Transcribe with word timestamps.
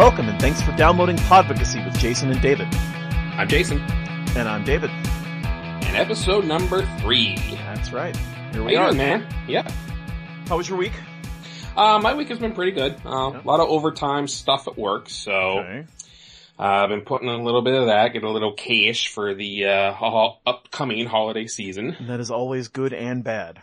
Welcome 0.00 0.30
and 0.30 0.40
thanks 0.40 0.62
for 0.62 0.72
downloading 0.76 1.16
Podvocacy 1.16 1.84
with 1.84 1.98
Jason 1.98 2.30
and 2.30 2.40
David. 2.40 2.66
I'm 2.74 3.46
Jason, 3.46 3.80
And 4.34 4.48
I'm 4.48 4.64
David. 4.64 4.88
and 4.88 5.94
episode 5.94 6.46
number 6.46 6.86
three. 7.00 7.36
That's 7.66 7.92
right. 7.92 8.16
Here 8.16 8.62
How 8.62 8.64
we 8.64 8.72
you 8.72 8.78
are. 8.78 8.86
doing, 8.92 8.96
man? 8.96 9.26
Yeah. 9.46 9.70
How 10.48 10.56
was 10.56 10.70
your 10.70 10.78
week? 10.78 10.92
Uh, 11.76 11.98
my 11.98 12.14
week 12.14 12.28
has 12.28 12.38
been 12.38 12.52
pretty 12.52 12.70
good. 12.72 12.94
Uh, 13.04 13.32
Yeah. 13.34 13.42
A 13.42 13.46
lot 13.46 13.60
of 13.60 13.68
overtime 13.68 14.26
stuff 14.26 14.66
at 14.68 14.78
work, 14.78 15.10
so 15.10 15.32
Okay. 15.60 15.84
uh, 16.58 16.62
I've 16.62 16.88
been 16.88 17.02
putting 17.02 17.28
in 17.28 17.34
a 17.38 17.42
little 17.42 17.60
bit 17.62 17.74
of 17.74 17.88
that, 17.88 18.14
get 18.14 18.22
a 18.24 18.30
little 18.30 18.54
cash 18.54 19.08
for 19.08 19.34
the 19.34 19.66
uh, 19.66 19.92
ho- 19.92 20.38
upcoming 20.46 21.04
holiday 21.08 21.46
season. 21.46 21.94
And 21.98 22.08
that 22.08 22.20
is 22.20 22.30
always 22.30 22.68
good 22.68 22.94
and 22.94 23.22
bad. 23.22 23.60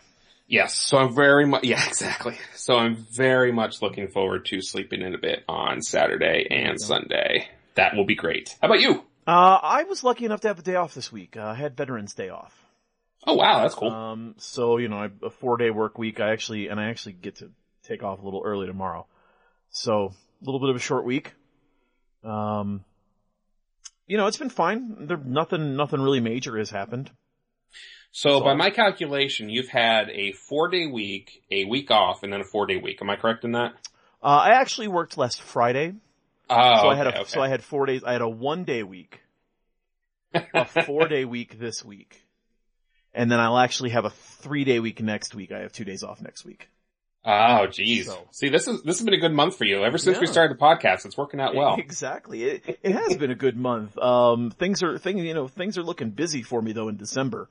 Yes, 0.48 0.74
so 0.74 0.96
I'm 0.96 1.14
very 1.14 1.46
much, 1.46 1.64
yeah, 1.64 1.84
exactly. 1.86 2.36
So 2.54 2.76
I'm 2.76 2.96
very 2.96 3.52
much 3.52 3.82
looking 3.82 4.08
forward 4.08 4.46
to 4.46 4.60
sleeping 4.62 5.02
in 5.02 5.14
a 5.14 5.18
bit 5.18 5.44
on 5.48 5.82
Saturday 5.82 6.46
and 6.50 6.80
Sunday. 6.80 7.48
That 7.74 7.94
will 7.94 8.06
be 8.06 8.14
great. 8.16 8.56
How 8.62 8.68
about 8.68 8.80
you? 8.80 9.04
Uh, 9.26 9.58
I 9.62 9.84
was 9.84 10.02
lucky 10.02 10.24
enough 10.24 10.40
to 10.40 10.48
have 10.48 10.58
a 10.58 10.62
day 10.62 10.74
off 10.74 10.94
this 10.94 11.12
week. 11.12 11.36
Uh, 11.36 11.42
I 11.44 11.54
had 11.54 11.76
Veterans 11.76 12.14
Day 12.14 12.30
off. 12.30 12.54
Oh 13.26 13.34
wow, 13.34 13.60
that's 13.60 13.74
cool. 13.74 13.90
Um, 13.90 14.34
so, 14.38 14.78
you 14.78 14.88
know, 14.88 14.96
I- 14.96 15.10
a 15.26 15.30
four 15.30 15.58
day 15.58 15.70
work 15.70 15.98
week. 15.98 16.18
I 16.18 16.30
actually, 16.32 16.68
and 16.68 16.80
I 16.80 16.88
actually 16.88 17.12
get 17.12 17.36
to 17.36 17.50
take 17.82 18.02
off 18.02 18.20
a 18.20 18.24
little 18.24 18.42
early 18.44 18.66
tomorrow. 18.66 19.06
So, 19.70 20.12
a 20.40 20.44
little 20.44 20.60
bit 20.60 20.70
of 20.70 20.76
a 20.76 20.80
short 20.80 21.04
week. 21.04 21.34
Um, 22.24 22.84
you 24.06 24.16
know, 24.16 24.26
it's 24.28 24.38
been 24.38 24.48
fine. 24.48 25.06
There, 25.06 25.18
nothing, 25.18 25.76
nothing 25.76 26.00
really 26.00 26.20
major 26.20 26.56
has 26.56 26.70
happened. 26.70 27.10
So 28.20 28.38
So- 28.40 28.44
by 28.44 28.54
my 28.54 28.70
calculation, 28.70 29.48
you've 29.48 29.68
had 29.68 30.10
a 30.10 30.32
four 30.32 30.68
day 30.68 30.86
week, 30.88 31.40
a 31.52 31.64
week 31.66 31.92
off, 31.92 32.24
and 32.24 32.32
then 32.32 32.40
a 32.40 32.44
four 32.44 32.66
day 32.66 32.76
week. 32.76 32.98
Am 33.00 33.08
I 33.08 33.14
correct 33.14 33.44
in 33.44 33.52
that? 33.52 33.74
Uh, 34.20 34.26
I 34.26 34.50
actually 34.60 34.88
worked 34.88 35.16
last 35.16 35.40
Friday. 35.40 35.94
Oh, 36.50 36.80
so 36.82 36.88
I 36.88 36.96
had 36.96 37.06
a, 37.06 37.10
okay, 37.10 37.18
okay. 37.20 37.28
so 37.28 37.40
I 37.40 37.48
had 37.48 37.62
four 37.62 37.86
days, 37.86 38.02
I 38.02 38.12
had 38.12 38.22
a 38.22 38.28
one 38.28 38.64
day 38.64 38.82
week, 38.82 39.20
a 40.34 40.64
four 40.84 41.06
day 41.06 41.24
week 41.24 41.60
this 41.60 41.84
week. 41.84 42.24
And 43.14 43.30
then 43.30 43.38
I'll 43.38 43.58
actually 43.58 43.90
have 43.90 44.04
a 44.04 44.10
three 44.10 44.64
day 44.64 44.80
week 44.80 45.00
next 45.00 45.36
week. 45.36 45.52
I 45.52 45.60
have 45.60 45.72
two 45.72 45.84
days 45.84 46.02
off 46.02 46.20
next 46.20 46.44
week. 46.44 46.68
Oh, 47.24 47.66
geez. 47.68 48.06
So- 48.06 48.26
See, 48.32 48.48
this 48.48 48.66
is 48.66 48.82
this 48.82 48.98
has 48.98 49.04
been 49.04 49.14
a 49.14 49.20
good 49.20 49.32
month 49.32 49.56
for 49.56 49.64
you. 49.64 49.84
Ever 49.84 49.96
since 49.96 50.18
we 50.18 50.26
started 50.26 50.58
the 50.58 50.60
podcast, 50.60 51.06
it's 51.06 51.16
working 51.16 51.38
out 51.40 51.54
well. 51.54 51.76
Exactly. 51.78 52.42
It, 52.42 52.80
it 52.82 52.92
has 52.96 53.16
been 53.16 53.30
a 53.30 53.36
good 53.36 53.56
month. 53.56 53.96
Um, 53.96 54.50
things 54.50 54.82
are, 54.82 54.98
things, 54.98 55.22
you 55.22 55.34
know, 55.34 55.46
things 55.46 55.78
are 55.78 55.84
looking 55.84 56.10
busy 56.10 56.42
for 56.42 56.60
me 56.60 56.72
though 56.72 56.88
in 56.88 56.96
December. 56.96 57.48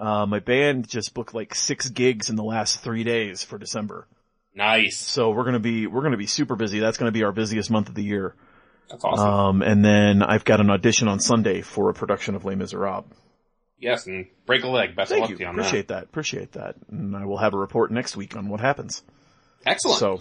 Uh, 0.00 0.24
my 0.26 0.38
band 0.38 0.88
just 0.88 1.12
booked 1.12 1.34
like 1.34 1.54
six 1.54 1.90
gigs 1.90 2.30
in 2.30 2.36
the 2.36 2.42
last 2.42 2.80
three 2.82 3.04
days 3.04 3.42
for 3.42 3.58
December. 3.58 4.08
Nice. 4.54 4.96
So 4.98 5.30
we're 5.30 5.44
gonna 5.44 5.60
be, 5.60 5.86
we're 5.86 6.02
gonna 6.02 6.16
be 6.16 6.26
super 6.26 6.56
busy. 6.56 6.78
That's 6.80 6.96
gonna 6.96 7.12
be 7.12 7.22
our 7.22 7.32
busiest 7.32 7.70
month 7.70 7.88
of 7.88 7.94
the 7.94 8.02
year. 8.02 8.34
That's 8.88 9.04
awesome. 9.04 9.28
Um, 9.28 9.62
and 9.62 9.84
then 9.84 10.22
I've 10.22 10.44
got 10.44 10.60
an 10.60 10.70
audition 10.70 11.06
on 11.06 11.20
Sunday 11.20 11.60
for 11.60 11.90
a 11.90 11.94
production 11.94 12.34
of 12.34 12.44
Les 12.44 12.56
Miserables. 12.56 13.04
yes, 13.78 14.06
and 14.06 14.26
break 14.46 14.64
a 14.64 14.68
leg. 14.68 14.96
Best 14.96 15.12
of 15.12 15.18
luck 15.18 15.30
you. 15.30 15.36
to 15.36 15.42
you 15.42 15.48
on 15.48 15.54
Appreciate 15.54 15.88
that. 15.88 16.04
Appreciate 16.04 16.52
that. 16.52 16.76
And 16.90 17.14
I 17.14 17.26
will 17.26 17.38
have 17.38 17.54
a 17.54 17.58
report 17.58 17.92
next 17.92 18.16
week 18.16 18.36
on 18.36 18.48
what 18.48 18.60
happens. 18.60 19.02
Excellent. 19.64 19.98
So, 20.00 20.14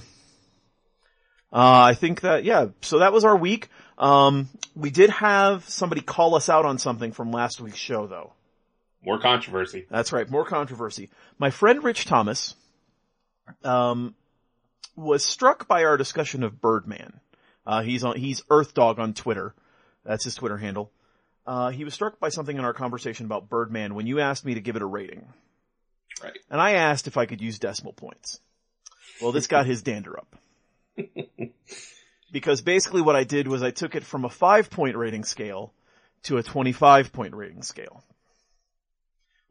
uh, 1.52 1.82
I 1.82 1.94
think 1.96 2.22
that, 2.22 2.44
yeah, 2.44 2.68
so 2.82 3.00
that 3.00 3.12
was 3.14 3.26
our 3.26 3.36
week. 3.36 3.70
Um, 3.98 4.50
we 4.76 4.92
did 4.92 5.10
have 5.10 5.68
somebody 5.68 6.02
call 6.02 6.36
us 6.36 6.48
out 6.50 6.66
on 6.66 6.78
something 6.78 7.12
from 7.12 7.32
last 7.32 7.60
week's 7.60 7.78
show 7.78 8.06
though. 8.06 8.34
More 9.04 9.20
controversy. 9.20 9.86
That's 9.90 10.12
right. 10.12 10.30
More 10.30 10.46
controversy. 10.46 11.10
My 11.38 11.52
friend 11.52 11.84
Rich 11.84 12.06
Thomas, 12.06 12.56
um, 13.64 14.16
was 14.96 15.24
struck 15.24 15.68
by 15.68 15.84
our 15.84 15.98
discussion 15.98 16.44
of 16.44 16.62
Birdman. 16.62 17.20
Uh, 17.66 17.82
he's 17.82 18.04
on, 18.04 18.18
he's 18.18 18.44
Earth 18.50 18.74
Dog 18.74 19.00
on 19.00 19.14
Twitter. 19.14 19.54
That's 20.04 20.24
his 20.24 20.36
Twitter 20.36 20.58
handle. 20.58 20.92
Uh, 21.46 21.70
he 21.70 21.84
was 21.84 21.94
struck 21.94 22.20
by 22.20 22.30
something 22.30 22.58
in 22.58 22.64
our 22.64 22.74
conversation 22.74 23.26
about 23.26 23.50
Birdman 23.50 23.96
when 23.96 24.08
you 24.08 24.20
asked 24.20 24.46
me 24.46 24.56
to 24.56 24.62
give 24.62 24.76
it 24.76 24.82
a 24.82 24.86
rating. 24.88 25.26
Right. 26.24 26.38
And 26.50 26.60
I 26.60 26.72
asked 26.74 27.08
if 27.08 27.18
I 27.18 27.26
could 27.26 27.42
use 27.42 27.60
decimal 27.60 27.94
points. 27.94 28.40
Well, 29.22 29.32
this 29.32 29.48
got 29.48 29.66
his 29.66 29.82
dander 29.82 30.20
up. 30.20 30.36
because 32.32 32.62
basically 32.62 33.02
what 33.02 33.16
I 33.16 33.24
did 33.24 33.48
was 33.48 33.64
I 33.64 33.72
took 33.72 33.96
it 33.96 34.04
from 34.04 34.26
a 34.26 34.30
five 34.30 34.70
point 34.70 34.96
rating 34.96 35.24
scale 35.24 35.74
to 36.24 36.38
a 36.38 36.44
25 36.44 37.12
point 37.14 37.36
rating 37.36 37.64
scale. 37.64 38.04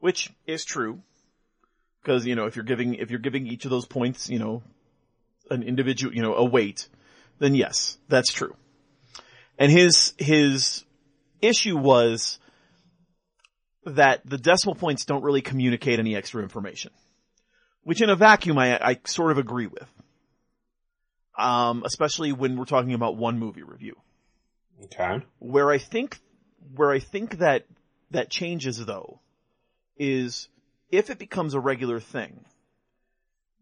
Which 0.00 0.30
is 0.46 0.64
true. 0.64 1.02
Cause, 2.04 2.24
you 2.24 2.36
know, 2.36 2.46
if 2.46 2.56
you're 2.56 2.64
giving, 2.64 2.94
if 2.94 3.10
you're 3.10 3.18
giving 3.18 3.46
each 3.46 3.64
of 3.64 3.70
those 3.70 3.86
points, 3.86 4.30
you 4.30 4.38
know, 4.38 4.62
an 5.50 5.62
individual, 5.62 6.14
you 6.14 6.22
know, 6.22 6.34
a 6.34 6.44
weight, 6.44 6.88
then 7.38 7.54
yes, 7.54 7.98
that's 8.08 8.32
true. 8.32 8.54
And 9.58 9.70
his, 9.70 10.14
his 10.16 10.84
issue 11.42 11.76
was 11.76 12.38
that 13.84 14.22
the 14.24 14.38
decimal 14.38 14.74
points 14.74 15.04
don't 15.04 15.22
really 15.22 15.42
communicate 15.42 15.98
any 15.98 16.14
extra 16.14 16.42
information. 16.42 16.92
Which 17.82 18.02
in 18.02 18.10
a 18.10 18.16
vacuum 18.16 18.58
I, 18.58 18.78
I 18.78 19.00
sort 19.04 19.32
of 19.32 19.38
agree 19.38 19.66
with. 19.66 19.88
Um, 21.38 21.82
especially 21.84 22.32
when 22.32 22.56
we're 22.56 22.64
talking 22.64 22.94
about 22.94 23.16
one 23.16 23.38
movie 23.38 23.62
review. 23.62 23.96
Okay. 24.84 25.24
Where 25.38 25.70
I 25.70 25.78
think, 25.78 26.18
where 26.74 26.90
I 26.90 26.98
think 26.98 27.38
that, 27.38 27.64
that 28.10 28.30
changes 28.30 28.84
though, 28.84 29.20
is 29.98 30.48
if 30.90 31.10
it 31.10 31.18
becomes 31.18 31.54
a 31.54 31.60
regular 31.60 32.00
thing, 32.00 32.44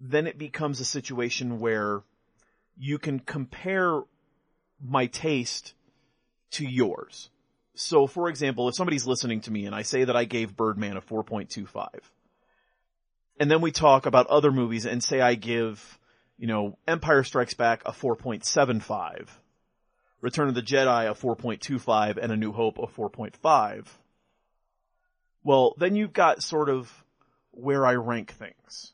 then 0.00 0.26
it 0.26 0.38
becomes 0.38 0.80
a 0.80 0.84
situation 0.84 1.58
where 1.58 2.02
you 2.76 2.98
can 2.98 3.18
compare 3.18 4.02
my 4.80 5.06
taste 5.06 5.74
to 6.50 6.64
yours. 6.64 7.30
So 7.74 8.06
for 8.06 8.28
example, 8.28 8.68
if 8.68 8.74
somebody's 8.74 9.06
listening 9.06 9.40
to 9.42 9.50
me 9.50 9.66
and 9.66 9.74
I 9.74 9.82
say 9.82 10.04
that 10.04 10.16
I 10.16 10.24
gave 10.24 10.56
Birdman 10.56 10.96
a 10.96 11.00
4.25, 11.00 11.88
and 13.38 13.50
then 13.50 13.60
we 13.60 13.70
talk 13.70 14.06
about 14.06 14.26
other 14.28 14.50
movies 14.50 14.86
and 14.86 15.02
say 15.02 15.20
I 15.20 15.34
give, 15.34 15.98
you 16.38 16.46
know, 16.46 16.78
Empire 16.86 17.22
Strikes 17.22 17.54
Back 17.54 17.82
a 17.84 17.92
4.75, 17.92 19.28
Return 20.22 20.48
of 20.48 20.54
the 20.54 20.62
Jedi 20.62 21.10
a 21.10 21.14
4.25, 21.14 22.16
and 22.16 22.32
A 22.32 22.36
New 22.36 22.52
Hope 22.52 22.78
a 22.78 22.86
4.5, 22.86 23.86
well, 25.46 25.76
then 25.78 25.94
you've 25.94 26.12
got 26.12 26.42
sort 26.42 26.68
of 26.68 26.92
where 27.52 27.86
I 27.86 27.94
rank 27.94 28.32
things. 28.32 28.92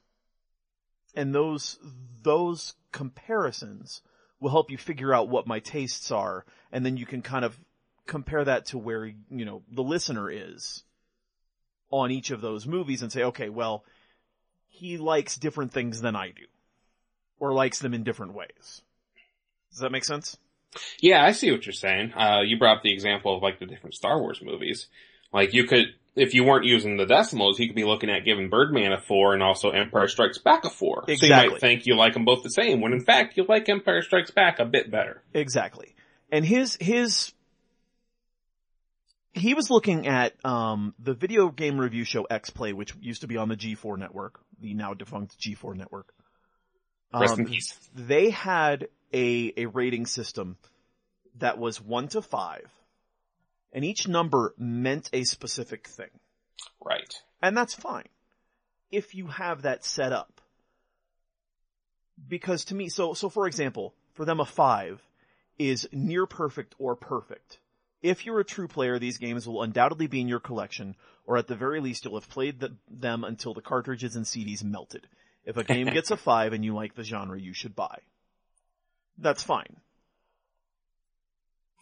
And 1.14 1.34
those, 1.34 1.78
those 2.22 2.74
comparisons 2.92 4.02
will 4.38 4.50
help 4.50 4.70
you 4.70 4.76
figure 4.76 5.14
out 5.14 5.30
what 5.30 5.46
my 5.46 5.60
tastes 5.60 6.10
are, 6.10 6.44
and 6.70 6.84
then 6.84 6.98
you 6.98 7.06
can 7.06 7.22
kind 7.22 7.46
of 7.46 7.58
compare 8.06 8.44
that 8.44 8.66
to 8.66 8.76
where, 8.76 9.06
you 9.06 9.44
know, 9.46 9.62
the 9.70 9.82
listener 9.82 10.30
is 10.30 10.84
on 11.90 12.10
each 12.10 12.30
of 12.30 12.42
those 12.42 12.66
movies 12.66 13.00
and 13.00 13.10
say, 13.10 13.22
okay, 13.22 13.48
well, 13.48 13.82
he 14.68 14.98
likes 14.98 15.38
different 15.38 15.72
things 15.72 16.02
than 16.02 16.14
I 16.14 16.28
do. 16.28 16.44
Or 17.40 17.54
likes 17.54 17.78
them 17.78 17.94
in 17.94 18.04
different 18.04 18.34
ways. 18.34 18.82
Does 19.70 19.80
that 19.80 19.90
make 19.90 20.04
sense? 20.04 20.36
Yeah, 21.00 21.24
I 21.24 21.32
see 21.32 21.50
what 21.50 21.64
you're 21.64 21.72
saying. 21.72 22.12
Uh, 22.12 22.42
you 22.44 22.58
brought 22.58 22.76
up 22.76 22.82
the 22.82 22.92
example 22.92 23.34
of 23.34 23.42
like 23.42 23.58
the 23.58 23.66
different 23.66 23.94
Star 23.94 24.20
Wars 24.20 24.40
movies. 24.42 24.88
Like 25.32 25.54
you 25.54 25.64
could, 25.64 25.94
if 26.14 26.34
you 26.34 26.44
weren't 26.44 26.64
using 26.66 26.96
the 26.96 27.06
decimals, 27.06 27.58
you 27.58 27.66
could 27.66 27.76
be 27.76 27.84
looking 27.84 28.10
at 28.10 28.24
giving 28.24 28.50
Birdman 28.50 28.92
a 28.92 29.00
four 29.00 29.32
and 29.34 29.42
also 29.42 29.70
Empire 29.70 30.08
Strikes 30.08 30.38
Back 30.38 30.64
a 30.64 30.70
four. 30.70 31.04
Exactly. 31.08 31.28
So 31.28 31.42
you 31.44 31.50
might 31.50 31.60
think 31.60 31.86
you 31.86 31.96
like 31.96 32.12
them 32.14 32.24
both 32.24 32.42
the 32.42 32.50
same, 32.50 32.80
when 32.80 32.92
in 32.92 33.00
fact 33.04 33.36
you 33.36 33.44
like 33.48 33.68
Empire 33.68 34.02
Strikes 34.02 34.30
Back 34.30 34.58
a 34.58 34.64
bit 34.66 34.90
better. 34.90 35.22
Exactly. 35.32 35.94
And 36.30 36.44
his, 36.44 36.76
his, 36.80 37.32
he 39.32 39.54
was 39.54 39.70
looking 39.70 40.06
at, 40.06 40.34
um, 40.44 40.94
the 40.98 41.14
video 41.14 41.48
game 41.50 41.78
review 41.80 42.04
show 42.04 42.24
X-Play, 42.24 42.72
which 42.74 42.94
used 43.00 43.22
to 43.22 43.26
be 43.26 43.36
on 43.38 43.48
the 43.48 43.56
G4 43.56 43.98
network, 43.98 44.40
the 44.60 44.74
now 44.74 44.92
defunct 44.94 45.38
G4 45.38 45.74
network. 45.76 46.12
Rest 47.14 47.38
in 47.38 47.44
Um, 47.46 47.50
peace. 47.50 47.78
they 47.94 48.30
had 48.30 48.88
a, 49.12 49.52
a 49.56 49.66
rating 49.66 50.06
system 50.06 50.56
that 51.38 51.58
was 51.58 51.80
one 51.80 52.08
to 52.08 52.20
five, 52.22 52.70
and 53.72 53.84
each 53.84 54.06
number 54.06 54.54
meant 54.58 55.08
a 55.12 55.24
specific 55.24 55.88
thing. 55.88 56.10
Right. 56.84 57.14
And 57.42 57.56
that's 57.56 57.74
fine. 57.74 58.08
If 58.90 59.14
you 59.14 59.26
have 59.28 59.62
that 59.62 59.84
set 59.84 60.12
up. 60.12 60.40
Because 62.28 62.66
to 62.66 62.74
me, 62.74 62.88
so, 62.88 63.14
so 63.14 63.28
for 63.28 63.46
example, 63.46 63.94
for 64.12 64.24
them 64.24 64.40
a 64.40 64.44
five 64.44 65.02
is 65.58 65.88
near 65.92 66.26
perfect 66.26 66.74
or 66.78 66.94
perfect. 66.94 67.58
If 68.02 68.26
you're 68.26 68.40
a 68.40 68.44
true 68.44 68.68
player, 68.68 68.98
these 68.98 69.18
games 69.18 69.46
will 69.46 69.62
undoubtedly 69.62 70.08
be 70.08 70.20
in 70.20 70.28
your 70.28 70.40
collection, 70.40 70.96
or 71.24 71.36
at 71.36 71.46
the 71.46 71.54
very 71.54 71.80
least 71.80 72.04
you'll 72.04 72.20
have 72.20 72.28
played 72.28 72.60
the, 72.60 72.76
them 72.90 73.24
until 73.24 73.54
the 73.54 73.62
cartridges 73.62 74.16
and 74.16 74.26
CDs 74.26 74.64
melted. 74.64 75.06
If 75.44 75.56
a 75.56 75.64
game 75.64 75.86
gets 75.86 76.10
a 76.10 76.16
five 76.28 76.52
and 76.52 76.64
you 76.64 76.74
like 76.74 76.94
the 76.94 77.04
genre, 77.04 77.38
you 77.40 77.54
should 77.54 77.74
buy. 77.74 78.00
That's 79.18 79.42
fine. 79.42 79.76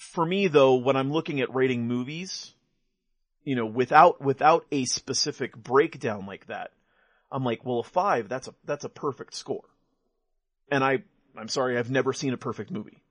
For 0.00 0.24
me 0.24 0.48
though, 0.48 0.76
when 0.76 0.96
I'm 0.96 1.12
looking 1.12 1.42
at 1.42 1.54
rating 1.54 1.86
movies, 1.86 2.54
you 3.44 3.54
know, 3.54 3.66
without, 3.66 4.20
without 4.22 4.64
a 4.72 4.86
specific 4.86 5.54
breakdown 5.54 6.24
like 6.24 6.46
that, 6.46 6.70
I'm 7.30 7.44
like, 7.44 7.66
well, 7.66 7.80
a 7.80 7.84
five, 7.84 8.26
that's 8.26 8.48
a, 8.48 8.54
that's 8.64 8.84
a 8.84 8.88
perfect 8.88 9.34
score. 9.34 9.64
And 10.70 10.82
I, 10.82 11.02
I'm 11.36 11.48
sorry, 11.48 11.76
I've 11.76 11.90
never 11.90 12.14
seen 12.14 12.32
a 12.32 12.38
perfect 12.38 12.70
movie. 12.70 13.02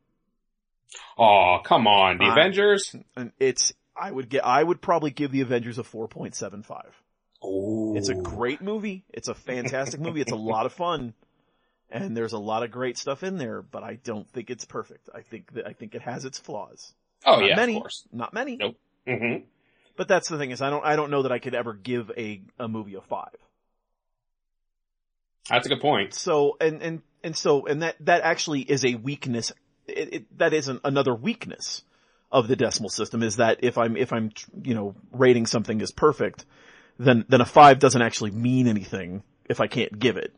Oh, 1.15 1.59
come 1.63 1.85
on. 1.85 2.17
The 2.17 2.25
I- 2.25 2.31
Avengers? 2.31 2.95
And 3.15 3.33
it's, 3.39 3.71
I 3.95 4.11
would 4.11 4.27
get, 4.27 4.43
I 4.43 4.63
would 4.63 4.81
probably 4.81 5.11
give 5.11 5.31
the 5.31 5.41
Avengers 5.41 5.77
a 5.77 5.83
4.75. 5.83 6.85
Oh. 7.43 7.95
It's 7.95 8.09
a 8.09 8.15
great 8.15 8.61
movie. 8.63 9.05
It's 9.13 9.27
a 9.27 9.35
fantastic 9.35 9.99
movie. 9.99 10.21
It's 10.21 10.31
a 10.31 10.35
lot 10.35 10.65
of 10.65 10.73
fun. 10.73 11.13
And 11.91 12.15
there's 12.15 12.33
a 12.33 12.39
lot 12.39 12.63
of 12.63 12.71
great 12.71 12.97
stuff 12.97 13.23
in 13.23 13.37
there, 13.37 13.61
but 13.61 13.83
I 13.83 13.95
don't 13.95 14.29
think 14.29 14.49
it's 14.49 14.65
perfect. 14.65 15.09
I 15.13 15.21
think 15.21 15.53
that, 15.53 15.65
I 15.65 15.73
think 15.73 15.95
it 15.95 16.01
has 16.03 16.23
its 16.25 16.37
flaws. 16.37 16.93
Oh 17.25 17.39
Not 17.39 17.49
yeah, 17.49 17.55
many. 17.55 17.75
of 17.75 17.81
course. 17.81 18.07
Not 18.11 18.33
many. 18.33 18.57
Nope. 18.57 18.77
hmm 19.07 19.35
But 19.97 20.07
that's 20.07 20.29
the 20.29 20.37
thing 20.37 20.51
is 20.51 20.61
I 20.61 20.69
don't, 20.69 20.85
I 20.85 20.95
don't 20.95 21.09
know 21.09 21.23
that 21.23 21.31
I 21.31 21.39
could 21.39 21.55
ever 21.55 21.73
give 21.73 22.11
a, 22.15 22.41
a 22.59 22.67
movie 22.67 22.95
a 22.95 23.01
five. 23.01 23.35
That's 25.49 25.65
a 25.65 25.69
good 25.69 25.81
point. 25.81 26.13
So, 26.13 26.57
and, 26.61 26.81
and, 26.81 27.01
and 27.23 27.35
so, 27.35 27.65
and 27.65 27.81
that, 27.81 27.95
that 28.01 28.21
actually 28.21 28.61
is 28.61 28.85
a 28.85 28.95
weakness. 28.95 29.51
It, 29.87 30.13
it, 30.13 30.37
that 30.37 30.53
is 30.53 30.67
an, 30.67 30.79
another 30.83 31.15
weakness 31.15 31.83
of 32.31 32.47
the 32.47 32.55
decimal 32.55 32.91
system 32.91 33.23
is 33.23 33.37
that 33.37 33.63
if 33.63 33.79
I'm, 33.79 33.97
if 33.97 34.13
I'm, 34.13 34.31
you 34.63 34.75
know, 34.75 34.95
rating 35.11 35.47
something 35.47 35.81
as 35.81 35.91
perfect, 35.91 36.45
then, 36.99 37.25
then 37.27 37.41
a 37.41 37.45
five 37.45 37.79
doesn't 37.79 38.01
actually 38.01 38.29
mean 38.31 38.67
anything 38.67 39.23
if 39.49 39.59
I 39.59 39.65
can't 39.65 39.97
give 39.97 40.17
it. 40.17 40.35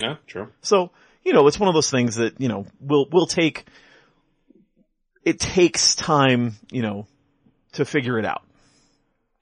Yeah, 0.00 0.16
true. 0.26 0.48
So, 0.62 0.90
you 1.24 1.32
know, 1.32 1.46
it's 1.46 1.58
one 1.58 1.68
of 1.68 1.74
those 1.74 1.90
things 1.90 2.16
that, 2.16 2.40
you 2.40 2.48
know, 2.48 2.66
we'll 2.80 3.06
we'll 3.10 3.26
take, 3.26 3.66
it 5.24 5.38
takes 5.40 5.94
time, 5.94 6.54
you 6.70 6.82
know, 6.82 7.06
to 7.72 7.84
figure 7.84 8.18
it 8.18 8.24
out. 8.24 8.42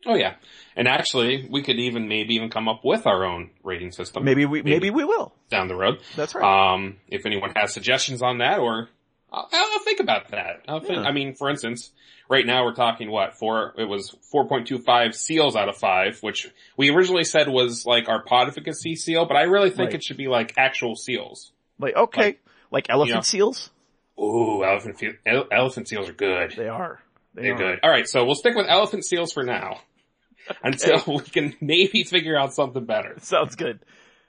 Oh 0.06 0.14
yeah. 0.14 0.34
And 0.76 0.86
actually, 0.86 1.48
we 1.50 1.62
could 1.62 1.78
even 1.78 2.06
maybe 2.08 2.34
even 2.34 2.50
come 2.50 2.68
up 2.68 2.84
with 2.84 3.06
our 3.06 3.24
own 3.24 3.50
rating 3.64 3.92
system. 3.92 4.24
Maybe 4.24 4.46
we, 4.46 4.62
maybe 4.62 4.90
we 4.90 5.04
will. 5.04 5.32
down 5.50 5.68
the 5.68 5.74
road. 5.74 6.00
That's 6.14 6.34
right. 6.34 6.74
Um, 6.74 6.96
if 7.08 7.26
anyone 7.26 7.52
has 7.56 7.72
suggestions 7.72 8.22
on 8.22 8.38
that, 8.38 8.58
or 8.58 8.88
I'll, 9.32 9.49
I'll 9.52 9.78
think 9.81 10.00
about 10.00 10.28
that. 10.31 10.62
I'll 10.69 10.81
think, 10.81 10.99
Yeah. 10.99 11.02
I 11.08 11.12
mean, 11.12 11.34
for 11.34 11.50
instance, 11.50 11.90
right 12.28 12.46
now 12.46 12.64
we're 12.64 12.75
talking 12.75 13.11
what 13.11 13.38
four? 13.38 13.75
It 13.76 13.84
was 13.84 14.14
four 14.31 14.46
point 14.49 14.67
two 14.69 14.78
five 14.78 15.14
seals 15.14 15.56
out 15.56 15.69
of 15.69 15.76
five, 15.76 16.19
which 16.23 16.49
we 16.76 16.90
originally 16.90 17.25
said 17.25 17.49
was 17.49 17.84
like 17.87 18.08
our 18.08 18.23
podificacy 18.23 18.94
seal, 18.96 19.25
but 19.26 19.37
I 19.37 19.43
really 19.43 19.70
think 19.70 19.88
Right. 19.90 19.94
it 19.96 20.05
should 20.05 20.17
be 20.17 20.28
like 20.28 20.55
actual 20.56 20.94
seals. 20.96 21.52
Like, 21.78 21.96
okay. 21.96 22.38
Like, 22.70 22.87
elephant 22.88 23.17
know. 23.17 23.20
seals? 23.23 23.70
Ooh, 24.19 24.64
elephant 24.64 25.00
ele- 25.26 25.46
elephant 25.52 25.88
seals 25.88 26.08
are 26.08 26.12
good. 26.14 26.52
They 26.56 26.69
are. 26.69 27.00
They 27.34 27.43
They're 27.43 27.55
are. 27.55 27.58
good. 27.58 27.81
All 27.82 27.90
right, 27.90 28.08
so 28.08 28.25
we'll 28.25 28.34
stick 28.34 28.55
with 28.56 28.67
elephant 28.69 29.05
seals 29.05 29.32
for 29.32 29.43
now. 29.43 29.81
Until 30.62 31.02
we 31.06 31.20
can 31.20 31.55
maybe 31.61 32.05
figure 32.05 32.38
out 32.38 32.55
something 32.55 32.84
better. 32.84 33.17
Sounds 33.20 33.56
good. 33.56 33.81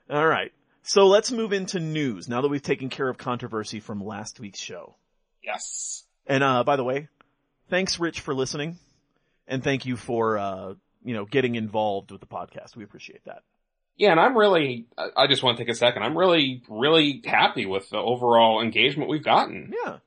All 0.09 0.25
right. 0.25 0.51
So 0.87 1.07
let's 1.07 1.33
move 1.33 1.51
into 1.51 1.81
news 1.81 2.29
now 2.29 2.41
that 2.41 2.47
we've 2.47 2.61
taken 2.61 2.87
care 2.89 3.09
of 3.09 3.17
controversy 3.17 3.81
from 3.81 4.01
last 4.01 4.39
week's 4.39 4.59
show. 4.59 4.95
Yes. 5.43 6.05
And, 6.25 6.41
uh, 6.41 6.63
by 6.63 6.77
the 6.77 6.83
way, 6.85 7.09
thanks 7.69 7.99
Rich 7.99 8.21
for 8.21 8.33
listening 8.33 8.77
and 9.49 9.61
thank 9.61 9.85
you 9.85 9.97
for, 9.97 10.37
uh, 10.37 10.73
you 11.03 11.13
know, 11.13 11.25
getting 11.25 11.55
involved 11.55 12.11
with 12.11 12.21
the 12.21 12.27
podcast. 12.27 12.77
We 12.77 12.85
appreciate 12.85 13.25
that. 13.25 13.43
Yeah, 13.97 14.11
and 14.11 14.19
I'm 14.19 14.37
really, 14.37 14.85
I 14.97 15.27
just 15.27 15.43
want 15.43 15.57
to 15.57 15.63
take 15.65 15.71
a 15.71 15.75
second. 15.75 16.03
I'm 16.03 16.17
really, 16.17 16.61
really 16.69 17.21
happy 17.25 17.65
with 17.65 17.89
the 17.89 17.97
overall 17.97 18.61
engagement 18.61 19.09
we've 19.09 19.25
gotten. 19.25 19.73
Yeah. 19.85 19.97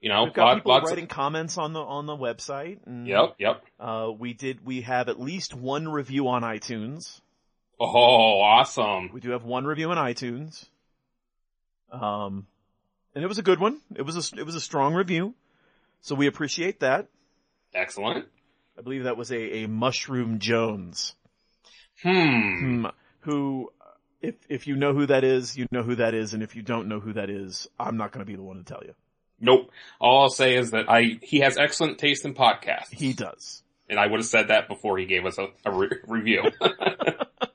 You 0.00 0.08
know, 0.08 0.24
We've 0.24 0.34
got 0.34 0.44
lot- 0.44 0.54
people 0.54 0.70
lots 0.72 0.90
writing 0.90 1.06
comments 1.08 1.58
on 1.58 1.72
the, 1.72 1.80
on 1.80 2.06
the 2.06 2.16
website. 2.16 2.78
And, 2.86 3.08
yep, 3.08 3.34
yep. 3.38 3.64
Uh, 3.80 4.10
we 4.16 4.34
did, 4.34 4.64
we 4.64 4.82
have 4.82 5.08
at 5.08 5.18
least 5.18 5.52
one 5.52 5.88
review 5.88 6.28
on 6.28 6.42
iTunes. 6.42 7.20
Oh, 7.80 8.40
awesome. 8.40 9.10
We 9.12 9.20
do 9.20 9.30
have 9.30 9.44
one 9.44 9.64
review 9.64 9.90
on 9.90 9.96
iTunes. 9.96 10.66
Um, 11.90 12.46
and 13.14 13.24
it 13.24 13.26
was 13.26 13.38
a 13.38 13.42
good 13.42 13.58
one. 13.58 13.80
It 13.94 14.02
was 14.02 14.32
a, 14.32 14.38
it 14.40 14.44
was 14.46 14.54
a 14.54 14.60
strong 14.60 14.94
review. 14.94 15.34
So 16.00 16.14
we 16.14 16.26
appreciate 16.26 16.80
that. 16.80 17.08
Excellent. 17.74 18.26
I 18.78 18.82
believe 18.82 19.04
that 19.04 19.16
was 19.16 19.30
a, 19.32 19.64
a 19.64 19.68
Mushroom 19.68 20.38
Jones. 20.38 21.14
Hmm. 22.02 22.10
Hmm. 22.82 22.86
Who, 23.20 23.70
if, 24.20 24.34
if 24.48 24.66
you 24.66 24.76
know 24.76 24.94
who 24.94 25.06
that 25.06 25.24
is, 25.24 25.56
you 25.56 25.66
know 25.70 25.82
who 25.82 25.96
that 25.96 26.14
is. 26.14 26.34
And 26.34 26.42
if 26.42 26.56
you 26.56 26.62
don't 26.62 26.88
know 26.88 27.00
who 27.00 27.12
that 27.14 27.30
is, 27.30 27.68
I'm 27.78 27.96
not 27.96 28.12
going 28.12 28.24
to 28.24 28.30
be 28.30 28.36
the 28.36 28.42
one 28.42 28.56
to 28.58 28.64
tell 28.64 28.82
you. 28.84 28.94
Nope. 29.40 29.70
All 30.00 30.22
I'll 30.22 30.30
say 30.30 30.56
is 30.56 30.70
that 30.70 30.88
I, 30.88 31.18
he 31.20 31.40
has 31.40 31.58
excellent 31.58 31.98
taste 31.98 32.24
in 32.24 32.34
podcasts. 32.34 32.92
He 32.92 33.12
does. 33.12 33.62
and 33.88 33.98
I 33.98 34.06
would 34.06 34.20
have 34.20 34.26
said 34.26 34.48
that 34.48 34.68
before 34.68 34.98
he 34.98 35.06
gave 35.06 35.26
us 35.26 35.36
a, 35.38 35.48
a 35.64 35.72
re- 35.76 35.98
review. 36.06 36.44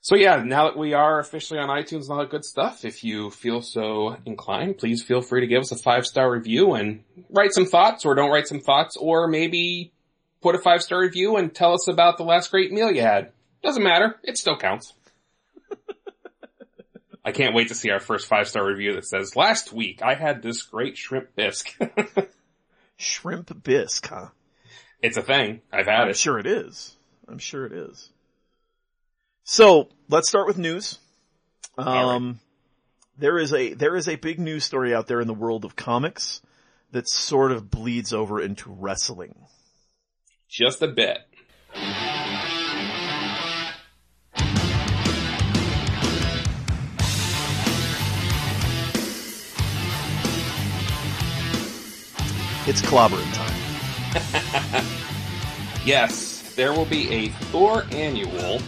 so 0.00 0.16
yeah, 0.16 0.42
now 0.42 0.64
that 0.64 0.76
we 0.76 0.94
are 0.94 1.18
officially 1.18 1.58
on 1.58 1.68
iTunes 1.68 2.02
and 2.02 2.10
all 2.10 2.18
that 2.18 2.30
good 2.30 2.44
stuff, 2.44 2.84
if 2.84 3.04
you 3.04 3.30
feel 3.30 3.62
so 3.62 4.16
inclined, 4.24 4.78
please 4.78 5.02
feel 5.02 5.20
free 5.20 5.40
to 5.40 5.46
give 5.46 5.60
us 5.60 5.72
a 5.72 5.76
five 5.76 6.06
star 6.06 6.30
review 6.30 6.74
and 6.74 7.04
write 7.30 7.52
some 7.52 7.66
thoughts 7.66 8.04
or 8.04 8.14
don't 8.14 8.30
write 8.30 8.48
some 8.48 8.60
thoughts 8.60 8.96
or 8.96 9.28
maybe 9.28 9.92
put 10.40 10.54
a 10.54 10.58
five 10.58 10.82
star 10.82 11.00
review 11.00 11.36
and 11.36 11.54
tell 11.54 11.72
us 11.74 11.88
about 11.88 12.16
the 12.16 12.24
last 12.24 12.50
great 12.50 12.72
meal 12.72 12.90
you 12.90 13.02
had. 13.02 13.32
Doesn't 13.62 13.82
matter. 13.82 14.16
It 14.22 14.38
still 14.38 14.56
counts. 14.56 14.94
I 17.24 17.32
can't 17.32 17.54
wait 17.54 17.68
to 17.68 17.74
see 17.74 17.90
our 17.90 18.00
first 18.00 18.26
five 18.28 18.48
star 18.48 18.64
review 18.66 18.94
that 18.94 19.04
says, 19.04 19.36
last 19.36 19.72
week 19.72 20.00
I 20.02 20.14
had 20.14 20.42
this 20.42 20.62
great 20.62 20.96
shrimp 20.96 21.34
bisque. 21.34 21.76
Shrimp 23.00 23.62
bisque, 23.62 24.08
huh? 24.08 24.30
it's 25.00 25.16
a 25.16 25.22
thing. 25.22 25.60
I've 25.72 25.86
had 25.86 26.00
I'm 26.00 26.08
it. 26.08 26.16
sure 26.16 26.38
it 26.40 26.46
is. 26.46 26.96
I'm 27.28 27.38
sure 27.38 27.64
it 27.64 27.72
is. 27.72 28.10
So 29.50 29.88
let's 30.10 30.28
start 30.28 30.46
with 30.46 30.58
news. 30.58 30.98
Um, 31.78 32.38
there 33.16 33.38
is 33.38 33.54
a 33.54 33.72
there 33.72 33.96
is 33.96 34.06
a 34.06 34.16
big 34.16 34.38
news 34.38 34.64
story 34.64 34.94
out 34.94 35.06
there 35.06 35.22
in 35.22 35.26
the 35.26 35.32
world 35.32 35.64
of 35.64 35.74
comics 35.74 36.42
that 36.92 37.08
sort 37.08 37.50
of 37.52 37.70
bleeds 37.70 38.12
over 38.12 38.42
into 38.42 38.70
wrestling. 38.70 39.34
Just 40.50 40.82
a 40.82 40.88
bit. 40.88 41.20
It's 52.66 52.82
clobbering 52.82 53.32
time. 53.32 54.84
Yes, 55.88 56.42
there 56.54 56.74
will 56.74 56.84
be 56.84 57.10
a 57.10 57.28
Thor 57.28 57.86
annual, 57.92 58.60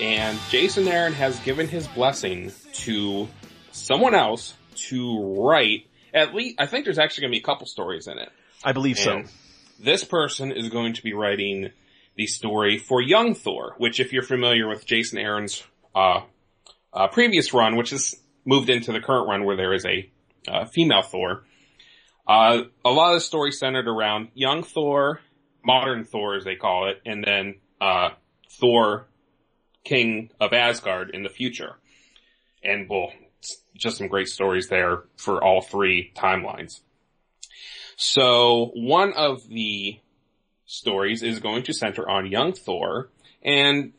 and 0.00 0.38
Jason 0.50 0.86
Aaron 0.88 1.12
has 1.12 1.38
given 1.40 1.68
his 1.68 1.86
blessing 1.88 2.52
to 2.72 3.28
someone 3.72 4.14
else 4.14 4.54
to 4.88 5.36
write. 5.40 5.86
At 6.14 6.34
least, 6.34 6.56
I 6.58 6.66
think 6.66 6.84
there's 6.84 6.98
actually 6.98 7.22
going 7.22 7.32
to 7.32 7.36
be 7.36 7.42
a 7.42 7.44
couple 7.44 7.66
stories 7.66 8.06
in 8.06 8.18
it. 8.18 8.30
I 8.64 8.72
believe 8.72 8.98
so. 8.98 9.24
This 9.80 10.04
person 10.04 10.52
is 10.52 10.68
going 10.68 10.94
to 10.94 11.02
be 11.02 11.12
writing 11.12 11.70
the 12.16 12.26
story 12.26 12.78
for 12.78 13.00
Young 13.00 13.34
Thor, 13.34 13.74
which 13.78 14.00
if 14.00 14.12
you're 14.12 14.22
familiar 14.22 14.68
with 14.68 14.84
Jason 14.84 15.18
Aaron's, 15.18 15.62
uh, 15.94 16.22
uh, 16.92 17.08
previous 17.08 17.52
run, 17.52 17.76
which 17.76 17.92
is 17.92 18.20
moved 18.44 18.70
into 18.70 18.92
the 18.92 19.00
current 19.00 19.28
run 19.28 19.44
where 19.44 19.56
there 19.56 19.72
is 19.72 19.84
a, 19.84 20.10
uh, 20.48 20.64
female 20.64 21.02
Thor, 21.02 21.44
uh, 22.26 22.62
a 22.84 22.90
lot 22.90 23.12
of 23.12 23.16
the 23.16 23.20
story 23.20 23.52
centered 23.52 23.86
around 23.86 24.28
young 24.34 24.62
Thor, 24.62 25.20
modern 25.64 26.04
Thor 26.04 26.36
as 26.36 26.44
they 26.44 26.56
call 26.56 26.88
it, 26.88 27.00
and 27.06 27.22
then, 27.22 27.56
uh, 27.80 28.10
Thor, 28.60 29.07
King 29.84 30.30
of 30.40 30.52
Asgard 30.52 31.10
in 31.10 31.22
the 31.22 31.28
future. 31.28 31.76
And 32.62 32.88
well, 32.88 33.12
just 33.76 33.98
some 33.98 34.08
great 34.08 34.28
stories 34.28 34.68
there 34.68 35.04
for 35.16 35.42
all 35.42 35.60
three 35.62 36.12
timelines. 36.16 36.80
So 37.96 38.70
one 38.74 39.12
of 39.14 39.46
the 39.48 39.98
stories 40.66 41.22
is 41.22 41.40
going 41.40 41.62
to 41.64 41.72
center 41.72 42.08
on 42.08 42.26
young 42.30 42.52
Thor, 42.52 43.08
and 43.42 43.92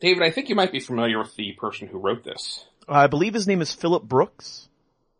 David, 0.00 0.22
I 0.22 0.30
think 0.30 0.48
you 0.48 0.54
might 0.54 0.72
be 0.72 0.80
familiar 0.80 1.18
with 1.18 1.34
the 1.36 1.52
person 1.52 1.88
who 1.88 1.98
wrote 1.98 2.24
this. 2.24 2.64
I 2.88 3.06
believe 3.06 3.34
his 3.34 3.46
name 3.46 3.60
is 3.60 3.72
Philip 3.72 4.04
Brooks. 4.04 4.68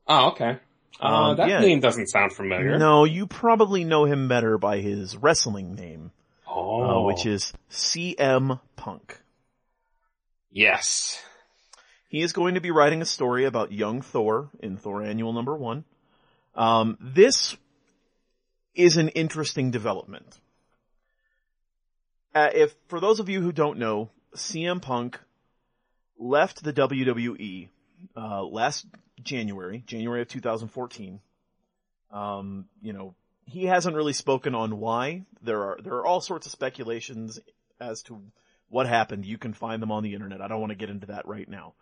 Oh, 0.07 0.29
okay. 0.31 0.59
Uh, 1.01 1.07
Um, 1.07 1.37
that 1.37 1.49
yeah. 1.49 1.61
name 1.61 1.81
doesn't 1.81 2.07
sound 2.09 2.33
familiar. 2.33 2.79
No, 2.79 3.05
you 3.05 3.27
probably 3.27 3.85
know 3.85 4.05
him 4.05 4.29
better 4.29 4.59
by 4.59 4.79
his 4.79 5.17
wrestling 5.17 5.75
name, 5.75 6.13
Oh, 6.49 6.83
uh, 6.83 7.03
which 7.07 7.27
is 7.27 7.53
CM 7.71 8.61
Punk. 8.77 9.21
Yes. 10.51 11.23
He 12.09 12.23
is 12.23 12.33
going 12.33 12.55
to 12.55 12.61
be 12.61 12.71
writing 12.71 13.03
a 13.03 13.07
story 13.07 13.45
about 13.45 13.73
young 13.73 14.01
Thor 14.03 14.51
in 14.61 14.77
Thor 14.77 15.03
Annual 15.03 15.33
number 15.33 15.57
one. 15.57 15.85
Um, 16.55 16.97
this 17.01 17.57
is 18.75 18.97
an 18.97 19.09
interesting 19.09 19.71
development. 19.71 20.39
Uh, 22.35 22.51
if, 22.55 22.75
for 22.89 23.01
those 23.01 23.19
of 23.19 23.29
you 23.29 23.41
who 23.41 23.53
don't 23.53 23.79
know, 23.79 24.11
CM 24.35 24.81
Punk 24.81 25.19
left 26.19 26.63
the 26.63 26.73
WWE, 26.73 27.69
uh, 28.17 28.45
last 28.45 28.87
January, 29.23 29.83
January 29.87 30.23
of 30.23 30.29
2014. 30.29 31.21
Um, 32.13 32.67
you 32.83 32.93
know, 32.93 33.15
he 33.47 33.65
hasn't 33.65 33.97
really 33.97 34.13
spoken 34.13 34.55
on 34.55 34.79
why. 34.79 35.23
There 35.43 35.63
are, 35.63 35.79
there 35.83 35.95
are 35.95 36.07
all 36.07 36.21
sorts 36.21 36.47
of 36.47 36.53
speculations 36.53 37.41
as 37.81 38.03
to 38.05 38.21
what 38.69 38.87
happened. 38.87 39.25
You 39.25 39.39
can 39.39 39.53
find 39.53 39.81
them 39.81 39.93
on 39.93 40.03
the 40.03 40.15
internet. 40.15 40.41
I 40.41 40.49
don't 40.49 40.61
want 40.61 40.71
to 40.71 40.77
get 40.77 40.91
into 40.91 41.07
that 41.09 41.27
right 41.27 41.49
now. 41.49 41.75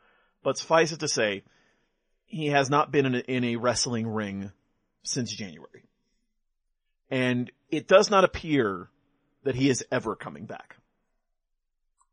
But 0.43 0.59
suffice 0.59 0.93
it 0.93 1.01
to 1.01 1.09
say, 1.09 1.43
he 2.27 2.49
has 2.49 2.71
not 2.71 2.91
been 2.91 3.07
in 3.07 3.15
a, 3.15 3.19
in 3.19 3.45
a 3.45 3.57
wrestling 3.57 4.07
ring 4.07 4.53
since 5.03 5.33
January. 5.33 5.85
And 7.11 7.51
it 7.71 7.87
does 7.87 8.11
not 8.11 8.25
appear 8.25 8.89
that 9.45 9.55
he 9.55 9.69
is 9.69 9.85
ever 9.93 10.17
coming 10.17 10.47
back. 10.47 10.77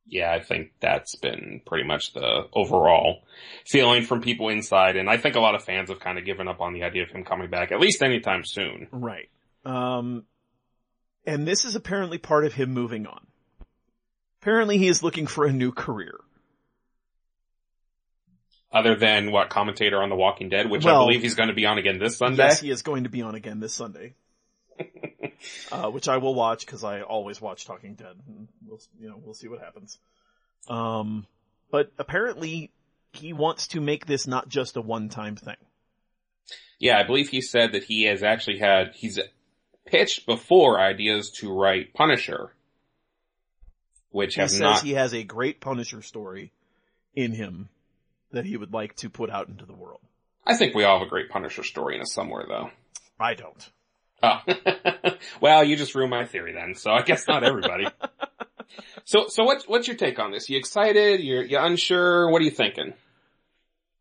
Yeah, 0.08 0.32
I 0.34 0.42
think 0.42 0.74
that's 0.82 1.16
been 1.16 1.62
pretty 1.66 1.86
much 1.86 2.13
the 2.13 2.48
overall 2.54 3.24
feeling 3.66 4.04
from 4.04 4.22
people 4.22 4.50
inside, 4.50 4.98
and 4.98 5.10
I 5.10 5.18
think 5.18 5.36
a 5.36 5.40
lot 5.40 5.56
of 5.56 5.63
fans 5.63 5.90
have 5.90 6.01
kind 6.01 6.18
of 6.18 6.25
given 6.25 6.50
up 6.50 6.60
on 6.60 6.74
the 6.74 6.84
idea 6.84 7.04
of 7.04 7.10
him 7.10 7.24
coming 7.24 7.50
back, 7.50 7.72
at 7.72 7.80
least 7.80 8.04
anytime 8.04 8.44
soon. 8.44 8.88
Right. 8.92 9.30
Um, 9.63 10.25
and 11.25 11.48
this 11.48 11.63
is 11.63 11.75
apparently 11.75 12.18
part 12.18 12.46
of 12.46 12.54
him 12.54 12.74
moving 12.74 13.08
on. 13.08 13.25
Apparently 14.41 14.77
he 14.77 14.88
is 14.88 15.03
looking 15.03 15.27
for 15.27 15.45
a 15.45 15.51
new 15.51 15.71
career. 15.71 16.19
Other 18.74 18.95
than 18.95 19.31
what 19.31 19.50
commentator 19.50 20.01
on 20.01 20.10
The 20.10 20.15
Walking 20.15 20.50
Dead, 20.50 20.69
which 20.69 20.86
Well, 20.86 21.01
I 21.01 21.05
believe 21.05 21.21
he's 21.21 21.36
going 21.36 21.50
to 21.50 21.55
be 21.55 21.65
on 21.65 21.77
again 21.77 22.00
this 22.00 22.17
Sunday. 22.17 22.43
Yes, 22.43 22.62
he 22.62 22.69
is 22.69 22.81
going 22.81 23.03
to 23.03 23.10
be 23.10 23.21
on 23.21 23.36
again 23.36 23.60
this 23.60 23.74
Sunday. 23.74 24.13
uh, 25.71 25.89
which 25.89 26.07
I 26.07 26.17
will 26.17 26.33
watch 26.33 26.65
because 26.65 26.83
I 26.83 27.01
always 27.01 27.41
watch 27.41 27.65
Talking 27.65 27.95
Dead. 27.95 28.15
And 28.27 28.48
We'll, 28.65 28.79
you 29.00 29.10
know, 29.10 29.19
we'll 29.21 29.33
see 29.33 29.50
what 29.50 29.60
happens. 29.60 29.98
Um, 30.69 31.27
but 31.69 31.91
apparently 32.00 32.71
he 33.12 33.33
wants 33.33 33.67
to 33.69 33.81
make 33.81 34.05
this 34.05 34.25
not 34.25 34.48
just 34.48 34.77
a 34.77 34.81
one-time 34.81 35.36
thing. 35.36 35.57
Yeah, 36.79 36.98
I 36.98 37.03
believe 37.03 37.29
he 37.29 37.41
said 37.41 37.74
that 37.74 37.83
he 37.83 38.03
has 38.03 38.24
actually 38.24 38.60
had, 38.60 38.93
he's 38.95 39.19
pitched 39.86 40.25
before 40.25 40.79
ideas 40.79 41.31
to 41.41 41.53
write 41.53 41.93
Punisher, 41.93 42.53
which 44.12 44.36
He 44.36 44.41
have 44.41 44.50
says 44.51 44.60
not, 44.60 44.82
he 44.84 44.94
has 44.94 45.13
a 45.13 45.24
great 45.24 45.60
Punisher 45.60 46.01
story 46.01 46.51
in 47.15 47.32
him 47.34 47.70
that 48.32 48.46
he 48.46 48.56
would 48.58 48.74
like 48.74 48.96
to 48.98 49.10
put 49.10 49.30
out 49.30 49.50
into 49.50 49.65
the 49.65 49.74
world. 49.74 50.01
I 50.46 50.56
think 50.56 50.74
we 50.75 50.84
all 50.84 51.00
have 51.00 51.08
a 51.08 51.10
great 51.10 51.30
Punisher 51.30 51.63
story 51.63 51.96
in 51.96 52.01
us 52.01 52.13
somewhere 52.13 52.46
though. 52.48 52.70
I 53.20 53.34
don't. 53.36 53.70
Oh. 54.24 54.39
well, 55.41 55.63
you 55.63 55.75
just 55.75 55.96
ruined 55.96 56.12
my 56.12 56.25
theory 56.25 56.53
then, 56.53 56.75
so 56.75 56.91
I 56.91 57.01
guess 57.01 57.27
not 57.27 57.44
everybody. 57.44 57.88
so, 59.03 59.25
so 59.27 59.44
what, 59.44 59.63
what's 59.68 59.88
your 59.88 59.98
take 59.98 60.20
on 60.20 60.32
this? 60.32 60.50
You 60.50 60.58
excited? 60.58 61.22
You're, 61.22 61.44
you 61.44 61.58
unsure? 61.60 62.30
What 62.30 62.41
are 62.41 62.46
you 62.46 62.51
thinking? 62.51 62.94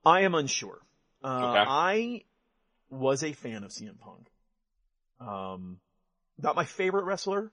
I 0.05 0.23
am 0.23 0.35
unsure. 0.35 0.79
Uh, 1.23 1.51
Okay. 1.51 1.65
I 1.69 2.23
was 2.91 3.23
a 3.23 3.33
fan 3.33 3.65
of 3.65 3.71
CM 3.71 3.99
Punk. 3.99 4.27
Um, 5.21 5.79
not 6.39 6.57
my 6.57 6.65
favorite 6.65 7.05
wrestler, 7.05 7.53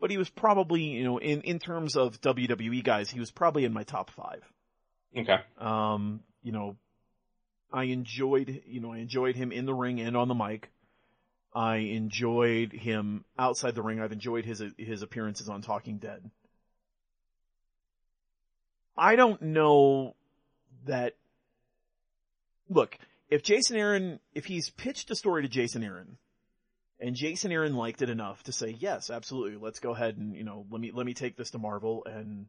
but 0.00 0.10
he 0.10 0.18
was 0.18 0.28
probably, 0.28 0.82
you 0.82 1.04
know, 1.04 1.18
in, 1.18 1.40
in 1.42 1.58
terms 1.58 1.96
of 1.96 2.20
WWE 2.20 2.84
guys, 2.84 3.10
he 3.10 3.20
was 3.20 3.30
probably 3.30 3.64
in 3.64 3.72
my 3.72 3.82
top 3.82 4.10
five. 4.10 4.42
Okay. 5.16 5.38
Um, 5.58 6.20
you 6.42 6.52
know, 6.52 6.76
I 7.72 7.84
enjoyed, 7.84 8.62
you 8.66 8.80
know, 8.80 8.92
I 8.92 8.98
enjoyed 8.98 9.36
him 9.36 9.52
in 9.52 9.66
the 9.66 9.74
ring 9.74 10.00
and 10.00 10.16
on 10.16 10.28
the 10.28 10.34
mic. 10.34 10.70
I 11.54 11.76
enjoyed 11.76 12.72
him 12.72 13.24
outside 13.38 13.74
the 13.74 13.82
ring. 13.82 14.00
I've 14.00 14.12
enjoyed 14.12 14.44
his, 14.44 14.62
his 14.76 15.02
appearances 15.02 15.48
on 15.48 15.62
Talking 15.62 15.98
Dead. 15.98 16.30
I 18.96 19.16
don't 19.16 19.40
know 19.40 20.14
that, 20.86 21.16
look, 22.68 22.98
if 23.30 23.42
Jason 23.42 23.76
Aaron, 23.76 24.20
if 24.34 24.44
he's 24.44 24.70
pitched 24.70 25.10
a 25.10 25.16
story 25.16 25.42
to 25.42 25.48
Jason 25.48 25.82
Aaron, 25.82 26.18
and 26.98 27.14
Jason 27.14 27.52
Aaron 27.52 27.76
liked 27.76 28.02
it 28.02 28.10
enough 28.10 28.42
to 28.44 28.52
say, 28.52 28.76
yes, 28.78 29.10
absolutely, 29.10 29.58
let's 29.60 29.80
go 29.80 29.92
ahead 29.92 30.16
and, 30.16 30.34
you 30.34 30.44
know, 30.44 30.66
let 30.70 30.80
me, 30.80 30.90
let 30.94 31.06
me 31.06 31.14
take 31.14 31.36
this 31.36 31.50
to 31.50 31.58
Marvel 31.58 32.04
and 32.06 32.46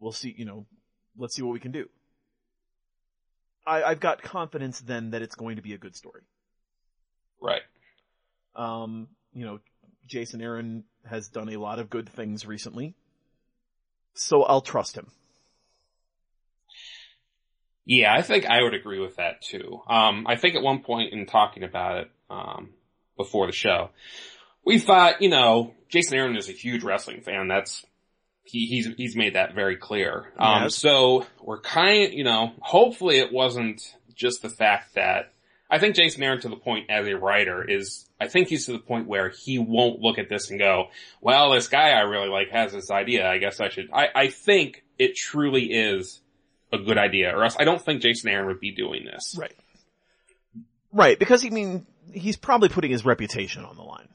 we'll 0.00 0.12
see, 0.12 0.34
you 0.36 0.44
know, 0.44 0.66
let's 1.16 1.34
see 1.34 1.42
what 1.42 1.52
we 1.52 1.60
can 1.60 1.72
do. 1.72 1.88
I, 3.66 3.82
I've 3.82 4.00
got 4.00 4.22
confidence 4.22 4.80
then 4.80 5.10
that 5.10 5.22
it's 5.22 5.34
going 5.34 5.56
to 5.56 5.62
be 5.62 5.74
a 5.74 5.78
good 5.78 5.94
story. 5.94 6.22
Right. 7.40 7.62
Um, 8.56 9.08
you 9.34 9.44
know, 9.44 9.60
Jason 10.06 10.40
Aaron 10.40 10.84
has 11.08 11.28
done 11.28 11.50
a 11.50 11.58
lot 11.58 11.78
of 11.78 11.90
good 11.90 12.08
things 12.08 12.46
recently. 12.46 12.94
So 14.14 14.42
I'll 14.42 14.62
trust 14.62 14.96
him. 14.96 15.08
Yeah, 17.84 18.12
I 18.12 18.22
think 18.22 18.46
I 18.46 18.62
would 18.62 18.74
agree 18.74 19.00
with 19.00 19.16
that 19.16 19.40
too. 19.42 19.80
Um, 19.88 20.26
I 20.26 20.36
think 20.36 20.54
at 20.54 20.62
one 20.62 20.80
point 20.82 21.12
in 21.12 21.24
talking 21.24 21.62
about 21.62 21.98
it, 21.98 22.10
um, 22.28 22.70
before 23.18 23.44
the 23.46 23.52
show, 23.52 23.90
we 24.64 24.78
thought, 24.78 25.20
you 25.20 25.28
know, 25.28 25.74
Jason 25.90 26.16
Aaron 26.16 26.36
is 26.36 26.48
a 26.48 26.52
huge 26.52 26.82
wrestling 26.82 27.20
fan. 27.20 27.48
That's, 27.48 27.84
he, 28.44 28.66
he's, 28.66 28.88
he's 28.96 29.14
made 29.14 29.34
that 29.34 29.54
very 29.54 29.76
clear. 29.76 30.32
Um, 30.38 30.62
Yes. 30.64 30.74
so 30.76 31.26
we're 31.42 31.60
kind, 31.60 32.14
you 32.14 32.24
know, 32.24 32.52
hopefully 32.60 33.18
it 33.18 33.30
wasn't 33.30 33.82
just 34.14 34.40
the 34.40 34.48
fact 34.48 34.94
that 34.94 35.32
I 35.70 35.78
think 35.78 35.96
Jason 35.96 36.22
Aaron 36.22 36.40
to 36.40 36.48
the 36.48 36.56
point 36.56 36.88
as 36.88 37.06
a 37.06 37.14
writer 37.16 37.62
is, 37.62 38.08
I 38.18 38.28
think 38.28 38.48
he's 38.48 38.64
to 38.66 38.72
the 38.72 38.78
point 38.78 39.06
where 39.06 39.28
he 39.28 39.58
won't 39.58 40.00
look 40.00 40.18
at 40.18 40.30
this 40.30 40.48
and 40.50 40.58
go, 40.58 40.86
well, 41.20 41.52
this 41.52 41.68
guy 41.68 41.90
I 41.90 42.00
really 42.00 42.30
like 42.30 42.48
has 42.50 42.72
this 42.72 42.90
idea. 42.90 43.28
I 43.28 43.36
guess 43.36 43.60
I 43.60 43.68
should, 43.68 43.90
I, 43.92 44.08
I 44.14 44.28
think 44.28 44.82
it 44.98 45.14
truly 45.14 45.64
is 45.66 46.20
a 46.72 46.78
good 46.78 46.96
idea 46.98 47.36
or 47.36 47.44
else 47.44 47.56
I 47.58 47.64
don't 47.64 47.80
think 47.82 48.00
Jason 48.02 48.30
Aaron 48.30 48.46
would 48.46 48.60
be 48.60 48.72
doing 48.72 49.04
this. 49.04 49.36
Right. 49.38 49.54
Right, 50.90 51.18
because 51.18 51.44
I 51.44 51.50
mean, 51.50 51.86
he's 52.12 52.36
probably 52.36 52.68
putting 52.68 52.90
his 52.90 53.04
reputation 53.04 53.64
on 53.64 53.76
the 53.76 53.82
line. 53.82 54.08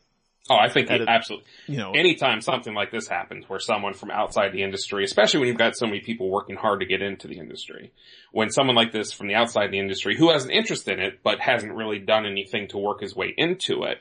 Oh, 0.50 0.58
I 0.58 0.68
think 0.68 0.90
he, 0.90 0.96
a- 0.96 1.06
absolutely. 1.08 1.48
You 1.68 1.78
know, 1.78 1.92
Anytime 1.92 2.42
something 2.42 2.74
like 2.74 2.92
this 2.92 3.08
happens 3.08 3.48
where 3.48 3.60
someone 3.60 3.94
from 3.94 4.12
outside 4.12 4.52
the 4.52 4.62
industry, 4.64 5.06
especially 5.06 5.40
when 5.40 5.48
you've 5.48 5.58
got 5.58 5.78
so 5.78 5.86
many 5.86 6.02
people 6.02 6.30
working 6.30 6.58
hard 6.58 6.82
to 6.82 6.86
get 6.86 7.02
into 7.02 7.30
the 7.30 7.38
industry, 7.40 7.94
when 8.34 8.50
someone 8.50 8.76
like 8.76 8.92
this 8.92 9.14
from 9.14 9.28
the 9.28 9.36
outside 9.36 9.72
the 9.72 9.80
industry 9.80 10.18
who 10.18 10.32
has 10.32 10.44
an 10.44 10.52
interest 10.52 10.90
in 10.90 11.00
it 11.00 11.22
but 11.24 11.40
hasn't 11.40 11.74
really 11.74 12.00
done 12.00 12.26
anything 12.26 12.68
to 12.70 12.78
work 12.78 13.00
his 13.00 13.16
way 13.16 13.34
into 13.38 13.84
it, 13.84 14.00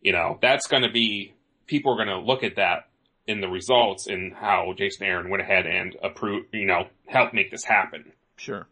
you 0.00 0.12
know, 0.12 0.38
that's 0.40 0.68
going 0.68 0.84
to 0.84 0.90
be, 0.90 1.34
people 1.66 1.92
are 1.92 2.02
going 2.02 2.08
to 2.18 2.24
look 2.24 2.42
at 2.42 2.56
that 2.56 2.88
in 3.26 3.42
the 3.42 3.48
results 3.48 4.06
and 4.06 4.32
how 4.32 4.72
Jason 4.74 5.04
Aaron 5.04 5.28
went 5.28 5.42
ahead 5.42 5.66
and 5.66 5.94
approved, 6.02 6.46
you 6.54 6.64
know, 6.66 6.84
helped 7.06 7.34
make 7.34 7.50
this 7.50 7.64
happen. 7.64 8.12
sure. 8.36 8.66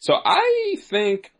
So 0.00 0.14
I 0.24 0.76
think 0.80 1.32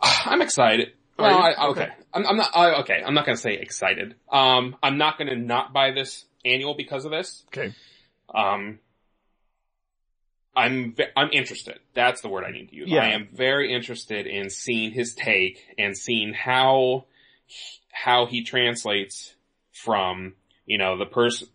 I'm 0.26 0.42
excited. 0.42 0.92
Well. 1.18 1.38
I, 1.38 1.68
okay. 1.68 1.82
Okay. 1.82 1.92
I'm, 2.12 2.26
I'm 2.26 2.36
not. 2.36 2.50
I, 2.54 2.80
okay, 2.80 3.02
I'm 3.04 3.14
not 3.14 3.26
going 3.26 3.36
to 3.36 3.42
say 3.42 3.54
excited. 3.54 4.14
Um, 4.30 4.76
I'm 4.82 4.98
not 4.98 5.18
going 5.18 5.28
to 5.28 5.36
not 5.36 5.72
buy 5.72 5.92
this 5.92 6.24
annual 6.44 6.74
because 6.74 7.04
of 7.04 7.10
this. 7.10 7.44
Okay. 7.48 7.74
Um, 8.34 8.78
I'm 10.56 10.94
I'm 11.16 11.30
interested. 11.32 11.78
That's 11.94 12.22
the 12.22 12.28
word 12.28 12.44
I 12.44 12.50
need 12.50 12.70
to 12.70 12.76
use. 12.76 12.88
Yeah. 12.88 13.02
I 13.02 13.08
am 13.08 13.28
very 13.32 13.72
interested 13.72 14.26
in 14.26 14.50
seeing 14.50 14.92
his 14.92 15.14
take 15.14 15.64
and 15.78 15.96
seeing 15.96 16.34
how 16.34 17.04
how 17.92 18.26
he 18.26 18.42
translates 18.42 19.34
from 19.72 20.34
you 20.66 20.78
know 20.78 20.98
the 20.98 21.06
person 21.06 21.48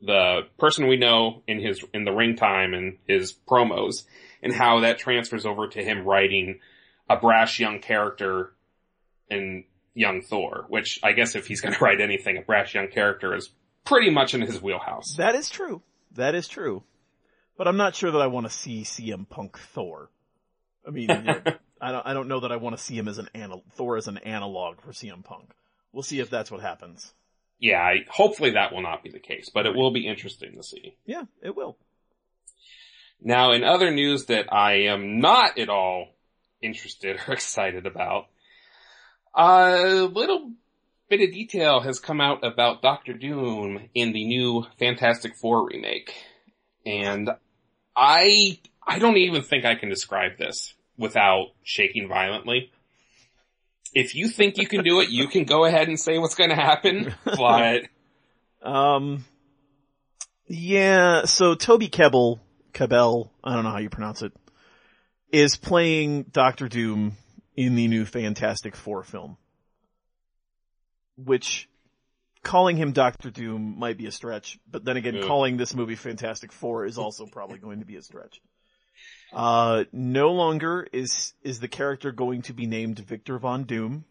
the 0.00 0.42
person 0.58 0.88
we 0.88 0.96
know 0.96 1.42
in 1.46 1.60
his 1.60 1.84
in 1.92 2.04
the 2.04 2.12
ring 2.12 2.36
time 2.36 2.74
and 2.74 2.98
his 3.06 3.34
promos 3.48 4.04
and 4.42 4.52
how 4.52 4.80
that 4.80 4.98
transfers 4.98 5.46
over 5.46 5.68
to 5.68 5.84
him 5.84 6.04
writing 6.04 6.58
a 7.12 7.20
brash 7.20 7.60
young 7.60 7.80
character 7.80 8.52
in 9.28 9.64
young 9.94 10.22
Thor, 10.22 10.64
which 10.68 11.00
I 11.02 11.12
guess 11.12 11.34
if 11.34 11.46
he's 11.46 11.60
going 11.60 11.74
to 11.78 11.84
write 11.84 12.00
anything, 12.00 12.36
a 12.38 12.42
brash 12.42 12.74
young 12.74 12.88
character 12.88 13.34
is 13.34 13.50
pretty 13.84 14.10
much 14.10 14.34
in 14.34 14.40
his 14.40 14.60
wheelhouse. 14.62 15.16
That 15.16 15.34
is 15.34 15.48
true. 15.48 15.82
That 16.12 16.34
is 16.34 16.48
true. 16.48 16.82
But 17.56 17.68
I'm 17.68 17.76
not 17.76 17.94
sure 17.94 18.10
that 18.10 18.20
I 18.20 18.26
want 18.26 18.46
to 18.46 18.52
see 18.52 18.82
CM 18.82 19.28
Punk 19.28 19.58
Thor. 19.58 20.10
I 20.86 20.90
mean, 20.90 21.08
you 21.10 21.22
know, 21.22 21.40
I 21.80 21.92
don't, 21.92 22.06
I 22.06 22.14
don't 22.14 22.28
know 22.28 22.40
that 22.40 22.52
I 22.52 22.56
want 22.56 22.76
to 22.76 22.82
see 22.82 22.96
him 22.96 23.08
as 23.08 23.18
an 23.18 23.28
anal- 23.34 23.64
Thor 23.72 23.96
as 23.96 24.08
an 24.08 24.18
analog 24.18 24.80
for 24.80 24.92
CM 24.92 25.22
Punk. 25.24 25.50
We'll 25.92 26.02
see 26.02 26.20
if 26.20 26.30
that's 26.30 26.50
what 26.50 26.60
happens. 26.60 27.12
Yeah, 27.58 27.78
I, 27.78 28.04
hopefully 28.08 28.52
that 28.52 28.72
will 28.72 28.82
not 28.82 29.04
be 29.04 29.10
the 29.10 29.20
case, 29.20 29.50
but 29.52 29.66
it 29.66 29.74
will 29.74 29.92
be 29.92 30.06
interesting 30.08 30.54
to 30.56 30.62
see. 30.62 30.96
Yeah, 31.06 31.24
it 31.42 31.54
will. 31.54 31.76
Now, 33.20 33.52
in 33.52 33.62
other 33.62 33.92
news 33.92 34.24
that 34.26 34.52
I 34.52 34.86
am 34.86 35.20
not 35.20 35.58
at 35.58 35.68
all 35.68 36.08
interested 36.62 37.18
or 37.26 37.32
excited 37.34 37.86
about, 37.86 38.26
a 39.34 40.08
little 40.12 40.52
bit 41.08 41.20
of 41.20 41.34
detail 41.34 41.80
has 41.80 42.00
come 42.00 42.20
out 42.20 42.44
about 42.44 42.82
Doctor 42.82 43.12
Doom 43.12 43.88
in 43.94 44.12
the 44.12 44.24
new 44.24 44.64
Fantastic 44.78 45.36
Four 45.36 45.68
remake. 45.68 46.12
And 46.86 47.30
I, 47.96 48.58
I 48.86 48.98
don't 48.98 49.18
even 49.18 49.42
think 49.42 49.64
I 49.64 49.74
can 49.74 49.88
describe 49.88 50.38
this 50.38 50.74
without 50.96 51.48
shaking 51.62 52.08
violently. 52.08 52.70
If 53.94 54.14
you 54.14 54.28
think 54.28 54.56
you 54.56 54.66
can 54.66 54.82
do 54.82 55.00
it, 55.00 55.10
you 55.10 55.28
can 55.28 55.44
go 55.44 55.64
ahead 55.66 55.88
and 55.88 56.00
say 56.00 56.16
what's 56.18 56.34
going 56.34 56.50
to 56.50 56.56
happen, 56.56 57.14
but 57.24 57.82
Um, 58.62 59.24
yeah, 60.46 61.24
so 61.24 61.54
Toby 61.54 61.88
Kebbell, 61.88 62.38
Kebbell, 62.72 63.30
I 63.42 63.54
don't 63.54 63.64
know 63.64 63.70
how 63.70 63.78
you 63.78 63.90
pronounce 63.90 64.22
it, 64.22 64.32
is 65.32 65.56
playing 65.56 66.24
Doctor 66.24 66.68
Doom 66.68 67.16
in 67.56 67.74
the 67.74 67.88
new 67.88 68.04
Fantastic 68.04 68.76
Four 68.76 69.02
film. 69.02 69.38
Which, 71.16 71.68
calling 72.42 72.76
him 72.76 72.92
Doctor 72.92 73.30
Doom 73.30 73.78
might 73.78 73.96
be 73.96 74.06
a 74.06 74.12
stretch, 74.12 74.58
but 74.70 74.84
then 74.84 74.96
again, 74.96 75.14
Yeah. 75.16 75.26
calling 75.26 75.56
this 75.56 75.74
movie 75.74 75.96
Fantastic 75.96 76.52
Four 76.52 76.84
is 76.84 76.98
also 76.98 77.26
probably 77.32 77.58
going 77.58 77.80
to 77.80 77.86
be 77.86 77.96
a 77.96 78.02
stretch. 78.02 78.40
Uh, 79.32 79.84
no 79.92 80.32
longer 80.32 80.86
is, 80.92 81.32
is 81.42 81.58
the 81.58 81.68
character 81.68 82.12
going 82.12 82.42
to 82.42 82.52
be 82.52 82.66
named 82.66 82.98
Victor 82.98 83.38
Von 83.38 83.64
Doom. 83.64 84.04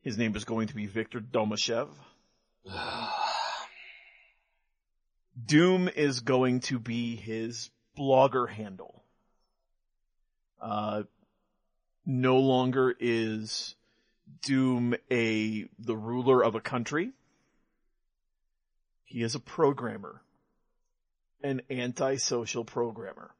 His 0.00 0.16
name 0.16 0.34
is 0.34 0.44
going 0.44 0.68
to 0.68 0.74
be 0.74 0.86
Victor 0.86 1.20
Domashev. 1.20 1.88
Doom 5.44 5.90
is 5.94 6.20
going 6.20 6.60
to 6.60 6.78
be 6.78 7.16
his 7.16 7.70
blogger 7.98 8.48
handle. 8.48 9.02
Uh, 10.60 11.02
no 12.04 12.38
longer 12.38 12.94
is 12.98 13.74
Doom 14.42 14.94
a, 15.10 15.66
the 15.78 15.96
ruler 15.96 16.42
of 16.42 16.54
a 16.54 16.60
country. 16.60 17.10
He 19.04 19.22
is 19.22 19.34
a 19.34 19.40
programmer. 19.40 20.22
An 21.42 21.62
antisocial 21.70 22.64
programmer. 22.64 23.34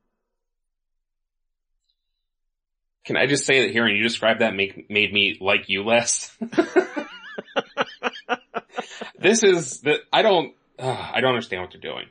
Can 3.04 3.16
I 3.16 3.26
just 3.26 3.46
say 3.46 3.62
that 3.62 3.70
hearing 3.70 3.96
you 3.96 4.02
describe 4.02 4.40
that 4.40 4.54
make, 4.54 4.90
made 4.90 5.12
me 5.12 5.38
like 5.40 5.68
you 5.68 5.84
less? 5.84 6.36
this 9.18 9.44
is 9.44 9.80
the, 9.80 9.98
I 10.12 10.22
don't, 10.22 10.54
uh, 10.78 11.10
I 11.14 11.20
don't 11.20 11.30
understand 11.30 11.62
what 11.62 11.70
they're 11.72 11.80
doing. 11.80 12.06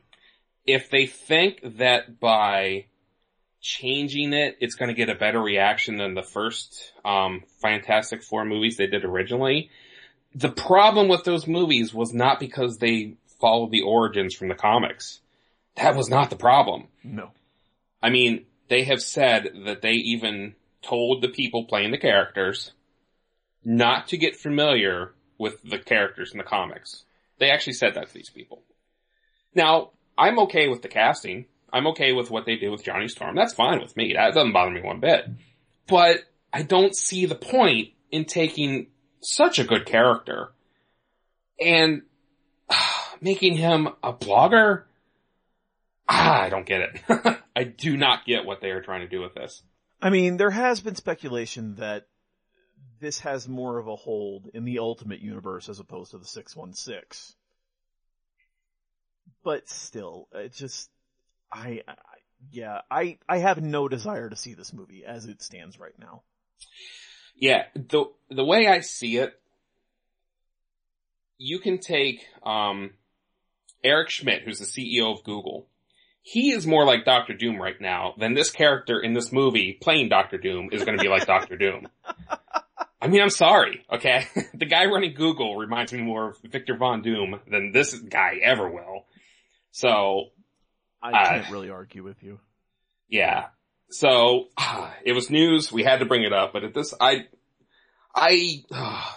If 0.65 0.89
they 0.89 1.05
think 1.05 1.59
that 1.77 2.19
by 2.19 2.85
changing 3.65 4.31
it, 4.31 4.57
it's 4.59 4.75
going 4.75 4.89
to 4.89 4.95
get 4.95 5.09
a 5.09 5.15
better 5.15 5.41
reaction 5.41 5.97
than 5.97 6.13
the 6.13 6.21
first, 6.21 6.93
um, 7.03 7.43
Fantastic 7.63 8.21
Four 8.21 8.45
movies 8.45 8.77
they 8.77 8.85
did 8.85 9.03
originally, 9.03 9.71
the 10.35 10.51
problem 10.51 11.07
with 11.07 11.23
those 11.23 11.47
movies 11.47 11.91
was 11.91 12.13
not 12.13 12.39
because 12.39 12.77
they 12.77 13.15
followed 13.41 13.71
the 13.71 13.81
origins 13.81 14.35
from 14.35 14.49
the 14.49 14.55
comics. 14.55 15.19
That 15.77 15.95
was 15.95 16.09
not 16.09 16.29
the 16.29 16.35
problem. 16.35 16.89
No. 17.03 17.31
I 18.03 18.11
mean, 18.11 18.45
they 18.69 18.83
have 18.83 19.01
said 19.01 19.49
that 19.65 19.81
they 19.81 19.93
even 19.93 20.53
told 20.83 21.23
the 21.23 21.29
people 21.29 21.65
playing 21.65 21.89
the 21.89 21.97
characters 21.97 22.71
not 23.63 24.09
to 24.09 24.17
get 24.17 24.35
familiar 24.35 25.13
with 25.39 25.59
the 25.63 25.79
characters 25.79 26.33
in 26.33 26.37
the 26.37 26.43
comics. 26.43 27.03
They 27.39 27.49
actually 27.49 27.73
said 27.73 27.95
that 27.95 28.09
to 28.09 28.13
these 28.13 28.29
people. 28.29 28.61
Now, 29.55 29.89
I'm 30.15 30.37
okay 30.41 30.67
with 30.67 30.83
the 30.83 30.87
casting. 30.87 31.45
I'm 31.75 31.87
okay 31.87 32.13
with 32.13 32.31
what 32.31 32.45
they 32.45 32.55
did 32.55 32.69
with 32.69 32.85
Johnny 32.85 33.09
Storm. 33.09 33.35
That's 33.35 33.53
fine 33.53 33.81
with 33.81 33.97
me. 33.97 34.13
That 34.13 34.33
doesn't 34.33 34.53
bother 34.53 34.71
me 34.71 34.81
one 34.81 35.01
bit. 35.01 35.25
But 35.87 36.19
I 36.53 36.61
don't 36.61 36.95
see 36.95 37.25
the 37.25 37.35
point 37.35 37.89
in 38.09 38.23
taking 38.23 38.87
such 39.19 39.59
a 39.59 39.65
good 39.65 39.85
character 39.85 40.53
and 41.59 42.03
making 43.21 43.57
him 43.57 43.89
a 44.01 44.13
blogger. 44.13 44.83
Ah, 46.07 46.43
I 46.43 46.49
don't 46.49 46.65
get 46.65 46.81
it. 46.81 47.39
I 47.57 47.65
do 47.65 47.97
not 47.97 48.25
get 48.25 48.45
what 48.45 48.61
they 48.61 48.69
are 48.69 48.81
trying 48.81 49.01
to 49.01 49.09
do 49.09 49.19
with 49.19 49.33
this. 49.33 49.61
I 50.01 50.11
mean, 50.11 50.37
there 50.37 50.51
has 50.51 50.79
been 50.79 50.95
speculation 50.95 51.75
that 51.75 52.07
this 53.01 53.19
has 53.19 53.49
more 53.49 53.79
of 53.79 53.89
a 53.89 53.97
hold 53.97 54.49
in 54.53 54.63
the 54.63 54.79
Ultimate 54.79 55.19
Universe 55.19 55.67
as 55.67 55.81
opposed 55.81 56.11
to 56.11 56.19
the 56.19 56.25
616. 56.25 57.35
But 59.43 59.67
still, 59.67 60.29
it 60.31 60.53
just, 60.53 60.89
I, 61.55 61.81
I 61.87 61.95
yeah, 62.51 62.81
I, 62.91 63.17
I 63.27 63.39
have 63.39 63.61
no 63.61 63.87
desire 63.87 64.29
to 64.29 64.35
see 64.35 64.53
this 64.53 64.73
movie 64.73 65.03
as 65.05 65.25
it 65.25 65.41
stands 65.41 65.79
right 65.79 65.97
now. 65.97 66.21
Yeah, 67.35 67.63
the, 67.75 68.05
the 68.29 68.45
way 68.45 68.67
I 68.67 68.81
see 68.81 69.17
it, 69.17 69.33
you 71.37 71.59
can 71.59 71.79
take, 71.79 72.25
um, 72.43 72.91
Eric 73.83 74.09
Schmidt, 74.09 74.43
who's 74.43 74.59
the 74.59 74.65
CEO 74.65 75.13
of 75.13 75.23
Google. 75.23 75.67
He 76.21 76.51
is 76.51 76.65
more 76.65 76.85
like 76.85 77.05
Doctor 77.05 77.33
Doom 77.33 77.61
right 77.61 77.79
now 77.79 78.15
than 78.17 78.33
this 78.33 78.49
character 78.49 78.99
in 78.99 79.13
this 79.13 79.31
movie 79.31 79.77
playing 79.79 80.09
Doctor 80.09 80.37
Doom 80.37 80.69
is 80.71 80.83
going 80.83 80.97
to 80.97 81.03
be 81.03 81.09
like 81.09 81.27
Doctor 81.27 81.55
Doom. 81.55 81.87
I 83.01 83.07
mean, 83.07 83.21
I'm 83.21 83.29
sorry, 83.29 83.85
okay? 83.91 84.25
the 84.55 84.65
guy 84.65 84.85
running 84.85 85.13
Google 85.13 85.55
reminds 85.57 85.93
me 85.93 86.01
more 86.01 86.29
of 86.29 86.37
Victor 86.43 86.75
Von 86.75 87.03
Doom 87.03 87.39
than 87.47 87.71
this 87.71 87.93
guy 87.93 88.39
ever 88.41 88.67
will. 88.67 89.05
So, 89.71 90.29
I 91.13 91.21
Uh, 91.23 91.29
can't 91.29 91.51
really 91.51 91.69
argue 91.69 92.03
with 92.03 92.21
you. 92.23 92.39
yeah. 93.09 93.47
So, 93.89 94.47
it 95.03 95.13
was 95.13 95.29
news, 95.29 95.71
we 95.71 95.83
had 95.83 95.99
to 95.99 96.05
bring 96.05 96.23
it 96.23 96.33
up, 96.33 96.53
but 96.53 96.63
at 96.63 96.73
this, 96.73 96.93
I, 96.99 97.27
I, 98.13 98.63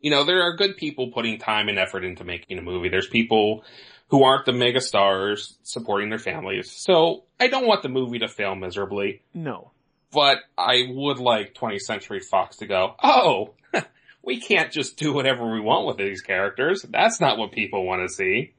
you 0.00 0.10
know, 0.10 0.24
there 0.24 0.42
are 0.42 0.56
good 0.56 0.76
people 0.76 1.10
putting 1.12 1.38
time 1.38 1.68
and 1.68 1.78
effort 1.78 2.04
into 2.04 2.24
making 2.24 2.58
a 2.58 2.62
movie. 2.62 2.88
There's 2.88 3.08
people 3.08 3.64
who 4.08 4.24
aren't 4.24 4.44
the 4.44 4.52
mega 4.52 4.80
stars 4.80 5.56
supporting 5.62 6.10
their 6.10 6.18
families. 6.18 6.70
So, 6.70 7.24
I 7.40 7.48
don't 7.48 7.66
want 7.66 7.82
the 7.82 7.88
movie 7.88 8.18
to 8.20 8.28
fail 8.28 8.54
miserably. 8.54 9.22
No. 9.32 9.70
but 10.12 10.38
I 10.58 10.84
would 10.90 11.18
like 11.18 11.54
20th 11.54 11.80
Century 11.80 12.20
Fox 12.20 12.58
to 12.58 12.66
go, 12.66 12.94
oh, 13.02 13.54
we 14.22 14.38
can't 14.40 14.70
just 14.70 14.98
do 14.98 15.14
whatever 15.14 15.50
we 15.50 15.60
want 15.60 15.86
with 15.86 15.96
these 15.96 16.20
characters. 16.20 16.84
That's 16.86 17.18
not 17.18 17.38
what 17.38 17.52
people 17.52 17.86
want 17.86 18.02
to 18.06 18.14
see. 18.14 18.52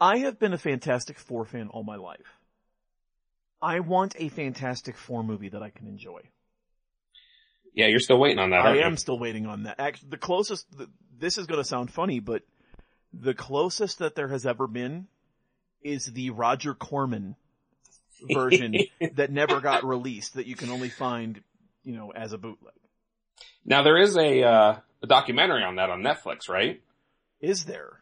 I 0.00 0.18
have 0.18 0.38
been 0.38 0.52
a 0.54 0.58
Fantastic 0.58 1.18
Four 1.18 1.44
fan 1.44 1.68
all 1.68 1.84
my 1.84 1.96
life. 1.96 2.38
I 3.60 3.80
want 3.80 4.16
a 4.18 4.28
Fantastic 4.28 4.96
Four 4.96 5.22
movie 5.22 5.50
that 5.50 5.62
I 5.62 5.70
can 5.70 5.86
enjoy. 5.86 6.22
Yeah, 7.74 7.86
you're 7.86 8.00
still 8.00 8.18
waiting 8.18 8.38
on 8.38 8.50
that, 8.50 8.66
I 8.66 8.78
am 8.78 8.92
you? 8.92 8.96
still 8.96 9.18
waiting 9.18 9.46
on 9.46 9.64
that. 9.64 9.78
Actually, 9.78 10.10
the 10.10 10.16
closest, 10.16 10.66
th 10.76 10.88
this 11.18 11.36
is 11.36 11.46
going 11.46 11.60
to 11.60 11.68
sound 11.68 11.92
funny, 11.92 12.18
but 12.18 12.42
the 13.12 13.34
closest 13.34 13.98
that 13.98 14.14
there 14.14 14.28
has 14.28 14.46
ever 14.46 14.66
been 14.66 15.06
is 15.82 16.06
the 16.06 16.30
Roger 16.30 16.74
Corman 16.74 17.36
version 18.32 18.74
that 19.14 19.30
never 19.30 19.60
got 19.60 19.84
released 19.84 20.34
that 20.34 20.46
you 20.46 20.56
can 20.56 20.70
only 20.70 20.88
find, 20.88 21.42
you 21.84 21.94
know, 21.94 22.10
as 22.10 22.32
a 22.32 22.38
bootleg. 22.38 22.74
Now 23.64 23.82
there 23.82 23.98
is 23.98 24.16
a, 24.16 24.42
uh, 24.42 24.76
a 25.02 25.06
documentary 25.06 25.62
on 25.62 25.76
that 25.76 25.90
on 25.90 26.02
Netflix, 26.02 26.48
right? 26.48 26.80
Is 27.40 27.64
there? 27.64 28.00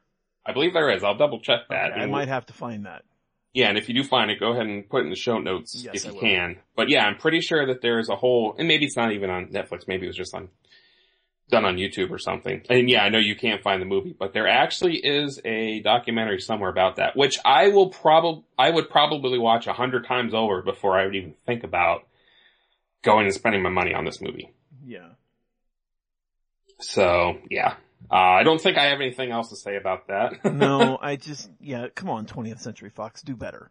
I 0.49 0.53
believe 0.53 0.73
there 0.73 0.91
is. 0.91 1.05
I'll 1.05 1.17
double 1.17 1.41
check 1.41 1.69
that. 1.69 1.93
Okay, 1.93 2.01
I 2.01 2.07
might 2.07 2.29
have 2.29 2.47
to 2.47 2.55
find 2.55 2.87
that. 2.87 3.05
Yeah, 3.53 3.69
and 3.69 3.77
if 3.77 3.89
you 3.89 3.95
do 3.95 4.03
find 4.03 4.31
it, 4.31 4.41
go 4.41 4.53
ahead 4.53 4.67
and 4.67 4.89
put 4.89 5.01
it 5.01 5.05
in 5.05 5.11
the 5.11 5.17
show 5.17 5.39
notes 5.39 5.75
Yes, 5.75 6.05
if 6.05 6.15
you 6.15 6.19
can. 6.21 6.57
But 6.75 6.89
yeah, 6.89 7.05
I'm 7.05 7.17
pretty 7.17 7.41
sure 7.41 7.67
that 7.67 7.83
there 7.83 7.99
is 7.99 8.09
a 8.09 8.17
whole, 8.17 8.55
and 8.59 8.67
maybe 8.67 8.87
it's 8.87 8.97
not 8.97 9.13
even 9.13 9.31
on 9.31 9.49
Netflix, 9.49 9.87
maybe 9.87 10.05
it 10.05 10.09
was 10.09 10.17
just 10.17 10.35
on, 10.35 10.49
done 11.51 11.65
on 11.65 11.77
YouTube 11.77 12.11
or 12.11 12.19
something. 12.19 12.63
And 12.71 12.89
yeah, 12.89 13.03
I 13.03 13.11
know 13.11 13.19
you 13.19 13.37
can't 13.37 13.63
find 13.63 13.83
the 13.83 13.87
movie, 13.87 14.15
but 14.19 14.33
there 14.33 14.49
actually 14.49 14.97
is 14.97 15.41
a 15.45 15.81
documentary 15.81 16.41
somewhere 16.41 16.71
about 16.71 16.97
that, 16.97 17.17
which 17.17 17.39
I 17.45 17.69
will 17.69 17.91
probably, 17.91 18.45
I 18.59 18.71
would 18.71 18.89
probably 18.89 19.39
watch 19.39 19.67
a 19.67 19.73
hundred 19.75 20.07
times 20.07 20.35
over 20.35 20.63
before 20.63 20.99
I 20.99 21.05
would 21.05 21.17
even 21.17 21.35
think 21.45 21.65
about 21.65 22.07
going 23.03 23.27
and 23.27 23.35
spending 23.35 23.63
my 23.63 23.71
money 23.71 23.93
on 23.93 24.05
this 24.05 24.21
movie. 24.21 24.53
Yeah. 24.87 25.09
So 26.81 27.39
yeah, 27.51 27.75
uh, 28.11 28.15
I 28.15 28.43
don't 28.43 28.61
think 28.61 28.79
I 28.79 28.87
have 28.87 29.01
anything 29.01 29.31
else 29.31 29.51
to 29.51 29.57
say 29.57 29.77
about 29.77 30.09
that. 30.09 30.45
No, 30.53 30.99
I 31.01 31.17
just, 31.17 31.51
yeah, 31.61 31.89
come 31.95 32.09
on, 32.11 32.27
20th 32.27 32.61
Century 32.61 32.91
Fox, 32.91 33.23
do 33.23 33.37
better. 33.37 33.71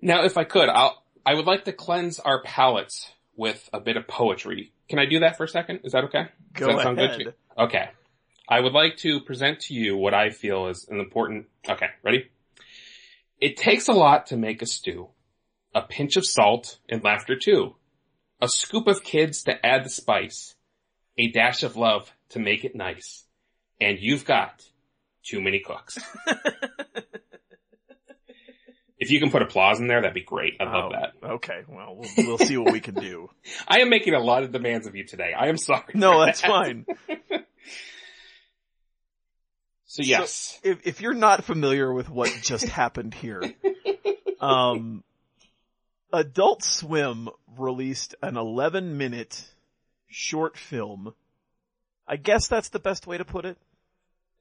Now, 0.00 0.24
if 0.24 0.36
I 0.36 0.44
could, 0.44 0.68
I'll, 0.68 1.02
I 1.24 1.34
would 1.34 1.46
like 1.46 1.64
to 1.64 1.72
cleanse 1.72 2.18
our 2.18 2.42
palates 2.42 3.10
with 3.36 3.68
a 3.72 3.80
bit 3.80 3.96
of 3.96 4.06
poetry. 4.06 4.72
Can 4.88 4.98
I 4.98 5.06
do 5.06 5.20
that 5.20 5.36
for 5.36 5.44
a 5.44 5.48
second? 5.48 5.80
Is 5.84 5.92
that 5.92 6.04
okay? 6.04 6.26
Does 6.54 6.66
Go 6.66 6.76
that 6.76 6.82
sound 6.82 6.98
ahead. 6.98 7.18
to 7.18 7.24
you? 7.24 7.32
Okay. 7.58 7.88
I 8.48 8.60
would 8.60 8.72
like 8.72 8.98
to 8.98 9.20
present 9.20 9.60
to 9.60 9.74
you 9.74 9.96
what 9.96 10.14
I 10.14 10.30
feel 10.30 10.66
is 10.66 10.86
an 10.90 11.00
important, 11.00 11.46
okay, 11.68 11.86
ready? 12.02 12.28
It 13.40 13.56
takes 13.56 13.88
a 13.88 13.92
lot 13.92 14.26
to 14.26 14.36
make 14.36 14.60
a 14.62 14.66
stew. 14.66 15.08
A 15.74 15.82
pinch 15.82 16.16
of 16.16 16.26
salt 16.26 16.78
and 16.88 17.02
laughter 17.02 17.36
too. 17.36 17.76
A 18.40 18.48
scoop 18.48 18.86
of 18.88 19.02
kids 19.04 19.44
to 19.44 19.64
add 19.64 19.84
the 19.84 19.90
spice. 19.90 20.54
A 21.16 21.28
dash 21.30 21.62
of 21.62 21.76
love 21.76 22.12
to 22.32 22.38
make 22.38 22.64
it 22.64 22.74
nice. 22.74 23.24
And 23.80 23.98
you've 23.98 24.24
got 24.24 24.62
too 25.24 25.40
many 25.40 25.60
cooks. 25.60 25.98
if 28.98 29.10
you 29.10 29.18
can 29.20 29.30
put 29.30 29.42
applause 29.42 29.80
in 29.80 29.86
there, 29.88 30.00
that'd 30.00 30.14
be 30.14 30.22
great. 30.22 30.54
I'd 30.60 30.68
love 30.68 30.92
Oh, 30.92 30.96
that. 30.98 31.14
Okay, 31.34 31.62
well, 31.68 31.96
we'll, 31.96 32.26
we'll 32.26 32.38
see 32.38 32.56
what 32.56 32.72
we 32.72 32.80
can 32.80 32.94
do. 32.94 33.28
I 33.68 33.80
am 33.80 33.88
making 33.90 34.14
a 34.14 34.20
lot 34.20 34.42
of 34.44 34.52
demands 34.52 34.86
of 34.86 34.94
you 34.94 35.04
today. 35.04 35.32
I 35.36 35.48
am 35.48 35.56
sorry. 35.56 35.92
No, 35.94 36.24
that's 36.24 36.40
that. 36.42 36.48
fine. 36.50 36.86
So 39.84 40.02
yes. 40.02 40.58
if 40.64 40.86
if 40.86 41.00
you're 41.02 41.12
not 41.12 41.44
familiar 41.44 41.92
with 41.92 42.08
what 42.08 42.30
just 42.40 42.66
happened 42.66 43.12
here, 43.12 43.42
um, 44.40 45.04
Adult 46.10 46.62
Swim 46.64 47.28
released 47.58 48.14
an 48.22 48.38
11 48.38 48.96
minute 48.96 49.44
short 50.08 50.56
film. 50.56 51.12
I 52.06 52.16
guess 52.16 52.48
that's 52.48 52.68
the 52.70 52.78
best 52.78 53.06
way 53.06 53.18
to 53.18 53.24
put 53.24 53.44
it. 53.44 53.58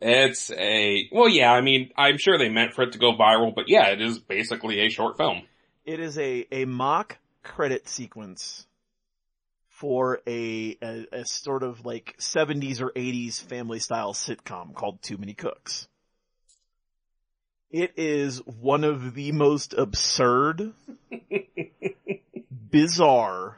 It's 0.01 0.49
a, 0.51 1.07
well 1.11 1.29
yeah, 1.29 1.51
I 1.51 1.61
mean, 1.61 1.91
I'm 1.95 2.17
sure 2.17 2.37
they 2.37 2.49
meant 2.49 2.73
for 2.73 2.83
it 2.83 2.93
to 2.93 2.99
go 2.99 3.13
viral, 3.13 3.53
but 3.53 3.69
yeah, 3.69 3.89
it 3.89 4.01
is 4.01 4.17
basically 4.17 4.79
a 4.79 4.89
short 4.89 5.17
film. 5.17 5.43
It 5.85 5.99
is 5.99 6.17
a, 6.17 6.47
a 6.51 6.65
mock 6.65 7.17
credit 7.43 7.87
sequence 7.87 8.65
for 9.81 10.21
a, 10.27 10.77
a, 10.81 11.05
a 11.11 11.25
sort 11.25 11.63
of 11.63 11.85
like 11.85 12.15
70s 12.19 12.81
or 12.81 12.91
80s 12.91 13.41
family 13.41 13.79
style 13.79 14.13
sitcom 14.13 14.73
called 14.75 15.01
Too 15.01 15.17
Many 15.17 15.33
Cooks. 15.33 15.87
It 17.71 17.93
is 17.95 18.39
one 18.45 18.83
of 18.83 19.15
the 19.15 19.31
most 19.31 19.73
absurd, 19.73 20.73
bizarre, 22.51 23.57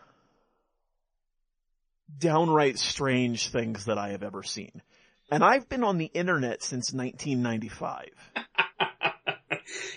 downright 2.17 2.77
strange 2.79 3.49
things 3.49 3.85
that 3.85 3.97
I 3.97 4.09
have 4.09 4.23
ever 4.23 4.43
seen. 4.43 4.81
And 5.31 5.43
I've 5.43 5.67
been 5.69 5.83
on 5.83 5.97
the 5.97 6.11
internet 6.13 6.61
since 6.63 6.93
1995. 6.93 8.09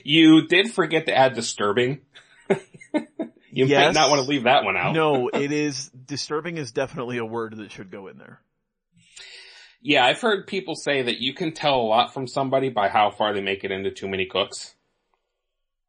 You 0.04 0.46
did 0.46 0.72
forget 0.72 1.06
to 1.06 1.14
add 1.16 1.34
disturbing. 1.34 2.00
you 2.48 3.66
Yes. 3.66 3.94
might 3.94 4.00
not 4.00 4.10
want 4.10 4.22
to 4.22 4.28
leave 4.28 4.44
that 4.44 4.64
one 4.64 4.76
out. 4.76 4.94
No, 4.94 5.28
it 5.34 5.50
is, 5.52 5.90
disturbing 5.90 6.56
is 6.56 6.72
definitely 6.72 7.18
a 7.18 7.24
word 7.24 7.56
that 7.56 7.72
should 7.72 7.90
go 7.90 8.06
in 8.06 8.16
there. 8.18 8.40
Yeah, 9.82 10.04
I've 10.06 10.20
heard 10.20 10.46
people 10.46 10.74
say 10.76 11.02
that 11.02 11.18
you 11.18 11.34
can 11.34 11.52
tell 11.52 11.74
a 11.80 11.82
lot 11.82 12.14
from 12.14 12.26
somebody 12.26 12.68
by 12.68 12.88
how 12.88 13.10
far 13.10 13.34
they 13.34 13.40
make 13.40 13.64
it 13.64 13.70
into 13.70 13.90
Too 13.90 14.08
Many 14.08 14.26
Cooks. 14.26 14.74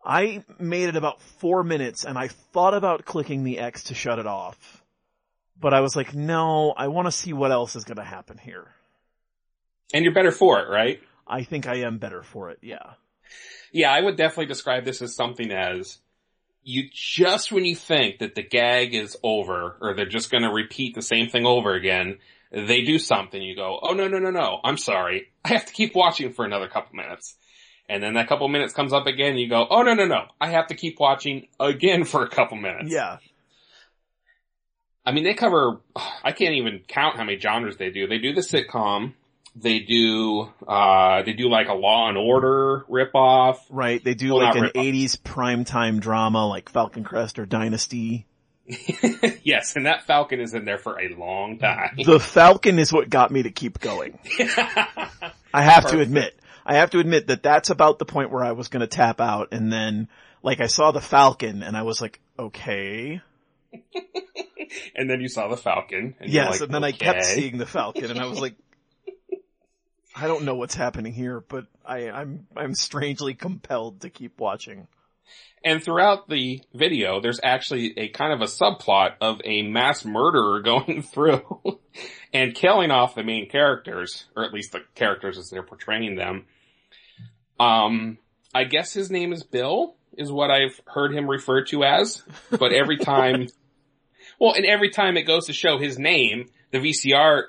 I 0.04 0.44
made 0.60 0.90
it 0.90 0.96
about 0.96 1.22
four 1.22 1.64
minutes 1.64 2.04
and 2.04 2.18
I 2.18 2.28
thought 2.28 2.74
about 2.74 3.06
clicking 3.06 3.44
the 3.44 3.60
X 3.60 3.84
to 3.86 3.94
shut 3.96 4.20
it 4.20 4.28
off. 4.28 4.77
But 5.60 5.74
I 5.74 5.82
was 5.82 5.96
like, 5.96 6.14
no, 6.14 6.74
I 6.76 6.88
want 6.88 7.08
to 7.08 7.12
see 7.12 7.34
what 7.34 7.52
else 7.52 7.76
is 7.76 7.84
going 7.84 7.98
to 7.98 8.04
happen 8.04 8.38
here. 8.38 8.68
And 9.94 10.04
you're 10.04 10.14
better 10.14 10.32
for 10.32 10.60
it, 10.60 10.70
right? 10.70 11.02
I 11.26 11.44
think 11.44 11.68
I 11.68 11.78
am 11.78 11.98
better 11.98 12.24
for 12.24 12.52
it, 12.52 12.60
yeah. 12.62 12.94
Yeah, 13.72 13.92
I 13.92 14.02
would 14.02 14.16
definitely 14.16 14.46
describe 14.48 14.86
this 14.86 15.02
as 15.02 15.16
something 15.16 15.52
as 15.52 15.98
you 16.68 16.90
just 16.92 17.50
when 17.50 17.64
you 17.64 17.76
think 17.78 18.20
that 18.20 18.36
the 18.36 18.44
gag 18.44 18.94
is 18.94 19.16
over 19.24 19.78
or 19.80 19.94
they're 19.94 20.06
just 20.06 20.30
going 20.30 20.44
to 20.44 20.52
repeat 20.52 20.96
the 20.96 21.02
same 21.02 21.30
thing 21.30 21.46
over 21.46 21.74
again, 21.74 22.18
they 22.52 22.82
do 22.82 23.00
something. 23.00 23.42
You 23.42 23.56
go, 23.56 23.80
oh 23.82 23.94
no, 23.94 24.10
no, 24.10 24.20
no, 24.20 24.32
no. 24.32 24.60
I'm 24.64 24.78
sorry. 24.78 25.30
I 25.46 25.50
have 25.50 25.66
to 25.66 25.74
keep 25.74 25.96
watching 25.96 26.34
for 26.34 26.44
another 26.44 26.68
couple 26.68 26.96
minutes. 26.96 27.38
And 27.90 28.04
then 28.04 28.16
that 28.16 28.28
couple 28.28 28.50
minutes 28.50 28.74
comes 28.74 28.92
up 28.92 29.08
again. 29.08 29.38
You 29.38 29.48
go, 29.48 29.66
oh 29.70 29.82
no, 29.82 29.94
no, 29.94 30.06
no. 30.06 30.26
I 30.42 30.50
have 30.50 30.68
to 30.68 30.76
keep 30.76 31.00
watching 31.00 31.48
again 31.58 32.04
for 32.04 32.24
a 32.24 32.30
couple 32.30 32.58
minutes. 32.58 32.92
Yeah. 32.92 33.18
I 35.08 35.14
mean, 35.14 35.24
they 35.24 35.36
cover, 35.36 35.80
I 35.96 36.34
can't 36.34 36.56
even 36.56 36.82
count 36.86 37.16
how 37.16 37.24
many 37.24 37.40
genres 37.40 37.78
they 37.78 37.92
do. 37.92 38.08
They 38.08 38.18
do 38.18 38.34
the 38.34 38.42
sitcom. 38.42 39.14
They 39.56 39.80
do, 39.80 40.50
uh, 40.68 41.24
they 41.24 41.32
do 41.32 41.50
like 41.50 41.70
a 41.70 41.74
Law 41.74 42.10
and 42.10 42.18
Order 42.18 42.86
ripoff. 42.90 43.56
Right. 43.70 44.04
They 44.04 44.16
do 44.16 44.34
Well, 44.34 44.44
like 44.44 44.58
an. 44.58 44.66
80s 44.76 45.18
primetime 45.18 46.02
drama 46.02 46.46
like 46.46 46.68
Falcon 46.68 47.06
Crest 47.06 47.40
or 47.40 47.46
Dynasty. 47.46 48.26
yes, 49.44 49.78
and 49.78 49.86
that 49.86 50.06
Falcon 50.08 50.42
is 50.42 50.54
in 50.54 50.66
there 50.66 50.78
for 50.78 51.00
a 51.00 51.08
long 51.16 51.58
time. 51.58 51.96
The 52.06 52.20
Falcon 52.20 52.78
is 52.78 52.92
what 52.92 53.10
got 53.10 53.32
me 53.32 53.44
to 53.44 53.50
keep 53.50 53.80
going. 53.80 54.20
I 55.54 55.62
have 55.62 55.88
to 55.88 56.02
admit. 56.02 56.38
I 56.66 56.76
have 56.76 56.90
to 56.90 57.00
admit 57.00 57.28
that 57.28 57.44
that's 57.44 57.70
about 57.70 57.98
the 57.98 58.04
point 58.04 58.30
where 58.30 58.44
I 58.44 58.52
was 58.52 58.68
going 58.68 58.82
to 58.82 58.88
tap 58.88 59.22
out 59.22 59.54
and 59.54 59.72
then 59.72 60.10
like 60.44 60.60
I 60.60 60.68
saw 60.68 60.92
the 60.92 61.00
Falcon 61.00 61.64
and 61.64 61.78
I 61.78 61.84
was 61.84 62.02
like, 62.02 62.20
okay. 62.38 63.22
and 64.96 65.10
then 65.10 65.22
you 65.22 65.28
saw 65.28 65.48
the 65.48 65.58
Falcon. 65.58 66.16
And 66.20 66.32
Yes, 66.32 66.52
like, 66.52 66.62
and 66.62 66.74
then 66.74 66.84
I 66.84 66.92
kept 66.92 67.26
seeing 67.26 67.58
the 67.58 67.66
Falcon 67.66 68.12
and 68.12 68.20
I 68.20 68.26
was 68.26 68.40
like, 68.40 68.56
I 70.16 70.28
don't 70.28 70.46
know 70.46 70.56
what's 70.56 70.76
happening 70.76 71.14
here, 71.14 71.42
but 71.48 71.66
I, 71.86 72.10
I'm, 72.10 72.48
I'm 72.56 72.74
strangely 72.74 73.36
compelled 73.36 74.02
to 74.02 74.10
keep 74.10 74.40
watching. 74.40 74.88
And 75.64 75.84
throughout 75.84 76.30
the 76.30 76.62
video, 76.74 77.20
there's 77.20 77.40
actually 77.44 77.94
a 77.98 78.08
kind 78.10 78.34
of 78.34 78.42
a 78.42 78.46
subplot 78.46 79.16
of 79.22 79.42
a 79.44 79.64
mass 79.64 80.06
murderer 80.06 80.62
going 80.64 81.02
through 81.02 81.80
and 82.34 82.56
killing 82.56 82.92
off 82.92 83.16
the 83.16 83.24
main 83.24 83.50
characters, 83.50 84.26
or 84.36 84.44
at 84.44 84.54
least 84.54 84.72
the 84.72 84.82
characters 84.96 85.38
as 85.38 85.50
they're 85.50 85.64
portraying 85.64 86.16
them. 86.16 86.46
Um, 87.60 88.18
I 88.54 88.64
guess 88.64 88.94
his 88.94 89.12
name 89.12 89.34
is 89.34 89.44
Bill, 89.44 89.96
is 90.18 90.32
what 90.32 90.52
I've 90.52 90.80
heard 90.86 91.14
him 91.14 91.30
referred 91.30 91.68
to 91.68 91.84
as. 91.84 92.24
But 92.50 92.72
every 92.72 92.98
time, 93.00 93.48
well, 94.40 94.54
and 94.54 94.66
every 94.66 94.90
time 94.90 95.18
it 95.18 95.24
goes 95.24 95.48
to 95.48 95.54
show 95.54 95.78
his 95.78 95.98
name, 95.98 96.50
the 96.72 96.80
VCR, 96.80 97.44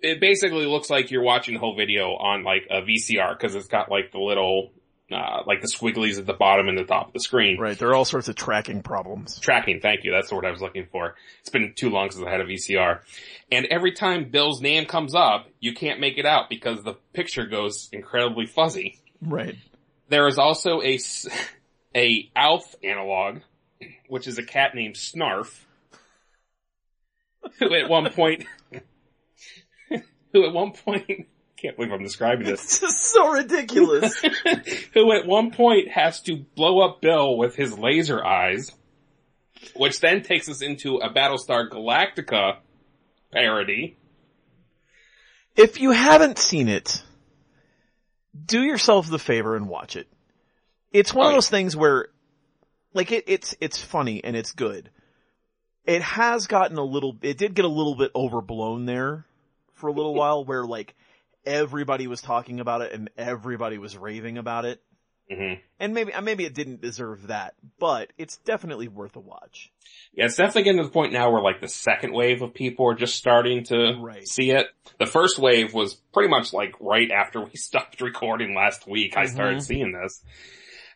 it 0.00 0.20
basically 0.20 0.66
looks 0.66 0.90
like 0.90 1.10
you're 1.10 1.22
watching 1.22 1.54
the 1.54 1.60
whole 1.60 1.74
video 1.76 2.10
on 2.10 2.44
like 2.44 2.66
a 2.70 2.82
VCR 2.82 3.36
because 3.36 3.54
it's 3.54 3.68
got 3.68 3.90
like 3.90 4.12
the 4.12 4.18
little, 4.18 4.70
uh, 5.10 5.42
like 5.46 5.60
the 5.60 5.66
squigglies 5.66 6.18
at 6.18 6.26
the 6.26 6.32
bottom 6.32 6.68
and 6.68 6.78
the 6.78 6.84
top 6.84 7.08
of 7.08 7.12
the 7.12 7.20
screen. 7.20 7.58
Right. 7.58 7.76
There 7.76 7.88
are 7.88 7.94
all 7.94 8.04
sorts 8.04 8.28
of 8.28 8.36
tracking 8.36 8.82
problems. 8.82 9.40
Tracking, 9.40 9.80
thank 9.80 10.04
you. 10.04 10.12
That's 10.12 10.28
the 10.28 10.36
word 10.36 10.46
I 10.46 10.50
was 10.50 10.60
looking 10.60 10.86
for. 10.90 11.16
It's 11.40 11.50
been 11.50 11.72
too 11.74 11.90
long 11.90 12.10
since 12.10 12.24
I 12.24 12.30
had 12.30 12.40
a 12.40 12.46
VCR. 12.46 13.00
And 13.50 13.66
every 13.66 13.92
time 13.92 14.30
Bill's 14.30 14.60
name 14.60 14.86
comes 14.86 15.14
up, 15.14 15.48
you 15.58 15.74
can't 15.74 16.00
make 16.00 16.16
it 16.16 16.26
out 16.26 16.48
because 16.48 16.82
the 16.82 16.94
picture 17.12 17.46
goes 17.46 17.88
incredibly 17.92 18.46
fuzzy. 18.46 19.00
Right. 19.20 19.56
There 20.08 20.28
is 20.28 20.38
also 20.38 20.80
a, 20.80 20.98
a 21.96 22.30
Alf 22.36 22.74
analog, 22.84 23.40
which 24.08 24.28
is 24.28 24.38
a 24.38 24.44
cat 24.44 24.74
named 24.74 24.94
Smarf, 24.94 25.64
who 27.58 27.74
at 27.74 27.88
one 27.88 28.10
point, 28.12 28.44
who 30.32 30.46
at 30.46 30.52
one 30.52 30.72
point, 30.72 31.26
can't 31.56 31.76
believe 31.76 31.92
I'm 31.92 32.02
describing 32.02 32.46
this, 32.46 32.62
It's 32.64 32.80
just 32.80 33.02
so 33.02 33.28
ridiculous. 33.32 34.14
who 34.94 35.12
at 35.12 35.26
one 35.26 35.50
point 35.52 35.88
has 35.90 36.20
to 36.22 36.36
blow 36.56 36.80
up 36.80 37.00
Bill 37.00 37.36
with 37.36 37.54
his 37.54 37.78
laser 37.78 38.24
eyes, 38.24 38.70
which 39.76 40.00
then 40.00 40.22
takes 40.22 40.48
us 40.48 40.62
into 40.62 40.96
a 40.96 41.12
Battlestar 41.12 41.68
Galactica 41.68 42.58
parody. 43.32 43.96
if 45.56 45.80
you 45.80 45.90
haven't 45.92 46.38
seen 46.38 46.68
it, 46.68 47.02
do 48.44 48.60
yourself 48.62 49.08
the 49.08 49.18
favor 49.18 49.54
and 49.56 49.68
watch 49.68 49.96
it. 49.96 50.08
It's 50.92 51.14
one 51.14 51.26
Oh, 51.26 51.28
of 51.28 51.32
yeah. 51.32 51.36
those 51.36 51.48
things 51.48 51.76
where, 51.76 52.08
like 52.92 53.12
it, 53.12 53.24
it's, 53.26 53.54
it's 53.60 53.78
funny 53.82 54.22
and 54.24 54.34
it's 54.36 54.52
good. 54.52 54.90
It 55.84 56.02
has 56.02 56.46
gotten 56.46 56.78
a 56.78 56.84
little, 56.84 57.16
it 57.22 57.38
did 57.38 57.54
get 57.54 57.64
a 57.64 57.68
little 57.68 57.96
bit 57.96 58.12
overblown 58.14 58.86
there 58.86 59.26
for 59.74 59.88
a 59.88 59.92
little 59.92 60.14
while 60.20 60.44
where 60.44 60.64
like 60.64 60.94
everybody 61.44 62.06
was 62.06 62.20
talking 62.22 62.60
about 62.60 62.82
it 62.82 62.92
and 62.92 63.10
everybody 63.18 63.78
was 63.78 63.96
raving 63.96 64.38
about 64.38 64.64
it. 64.64 64.80
hmm 65.28 65.54
And 65.80 65.92
maybe, 65.92 66.12
maybe 66.22 66.44
it 66.44 66.54
didn't 66.54 66.80
deserve 66.80 67.26
that, 67.28 67.54
but 67.80 68.12
it's 68.16 68.36
definitely 68.38 68.86
worth 68.86 69.16
a 69.16 69.20
watch. 69.20 69.72
Yeah, 70.14 70.26
it's 70.26 70.36
definitely 70.36 70.62
getting 70.64 70.78
to 70.78 70.84
the 70.84 70.90
point 70.92 71.12
now 71.12 71.30
where 71.32 71.42
like 71.42 71.60
the 71.60 71.68
second 71.68 72.12
wave 72.12 72.42
of 72.42 72.54
people 72.54 72.86
are 72.88 72.94
just 72.94 73.16
starting 73.16 73.64
to 73.64 73.94
Right. 74.00 74.26
see 74.28 74.50
it. 74.52 74.66
The 75.00 75.06
first 75.06 75.38
wave 75.40 75.74
was 75.74 75.94
pretty 76.12 76.28
much 76.28 76.52
like 76.52 76.74
right 76.80 77.10
after 77.10 77.40
we 77.40 77.50
stopped 77.54 78.00
recording 78.00 78.54
last 78.54 78.86
week. 78.86 79.16
I 79.16 79.26
started 79.26 79.58
Mhm. 79.58 79.62
seeing 79.62 79.92
this. 80.00 80.22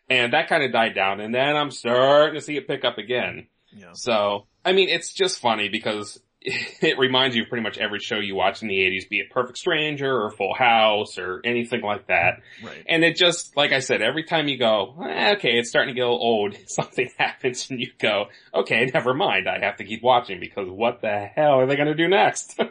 And 0.09 0.33
that 0.33 0.49
kind 0.49 0.63
of 0.63 0.71
died 0.71 0.95
down 0.95 1.19
and 1.21 1.35
then 1.35 1.57
I'm 1.57 1.73
starting 1.73 2.35
to 2.35 2.41
see 2.41 2.57
it 2.57 2.69
pick 2.69 2.85
up 2.85 2.99
again. 2.99 3.49
Yeah. 3.73 3.91
So, 3.95 4.47
I 4.67 4.73
mean, 4.73 4.89
it's 4.89 5.13
just 5.13 5.39
funny 5.39 5.69
because 5.69 6.21
it 6.41 6.99
reminds 6.99 7.37
you 7.37 7.45
of 7.45 7.49
pretty 7.49 7.63
much 7.63 7.79
every 7.79 8.01
show 8.01 8.19
you 8.19 8.35
watch 8.35 8.63
in 8.63 8.69
the 8.69 8.79
80s, 8.79 9.09
be 9.09 9.21
it 9.21 9.31
Perfect 9.31 9.59
Stranger 9.59 10.13
or 10.13 10.33
Full 10.33 10.55
House 10.55 11.19
or 11.19 11.41
anything 11.45 11.83
like 11.83 12.09
that. 12.09 12.41
Right. 12.63 12.85
And 12.89 13.05
it 13.05 13.17
just, 13.17 13.57
like 13.57 13.73
I 13.73 13.79
said, 13.79 14.03
every 14.03 14.25
time 14.25 14.49
you 14.49 14.59
go, 14.59 14.97
eh, 15.09 15.35
okay, 15.37 15.59
it's 15.59 15.71
starting 15.71 15.95
to 15.95 15.99
get 15.99 16.07
a 16.07 16.11
little 16.11 16.21
old, 16.21 16.57
something 16.67 17.09
happens 17.17 17.71
and 17.71 17.81
you 17.81 17.93
go, 17.99 18.27
okay, 18.53 18.91
never 18.93 19.15
mind, 19.15 19.49
I 19.49 19.65
have 19.65 19.77
to 19.77 19.85
keep 19.85 20.03
watching 20.03 20.41
because 20.41 20.69
what 20.69 21.01
the 21.01 21.31
hell 21.35 21.61
are 21.61 21.67
they 21.67 21.77
gonna 21.77 21.95
do 21.95 22.09
next? 22.09 22.61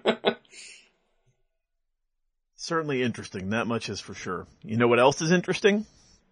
Certainly 2.57 3.03
interesting. 3.03 3.51
That 3.51 3.67
much 3.67 3.89
is 3.89 4.01
for 4.01 4.13
sure. 4.13 4.47
You 4.63 4.75
know 4.75 4.87
what 4.87 4.99
else 4.99 5.21
is 5.21 5.31
interesting? 5.31 5.85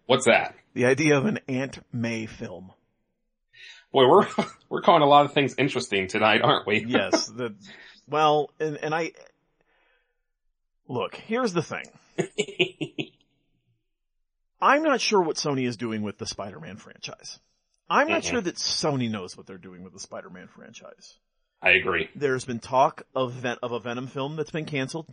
What's 0.06 0.26
that? 0.26 0.54
The 0.74 0.84
idea 0.86 1.16
of 1.16 1.24
an 1.24 1.38
Aunt 1.48 1.78
May 1.92 2.26
film. 2.26 2.72
Boy, 3.94 4.08
we're, 4.08 4.26
we're 4.68 4.82
calling 4.82 5.02
a 5.02 5.06
lot 5.06 5.24
of 5.24 5.32
things 5.32 5.54
interesting 5.56 6.08
tonight, 6.08 6.42
aren't 6.42 6.66
we? 6.66 6.84
Yes. 6.88 7.28
The, 7.28 7.54
well, 8.08 8.50
and, 8.58 8.76
and 8.76 8.92
I, 8.92 9.12
look, 10.88 11.14
here's 11.14 11.52
the 11.52 11.62
thing. 11.62 11.84
I'm 14.60 14.82
not 14.82 15.00
sure 15.00 15.20
what 15.22 15.36
Sony 15.36 15.66
is 15.66 15.76
doing 15.76 16.02
with 16.02 16.18
the 16.18 16.26
Spider-Man 16.26 16.76
franchise. 16.76 17.38
I'm 17.88 18.08
not 18.08 18.22
Mhm. 18.22 18.30
sure 18.30 18.40
that 18.40 18.56
Sony 18.56 19.08
knows 19.10 19.36
what 19.36 19.46
they're 19.46 19.58
doing 19.58 19.84
with 19.84 19.92
the 19.92 20.00
Spider-Man 20.00 20.48
franchise. 20.48 21.14
I 21.62 21.70
agree. 21.70 22.08
There's 22.16 22.44
been 22.44 22.58
talk 22.60 23.02
of, 23.14 23.32
Ven- 23.32 23.58
of 23.62 23.70
a 23.72 23.78
Venom 23.78 24.08
film 24.08 24.34
that's 24.36 24.50
been 24.50 24.64
canceled. 24.64 25.06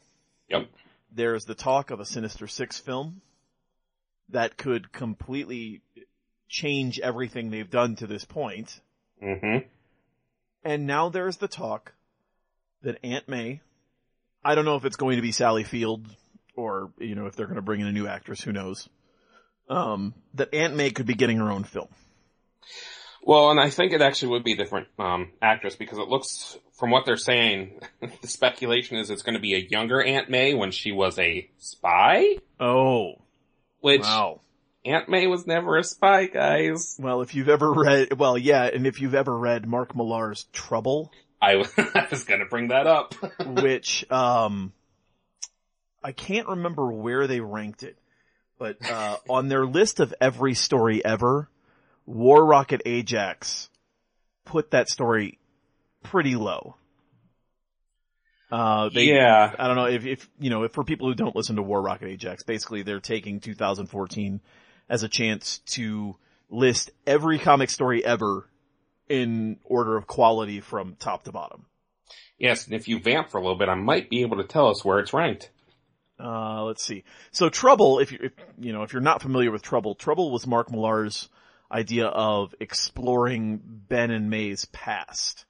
Yep. 0.50 0.68
There's 1.14 1.46
the 1.46 1.54
talk 1.56 1.92
of 1.92 2.00
a 2.00 2.06
Sinister 2.06 2.48
Six 2.48 2.80
film 2.80 3.22
that 4.30 4.58
could 4.58 4.92
completely 4.92 5.82
change 6.52 7.00
everything 7.00 7.50
they've 7.50 7.70
done 7.70 7.96
to 7.96 8.06
this 8.06 8.26
point. 8.26 8.80
hmm 9.20 9.60
And 10.64 10.86
now 10.86 11.10
there's 11.10 11.38
the 11.38 11.48
talk 11.48 11.94
that 12.84 13.00
Aunt 13.04 13.30
May, 13.30 13.62
I 14.44 14.54
don't 14.54 14.66
know 14.66 14.76
if 14.76 14.84
it's 14.86 14.98
going 14.98 15.16
to 15.16 15.22
be 15.22 15.32
Sally 15.32 15.64
Field 15.64 16.06
or, 16.56 16.92
you 17.00 17.16
know, 17.16 17.28
if 17.28 17.36
they're 17.36 17.46
going 17.46 17.56
to 17.56 17.62
bring 17.62 17.80
in 17.80 17.88
a 17.88 17.92
new 17.92 18.06
actress, 18.06 18.42
who 18.42 18.52
knows. 18.52 18.90
Um, 19.70 20.14
that 20.34 20.54
Aunt 20.54 20.76
May 20.76 20.92
could 20.92 21.06
be 21.06 21.14
getting 21.14 21.38
her 21.38 21.50
own 21.50 21.64
film. 21.64 21.88
Well, 23.24 23.52
and 23.52 23.60
I 23.60 23.70
think 23.70 23.94
it 23.94 24.02
actually 24.02 24.30
would 24.30 24.44
be 24.44 24.54
a 24.54 24.58
different 24.58 24.88
um, 25.00 25.32
actress 25.42 25.76
because 25.76 26.00
it 26.00 26.10
looks, 26.10 26.58
from 26.74 26.90
what 26.90 27.06
they're 27.06 27.16
saying, 27.16 27.80
the 28.22 28.28
speculation 28.28 28.98
is 28.98 29.10
it's 29.10 29.22
going 29.22 29.36
to 29.36 29.40
be 29.40 29.54
a 29.54 29.60
younger 29.60 30.02
Aunt 30.02 30.30
May 30.30 30.54
when 30.54 30.72
she 30.72 30.92
was 30.92 31.18
a 31.18 31.50
spy, 31.60 32.40
Oh, 32.60 33.22
which 33.80 34.02
wow. 34.02 34.42
Aunt 34.84 35.10
May 35.10 35.28
was 35.28 35.46
never 35.46 35.78
a 35.78 35.84
spy, 35.84 36.26
guys. 36.26 36.96
Well, 37.00 37.22
if 37.22 37.36
you've 37.36 37.50
ever 37.50 37.72
read, 37.72 38.18
well, 38.18 38.38
yeah, 38.38 38.64
and 38.64 38.88
if 38.88 39.00
you've 39.00 39.14
ever 39.14 39.38
read 39.38 39.68
Mark 39.68 39.96
Millar's 39.96 40.46
Trouble, 40.54 41.12
I, 41.42 41.64
I 41.78 42.08
was 42.10 42.24
gonna 42.24 42.46
bring 42.46 42.70
that 42.70 42.88
up. 42.88 43.14
which, 43.46 44.10
um, 44.12 44.74
I 46.04 46.12
can't 46.14 46.48
remember 46.48 46.92
where 46.92 47.28
they 47.28 47.42
ranked 47.42 47.84
it, 47.84 47.98
but, 48.58 48.78
uh, 48.90 49.18
on 49.30 49.50
their 49.50 49.66
list 49.66 50.00
of 50.00 50.14
every 50.20 50.56
story 50.56 51.04
ever, 51.06 51.48
War 52.08 52.44
Rocket 52.44 52.82
Ajax 52.86 53.70
put 54.46 54.72
that 54.72 54.90
story 54.90 55.38
pretty 56.04 56.36
low. 56.36 56.76
Uh, 58.52 58.90
they, 58.90 59.06
yeah. 59.06 59.54
I 59.58 59.68
don't 59.68 59.78
know 59.78 59.86
if, 59.86 60.06
if, 60.06 60.30
you 60.40 60.50
know, 60.50 60.64
if 60.64 60.74
for 60.74 60.84
people 60.84 61.08
who 61.08 61.16
don't 61.16 61.36
listen 61.36 61.56
to 61.56 61.62
War 61.62 61.82
Rocket 61.82 62.08
Ajax, 62.08 62.44
basically 62.44 62.82
they're 62.82 63.00
taking 63.00 63.40
2014 63.40 64.42
as 64.92 65.04
a 65.04 65.10
chance 65.10 65.60
to 65.60 66.18
list 66.50 66.92
every 67.08 67.40
comic 67.40 67.70
story 67.70 68.04
ever 68.04 68.48
in 69.08 69.58
order 69.64 69.96
of 69.96 70.06
quality 70.06 70.60
from 70.60 70.96
top 71.00 71.24
to 71.24 71.32
bottom. 71.32 71.66
Yes, 72.38 72.66
and 72.66 72.76
if 72.76 72.90
you 72.90 73.00
vamp 73.00 73.30
for 73.30 73.38
a 73.38 73.42
little 73.42 73.58
bit, 73.58 73.70
I 73.70 73.76
might 73.76 74.10
be 74.10 74.22
able 74.22 74.38
to 74.38 74.44
tell 74.44 74.68
us 74.68 74.84
where 74.84 75.00
it's 75.00 75.14
ranked. 75.14 75.50
Uh, 76.20 76.64
let's 76.66 76.84
see. 76.84 77.06
So 77.32 77.48
Trouble, 77.48 78.00
if 78.00 78.12
you, 78.12 78.20
if, 78.22 78.34
you 78.60 78.74
know, 78.74 78.84
if 78.84 78.92
you're 78.92 79.02
not 79.02 79.22
familiar 79.22 79.50
with 79.50 79.62
Trouble, 79.62 79.96
Trouble 79.96 80.30
was 80.30 80.46
Mark 80.46 80.70
Millar's 80.70 81.30
idea 81.72 82.08
of 82.08 82.54
exploring 82.60 83.62
Ben 83.64 84.12
and 84.12 84.30
May's 84.30 84.66
past, 84.66 85.46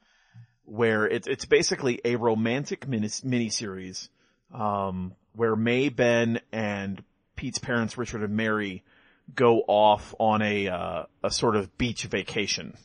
where 0.66 1.08
it's, 1.08 1.28
it's 1.28 1.46
basically 1.46 2.00
a 2.06 2.16
romantic 2.16 2.88
mini, 2.88 3.08
miniseries, 3.08 4.10
um, 4.54 5.16
where 5.34 5.56
May, 5.56 5.90
Ben, 5.90 6.40
and 6.52 7.04
Pete's 7.36 7.60
parents, 7.60 7.98
Richard 7.98 8.22
and 8.22 8.36
Mary, 8.36 8.84
go 9.36 9.62
off 9.68 10.14
on 10.20 10.42
a, 10.42 10.68
uh, 10.68 11.04
a 11.24 11.32
sort 11.32 11.56
of 11.56 11.78
beach 11.78 12.04
vacation. 12.04 12.76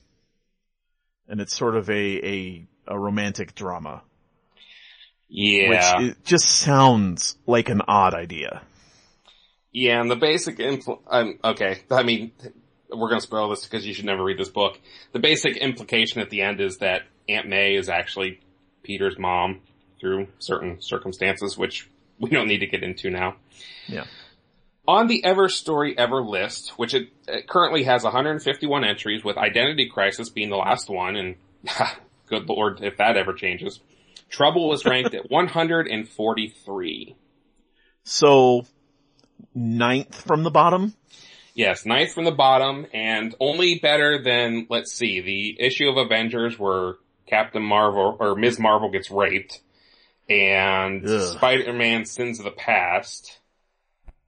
And 1.29 1.41
it's 1.41 1.57
sort 1.57 1.77
of 1.77 1.91
a, 1.91 1.93
a, 2.27 2.67
a 2.87 2.99
romantic 2.99 3.55
drama. 3.55 4.03
Yeah. 5.29 5.99
Which 5.99 6.11
it 6.11 6.25
just 6.25 6.49
sounds 6.49 7.37
like 7.47 7.69
an 7.69 7.83
odd 7.89 8.15
idea. 8.15 8.63
Yeah, 9.73 10.01
and 10.01 10.11
the 10.11 10.17
basic 10.17 10.59
impl- 10.59 11.03
um, 11.07 11.39
okay, 11.45 11.81
I 11.91 12.03
mean, 12.03 12.33
we're 12.91 13.09
gonna 13.09 13.21
spoil 13.21 13.51
this 13.51 13.65
because 13.65 13.87
you 13.87 13.93
should 13.93 14.07
never 14.07 14.25
read 14.25 14.39
this 14.39 14.49
book. 14.49 14.81
The 15.13 15.19
basic 15.19 15.57
implication 15.59 16.21
at 16.21 16.31
the 16.31 16.43
end 16.43 16.61
is 16.61 16.79
that 16.79 17.03
Aunt 17.29 17.47
May 17.49 17.75
is 17.75 17.89
actually 17.89 18.41
Peter's 18.83 19.19
mom 19.19 19.61
through 20.01 20.29
certain 20.39 20.81
circumstances, 20.81 21.59
which 21.59 21.91
we 22.19 22.31
don't 22.31 22.49
need 22.49 22.61
to 22.61 22.67
get 22.67 22.83
into 22.83 23.11
now. 23.11 23.37
Yeah. 23.87 24.05
On 24.89 25.07
the 25.09 25.25
Every 25.25 25.51
Story 25.51 25.97
Ever 25.99 26.23
list, 26.23 26.71
which 26.77 26.95
it, 26.95 27.09
it 27.27 27.49
currently 27.49 27.85
has 27.85 28.05
151 28.05 28.85
entries 28.85 29.25
with 29.25 29.37
Identity 29.37 29.89
Crisis 29.89 30.31
being 30.31 30.51
the 30.51 30.57
last 30.57 30.89
one, 30.89 31.17
and 31.17 31.37
good 32.27 32.49
lord 32.49 32.83
if 32.83 32.97
that 32.99 33.17
ever 33.17 33.33
changes. 33.33 33.81
Trouble 34.29 34.69
was 34.69 34.85
ranked 34.85 35.15
at 35.15 35.31
143. 35.31 37.17
So, 38.05 38.67
ninth 39.55 40.21
from 40.21 40.43
the 40.43 40.51
bottom? 40.51 40.95
Yes, 41.55 41.87
ninth 41.87 42.13
from 42.13 42.25
the 42.25 42.33
bottom, 42.33 42.87
and 42.93 43.35
only 43.41 43.79
better 43.79 44.23
than, 44.23 44.67
let's 44.69 44.93
see, 44.93 45.21
the 45.21 45.57
issue 45.59 45.89
of 45.89 45.97
Avengers 45.97 46.59
where 46.59 46.97
Captain 47.27 47.63
Marvel, 47.63 48.17
or 48.21 48.37
Ms. 48.37 48.59
Marvel 48.59 48.91
gets 48.91 49.11
raped, 49.11 49.61
and 50.29 51.09
Ugh. 51.09 51.37
Spider-Man 51.37 52.05
Sins 52.05 52.39
of 52.39 52.45
the 52.45 52.51
Past, 52.51 53.41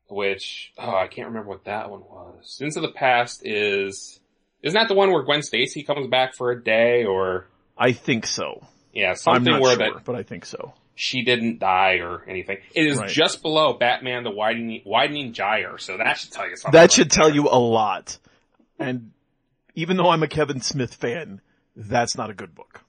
which, 0.09 0.73
oh, 0.79 0.95
I 0.95 1.07
can't 1.07 1.29
remember 1.29 1.51
what 1.51 1.65
that 1.65 1.91
one 1.91 2.01
was. 2.01 2.51
Sins 2.57 2.77
of 2.77 2.83
the 2.83 2.91
Past 2.93 3.43
is, 3.45 4.21
isn't 4.63 4.79
that 4.79 4.89
the 4.89 4.95
one 4.95 5.13
where 5.13 5.23
Gwen 5.23 5.43
Stacy 5.43 5.83
comes 5.83 6.07
back 6.09 6.35
for 6.35 6.51
a 6.51 6.63
day, 6.63 7.05
or, 7.05 7.47
I 7.77 7.93
think 7.93 8.27
so. 8.27 8.67
yeah, 8.93 9.11
I'm 9.11 9.17
something 9.17 9.45
not 9.53 9.61
where 9.63 9.77
sure, 9.77 9.93
that 9.95 10.05
but 10.05 10.15
I 10.17 10.23
think 10.23 10.45
so. 10.47 10.73
she 10.95 11.23
didn't 11.23 11.59
die 11.61 11.99
or 11.99 12.25
anything. 12.29 12.59
It 12.75 12.87
is 12.87 12.99
Right. 12.99 13.09
just 13.09 13.43
below 13.43 13.75
Batman 13.75 14.25
the 14.25 14.31
Widening, 14.31 14.83
Widening 14.85 15.33
Gyre, 15.33 15.79
so 15.79 15.97
that 15.99 16.19
should 16.19 16.33
tell 16.33 16.49
you 16.49 16.57
something. 16.57 16.77
That 16.77 16.81
right 16.83 16.93
should 16.93 17.11
there. 17.11 17.23
tell 17.25 17.35
you 17.35 17.49
a 17.49 17.59
lot. 17.59 18.19
And 18.79 19.13
even 19.75 19.97
though 19.97 20.09
I'm 20.09 20.23
a 20.23 20.29
Kevin 20.29 20.61
Smith 20.61 20.95
fan, 20.95 21.41
that's 21.77 22.17
not 22.17 22.31
a 22.31 22.35
good 22.35 22.55
book. 22.55 22.81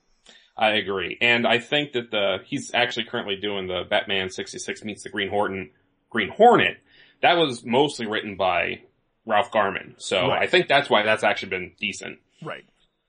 I 0.56 0.70
agree. 0.72 1.16
And 1.20 1.46
I 1.46 1.58
think 1.58 1.92
that 1.92 2.10
the, 2.10 2.38
he's 2.44 2.72
actually 2.74 3.04
currently 3.06 3.36
doing 3.36 3.66
the 3.66 3.84
Batman 3.88 4.28
66 4.30 4.84
meets 4.84 5.04
the 5.04 5.08
Green 5.08 5.30
Horton, 5.30 5.70
Green 6.10 6.28
Hornet. 6.28 6.78
That 7.22 7.36
was 7.36 7.64
mostly 7.64 8.06
written 8.06 8.36
by 8.36 8.80
Ralph 9.26 9.50
Garman. 9.52 9.94
So 9.98 10.28
Right. 10.28 10.42
I 10.42 10.46
think 10.46 10.68
that's 10.68 10.88
why 10.88 11.02
that's 11.02 11.22
actually 11.24 11.50
been 11.50 11.72
decent. 11.78 12.18
Right. 12.42 12.64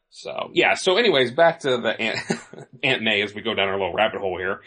So 0.09 0.49
yeah, 0.53 0.73
so 0.73 0.97
anyways, 0.97 1.31
back 1.31 1.61
to 1.61 1.77
the 1.77 1.99
Aunt, 1.99 2.19
Aunt 2.83 3.01
May 3.01 3.21
as 3.21 3.33
we 3.33 3.41
go 3.41 3.53
down 3.53 3.69
our 3.69 3.77
little 3.79 3.93
rabbit 3.93 4.19
hole 4.19 4.37
here. 4.37 4.61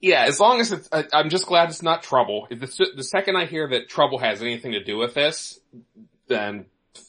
Yeah, 0.00 0.24
as 0.24 0.40
long 0.40 0.60
as 0.60 0.72
it's, 0.72 0.88
I, 0.90 1.04
I'm 1.12 1.28
just 1.28 1.44
glad 1.46 1.68
it's 1.68 1.82
not 1.82 2.02
Trouble. 2.02 2.46
If 2.50 2.60
the, 2.60 2.86
the 2.96 3.04
second 3.04 3.36
I 3.36 3.44
hear 3.44 3.68
that 3.68 3.90
Trouble 3.90 4.18
has 4.18 4.40
anything 4.40 4.72
to 4.72 4.82
do 4.82 4.96
with 4.96 5.12
this, 5.12 5.60
then, 6.26 6.64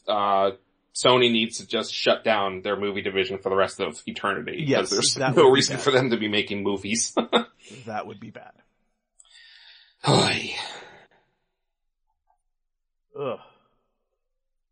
uh, 0.10 0.52
Sony 0.94 1.32
needs 1.32 1.60
to 1.60 1.68
just 1.68 1.94
shut 1.94 2.26
down 2.26 2.64
their 2.64 2.76
movie 2.76 3.02
division 3.02 3.38
for 3.38 3.48
the 3.48 3.56
rest 3.56 3.80
of 3.80 4.02
eternity. 4.06 4.66
Yes, 4.68 4.90
there's 4.90 5.18
no 5.18 5.50
reason 5.50 5.78
for 5.78 5.90
them 5.92 6.10
to 6.10 6.18
be 6.18 6.28
making 6.28 6.64
movies. 6.64 7.16
That 7.86 8.08
would 8.08 8.20
be 8.20 8.32
bad. 8.32 8.52
Ugh. 13.20 13.40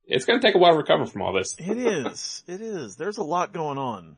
it's 0.05 0.25
gonna 0.25 0.41
take 0.41 0.55
a 0.55 0.57
while 0.57 0.71
to 0.71 0.77
recover 0.77 1.05
from 1.05 1.21
all 1.21 1.33
this. 1.33 1.55
It 1.59 1.77
is. 1.77 2.43
It 2.47 2.61
is. 2.61 2.95
There's 2.95 3.17
a 3.17 3.23
lot 3.23 3.53
going 3.53 3.77
on. 3.77 4.17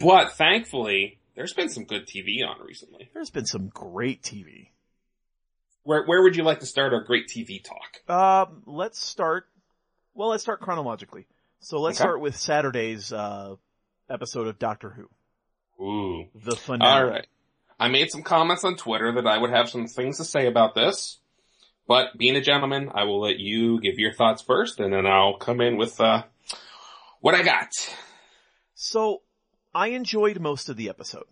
But 0.00 0.32
thankfully, 0.32 1.18
there's 1.34 1.52
been 1.52 1.68
some 1.68 1.84
good 1.84 2.06
TV 2.06 2.46
on 2.46 2.64
recently. 2.64 3.10
There's 3.14 3.30
been 3.30 3.46
some 3.46 3.68
great 3.68 4.22
TV. 4.22 4.68
Where, 5.82 6.04
where 6.04 6.22
would 6.22 6.36
you 6.36 6.42
like 6.42 6.60
to 6.60 6.66
start 6.66 6.92
our 6.92 7.02
great 7.02 7.28
TV 7.28 7.62
talk? 7.64 8.08
Um, 8.48 8.62
let's 8.66 8.98
start, 9.02 9.46
well, 10.14 10.28
let's 10.28 10.42
start 10.42 10.60
chronologically. 10.60 11.26
So 11.60 11.80
let's 11.80 11.98
Okay. 11.98 12.04
start 12.04 12.20
with 12.20 12.36
Saturday's, 12.36 13.12
uh, 13.12 13.56
episode 14.10 14.46
of 14.48 14.58
Doctor 14.58 14.90
Who. 15.78 15.84
Ooh. 15.84 16.28
The 16.34 16.56
finale. 16.56 17.04
Alright. 17.04 17.26
I 17.80 17.88
made 17.88 18.10
some 18.10 18.22
comments 18.22 18.64
on 18.64 18.76
Twitter 18.76 19.12
that 19.12 19.26
I 19.26 19.38
would 19.38 19.50
have 19.50 19.68
some 19.70 19.86
things 19.86 20.18
to 20.18 20.24
say 20.24 20.46
about 20.46 20.74
this. 20.74 21.18
But 21.88 22.16
being 22.16 22.36
a 22.36 22.40
gentleman, 22.40 22.90
I 22.94 23.04
will 23.04 23.20
let 23.20 23.38
you 23.38 23.80
give 23.80 23.98
your 23.98 24.12
thoughts 24.12 24.42
first 24.42 24.78
and 24.78 24.92
then 24.92 25.06
I'll 25.06 25.38
come 25.38 25.60
in 25.60 25.76
with, 25.76 26.00
uh, 26.00 26.22
what 27.20 27.34
I 27.34 27.42
got. 27.42 27.70
So, 28.74 29.22
I 29.74 29.88
enjoyed 29.88 30.38
most 30.38 30.68
of 30.68 30.76
the 30.76 30.90
episode. 30.90 31.24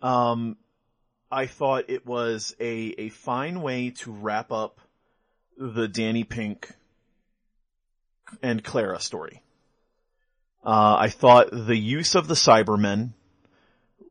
Um, 0.00 0.56
I 1.30 1.46
thought 1.46 1.90
it 1.90 2.06
was 2.06 2.54
a, 2.60 2.94
a 2.98 3.08
fine 3.10 3.60
way 3.60 3.90
to 3.90 4.12
wrap 4.12 4.52
up 4.52 4.80
the 5.56 5.88
Danny 5.88 6.24
Pink 6.24 6.72
and 8.42 8.62
Clara 8.62 9.00
story. 9.00 9.42
Uh, 10.64 10.96
I 10.98 11.08
thought 11.08 11.48
the 11.50 11.76
use 11.76 12.14
of 12.14 12.28
the 12.28 12.34
Cybermen 12.34 13.10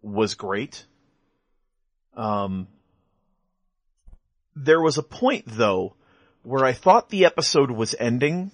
was 0.01 0.35
great. 0.35 0.85
Um, 2.15 2.67
there 4.63 4.81
was 4.81 4.97
a 4.97 5.03
point 5.03 5.45
though 5.45 5.93
where 6.43 6.65
I 6.65 6.73
thought 6.73 7.09
the 7.09 7.25
episode 7.25 7.71
was 7.71 7.95
ending 7.99 8.51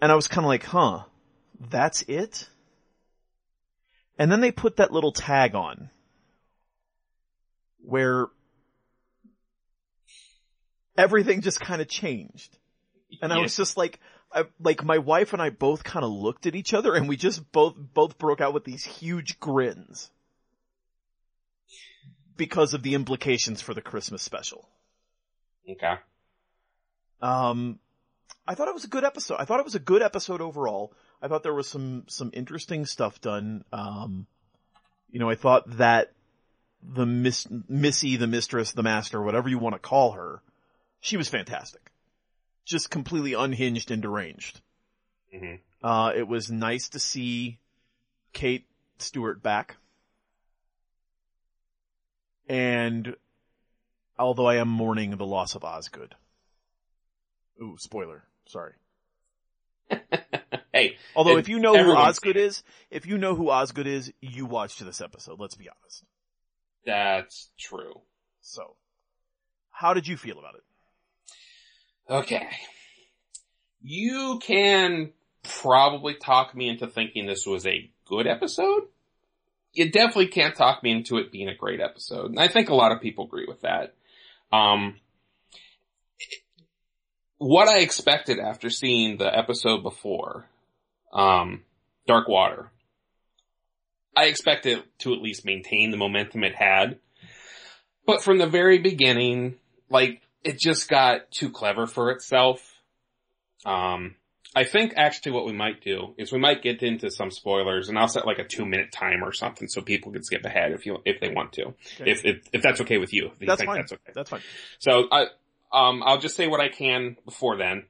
and 0.00 0.10
I 0.10 0.14
was 0.14 0.28
kind 0.28 0.44
of 0.44 0.48
like, 0.48 0.64
huh, 0.64 1.02
that's 1.60 2.02
it? 2.02 2.48
And 4.18 4.32
then 4.32 4.40
they 4.40 4.52
put 4.52 4.76
that 4.76 4.92
little 4.92 5.12
tag 5.12 5.54
on 5.54 5.90
where 7.84 8.26
everything 10.96 11.40
just 11.40 11.60
kind 11.60 11.82
of 11.82 11.88
changed. 11.88 12.56
And 13.22 13.32
I 13.32 13.38
was 13.38 13.56
just 13.56 13.76
like, 13.76 14.00
I, 14.32 14.44
like 14.60 14.84
my 14.84 14.98
wife 14.98 15.32
and 15.32 15.40
I 15.40 15.50
both 15.50 15.84
kind 15.84 16.04
of 16.04 16.10
looked 16.10 16.46
at 16.46 16.54
each 16.54 16.74
other 16.74 16.94
and 16.94 17.08
we 17.08 17.16
just 17.16 17.50
both, 17.52 17.74
both 17.76 18.18
broke 18.18 18.40
out 18.40 18.54
with 18.54 18.64
these 18.64 18.84
huge 18.84 19.40
grins. 19.40 20.10
Because 22.36 22.72
of 22.74 22.82
the 22.82 22.94
implications 22.94 23.60
for 23.60 23.74
the 23.74 23.80
Christmas 23.80 24.22
special. 24.22 24.68
Okay. 25.68 25.94
Um, 27.20 27.78
I 28.46 28.54
thought 28.54 28.68
it 28.68 28.74
was 28.74 28.84
a 28.84 28.88
good 28.88 29.04
episode. 29.04 29.36
I 29.38 29.44
thought 29.44 29.60
it 29.60 29.64
was 29.64 29.74
a 29.74 29.80
good 29.80 30.02
episode 30.02 30.40
overall. 30.40 30.92
I 31.20 31.28
thought 31.28 31.42
there 31.42 31.54
was 31.54 31.68
some, 31.68 32.04
some 32.06 32.30
interesting 32.32 32.86
stuff 32.86 33.20
done. 33.20 33.64
Um, 33.72 34.26
you 35.10 35.18
know, 35.18 35.28
I 35.28 35.34
thought 35.34 35.78
that 35.78 36.12
the 36.82 37.06
Miss, 37.06 37.46
Missy, 37.68 38.16
the 38.16 38.26
mistress, 38.26 38.72
the 38.72 38.82
master, 38.82 39.20
whatever 39.20 39.48
you 39.48 39.58
want 39.58 39.74
to 39.74 39.80
call 39.80 40.12
her, 40.12 40.40
she 41.00 41.16
was 41.16 41.28
fantastic. 41.28 41.90
Just 42.64 42.90
completely 42.90 43.34
unhinged 43.34 43.90
and 43.90 44.00
deranged. 44.02 44.60
hmm 45.32 45.54
Uh, 45.82 46.12
it 46.14 46.26
was 46.26 46.50
nice 46.50 46.90
to 46.90 46.98
see 46.98 47.58
Kate 48.32 48.66
Stewart 48.98 49.42
back. 49.42 49.76
And 52.48 53.14
although 54.18 54.46
I 54.46 54.56
am 54.56 54.68
mourning 54.68 55.16
the 55.16 55.26
loss 55.26 55.54
of 55.54 55.64
Osgood. 55.64 56.14
Ooh, 57.62 57.76
spoiler. 57.78 58.24
Sorry. 58.46 58.72
hey, 60.72 60.96
Although 61.16 61.38
if 61.38 61.48
you 61.48 61.58
know 61.58 61.82
who 61.82 61.92
Osgood 61.92 62.36
is, 62.36 62.62
if 62.90 63.06
you 63.06 63.18
know 63.18 63.34
who 63.34 63.50
Osgood 63.50 63.86
is, 63.86 64.12
you 64.20 64.46
watched 64.46 64.84
this 64.84 65.00
episode, 65.00 65.40
let's 65.40 65.54
be 65.54 65.68
honest. 65.68 66.04
that's 66.84 67.50
true. 67.58 67.94
So, 68.40 68.76
how 69.70 69.94
did 69.94 70.06
you 70.06 70.16
feel 70.16 70.38
about 70.38 70.54
it? 70.54 70.62
Okay. 72.10 72.48
You 73.82 74.40
can 74.42 75.12
probably 75.42 76.14
talk 76.14 76.54
me 76.54 76.68
into 76.68 76.86
thinking 76.86 77.26
this 77.26 77.46
was 77.46 77.66
a 77.66 77.90
good 78.06 78.26
episode. 78.26 78.84
You 79.72 79.90
definitely 79.90 80.28
can't 80.28 80.56
talk 80.56 80.82
me 80.82 80.90
into 80.92 81.18
it 81.18 81.30
being 81.30 81.48
a 81.48 81.54
great 81.54 81.80
episode. 81.80 82.30
And 82.30 82.40
I 82.40 82.48
think 82.48 82.70
a 82.70 82.74
lot 82.74 82.92
of 82.92 83.00
people 83.00 83.26
agree 83.26 83.46
with 83.46 83.60
that. 83.60 83.94
Um, 84.52 84.96
what 87.38 87.68
I 87.68 87.80
expected 87.80 88.38
after 88.38 88.70
seeing 88.70 89.16
the 89.16 89.36
episode 89.36 89.82
before, 89.82 90.48
um, 91.12 91.62
Dark 92.06 92.28
Water, 92.28 92.70
I 94.16 94.24
expected 94.24 94.82
to 94.98 95.12
at 95.14 95.22
least 95.22 95.44
maintain 95.44 95.90
the 95.90 95.96
momentum 95.96 96.42
it 96.42 96.54
had. 96.54 96.98
But 98.06 98.22
from 98.22 98.38
the 98.38 98.46
very 98.46 98.78
beginning, 98.78 99.56
like, 99.90 100.22
it 100.42 100.58
just 100.58 100.88
got 100.88 101.30
too 101.30 101.50
clever 101.50 101.86
for 101.86 102.10
itself. 102.10 102.60
Um, 103.64 104.14
I 104.54 104.64
think 104.64 104.94
actually 104.96 105.32
what 105.32 105.44
we 105.44 105.52
might 105.52 105.82
do 105.82 106.14
is 106.16 106.32
we 106.32 106.38
might 106.38 106.62
get 106.62 106.82
into 106.82 107.10
some 107.10 107.30
spoilers 107.30 107.88
and 107.88 107.98
I'll 107.98 108.08
set 108.08 108.26
like 108.26 108.38
a 108.38 108.44
two 108.44 108.64
minute 108.64 108.90
timer 108.92 109.26
or 109.26 109.32
something 109.32 109.68
so 109.68 109.82
people 109.82 110.10
can 110.12 110.22
skip 110.24 110.44
ahead 110.44 110.72
if 110.72 110.86
you, 110.86 110.98
if 111.04 111.20
they 111.20 111.28
want 111.28 111.52
to. 111.54 111.66
Okay. 111.66 112.10
If, 112.10 112.24
if, 112.24 112.48
if 112.52 112.62
that's 112.62 112.80
okay 112.80 112.98
with 112.98 113.12
you. 113.12 113.30
You 113.38 113.46
That's 113.46 113.60
think 113.60 113.68
fine. 113.68 113.76
that's 113.78 113.92
okay. 113.92 114.12
That's 114.14 114.30
fine. 114.30 114.40
So 114.78 115.06
I, 115.12 115.26
um, 115.72 116.02
I'll 116.04 116.18
just 116.18 116.36
say 116.36 116.46
what 116.46 116.60
I 116.60 116.68
can 116.70 117.16
before 117.24 117.56
then. 117.58 117.84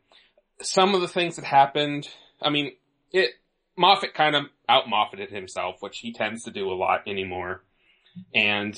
Some 0.61 0.94
of 0.94 1.01
the 1.01 1.09
things 1.09 1.37
that 1.37 1.44
happened, 1.44 2.09
I 2.42 2.51
mean, 2.51 2.73
it, 3.12 3.31
Moffat 3.77 4.14
kind 4.14 4.35
of 4.35 4.44
out 4.68 4.85
Moffated 4.87 5.31
himself, 5.31 5.77
which 5.81 5.99
he 5.99 6.12
tends 6.12 6.44
to 6.44 6.51
do 6.51 6.71
a 6.71 6.75
lot 6.75 7.03
anymore. 7.07 7.62
And, 8.35 8.75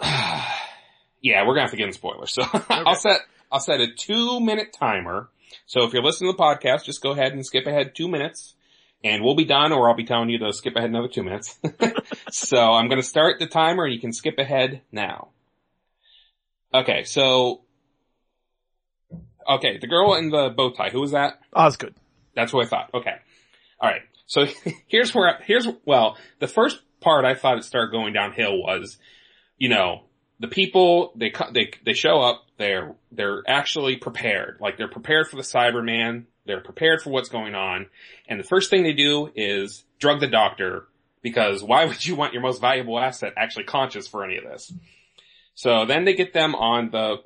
yeah, 0.00 1.46
we're 1.46 1.48
gonna 1.48 1.62
have 1.62 1.70
to 1.72 1.76
get 1.76 1.86
in 1.86 1.92
spoilers. 1.92 2.32
So 2.32 2.42
I'll 2.70 2.94
set, 2.94 3.20
I'll 3.52 3.60
set 3.60 3.80
a 3.80 3.88
two 3.92 4.40
minute 4.40 4.74
timer. 4.78 5.28
So 5.64 5.84
if 5.84 5.92
you're 5.92 6.02
listening 6.02 6.32
to 6.32 6.36
the 6.36 6.42
podcast, 6.42 6.84
just 6.84 7.02
go 7.02 7.12
ahead 7.12 7.32
and 7.32 7.44
skip 7.44 7.66
ahead 7.66 7.94
two 7.94 8.08
minutes 8.08 8.54
and 9.02 9.22
we'll 9.22 9.34
be 9.34 9.44
done 9.44 9.72
or 9.72 9.88
I'll 9.88 9.96
be 9.96 10.04
telling 10.04 10.28
you 10.28 10.38
to 10.38 10.52
skip 10.52 10.76
ahead 10.76 10.90
another 10.90 11.08
two 11.08 11.22
minutes. 11.22 11.58
so 12.30 12.58
I'm 12.58 12.88
gonna 12.88 13.02
start 13.02 13.38
the 13.38 13.46
timer 13.46 13.84
and 13.84 13.94
you 13.94 14.00
can 14.00 14.12
skip 14.12 14.38
ahead 14.38 14.82
now. 14.92 15.28
Okay, 16.74 17.04
so 17.04 17.62
okay, 19.48 19.78
the 19.78 19.86
girl 19.86 20.14
in 20.14 20.30
the 20.30 20.50
bow 20.50 20.70
tie. 20.70 20.90
Who 20.90 21.00
was 21.00 21.12
that? 21.12 21.38
Osgood. 21.52 21.94
That's 22.34 22.52
what 22.52 22.66
I 22.66 22.68
thought. 22.68 22.90
Okay, 22.94 23.14
all 23.80 23.90
right. 23.90 24.02
So 24.26 24.46
here's 24.86 25.14
where 25.14 25.38
here's 25.42 25.68
well, 25.84 26.16
the 26.40 26.48
first 26.48 26.80
part 27.00 27.24
I 27.24 27.34
thought 27.34 27.58
it 27.58 27.64
started 27.64 27.92
going 27.92 28.12
downhill 28.12 28.58
was, 28.58 28.98
you 29.58 29.68
know, 29.68 30.02
the 30.40 30.48
people 30.48 31.12
they 31.16 31.32
they 31.52 31.70
they 31.84 31.92
show 31.94 32.20
up. 32.20 32.44
They're 32.58 32.94
they're 33.12 33.42
actually 33.46 33.96
prepared. 33.96 34.58
Like 34.60 34.76
they're 34.76 34.88
prepared 34.88 35.28
for 35.28 35.36
the 35.36 35.42
Cyberman. 35.42 36.24
They're 36.46 36.60
prepared 36.60 37.02
for 37.02 37.10
what's 37.10 37.28
going 37.28 37.54
on. 37.54 37.86
And 38.28 38.38
the 38.38 38.44
first 38.44 38.70
thing 38.70 38.82
they 38.82 38.92
do 38.92 39.30
is 39.34 39.84
drug 39.98 40.20
the 40.20 40.26
doctor 40.26 40.86
because 41.22 41.62
why 41.62 41.84
would 41.86 42.06
you 42.06 42.14
want 42.14 42.32
your 42.32 42.42
most 42.42 42.60
valuable 42.60 42.98
asset 42.98 43.34
actually 43.36 43.64
conscious 43.64 44.06
for 44.06 44.24
any 44.24 44.36
of 44.36 44.44
this? 44.44 44.72
So 45.54 45.84
then 45.86 46.04
they 46.04 46.14
get 46.14 46.32
them 46.32 46.54
on 46.54 46.90
the, 46.90 47.16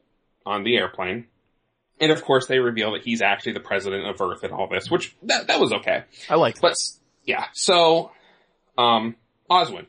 on 0.46 0.64
the 0.64 0.76
airplane. 0.76 1.26
And 2.00 2.10
of 2.10 2.24
course 2.24 2.46
they 2.46 2.60
reveal 2.60 2.92
that 2.92 3.02
he's 3.02 3.20
actually 3.20 3.52
the 3.52 3.60
president 3.60 4.06
of 4.06 4.18
Earth 4.20 4.42
and 4.42 4.52
all 4.52 4.68
this, 4.68 4.90
which 4.90 5.14
that, 5.24 5.48
that 5.48 5.60
was 5.60 5.72
okay. 5.72 6.04
I 6.30 6.36
like 6.36 6.54
that. 6.54 6.62
But 6.62 6.76
yeah, 7.24 7.46
so, 7.52 8.12
um, 8.78 9.16
Oswin, 9.50 9.86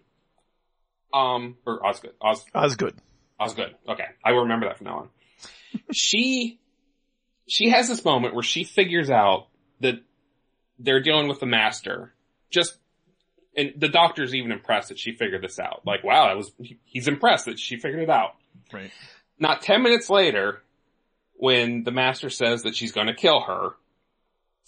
um, 1.13 1.55
or 1.65 1.85
Osgood, 1.85 2.13
Os, 2.19 2.43
Osgood. 2.53 2.95
Osgood. 3.41 3.75
Okay. 3.87 4.05
I 4.23 4.33
will 4.33 4.43
remember 4.43 4.67
that 4.67 4.77
from 4.77 4.85
now 4.85 4.97
on. 4.99 5.09
she, 5.91 6.59
she 7.47 7.69
has 7.69 7.87
this 7.87 8.05
moment 8.05 8.35
where 8.35 8.43
she 8.43 8.63
figures 8.63 9.09
out 9.09 9.47
that 9.79 9.95
they're 10.77 11.01
dealing 11.01 11.27
with 11.27 11.39
the 11.39 11.47
master. 11.47 12.13
Just, 12.51 12.77
and 13.57 13.73
the 13.77 13.89
doctor's 13.89 14.35
even 14.35 14.51
impressed 14.51 14.89
that 14.89 14.99
she 14.99 15.13
figured 15.13 15.41
this 15.41 15.59
out. 15.59 15.81
Like, 15.85 16.03
wow, 16.03 16.27
that 16.27 16.37
was, 16.37 16.51
he's 16.85 17.07
impressed 17.07 17.45
that 17.45 17.59
she 17.59 17.77
figured 17.77 18.03
it 18.03 18.09
out. 18.09 18.35
Right. 18.71 18.91
Not 19.39 19.61
10 19.63 19.81
minutes 19.81 20.09
later, 20.09 20.61
when 21.33 21.83
the 21.83 21.91
master 21.91 22.29
says 22.29 22.63
that 22.63 22.75
she's 22.75 22.91
gonna 22.91 23.15
kill 23.15 23.41
her 23.41 23.71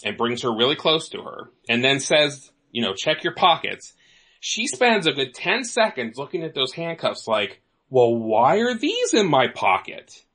and 0.04 0.18
brings 0.18 0.42
her 0.42 0.52
really 0.52 0.76
close 0.76 1.10
to 1.10 1.22
her 1.22 1.52
and 1.70 1.84
then 1.84 2.00
says, 2.00 2.52
you 2.72 2.82
know, 2.82 2.96
check 2.96 3.24
your 3.24 3.36
pockets, 3.36 3.94
she 4.40 4.66
spends 4.66 5.06
a 5.06 5.14
good 5.14 5.34
10 5.36 5.64
seconds 5.64 6.18
looking 6.18 6.44
at 6.44 6.56
those 6.56 6.74
handcuffs 6.74 7.28
like, 7.28 7.62
well, 7.94 8.16
why 8.16 8.58
are 8.62 8.74
these 8.74 9.14
in 9.14 9.30
my 9.30 9.48
pocket? 9.48 10.26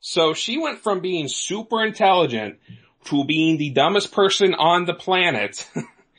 So 0.00 0.34
she 0.34 0.58
went 0.58 0.80
from 0.80 1.00
being 1.00 1.28
super 1.28 1.82
intelligent 1.82 2.58
to 3.06 3.24
being 3.24 3.56
the 3.56 3.70
dumbest 3.70 4.12
person 4.12 4.52
on 4.52 4.84
the 4.84 4.92
planet 4.92 5.66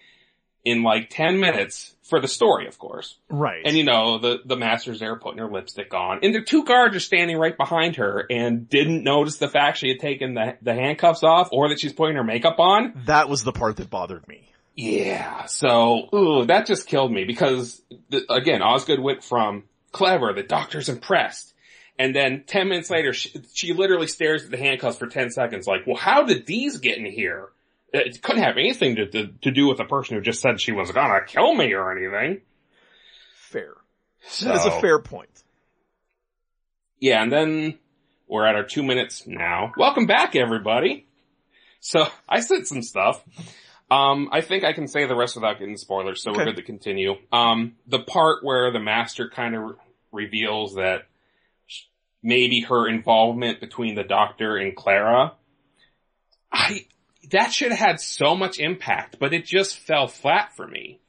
in 0.66 0.82
like 0.82 1.12
10 1.12 1.40
minutes 1.40 1.94
for 2.02 2.20
the 2.20 2.28
story, 2.28 2.66
of 2.68 2.80
course. 2.80 3.16
Right. 3.30 3.62
And 3.64 3.78
you 3.78 3.84
know, 3.84 4.18
the, 4.18 4.40
the 4.44 4.58
master's 4.58 5.00
there 5.00 5.16
putting 5.18 5.38
her 5.38 5.48
lipstick 5.48 5.94
on 5.94 6.22
and 6.24 6.34
the 6.34 6.42
two 6.42 6.66
guards 6.66 6.96
are 6.96 7.00
standing 7.00 7.38
right 7.38 7.56
behind 7.56 7.98
her 7.98 8.26
and 8.28 8.68
didn't 8.68 9.04
notice 9.04 9.38
the 9.38 9.50
fact 9.50 9.78
she 9.78 9.90
had 9.90 10.00
taken 10.00 10.34
the, 10.34 10.58
the 10.64 10.74
handcuffs 10.74 11.22
off 11.22 11.50
or 11.52 11.70
that 11.70 11.80
she's 11.80 11.94
putting 11.94 12.16
her 12.16 12.24
makeup 12.24 12.58
on. 12.58 13.04
that 13.06 13.30
was 13.30 13.44
the 13.44 13.54
part 13.54 13.76
that 13.76 13.92
bothered 13.92 14.28
me. 14.28 14.50
Yeah. 14.76 15.46
So, 15.46 16.10
ooh, 16.12 16.46
that 16.48 16.66
just 16.66 16.88
killed 16.88 17.12
me 17.12 17.24
because 17.26 17.80
the, 18.10 18.24
again, 18.34 18.64
Osgood 18.64 19.00
went 19.00 19.24
from 19.24 19.66
clever, 19.92 20.34
the 20.34 20.44
doctor's 20.44 20.90
impressed. 20.90 21.54
And 22.00 22.16
then 22.16 22.44
10 22.46 22.70
minutes 22.70 22.90
later, 22.90 23.12
she, 23.14 23.42
she 23.54 23.74
literally 23.74 24.08
stares 24.08 24.46
at 24.46 24.52
the 24.52 24.58
handcuffs 24.58 24.98
for 24.98 25.08
10 25.08 25.32
seconds 25.32 25.66
like, 25.66 25.88
well, 25.88 25.96
how 25.96 26.24
did 26.24 26.46
these 26.46 26.78
get 26.78 26.98
in 26.98 27.06
here? 27.06 27.50
It 27.92 28.22
couldn't 28.22 28.44
have 28.44 28.58
anything 28.58 28.98
to, 28.98 29.08
to, 29.08 29.28
to 29.42 29.52
do 29.52 29.68
with 29.68 29.78
the 29.78 29.86
person 29.86 30.16
who 30.16 30.22
just 30.22 30.42
said 30.42 30.60
she 30.62 30.74
was 30.74 30.92
gonna 30.92 31.22
kill 31.26 31.56
me 31.56 31.74
or 31.74 31.92
anything. 31.92 32.42
Fair. 33.34 33.74
So, 34.28 34.46
That 34.50 34.58
is 34.58 34.66
a 34.66 34.82
fair 34.82 35.00
point. 35.00 35.30
Yeah, 37.00 37.24
and 37.24 37.32
then 37.32 37.80
we're 38.28 38.46
at 38.46 38.56
our 38.56 38.66
two 38.66 38.84
minutes 38.84 39.26
now. 39.26 39.72
Welcome 39.78 40.06
back, 40.06 40.36
everybody. 40.36 41.06
So 41.80 42.06
I 42.28 42.42
said 42.42 42.68
some 42.68 42.82
stuff. 42.82 43.24
Um, 43.90 44.30
I 44.32 44.42
think 44.42 44.64
I 44.64 44.74
can 44.74 44.88
say 44.88 45.06
the 45.06 45.16
rest 45.16 45.36
without 45.36 45.60
getting 45.60 45.78
spoilers, 45.78 46.22
so 46.22 46.32
we're 46.34 46.46
good 46.46 46.58
to 46.58 46.64
continue. 46.64 47.16
Um, 47.32 47.76
the 47.88 48.00
part 48.00 48.44
where 48.44 48.72
the 48.72 48.80
master 48.80 49.30
kind 49.30 49.56
of 49.56 49.64
re- 49.64 49.76
reveals 50.12 50.76
that 50.76 51.04
maybe 52.22 52.62
her 52.62 52.88
involvement 52.90 53.62
between 53.62 53.96
the 53.96 54.04
doctor 54.04 54.58
and 54.58 54.76
Clara, 54.76 55.34
I, 56.52 56.86
that 57.32 57.54
should 57.54 57.72
have 57.72 57.80
had 57.80 58.02
so 58.02 58.36
much 58.36 58.60
impact, 58.60 59.18
but 59.20 59.34
it 59.34 59.46
just 59.46 59.80
fell 59.80 60.08
flat 60.08 60.56
for 60.58 60.68
me. 60.68 61.00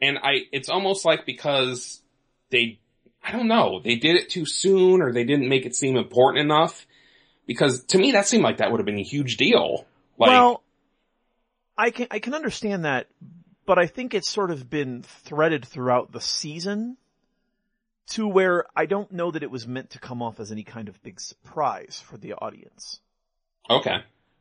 And 0.00 0.18
I, 0.18 0.42
it's 0.52 0.68
almost 0.68 1.04
like 1.04 1.26
because 1.26 2.00
they 2.50 2.78
I 3.26 3.32
don't 3.32 3.48
know. 3.48 3.80
They 3.82 3.96
did 3.96 4.14
it 4.16 4.30
too 4.30 4.46
soon 4.46 5.02
or 5.02 5.12
they 5.12 5.24
didn't 5.24 5.48
make 5.48 5.66
it 5.66 5.74
seem 5.74 5.96
important 5.96 6.44
enough. 6.44 6.86
Because 7.46 7.84
to 7.86 7.98
me 7.98 8.12
that 8.12 8.26
seemed 8.26 8.44
like 8.44 8.58
that 8.58 8.70
would 8.70 8.78
have 8.78 8.86
been 8.86 8.98
a 8.98 9.02
huge 9.02 9.36
deal. 9.36 9.86
Like, 10.16 10.28
well, 10.28 10.62
I 11.78 11.90
can, 11.90 12.06
I 12.10 12.18
can 12.18 12.34
understand 12.34 12.84
that, 12.84 13.08
but 13.66 13.78
I 13.78 13.86
think 13.86 14.14
it's 14.14 14.30
sort 14.30 14.50
of 14.50 14.70
been 14.70 15.02
threaded 15.02 15.64
throughout 15.66 16.12
the 16.12 16.20
season 16.20 16.96
to 18.08 18.26
where 18.26 18.64
I 18.74 18.86
don't 18.86 19.10
know 19.10 19.30
that 19.30 19.42
it 19.42 19.50
was 19.50 19.66
meant 19.66 19.90
to 19.90 19.98
come 19.98 20.22
off 20.22 20.38
as 20.40 20.52
any 20.52 20.62
kind 20.62 20.88
of 20.88 21.02
big 21.02 21.20
surprise 21.20 22.02
for 22.04 22.16
the 22.16 22.34
audience. 22.34 23.00
okay. 23.68 23.98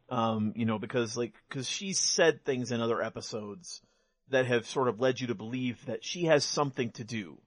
Um, 0.07 0.53
you 0.55 0.67
know, 0.67 0.77
because 0.77 1.17
like, 1.17 1.33
cause 1.49 1.67
she's 1.67 1.99
said 1.99 2.45
things 2.45 2.71
in 2.71 2.79
other 2.79 3.01
episodes 3.01 3.81
that 4.29 4.45
have 4.45 4.67
sort 4.67 4.87
of 4.87 4.99
led 4.99 5.19
you 5.19 5.27
to 5.27 5.35
believe 5.35 5.83
that 5.87 6.03
she 6.03 6.25
has 6.25 6.43
something 6.45 6.91
to 6.91 7.03
do 7.03 7.39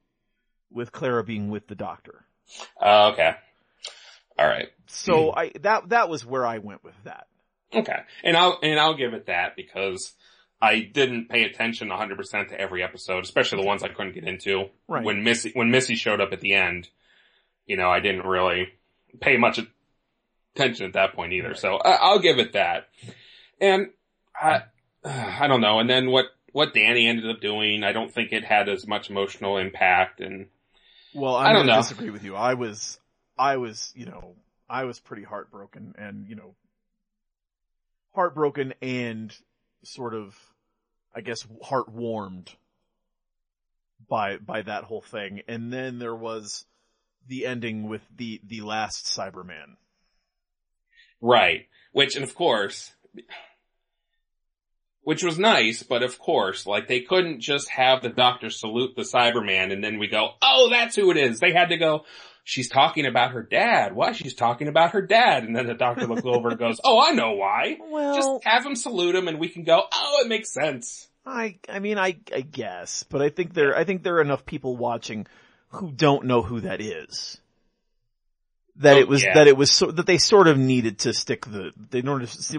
with 0.68 0.90
Clara 0.90 1.22
being 1.22 1.50
with 1.50 1.68
the 1.68 1.76
doctor. 1.76 2.24
Uh, 2.82 3.10
okay. 3.12 3.36
Alright. 4.36 4.70
So 4.86 5.32
I, 5.32 5.52
that, 5.60 5.90
that 5.90 6.08
was 6.08 6.26
where 6.26 6.44
I 6.44 6.58
went 6.58 6.82
with 6.82 6.96
that. 7.04 7.28
Okay. 7.74 7.98
And 8.24 8.36
I'll, 8.36 8.58
and 8.62 8.78
I'll 8.80 8.94
give 8.96 9.12
it 9.14 9.26
that 9.26 9.56
because 9.56 10.12
I 10.60 10.80
didn't 10.80 11.28
pay 11.28 11.44
attention 11.44 11.88
100% 11.88 12.48
to 12.48 12.60
every 12.60 12.82
episode, 12.82 13.24
especially 13.24 13.60
the 13.62 13.66
ones 13.66 13.82
I 13.82 13.88
couldn't 13.88 14.14
get 14.14 14.24
into. 14.24 14.66
Right. 14.88 15.04
When 15.04 15.22
Missy, 15.22 15.52
when 15.54 15.70
Missy 15.70 15.94
showed 15.94 16.20
up 16.20 16.32
at 16.32 16.40
the 16.40 16.54
end, 16.54 16.88
you 17.66 17.76
know, 17.76 17.88
I 17.90 18.00
didn't 18.00 18.26
really 18.26 18.68
pay 19.20 19.36
much 19.36 19.60
attention 20.54 20.86
at 20.86 20.92
that 20.94 21.14
point 21.14 21.32
either. 21.32 21.48
Right. 21.48 21.58
So 21.58 21.76
I, 21.76 21.92
I'll 22.00 22.18
give 22.18 22.38
it 22.38 22.54
that. 22.54 22.88
And 23.60 23.88
I, 24.34 24.62
I 25.04 25.46
don't 25.46 25.60
know. 25.60 25.78
And 25.78 25.88
then 25.88 26.10
what, 26.10 26.26
what 26.52 26.72
Danny 26.74 27.06
ended 27.06 27.28
up 27.30 27.40
doing, 27.40 27.84
I 27.84 27.92
don't 27.92 28.12
think 28.12 28.32
it 28.32 28.44
had 28.44 28.68
as 28.68 28.86
much 28.86 29.10
emotional 29.10 29.58
impact 29.58 30.20
and 30.20 30.46
Well, 31.14 31.34
I 31.36 31.48
I'm 31.48 31.54
don't 31.54 31.66
know. 31.66 31.76
disagree 31.76 32.10
with 32.10 32.24
you. 32.24 32.34
I 32.34 32.54
was, 32.54 32.98
I 33.38 33.58
was, 33.58 33.92
you 33.94 34.06
know, 34.06 34.34
I 34.68 34.84
was 34.84 34.98
pretty 34.98 35.22
heartbroken 35.24 35.94
and, 35.98 36.26
you 36.26 36.34
know, 36.34 36.54
heartbroken 38.18 38.74
and 38.82 39.32
sort 39.84 40.12
of, 40.12 40.36
I 41.14 41.20
guess, 41.20 41.46
heart 41.62 41.88
warmed 41.88 42.50
by, 44.08 44.38
by 44.38 44.62
that 44.62 44.82
whole 44.82 45.02
thing. 45.02 45.42
And 45.46 45.72
then 45.72 46.00
there 46.00 46.16
was 46.16 46.64
the 47.28 47.46
ending 47.46 47.88
with 47.88 48.02
the, 48.16 48.40
the 48.44 48.62
last 48.62 49.06
Cyberman. 49.06 49.76
Right. 51.20 51.68
Which, 51.92 52.16
and 52.16 52.24
of 52.24 52.34
course, 52.34 52.90
which 55.02 55.22
was 55.22 55.38
nice, 55.38 55.84
but 55.84 56.02
of 56.02 56.18
course, 56.18 56.66
like 56.66 56.88
they 56.88 57.02
couldn't 57.02 57.38
just 57.38 57.70
have 57.70 58.02
the 58.02 58.08
doctor 58.08 58.50
salute 58.50 58.96
the 58.96 59.02
Cyberman 59.02 59.72
and 59.72 59.84
then 59.84 60.00
we 60.00 60.08
go, 60.08 60.30
oh, 60.42 60.70
that's 60.70 60.96
who 60.96 61.12
it 61.12 61.16
is. 61.16 61.38
They 61.38 61.52
had 61.52 61.68
to 61.68 61.76
go, 61.76 62.04
she's 62.49 62.70
talking 62.70 63.05
about 63.05 63.32
her 63.32 63.42
dad. 63.42 63.94
Why? 63.94 64.12
She's 64.12 64.32
talking 64.32 64.68
about 64.68 64.92
her 64.92 65.03
dad. 65.03 65.44
And 65.44 65.55
then 65.55 65.66
the 65.66 65.74
doctor 65.74 66.07
looks 66.07 66.22
over 66.24 66.49
and 66.49 66.59
goes, 66.59 66.80
oh, 66.82 66.99
I 66.99 67.12
know 67.12 67.32
why. 67.32 67.76
Well, 67.78 68.14
Just 68.14 68.44
have 68.44 68.64
him 68.64 68.74
salute 68.74 69.14
him 69.14 69.28
and 69.28 69.38
we 69.38 69.51
can 69.51 69.64
go, 69.64 69.82
oh, 69.92 70.22
it 70.24 70.28
makes 70.28 70.51
sense. 70.51 71.09
I, 71.26 71.59
I 71.68 71.78
mean, 71.78 71.99
I, 71.99 72.16
I 72.34 72.40
guess, 72.40 73.03
but 73.03 73.20
I 73.20 73.28
think 73.28 73.53
there, 73.53 73.76
I 73.76 73.84
think 73.84 74.03
there 74.03 74.16
are 74.16 74.22
enough 74.22 74.46
people 74.46 74.78
watching 74.78 75.26
who 75.68 75.92
don't 75.92 76.24
know 76.24 76.40
who 76.40 76.61
that 76.61 76.80
is. 76.80 77.38
That 78.76 78.96
Oh, 78.96 79.01
it 79.01 79.09
was, 79.09 79.22
yeah. 79.22 79.34
that 79.34 79.46
it 79.46 79.57
was 79.57 79.70
so, 79.70 79.90
that 79.90 80.07
they 80.07 80.16
sort 80.16 80.49
of 80.49 80.57
needed 80.57 81.01
to 81.01 81.12
stick 81.12 81.44
the, 81.44 81.72
they 81.90 82.01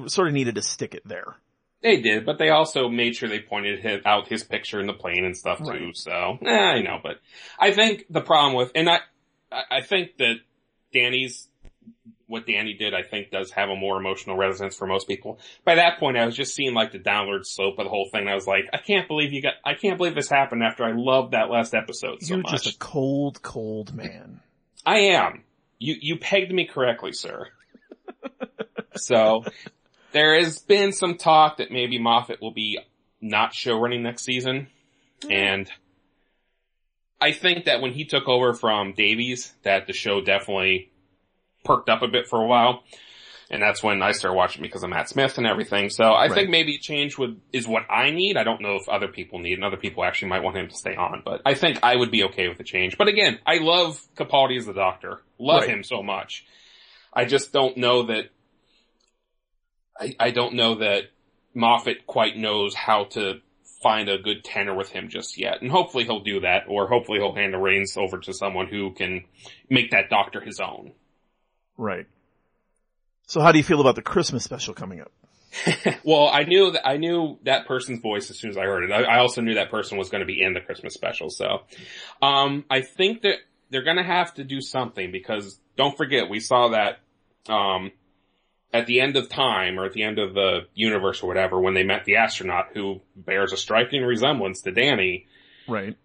sort 0.08 0.28
of 0.28 0.34
needed 0.34 0.54
to 0.56 0.62
stick 0.62 0.94
it 0.94 1.08
there. 1.08 1.36
They 1.82 2.02
did, 2.02 2.26
but 2.26 2.38
they 2.38 2.50
also 2.50 2.90
made 2.90 3.16
sure 3.16 3.28
they 3.30 3.40
pointed 3.40 3.80
his, 3.80 4.02
out 4.06 4.28
his 4.28 4.44
picture 4.44 4.80
in 4.80 4.86
the 4.86 4.94
plane 4.94 5.26
and 5.26 5.36
stuff 5.36 5.60
too. 5.60 5.70
Right. 5.70 5.98
So, 5.98 6.38
eh, 6.46 6.52
I 6.52 6.82
know, 6.82 7.00
but 7.02 7.22
I 7.58 7.72
think 7.72 8.06
the 8.10 8.22
problem 8.22 8.54
with, 8.54 8.72
and 8.76 8.90
I, 8.90 9.00
I 9.52 9.78
I 9.78 9.82
think 9.82 10.18
that 10.18 10.36
Danny's, 10.93 11.47
what 12.28 12.45
Danny 12.47 12.74
did, 12.74 12.93
I 12.93 13.04
think 13.04 13.32
does 13.32 13.52
have 13.52 13.70
a 13.70 13.76
more 13.76 13.97
emotional 13.97 14.38
resonance 14.38 14.76
for 14.76 14.88
most 14.88 15.08
people. 15.08 15.39
By 15.66 15.76
that 15.76 16.00
point, 16.00 16.18
I 16.18 16.26
was 16.26 16.36
just 16.36 16.56
seeing 16.56 16.74
like 16.74 16.91
the 16.91 17.00
downward 17.00 17.45
slope 17.45 17.78
of 17.80 17.86
the 17.86 17.89
whole 17.89 18.10
thing. 18.12 18.28
I 18.28 18.36
was 18.36 18.47
like, 18.47 18.66
I 18.74 18.78
can't 18.78 19.08
believe 19.08 19.34
you 19.34 19.41
got, 19.41 19.56
I 19.66 19.74
can't 19.74 19.97
believe 19.97 20.16
this 20.16 20.30
happened 20.30 20.64
after 20.64 20.84
I 20.84 20.93
loved 20.95 21.34
that 21.34 21.50
last 21.50 21.74
episode 21.74 22.22
so 22.22 22.36
You're 22.36 22.43
much. 22.43 22.64
just 22.64 22.76
a 22.76 22.78
cold, 22.80 23.41
cold 23.41 23.93
man. 23.93 24.41
I 24.86 25.00
am. 25.00 25.43
You 25.78 25.95
you 26.00 26.18
pegged 26.18 26.52
me 26.52 26.66
correctly, 26.66 27.14
sir. 27.14 27.47
so 28.95 29.45
there 30.12 30.38
has 30.39 30.60
been 30.60 30.91
some 30.91 31.18
talk 31.18 31.58
that 31.58 31.72
maybe 31.72 32.00
Moffat 32.00 32.41
will 32.41 32.52
be 32.52 32.80
not 33.22 33.54
show 33.54 33.80
running 33.80 34.04
next 34.04 34.24
season, 34.24 34.68
hmm. 35.24 35.32
and 35.32 35.72
I 37.22 37.32
think 37.34 37.65
that 37.65 37.82
when 37.82 37.91
he 37.91 38.05
took 38.05 38.28
over 38.28 38.53
from 38.53 38.93
Davies, 38.93 39.53
that 39.63 39.88
the 39.88 39.93
show 39.93 40.22
definitely 40.22 40.91
perked 41.65 41.89
up 41.89 42.01
a 42.01 42.07
bit 42.07 42.28
for 42.28 42.41
a 42.41 42.45
while. 42.47 42.84
And 43.51 43.61
that's 43.63 43.82
when 43.82 44.03
I 44.03 44.11
started 44.11 44.36
watching 44.38 44.61
because 44.61 44.84
of 44.84 44.91
Matt 44.91 45.09
Smith 45.09 45.39
and 45.39 45.47
everything. 45.47 45.89
So 45.89 46.03
I 46.05 46.28
Right. 46.28 46.34
think 46.34 46.49
maybe 46.51 46.78
change 46.78 47.17
would, 47.17 47.41
is 47.51 47.67
what 47.67 47.84
I 47.89 48.11
need. 48.11 48.38
I 48.38 48.43
don't 48.43 48.61
know 48.61 48.76
if 48.76 48.88
other 48.88 49.07
people 49.07 49.39
need 49.39 49.53
and 49.53 49.63
other 49.63 49.76
people 49.76 50.03
actually 50.05 50.30
might 50.30 50.43
want 50.43 50.55
him 50.55 50.67
to 50.67 50.76
stay 50.76 50.95
on, 50.95 51.24
but 51.26 51.41
I 51.45 51.55
think 51.55 51.80
I 51.82 51.95
would 51.95 52.11
be 52.11 52.24
okay 52.26 52.47
with 52.47 52.59
the 52.59 52.63
change. 52.63 52.95
But 52.97 53.07
again, 53.07 53.39
I 53.47 53.57
love 53.57 53.99
Capaldi 54.15 54.57
as 54.57 54.67
the 54.67 54.74
doctor. 54.74 55.22
Love 55.39 55.61
Right. 55.61 55.70
him 55.70 55.84
so 55.84 56.03
much. 56.03 56.45
I 57.11 57.26
just 57.26 57.51
don't 57.51 57.76
know 57.76 58.03
that, 58.03 58.26
I, 59.99 60.15
I 60.20 60.30
don't 60.32 60.53
know 60.53 60.76
that 60.76 61.05
Moffat 61.55 62.05
quite 62.05 62.38
knows 62.38 62.76
how 62.76 63.05
to 63.05 63.41
find 63.82 64.10
a 64.10 64.18
good 64.18 64.44
tenor 64.44 64.76
with 64.76 64.90
him 64.90 65.10
just 65.10 65.38
yet. 65.38 65.62
And 65.62 65.72
hopefully 65.72 66.04
he'll 66.04 66.20
do 66.20 66.42
that, 66.42 66.64
or 66.68 66.88
hopefully 66.88 67.20
he'll 67.20 67.36
hand 67.36 67.54
the 67.54 67.58
reins 67.58 67.96
over 67.98 68.18
to 68.20 68.34
someone 68.34 68.68
who 68.68 68.94
can 68.94 69.24
make 69.70 69.92
that 69.92 70.10
doctor 70.10 70.42
his 70.42 70.60
own. 70.60 70.92
Right. 71.78 72.08
So 73.28 73.42
how 73.42 73.52
do 73.52 73.58
you 73.58 73.64
feel 73.64 73.80
about 73.80 73.96
the 73.96 74.02
Christmas 74.02 74.44
special 74.44 74.74
coming 74.74 75.02
up? 75.02 75.12
well, 76.04 76.28
I 76.28 76.44
knew 76.44 76.72
that 76.72 76.88
I 76.88 76.98
knew 76.98 77.40
that 77.44 77.66
person's 77.68 78.00
voice 78.00 78.30
as 78.30 78.38
soon 78.38 78.52
as 78.52 78.58
I 78.58 78.64
heard 78.64 78.84
it. 78.84 78.92
I, 78.92 79.04
I 79.04 79.20
also 79.20 79.42
knew 79.42 79.56
that 79.56 79.72
person 79.72 79.98
was 79.98 80.10
going 80.10 80.22
to 80.22 80.26
be 80.26 80.42
in 80.42 80.54
the 80.54 80.62
Christmas 80.62 80.94
special. 80.94 81.30
So, 81.30 81.62
um, 82.22 82.66
I 82.70 82.82
think 82.82 83.24
that 83.24 83.38
they're 83.70 83.84
going 83.84 83.98
to 83.98 84.04
have 84.04 84.34
to 84.36 84.44
do 84.44 84.62
something 84.62 85.12
because 85.12 85.60
don't 85.76 85.98
forget 85.98 86.30
we 86.30 86.40
saw 86.40 86.70
that 86.70 87.00
um, 87.52 87.92
at 88.72 88.86
the 88.86 89.01
end 89.01 89.15
of 89.17 89.30
time 89.30 89.80
or 89.80 89.86
at 89.86 89.93
the 89.93 90.03
end 90.03 90.20
of 90.20 90.34
the 90.34 90.67
universe 90.76 91.24
or 91.24 91.28
whatever 91.28 91.59
when 91.59 91.74
they 91.74 91.84
met 91.84 92.05
the 92.05 92.17
astronaut 92.17 92.67
who 92.74 93.01
bears 93.15 93.51
a 93.51 93.57
striking 93.57 94.03
resemblance 94.03 94.61
to 94.61 94.72
Danny. 94.72 95.26
Right. 95.67 95.95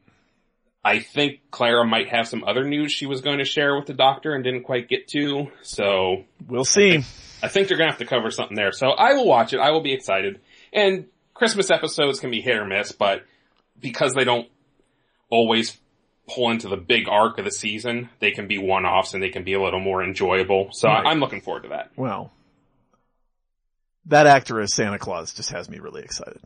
I 0.84 0.98
think 1.00 1.40
Clara 1.50 1.86
might 1.86 2.08
have 2.08 2.28
some 2.28 2.44
other 2.44 2.64
news 2.64 2.92
she 2.92 3.06
was 3.06 3.22
going 3.22 3.38
to 3.38 3.44
share 3.44 3.76
with 3.76 3.86
the 3.86 3.94
doctor 3.94 4.34
and 4.34 4.44
didn't 4.44 4.64
quite 4.64 4.88
get 4.88 5.08
to. 5.08 5.50
So 5.62 6.24
We'll 6.46 6.64
see. 6.66 7.04
I 7.42 7.48
think 7.48 7.68
they're 7.68 7.76
gonna 7.76 7.90
have 7.90 7.98
to 7.98 8.06
cover 8.06 8.30
something 8.30 8.56
there. 8.56 8.72
So 8.72 8.88
I 8.90 9.12
will 9.14 9.26
watch 9.26 9.52
it. 9.52 9.60
I 9.60 9.70
will 9.70 9.82
be 9.82 9.92
excited. 9.92 10.40
And 10.72 11.06
Christmas 11.34 11.70
episodes 11.70 12.20
can 12.20 12.30
be 12.30 12.40
hit 12.40 12.56
or 12.56 12.64
miss, 12.66 12.92
but 12.92 13.24
because 13.78 14.14
they 14.14 14.24
don't 14.24 14.48
always 15.28 15.76
pull 16.28 16.50
into 16.50 16.68
the 16.68 16.76
big 16.76 17.08
arc 17.08 17.38
of 17.38 17.44
the 17.44 17.50
season, 17.50 18.08
they 18.20 18.30
can 18.30 18.46
be 18.46 18.56
one-offs 18.56 19.12
and 19.12 19.22
they 19.22 19.28
can 19.28 19.44
be 19.44 19.52
a 19.52 19.60
little 19.60 19.80
more 19.80 20.02
enjoyable. 20.02 20.68
So 20.72 20.88
Right. 20.88 21.04
I'm 21.06 21.20
looking 21.20 21.40
forward 21.42 21.64
to 21.64 21.68
that. 21.70 21.90
Well, 21.96 22.32
that 24.06 24.26
actor 24.26 24.60
as 24.60 24.74
Santa 24.74 24.98
Claus 24.98 25.32
just 25.32 25.50
has 25.50 25.68
me 25.68 25.78
really 25.78 26.02
excited. 26.02 26.40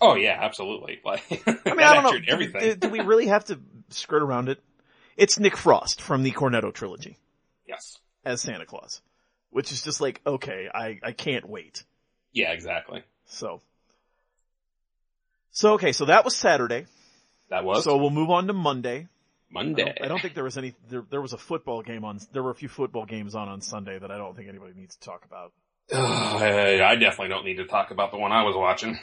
Oh 0.00 0.14
yeah, 0.14 0.38
absolutely. 0.40 1.00
Like, 1.04 1.22
I 1.46 1.74
mean, 1.74 1.80
I 1.80 1.94
don't 1.94 2.04
know. 2.04 2.18
Do, 2.18 2.24
everything. 2.28 2.60
do- 2.60 2.76
do 2.76 2.88
we 2.88 3.00
really 3.00 3.26
have 3.26 3.44
to 3.46 3.58
skirt 3.90 4.22
around 4.22 4.48
it? 4.48 4.60
It's 5.16 5.38
Nick 5.38 5.56
Frost 5.56 6.00
from 6.00 6.22
the 6.22 6.30
Cornetto 6.30 6.72
trilogy 6.72 7.18
yes. 7.66 7.98
as 8.24 8.40
Santa 8.40 8.66
Claus, 8.66 9.02
which 9.50 9.72
is 9.72 9.82
just 9.82 10.00
like, 10.00 10.20
okay, 10.26 10.68
I, 10.72 10.98
I 11.02 11.12
can't 11.12 11.48
wait. 11.48 11.82
Yeah, 12.32 12.52
exactly. 12.52 13.02
So, 13.26 13.60
so 15.50 15.74
okay, 15.74 15.92
so 15.92 16.06
that 16.06 16.24
was 16.24 16.36
Saturday. 16.36 16.86
That 17.50 17.64
was 17.64 17.84
So 17.84 17.96
we'll 17.96 18.10
move 18.10 18.30
on 18.30 18.46
to 18.46 18.52
Monday. 18.52 19.08
I 19.50 19.52
Monday. 19.52 19.84
don't, 19.84 20.02
I 20.02 20.08
don't 20.08 20.20
think 20.20 20.34
there 20.34 20.44
was 20.44 20.58
any, 20.58 20.74
there, 20.88 21.02
there 21.10 21.22
was 21.22 21.32
a 21.32 21.38
football 21.38 21.82
game 21.82 22.04
on, 22.04 22.20
there 22.32 22.42
were 22.42 22.50
a 22.50 22.54
few 22.54 22.68
football 22.68 23.06
games 23.06 23.34
on 23.34 23.48
on 23.48 23.60
Sunday 23.60 23.98
that 23.98 24.10
I 24.10 24.18
don't 24.18 24.36
think 24.36 24.48
anybody 24.48 24.74
needs 24.76 24.96
to 24.96 25.00
talk 25.00 25.24
about. 25.24 25.52
I 25.92 26.96
definitely 27.00 27.28
don't 27.28 27.44
need 27.44 27.56
to 27.56 27.66
talk 27.66 27.90
about 27.90 28.10
the 28.10 28.18
one 28.18 28.30
I 28.32 28.42
was 28.44 28.54
watching. 28.56 28.98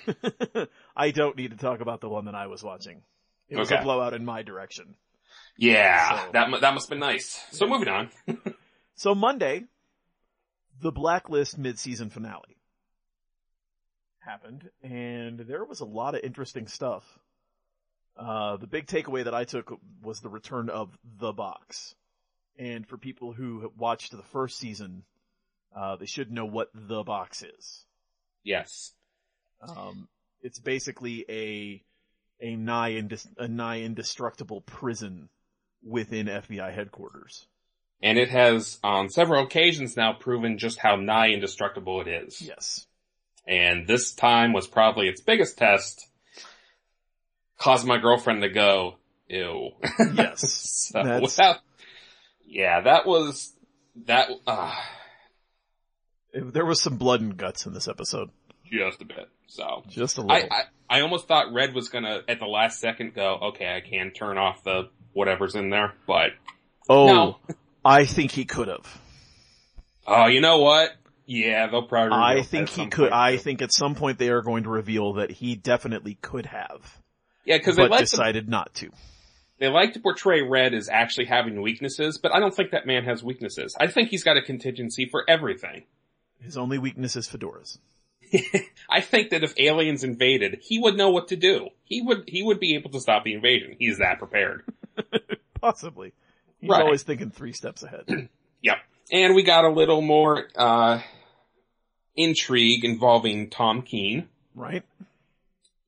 I 0.95 1.11
don't 1.11 1.35
need 1.35 1.51
to 1.51 1.57
talk 1.57 1.81
about 1.81 2.01
the 2.01 2.09
one 2.09 2.25
that 2.25 2.35
I 2.35 2.47
was 2.47 2.63
watching. 2.63 3.01
It 3.49 3.57
was 3.57 3.71
a 3.71 3.77
blowout 3.81 4.13
in 4.13 4.23
my 4.25 4.43
direction. 4.43 4.95
Yeah, 5.57 6.25
So- 6.25 6.31
that 6.33 6.61
that 6.61 6.73
must 6.73 6.85
have 6.85 6.89
been 6.89 6.99
nice. 6.99 7.39
So 7.51 7.67
moving 7.67 7.87
on. 7.87 8.09
So 8.97 9.13
Monday, 9.13 9.65
the 10.81 10.89
Blacklist 10.89 11.57
mid-season 11.57 12.09
finale 12.09 12.55
happened, 14.19 14.69
and 14.81 15.37
there 15.37 15.65
was 15.65 15.81
a 15.81 15.85
lot 15.85 16.15
of 16.15 16.21
interesting 16.23 16.67
stuff. 16.67 17.03
Uh, 18.17 18.55
the 18.55 18.67
big 18.67 18.87
takeaway 18.87 19.25
that 19.25 19.33
I 19.33 19.43
took 19.43 19.77
was 20.01 20.21
the 20.21 20.29
return 20.29 20.69
of 20.69 20.97
the 21.19 21.33
box. 21.33 21.93
And 22.57 22.87
for 22.87 22.97
people 22.97 23.33
who 23.33 23.69
watched 23.77 24.13
the 24.15 24.23
first 24.31 24.57
season, 24.57 25.03
uh, 25.75 25.97
they 25.97 26.05
should 26.05 26.31
know 26.31 26.45
what 26.45 26.69
the 26.73 27.03
box 27.03 27.43
is. 27.43 27.85
Yes. 28.43 28.93
Um, 29.61 30.07
it's 30.41 30.59
basically 30.59 31.25
a 31.29 31.83
a 32.41 32.55
nigh 32.55 32.91
indis- 32.91 33.27
a 33.37 33.47
nigh 33.47 33.81
indestructible 33.81 34.61
prison 34.61 35.29
within 35.83 36.27
FBI 36.27 36.73
headquarters. 36.73 37.47
And 38.01 38.17
it 38.17 38.29
has 38.29 38.77
on 38.83 39.09
several 39.09 39.43
occasions 39.43 39.95
now 39.95 40.13
proven 40.13 40.57
just 40.57 40.79
how 40.79 40.95
nigh 40.95 41.29
indestructible 41.29 42.01
it 42.01 42.07
is. 42.07 42.41
Yes. 42.41 42.85
And 43.47 43.87
this 43.87 44.13
time 44.13 44.53
was 44.53 44.67
probably 44.67 45.07
its 45.07 45.21
biggest 45.21 45.57
test. 45.57 46.07
Caused 47.57 47.85
my 47.85 47.97
girlfriend 47.97 48.41
to 48.41 48.49
go, 48.49 48.97
ew. 49.27 49.71
Yes. 50.13 50.89
so 50.91 51.21
without, 51.21 51.57
yeah, 52.45 52.81
that 52.81 53.05
was, 53.05 53.53
that, 54.07 54.29
uh, 54.45 54.75
there 56.35 56.65
was 56.65 56.81
some 56.81 56.97
blood 56.97 57.21
and 57.21 57.37
guts 57.37 57.65
in 57.65 57.73
this 57.73 57.87
episode. 57.87 58.29
just 58.69 59.01
a 59.01 59.05
bit. 59.05 59.29
So. 59.47 59.83
Just 59.87 60.17
a 60.17 60.21
little. 60.21 60.47
I, 60.51 60.63
I 60.89 61.01
almost 61.01 61.27
thought 61.27 61.53
Red 61.53 61.73
was 61.73 61.89
gonna, 61.89 62.21
at 62.27 62.39
the 62.39 62.45
last 62.45 62.79
second, 62.79 63.13
go, 63.13 63.39
okay, 63.49 63.75
I 63.75 63.81
can 63.87 64.11
turn 64.11 64.37
off 64.37 64.63
the 64.63 64.89
whatever's 65.13 65.55
in 65.55 65.69
there, 65.69 65.93
but, 66.05 66.31
oh, 66.89 67.07
no. 67.07 67.37
I 67.85 68.05
think 68.05 68.31
he 68.31 68.45
could 68.45 68.67
have. 68.67 69.01
oh, 70.07 70.27
you 70.27 70.41
know 70.41 70.57
what? 70.59 70.91
Yeah, 71.27 71.67
they'll 71.67 71.87
probably. 71.87 72.17
I 72.17 72.41
think 72.43 72.69
he 72.69 72.87
could. 72.87 73.09
point, 73.09 73.13
I 73.13 73.37
think 73.37 73.61
at 73.61 73.71
some 73.71 73.95
point 73.95 74.19
they 74.19 74.29
are 74.29 74.41
going 74.41 74.63
to 74.63 74.69
reveal 74.69 75.13
that 75.13 75.31
he 75.31 75.55
definitely 75.55 76.17
could 76.21 76.45
have, 76.45 77.01
Yeah, 77.45 77.57
cause 77.59 77.75
they 77.75 77.87
like 77.87 77.99
to 77.99 78.03
decided 78.05 78.47
not 78.47 78.73
to. 78.75 78.91
they 79.59 79.67
like 79.67 79.93
to 79.93 79.99
portray 79.99 80.43
Red 80.43 80.73
as 80.75 80.87
actually 80.89 81.25
having 81.25 81.61
weaknesses, 81.61 82.19
but 82.19 82.33
I 82.33 82.39
don't 82.39 82.55
think 82.55 82.71
that 82.71 82.85
man 82.85 83.05
has 83.05 83.23
weaknesses. 83.23 83.75
I 83.79 83.87
think 83.87 84.09
he's 84.09 84.23
got 84.23 84.37
a 84.37 84.41
contingency 84.43 85.07
for 85.09 85.23
everything. 85.27 85.85
His 86.45 86.57
only 86.57 86.77
weakness 86.77 87.15
is 87.15 87.27
fedoras. 87.27 87.77
I 88.89 89.01
think 89.01 89.31
that 89.31 89.43
if 89.43 89.53
aliens 89.57 90.03
invaded, 90.03 90.59
he 90.61 90.79
would 90.79 90.95
know 90.95 91.09
what 91.09 91.27
to 91.29 91.35
do. 91.35 91.69
He 91.83 92.01
would, 92.01 92.23
he 92.27 92.41
would 92.43 92.59
be 92.59 92.75
able 92.75 92.89
to 92.91 92.99
stop 92.99 93.23
the 93.23 93.33
invasion. 93.33 93.75
He's 93.79 93.97
that 93.99 94.19
prepared. 94.19 94.63
Possibly. 95.61 96.13
He's 96.59 96.69
Right. 96.69 96.81
always 96.81 97.03
thinking 97.03 97.29
three 97.31 97.53
steps 97.53 97.83
ahead. 97.83 98.05
yep. 98.61 98.77
And 99.11 99.35
we 99.35 99.43
got 99.43 99.65
a 99.65 99.69
little 99.69 100.01
more, 100.01 100.47
uh, 100.55 101.01
intrigue 102.15 102.85
involving 102.85 103.49
Tom 103.49 103.81
Keen, 103.81 104.27
Right? 104.55 104.83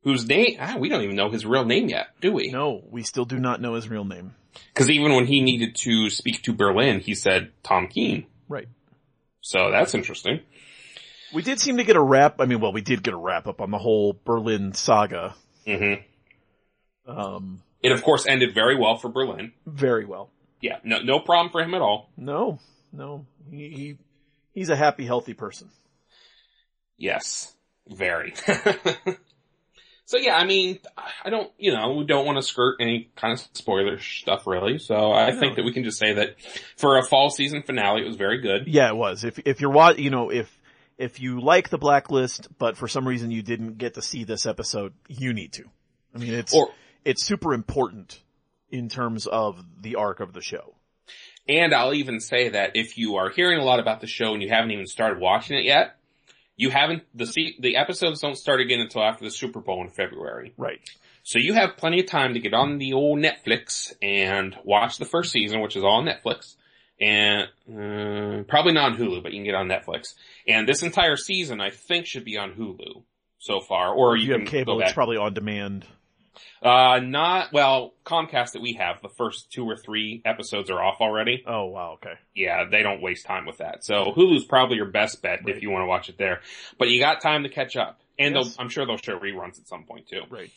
whose 0.04 0.26
name, 0.28 0.58
ah, 0.60 0.76
we 0.78 0.90
don't 0.90 1.04
even 1.04 1.16
know 1.16 1.30
his 1.30 1.46
real 1.46 1.66
name 1.66 1.90
yet, 1.90 2.08
do 2.22 2.32
we? 2.34 2.50
No, 2.52 2.84
we 2.90 3.04
still 3.04 3.26
do 3.26 3.40
not 3.40 3.62
know 3.62 3.74
his 3.76 3.90
real 3.90 4.06
name. 4.06 4.36
Cause 4.74 4.90
even 4.90 5.14
when 5.16 5.26
he 5.26 5.42
needed 5.42 5.76
to 5.78 6.10
speak 6.10 6.42
to 6.44 6.54
Berlin, 6.54 7.00
he 7.00 7.14
said 7.16 7.52
Tom 7.64 7.88
Keen. 7.88 8.26
Right. 8.50 8.68
So 9.48 9.72
that's 9.72 9.94
interesting. 9.96 10.42
We 11.34 11.42
did 11.42 11.62
seem 11.62 11.78
to 11.78 11.86
get 11.86 11.96
a 11.96 12.02
wrap, 12.02 12.42
I 12.42 12.46
mean, 12.46 12.60
well, 12.60 12.74
we 12.74 12.82
did 12.82 13.02
get 13.02 13.14
a 13.14 13.18
wrap 13.18 13.48
up 13.48 13.62
on 13.62 13.72
the 13.72 13.78
whole 13.78 14.12
Berlin 14.26 14.74
saga. 14.74 15.36
hmm 15.66 15.94
Um, 17.06 17.62
It 17.82 17.94
of 17.94 18.04
course 18.04 18.26
ended 18.28 18.54
very 18.54 18.76
well 18.78 18.98
for 18.98 19.08
Berlin. 19.10 19.54
very 19.66 20.04
well. 20.04 20.32
Yeah, 20.60 20.80
no, 20.84 21.00
no 21.02 21.20
problem 21.22 21.50
for 21.54 21.62
him 21.62 21.74
at 21.76 21.82
all. 21.82 22.10
No, 22.18 22.60
no, 22.92 23.26
he, 23.50 23.70
he 23.70 23.98
he's 24.54 24.70
a 24.70 24.76
happy, 24.76 25.06
healthy 25.06 25.34
person. 25.34 25.70
Yes, 26.98 27.54
very. 27.88 28.34
so 30.08 30.18
yeah, 30.18 30.36
I 30.38 30.46
mean, 30.46 30.80
I 31.24 31.30
don't, 31.30 31.52
you 31.60 31.72
know, 31.74 31.92
we 31.94 32.06
don't 32.06 32.26
want 32.26 32.38
to 32.38 32.42
skirt 32.42 32.78
any 32.80 33.10
kind 33.18 33.34
of 33.34 33.40
spoiler 33.54 34.00
stuff 34.00 34.48
really. 34.48 34.80
So 34.80 35.12
I 35.12 35.32
No. 35.32 35.40
think 35.40 35.58
that 35.58 35.66
we 35.66 35.74
can 35.74 35.84
just 35.84 36.00
say 36.00 36.14
that 36.14 36.36
for 36.78 36.98
a 36.98 37.04
fall 37.04 37.30
season 37.30 37.62
finale, 37.62 38.02
it 38.02 38.08
was 38.08 38.16
very 38.16 38.40
good. 38.40 38.68
Yeah, 38.68 38.88
it 38.88 38.96
was. 38.96 39.24
If 39.26 39.38
if 39.46 39.60
you're 39.62 39.70
wa- 39.70 39.94
you 39.98 40.10
know, 40.10 40.32
if 40.32 40.50
if 40.98 41.20
you 41.20 41.42
like 41.42 41.68
the 41.70 41.78
blacklist, 41.78 42.48
but 42.58 42.78
for 42.78 42.88
some 42.88 43.06
reason 43.08 43.32
you 43.32 43.44
didn't 43.44 43.78
get 43.78 43.96
to 43.96 44.02
see 44.02 44.24
this 44.24 44.46
episode, 44.46 44.94
you 45.10 45.34
need 45.34 45.52
to. 45.54 45.66
I 46.16 46.20
mean, 46.20 46.34
it's 46.34 46.56
Or, 46.56 46.70
it's 47.04 47.24
super 47.26 47.54
important 47.54 48.22
in 48.72 48.88
terms 48.90 49.28
of 49.28 49.64
the 49.82 49.96
arc 49.96 50.22
of 50.22 50.32
the 50.34 50.42
show. 50.42 50.76
and 51.50 51.74
I'll 51.74 51.94
even 51.94 52.20
say 52.22 52.50
that 52.50 52.72
if 52.76 52.98
you 52.98 53.18
are 53.18 53.30
hearing 53.30 53.60
a 53.60 53.64
lot 53.66 53.80
about 53.82 54.00
the 54.02 54.08
show 54.08 54.34
and 54.34 54.42
you 54.42 54.50
haven't 54.50 54.72
even 54.72 54.88
started 54.88 55.20
watching 55.20 55.58
it 55.58 55.66
yet, 55.66 55.97
you 56.58 56.70
haven't, 56.70 57.04
the 57.16 57.26
se- 57.26 57.56
the 57.60 57.78
episodes 57.78 58.20
don't 58.20 58.36
start 58.36 58.60
again 58.60 58.82
until 58.82 59.04
after 59.04 59.24
the 59.24 59.32
Super 59.32 59.62
Bowl 59.62 59.82
in 59.82 59.90
February. 59.90 60.54
Right. 60.58 60.82
So 61.24 61.40
you 61.40 61.54
have 61.54 61.78
plenty 61.78 62.00
of 62.00 62.08
time 62.08 62.34
to 62.34 62.40
get 62.40 62.54
on 62.54 62.78
the 62.78 62.94
old 62.94 63.20
Netflix 63.20 63.94
and 64.02 64.56
watch 64.64 64.98
the 64.98 65.06
first 65.06 65.32
season, 65.32 65.62
which 65.62 65.76
is 65.76 65.84
all 65.84 65.98
on 65.98 66.06
Netflix. 66.06 66.56
And 67.00 67.44
uh, 67.70 68.44
probably 68.48 68.74
not 68.74 68.94
on 68.94 68.98
Hulu, 68.98 69.22
but 69.22 69.32
you 69.32 69.38
can 69.38 69.46
get 69.46 69.54
on 69.54 69.68
Netflix. 69.68 70.16
And 70.48 70.68
this 70.68 70.84
entire 70.84 71.16
season, 71.16 71.62
I 71.62 71.70
think, 71.70 72.08
should 72.08 72.26
be 72.26 72.38
on 72.38 72.54
Hulu 72.54 73.04
so 73.40 73.60
far, 73.60 73.94
or 73.94 74.16
you, 74.16 74.24
you 74.24 74.32
can 74.32 74.42
have 74.42 74.50
cable, 74.50 74.82
it's 74.82 74.94
probably 74.94 75.18
on 75.18 75.34
demand. 75.34 75.86
Uh, 76.62 77.00
not 77.04 77.52
well. 77.54 77.94
Comcast 78.06 78.54
that 78.54 78.62
we 78.62 78.74
have, 78.74 79.02
the 79.02 79.10
first 79.10 79.52
two 79.52 79.66
or 79.66 79.76
three 79.76 80.22
episodes 80.26 80.70
are 80.70 80.82
off 80.82 80.98
already. 81.02 81.44
Oh 81.46 81.66
wow, 81.66 81.94
okay. 81.96 82.14
Yeah, 82.36 82.66
they 82.70 82.84
don't 82.84 83.02
waste 83.02 83.26
time 83.26 83.46
with 83.46 83.58
that. 83.58 83.84
So 83.84 84.14
Hulu's 84.16 84.46
probably 84.46 84.78
your 84.78 84.86
best 84.90 85.22
bet 85.22 85.40
Right. 85.46 85.56
if 85.56 85.62
you 85.62 85.70
want 85.70 85.84
to 85.84 85.88
watch 85.88 86.10
it 86.10 86.18
there. 86.18 86.42
But 86.80 86.90
you 86.90 87.00
got 87.00 87.22
time 87.22 87.44
to 87.44 87.50
catch 87.50 87.76
up, 87.76 88.00
and 88.18 88.36
Yes. 88.36 88.56
I'm 88.60 88.70
sure 88.70 88.86
they'll 88.86 88.98
show 88.98 89.20
reruns 89.20 89.60
at 89.60 89.68
some 89.68 89.84
point 89.84 90.08
too. 90.08 90.22
Right. 90.30 90.52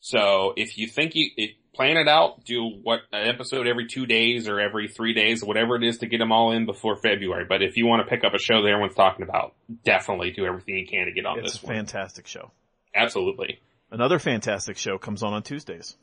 So 0.00 0.52
if 0.56 0.78
you 0.78 0.86
think 0.86 1.14
you 1.14 1.30
if, 1.36 1.50
plan 1.74 1.96
it 1.96 2.06
out, 2.08 2.44
do 2.44 2.64
what 2.82 3.00
an 3.12 3.28
episode 3.28 3.66
every 3.66 3.86
two 3.86 4.06
days 4.06 4.48
or 4.48 4.60
every 4.60 4.88
three 4.88 5.12
days, 5.14 5.42
whatever 5.44 5.76
it 5.76 5.82
is 5.84 5.98
to 5.98 6.06
get 6.06 6.18
them 6.18 6.32
all 6.32 6.52
in 6.52 6.64
before 6.64 6.96
February. 6.96 7.44
But 7.48 7.62
if 7.62 7.76
you 7.76 7.86
want 7.86 8.06
to 8.06 8.08
pick 8.08 8.24
up 8.24 8.32
a 8.34 8.38
show 8.38 8.62
that 8.62 8.68
everyone's 8.68 8.94
talking 8.94 9.22
about, 9.24 9.54
definitely 9.84 10.30
do 10.30 10.44
everything 10.46 10.76
you 10.76 10.86
can 10.86 11.06
to 11.06 11.12
get 11.12 11.26
on 11.26 11.38
It's 11.38 11.52
this 11.52 11.54
It's 11.56 11.64
a 11.64 11.66
one. 11.66 11.76
fantastic 11.76 12.26
show. 12.26 12.50
Absolutely, 12.94 13.60
Another 13.90 14.18
fantastic 14.18 14.76
show 14.76 14.98
comes 14.98 15.22
on 15.22 15.32
on 15.32 15.42
Tuesdays. 15.42 15.96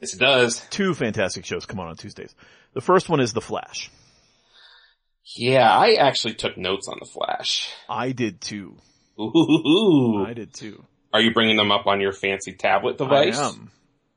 yes 0.00 0.14
it 0.14 0.20
does. 0.20 0.60
Two 0.70 0.94
fantastic 0.94 1.44
shows 1.44 1.66
come 1.66 1.80
on 1.80 1.88
on 1.88 1.96
Tuesdays. 1.96 2.34
The 2.74 2.80
first 2.80 3.08
one 3.08 3.20
is 3.20 3.32
The 3.32 3.40
Flash. 3.40 3.90
Yeah, 5.36 5.70
I 5.74 5.94
actually 5.94 6.34
took 6.34 6.58
notes 6.58 6.86
on 6.86 6.98
the 7.00 7.06
Flash. 7.06 7.72
I 7.88 8.12
did 8.12 8.40
too. 8.42 8.76
Ooh, 9.18 10.24
I 10.26 10.34
did 10.34 10.52
too. 10.52 10.84
are 11.12 11.20
you 11.20 11.32
bringing 11.32 11.56
them 11.56 11.70
up 11.72 11.86
on 11.86 12.00
your 12.00 12.12
fancy 12.12 12.52
tablet 12.52 12.98
device? 12.98 13.38
I 13.38 13.48
am. 13.48 13.70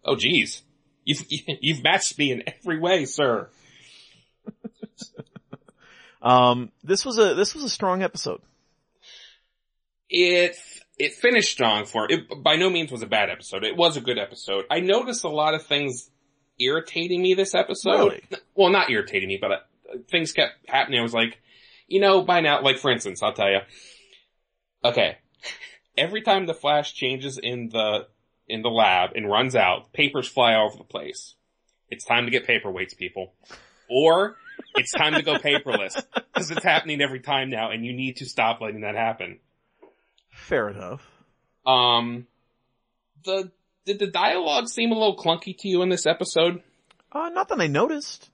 Oh, 0.03 0.16
geez, 0.18 0.64
you've 1.05 1.24
you've 1.30 1.84
matched 1.84 2.18
me 2.18 2.32
in 2.32 2.43
every 2.47 2.80
way, 2.80 3.05
sir. 3.05 3.49
Um, 6.20 6.72
this 6.84 7.05
was 7.05 7.20
a 7.20 7.36
this 7.36 7.53
was 7.53 7.64
a 7.64 7.70
strong 7.70 8.01
episode. 8.01 8.41
it 10.10 10.55
it 10.97 11.13
finished 11.13 11.51
strong 11.51 11.85
for 11.85 12.11
it. 12.11 12.43
By 12.43 12.55
no 12.55 12.69
means 12.69 12.91
was 12.91 13.01
a 13.01 13.07
bad 13.07 13.29
episode. 13.29 13.63
It 13.63 13.75
was 13.75 13.97
a 13.97 14.01
good 14.01 14.17
episode. 14.17 14.65
I 14.69 14.79
noticed 14.79 15.23
a 15.23 15.29
lot 15.29 15.53
of 15.53 15.65
things 15.65 16.09
irritating 16.59 17.21
me 17.21 17.33
this 17.33 17.53
episode. 17.53 18.11
Really? 18.11 18.23
Well, 18.55 18.69
not 18.69 18.89
irritating 18.89 19.29
me, 19.29 19.37
but 19.39 19.51
uh, 19.51 19.57
things 20.09 20.31
kept 20.31 20.53
happening. 20.67 20.99
I 20.99 21.03
was 21.03 21.13
like, 21.13 21.39
you 21.87 22.01
know, 22.01 22.23
by 22.23 22.41
now, 22.41 22.61
like 22.61 22.79
for 22.79 22.91
instance, 22.91 23.21
I'll 23.21 23.33
tell 23.33 23.49
you. 23.49 23.59
Okay, 24.83 25.17
every 25.97 26.21
time 26.21 26.45
the 26.45 26.53
Flash 26.53 26.93
changes 26.93 27.39
in 27.41 27.69
the 27.69 28.07
in 28.47 28.61
the 28.61 28.69
lab 28.69 29.11
and 29.15 29.29
runs 29.29 29.55
out, 29.55 29.93
papers 29.93 30.27
fly 30.27 30.55
all 30.55 30.67
over 30.67 30.77
the 30.77 30.83
place. 30.83 31.35
It's 31.89 32.05
time 32.05 32.25
to 32.25 32.31
get 32.31 32.47
paperweights, 32.47 32.97
people. 32.97 33.33
Or 33.89 34.37
it's 34.75 34.91
time 34.91 35.13
to 35.13 35.21
go 35.21 35.35
paperless 35.35 36.01
because 36.33 36.51
it's 36.51 36.63
happening 36.63 37.01
every 37.01 37.19
time 37.19 37.49
now, 37.49 37.71
and 37.71 37.85
you 37.85 37.93
need 37.93 38.17
to 38.17 38.25
stop 38.25 38.59
letting 38.61 38.81
that 38.81 38.95
happen. 38.95 39.39
Fair 40.47 40.69
enough. 40.69 41.05
Um, 41.65 42.25
the 43.25 43.51
did 43.85 43.99
the 43.99 44.07
dialogue 44.07 44.69
seem 44.69 44.91
a 44.91 44.93
little 44.93 45.17
clunky 45.17 45.57
to 45.57 45.67
you 45.67 45.81
in 45.81 45.89
this 45.89 46.05
episode? 46.05 46.63
Uh, 47.11 47.27
not 47.29 47.49
that 47.49 47.59
I 47.59 47.67
noticed. 47.67 48.29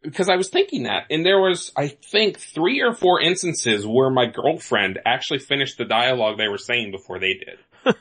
Because 0.00 0.30
I 0.30 0.36
was 0.36 0.48
thinking 0.48 0.84
that, 0.84 1.08
and 1.10 1.26
there 1.26 1.38
was, 1.38 1.72
I 1.76 1.88
think, 1.88 2.38
three 2.38 2.80
or 2.80 2.94
four 2.94 3.20
instances 3.20 3.86
where 3.86 4.08
my 4.08 4.24
girlfriend 4.24 4.98
actually 5.04 5.40
finished 5.40 5.76
the 5.76 5.84
dialogue 5.84 6.38
they 6.38 6.48
were 6.48 6.56
saying 6.56 6.90
before 6.90 7.20
they 7.20 7.34
did, 7.34 7.94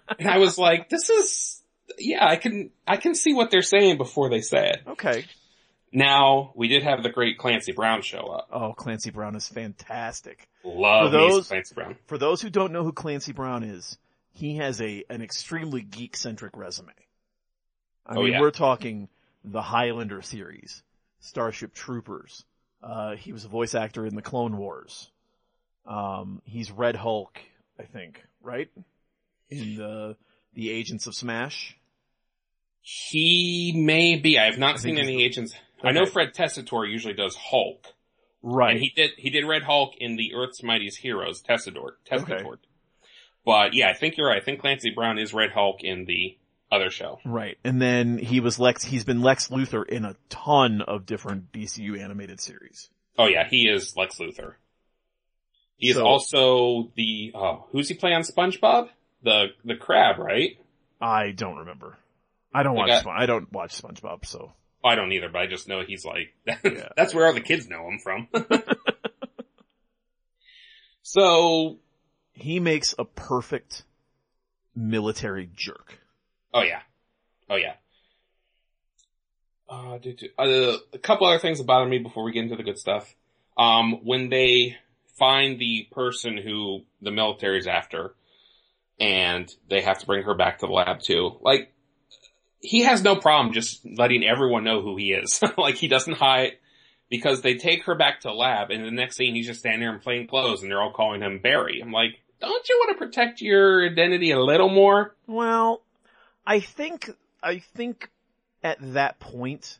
and 0.18 0.26
I 0.26 0.38
was 0.38 0.56
like, 0.56 0.88
"This 0.88 1.10
is, 1.10 1.62
yeah, 1.98 2.26
I 2.26 2.36
can, 2.36 2.70
I 2.86 2.96
can 2.96 3.14
see 3.14 3.34
what 3.34 3.50
they're 3.50 3.60
saying 3.60 3.98
before 3.98 4.30
they 4.30 4.40
say 4.40 4.70
it." 4.70 4.82
Okay. 4.92 5.26
Now 5.96 6.52
we 6.54 6.68
did 6.68 6.82
have 6.82 7.02
the 7.02 7.08
great 7.08 7.38
Clancy 7.38 7.72
Brown 7.72 8.02
show 8.02 8.26
up. 8.26 8.48
Oh, 8.52 8.74
Clancy 8.74 9.10
Brown 9.10 9.34
is 9.34 9.48
fantastic. 9.48 10.46
Love 10.62 11.06
For 11.10 11.10
those- 11.18 11.48
Clancy 11.48 11.74
Brown. 11.74 11.96
For 12.06 12.18
those 12.18 12.42
who 12.42 12.50
don't 12.50 12.70
know 12.70 12.84
who 12.84 12.92
Clancy 12.92 13.32
Brown 13.32 13.62
is, 13.64 13.96
he 14.34 14.56
has 14.56 14.78
a 14.82 15.04
an 15.08 15.22
extremely 15.22 15.80
geek 15.80 16.14
centric 16.14 16.54
resume. 16.54 16.92
I 18.04 18.16
Oh, 18.16 18.22
mean, 18.24 18.34
yeah. 18.34 18.40
we're 18.42 18.50
talking 18.50 19.08
the 19.42 19.62
Highlander 19.62 20.20
series, 20.20 20.82
Starship 21.20 21.72
Troopers. 21.72 22.44
Uh, 22.82 23.16
he 23.16 23.32
was 23.32 23.46
a 23.46 23.48
voice 23.48 23.74
actor 23.74 24.04
in 24.04 24.14
the 24.14 24.22
Clone 24.22 24.58
Wars. 24.58 25.10
Um, 25.86 26.42
he's 26.44 26.70
Red 26.70 26.96
Hulk, 26.96 27.40
I 27.80 27.84
think, 27.84 28.22
right? 28.42 28.68
In 29.48 29.76
the 29.76 30.16
the 30.52 30.68
Agents 30.70 31.06
of 31.06 31.14
Smash. 31.14 31.74
He 32.82 33.72
may 33.74 34.16
be. 34.16 34.38
I 34.38 34.44
have 34.44 34.58
not 34.58 34.74
I 34.74 34.78
seen 34.78 34.98
any 34.98 35.14
he's 35.14 35.22
agents. 35.22 35.54
I 35.82 35.92
know 35.92 36.06
Fred 36.06 36.34
Tessitore 36.34 36.90
usually 36.90 37.14
does 37.14 37.36
Hulk. 37.36 37.86
Right. 38.42 38.72
And 38.72 38.80
he 38.80 38.90
did, 38.94 39.10
he 39.16 39.30
did 39.30 39.44
Red 39.46 39.62
Hulk 39.62 39.94
in 39.98 40.16
the 40.16 40.34
Earth's 40.34 40.62
Mightiest 40.62 40.98
Heroes, 40.98 41.42
Tessador, 41.42 41.92
Tessitore. 42.10 42.22
Okay. 42.42 42.44
But 43.44 43.74
yeah, 43.74 43.88
I 43.88 43.94
think 43.94 44.16
you're 44.16 44.28
right. 44.28 44.40
I 44.40 44.44
think 44.44 44.60
Clancy 44.60 44.90
Brown 44.90 45.18
is 45.18 45.32
Red 45.34 45.50
Hulk 45.52 45.82
in 45.84 46.04
the 46.04 46.36
other 46.70 46.90
show. 46.90 47.20
Right. 47.24 47.58
And 47.64 47.80
then 47.80 48.18
he 48.18 48.40
was 48.40 48.58
Lex, 48.58 48.84
he's 48.84 49.04
been 49.04 49.22
Lex 49.22 49.48
Luthor 49.48 49.86
in 49.86 50.04
a 50.04 50.16
ton 50.28 50.80
of 50.82 51.06
different 51.06 51.52
DCU 51.52 51.98
animated 52.00 52.40
series. 52.40 52.88
Oh 53.18 53.26
yeah, 53.26 53.48
he 53.48 53.68
is 53.68 53.96
Lex 53.96 54.18
Luthor. 54.18 54.54
He 55.76 55.90
is 55.90 55.96
So- 55.96 56.04
also 56.06 56.92
the, 56.96 57.32
oh, 57.34 57.66
who's 57.70 57.88
he 57.88 57.94
play 57.94 58.12
on 58.14 58.22
SpongeBob? 58.22 58.88
The, 59.22 59.46
the 59.64 59.76
crab, 59.76 60.18
right? 60.18 60.58
I 61.00 61.32
don't 61.32 61.58
remember. 61.58 61.98
I 62.54 62.62
don't 62.62 62.74
The 62.74 62.80
watch, 62.80 62.88
guy- 62.88 63.00
Spon- 63.00 63.20
I 63.20 63.26
don't 63.26 63.52
watch 63.52 63.80
SpongeBob, 63.80 64.24
so. 64.26 64.52
I 64.86 64.94
don't 64.94 65.12
either, 65.12 65.28
but 65.28 65.40
I 65.42 65.46
just 65.46 65.68
know 65.68 65.82
he's 65.86 66.04
like, 66.04 66.34
Yeah. 66.64 66.88
that's 66.96 67.14
where 67.14 67.26
all 67.26 67.34
the 67.34 67.40
kids 67.40 67.68
know 67.68 67.88
him 67.88 67.98
from. 67.98 68.28
so, 71.02 71.78
He 72.32 72.60
makes 72.60 72.94
a 72.98 73.04
perfect 73.04 73.84
military 74.74 75.48
jerk. 75.54 75.98
Oh 76.52 76.62
yeah. 76.62 76.80
Oh 77.48 77.56
yeah. 77.56 77.74
Uh, 79.68 79.98
do, 79.98 80.12
do, 80.12 80.28
uh, 80.38 80.76
a 80.92 80.98
couple 80.98 81.26
other 81.26 81.38
things 81.40 81.58
that 81.58 81.66
bother 81.66 81.86
me 81.88 81.98
before 81.98 82.22
we 82.24 82.32
get 82.32 82.44
into 82.44 82.56
the 82.56 82.62
good 82.62 82.78
stuff. 82.78 83.14
Um, 83.58 84.04
when 84.04 84.28
they 84.28 84.76
find 85.18 85.58
the 85.58 85.88
person 85.90 86.36
who 86.36 86.82
the 87.00 87.10
military's 87.10 87.66
after, 87.66 88.14
and 89.00 89.52
they 89.68 89.80
have 89.80 89.98
to 89.98 90.06
bring 90.06 90.22
her 90.24 90.34
back 90.34 90.58
to 90.58 90.66
the 90.66 90.72
lab 90.72 91.00
too, 91.00 91.36
like, 91.40 91.72
he 92.60 92.84
has 92.84 93.02
no 93.02 93.16
problem 93.16 93.54
just 93.54 93.84
letting 93.84 94.24
everyone 94.24 94.64
know 94.64 94.82
who 94.82 94.96
he 94.96 95.12
is. 95.12 95.42
like, 95.58 95.76
he 95.76 95.88
doesn't 95.88 96.14
hide, 96.14 96.52
because 97.08 97.42
they 97.42 97.54
take 97.54 97.84
her 97.84 97.94
back 97.94 98.20
to 98.20 98.32
lab, 98.32 98.70
and 98.70 98.84
the 98.84 98.90
next 98.90 99.16
scene 99.16 99.34
he's 99.34 99.46
just 99.46 99.60
standing 99.60 99.80
there 99.80 99.94
in 99.94 100.00
plain 100.00 100.26
clothes, 100.26 100.62
and 100.62 100.70
they're 100.70 100.80
all 100.80 100.92
calling 100.92 101.22
him 101.22 101.40
Barry. 101.42 101.80
I'm 101.80 101.92
like, 101.92 102.20
don't 102.40 102.68
you 102.68 102.76
want 102.80 102.98
to 102.98 103.06
protect 103.06 103.40
your 103.40 103.86
identity 103.86 104.30
a 104.30 104.40
little 104.40 104.68
more? 104.68 105.14
Well, 105.26 105.82
I 106.46 106.60
think, 106.60 107.10
I 107.42 107.58
think 107.58 108.10
at 108.62 108.78
that 108.94 109.18
point, 109.20 109.78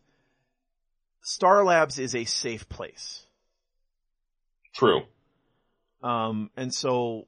Star 1.22 1.64
Labs 1.64 1.98
is 1.98 2.14
a 2.14 2.24
safe 2.24 2.68
place. 2.68 3.26
True. 4.74 5.02
Um, 6.02 6.50
and 6.56 6.72
so 6.72 7.26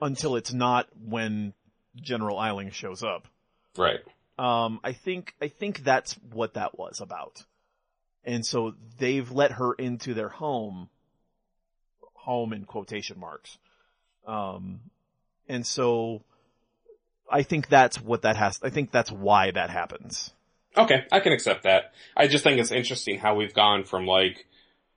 until 0.00 0.36
it's 0.36 0.52
not 0.52 0.88
when 1.00 1.54
General 1.94 2.38
Eiling 2.38 2.72
shows 2.72 3.02
up. 3.02 3.28
Right. 3.76 4.00
Um, 4.42 4.80
I 4.82 4.92
think, 4.92 5.34
I 5.40 5.46
think 5.46 5.84
that's 5.84 6.14
what 6.32 6.54
that 6.54 6.76
was 6.76 7.00
about. 7.00 7.44
And 8.24 8.44
so 8.44 8.74
they've 8.98 9.30
let 9.30 9.52
her 9.52 9.72
into 9.72 10.14
their 10.14 10.30
home, 10.30 10.88
home 12.14 12.52
in 12.52 12.64
quotation 12.64 13.20
marks. 13.20 13.56
Um, 14.26 14.80
and 15.48 15.64
so 15.64 16.22
I 17.30 17.44
think 17.44 17.68
that's 17.68 18.00
what 18.00 18.22
that 18.22 18.34
has, 18.36 18.58
I 18.64 18.70
think 18.70 18.90
that's 18.90 19.12
why 19.12 19.52
that 19.52 19.70
happens. 19.70 20.32
Okay, 20.76 21.04
I 21.12 21.20
can 21.20 21.32
accept 21.32 21.62
that. 21.62 21.92
I 22.16 22.26
just 22.26 22.42
think 22.42 22.58
it's 22.58 22.72
interesting 22.72 23.20
how 23.20 23.36
we've 23.36 23.54
gone 23.54 23.84
from 23.84 24.06
like 24.06 24.44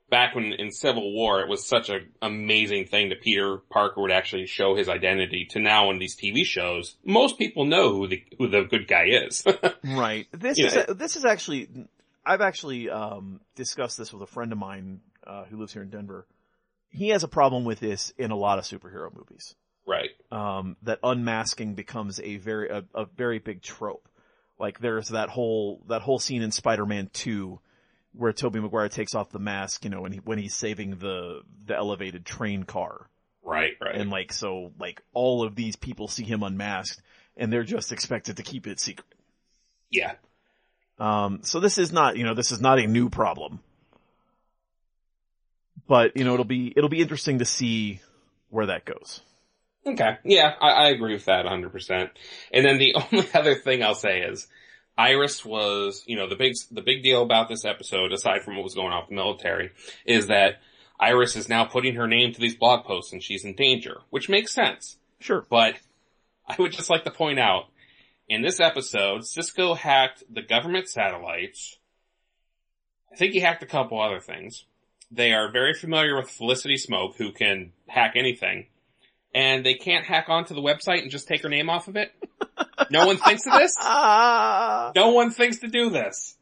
back 0.10 0.36
when 0.36 0.54
in 0.54 0.72
Civil 0.72 1.14
War 1.14 1.42
it 1.42 1.50
was 1.50 1.68
such 1.68 1.90
an 1.90 2.10
amazing 2.22 2.86
thing 2.88 3.10
that 3.10 3.22
Peter 3.22 3.58
Parker 3.70 4.02
would 4.02 4.12
actually 4.12 4.46
show 4.46 4.76
his 4.76 4.90
identity 4.90 5.48
to 5.52 5.60
now 5.60 5.90
in 5.92 6.00
these 6.00 6.16
TV 6.16 6.46
shows. 6.46 6.96
Most 7.04 7.38
people 7.38 7.66
know 7.66 7.94
who 7.94 8.08
the 8.08 8.24
who 8.38 8.48
the 8.48 8.64
good 8.64 8.88
guy 8.88 9.06
is. 9.28 9.44
right. 9.84 10.28
This 10.32 10.60
is 10.60 10.96
this 10.96 11.16
is 11.16 11.26
actually 11.26 11.70
I've 12.26 12.42
actually 12.42 12.90
um, 12.90 13.40
discussed 13.56 13.98
this 13.98 14.12
with 14.12 14.22
a 14.22 14.28
friend 14.28 14.52
of 14.52 14.58
mine 14.58 15.02
uh, 15.26 15.46
who 15.46 15.58
lives 15.58 15.74
here 15.74 15.84
in 15.84 15.90
Denver. 15.90 16.26
He 16.90 17.10
has 17.10 17.24
a 17.24 17.28
problem 17.28 17.66
with 17.66 17.80
this 17.80 18.14
in 18.18 18.32
a 18.32 18.38
lot 18.38 18.58
of 18.58 18.66
superhero 18.66 19.14
movies. 19.14 19.56
right. 19.86 20.10
um, 20.32 20.78
that 20.84 21.00
unmasking 21.04 21.76
becomes 21.76 22.20
a 22.20 22.38
very 22.38 22.70
a, 22.70 22.84
a 22.94 23.06
very 23.06 23.40
big 23.40 23.62
trope. 23.62 24.08
Like 24.58 24.80
there's 24.80 25.10
that 25.10 25.30
whole 25.30 25.84
that 25.90 26.02
whole 26.02 26.20
scene 26.20 26.42
in 26.42 26.52
Spider-Man 26.52 27.10
2 27.12 27.60
where 28.18 28.34
Tobey 28.34 28.60
Maguire 28.60 28.90
takes 28.90 29.16
off 29.16 29.32
the 29.32 29.40
mask, 29.40 29.84
you 29.84 29.90
know, 29.90 30.02
when 30.02 30.12
he 30.14 30.20
when 30.20 30.38
he's 30.38 30.56
saving 30.56 30.98
the 30.98 31.42
the 31.66 31.76
elevated 31.76 32.26
train 32.26 32.64
car. 32.64 33.10
Right, 33.44 33.74
right. 33.82 33.96
And 33.96 34.10
like 34.10 34.34
so 34.34 34.72
like 34.80 35.02
all 35.14 35.44
of 35.46 35.56
these 35.56 35.76
people 35.76 36.08
see 36.08 36.24
him 36.24 36.44
unmasked 36.44 37.02
and 37.38 37.52
they're 37.52 37.64
just 37.64 37.92
expected 37.92 38.38
to 38.38 38.44
keep 38.44 38.68
it 38.68 38.80
secret. 38.80 39.08
yeah. 39.92 40.14
Um 41.00 41.40
so 41.44 41.60
this 41.60 41.78
is 41.78 41.92
not, 41.92 42.18
you 42.18 42.24
know, 42.24 42.34
this 42.34 42.52
is 42.52 42.62
not 42.62 42.80
a 42.80 42.88
new 42.88 43.10
problem. 43.10 43.60
But, 45.88 46.18
you 46.18 46.24
know, 46.24 46.34
it'll 46.34 46.46
be 46.46 46.74
it'll 46.76 46.90
be 46.90 47.02
interesting 47.02 47.40
to 47.40 47.46
see 47.46 48.02
where 48.50 48.68
that 48.68 48.86
goes. 48.86 49.22
Okay. 49.86 50.18
Yeah, 50.24 50.54
I, 50.60 50.70
I 50.70 50.88
agree 50.90 51.14
with 51.14 51.26
that 51.26 51.46
100%. 51.46 52.10
And 52.52 52.66
then 52.66 52.78
the 52.80 52.96
only 53.14 53.28
other 53.34 53.56
thing 53.56 53.84
I'll 53.84 53.94
say 53.96 54.22
is 54.22 54.48
Iris 54.98 55.44
was, 55.44 56.04
you 56.08 56.16
know, 56.16 56.30
the 56.30 56.36
big, 56.36 56.54
the 56.72 56.82
big 56.82 57.04
deal 57.04 57.22
about 57.22 57.50
this 57.50 57.66
episode, 57.66 58.14
aside 58.14 58.44
from 58.44 58.56
what 58.56 58.64
was 58.64 58.76
going 58.76 58.94
on 58.94 59.02
with 59.02 59.10
the 59.10 59.16
military, 59.16 59.72
is 60.06 60.28
that 60.28 60.62
Iris 61.00 61.36
is 61.36 61.50
now 61.50 61.66
putting 61.66 61.96
her 61.96 62.08
name 62.08 62.34
to 62.34 62.40
these 62.40 62.56
blog 62.56 62.86
posts 62.86 63.12
and 63.12 63.22
she's 63.22 63.44
in 63.44 63.56
danger, 63.56 63.98
which 64.10 64.30
makes 64.30 64.54
sense. 64.54 64.98
Sure. 65.20 65.46
But 65.50 65.76
I 66.48 66.56
would 66.58 66.72
just 66.72 66.90
like 66.90 67.04
to 67.04 67.12
point 67.12 67.40
out, 67.40 67.66
in 68.28 68.42
this 68.42 68.60
episode, 68.60 69.26
Cisco 69.26 69.74
hacked 69.74 70.24
the 70.32 70.42
government 70.42 70.90
satellites. 70.90 71.78
I 73.12 73.18
think 73.18 73.34
he 73.34 73.40
hacked 73.40 73.64
a 73.64 73.68
couple 73.68 74.02
other 74.02 74.20
things. 74.20 74.66
They 75.12 75.34
are 75.34 75.52
very 75.52 75.74
familiar 75.74 76.16
with 76.16 76.30
Felicity 76.30 76.76
Smoak, 76.76 77.16
who 77.18 77.32
can 77.32 77.74
hack 77.88 78.14
anything. 78.16 78.68
And 79.36 79.66
they 79.66 79.74
can't 79.74 80.06
hack 80.06 80.30
onto 80.30 80.56
the 80.56 80.62
website 80.62 81.02
and 81.02 81.12
just 81.12 81.28
take 81.28 81.44
her 81.44 81.50
name 81.50 81.70
off 81.70 81.90
of 81.90 81.98
it? 81.98 82.14
No 82.90 83.06
one 83.06 83.18
thinks 83.18 83.46
of 83.46 83.54
this? 83.54 83.76
No 84.96 85.10
one 85.10 85.30
thinks 85.32 85.60
to 85.60 85.68
do 85.68 85.90
this. 85.90 86.38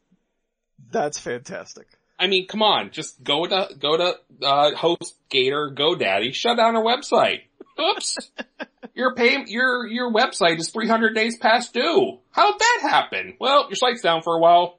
that's 0.92 1.18
fantastic. 1.18 1.88
I 2.20 2.28
mean, 2.28 2.46
come 2.46 2.62
on, 2.62 2.92
just 2.92 3.22
go 3.24 3.44
to, 3.46 3.68
go 3.76 3.96
to, 3.96 4.14
uh, 4.42 4.70
HostGator, 4.76 5.74
GoDaddy, 5.74 6.32
shut 6.32 6.56
down 6.56 6.74
her 6.74 6.80
website. 6.80 7.40
Oops. 7.80 8.30
your 8.94 9.14
pay, 9.16 9.44
your, 9.48 9.88
your 9.88 10.12
website 10.12 10.60
is 10.60 10.70
300 10.70 11.16
days 11.16 11.36
past 11.36 11.74
due. 11.74 12.20
How'd 12.30 12.58
that 12.60 12.78
happen? 12.82 13.34
Well, 13.40 13.66
your 13.68 13.76
site's 13.76 14.02
down 14.02 14.22
for 14.22 14.36
a 14.36 14.38
while. 14.38 14.78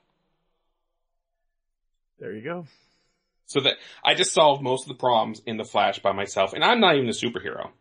There 2.20 2.32
you 2.34 2.42
go. 2.42 2.66
So 3.48 3.60
that, 3.62 3.74
I 4.04 4.14
just 4.14 4.32
solved 4.32 4.64
most 4.64 4.84
of 4.84 4.88
the 4.88 4.96
problems 5.00 5.42
in 5.46 5.58
the 5.58 5.66
Flash 5.66 6.00
by 6.00 6.14
myself, 6.14 6.54
and 6.54 6.64
I'm 6.64 6.80
not 6.80 6.96
even 6.96 7.10
a 7.10 7.12
superhero. 7.12 7.72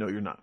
No, 0.00 0.08
you're 0.08 0.22
not. 0.22 0.42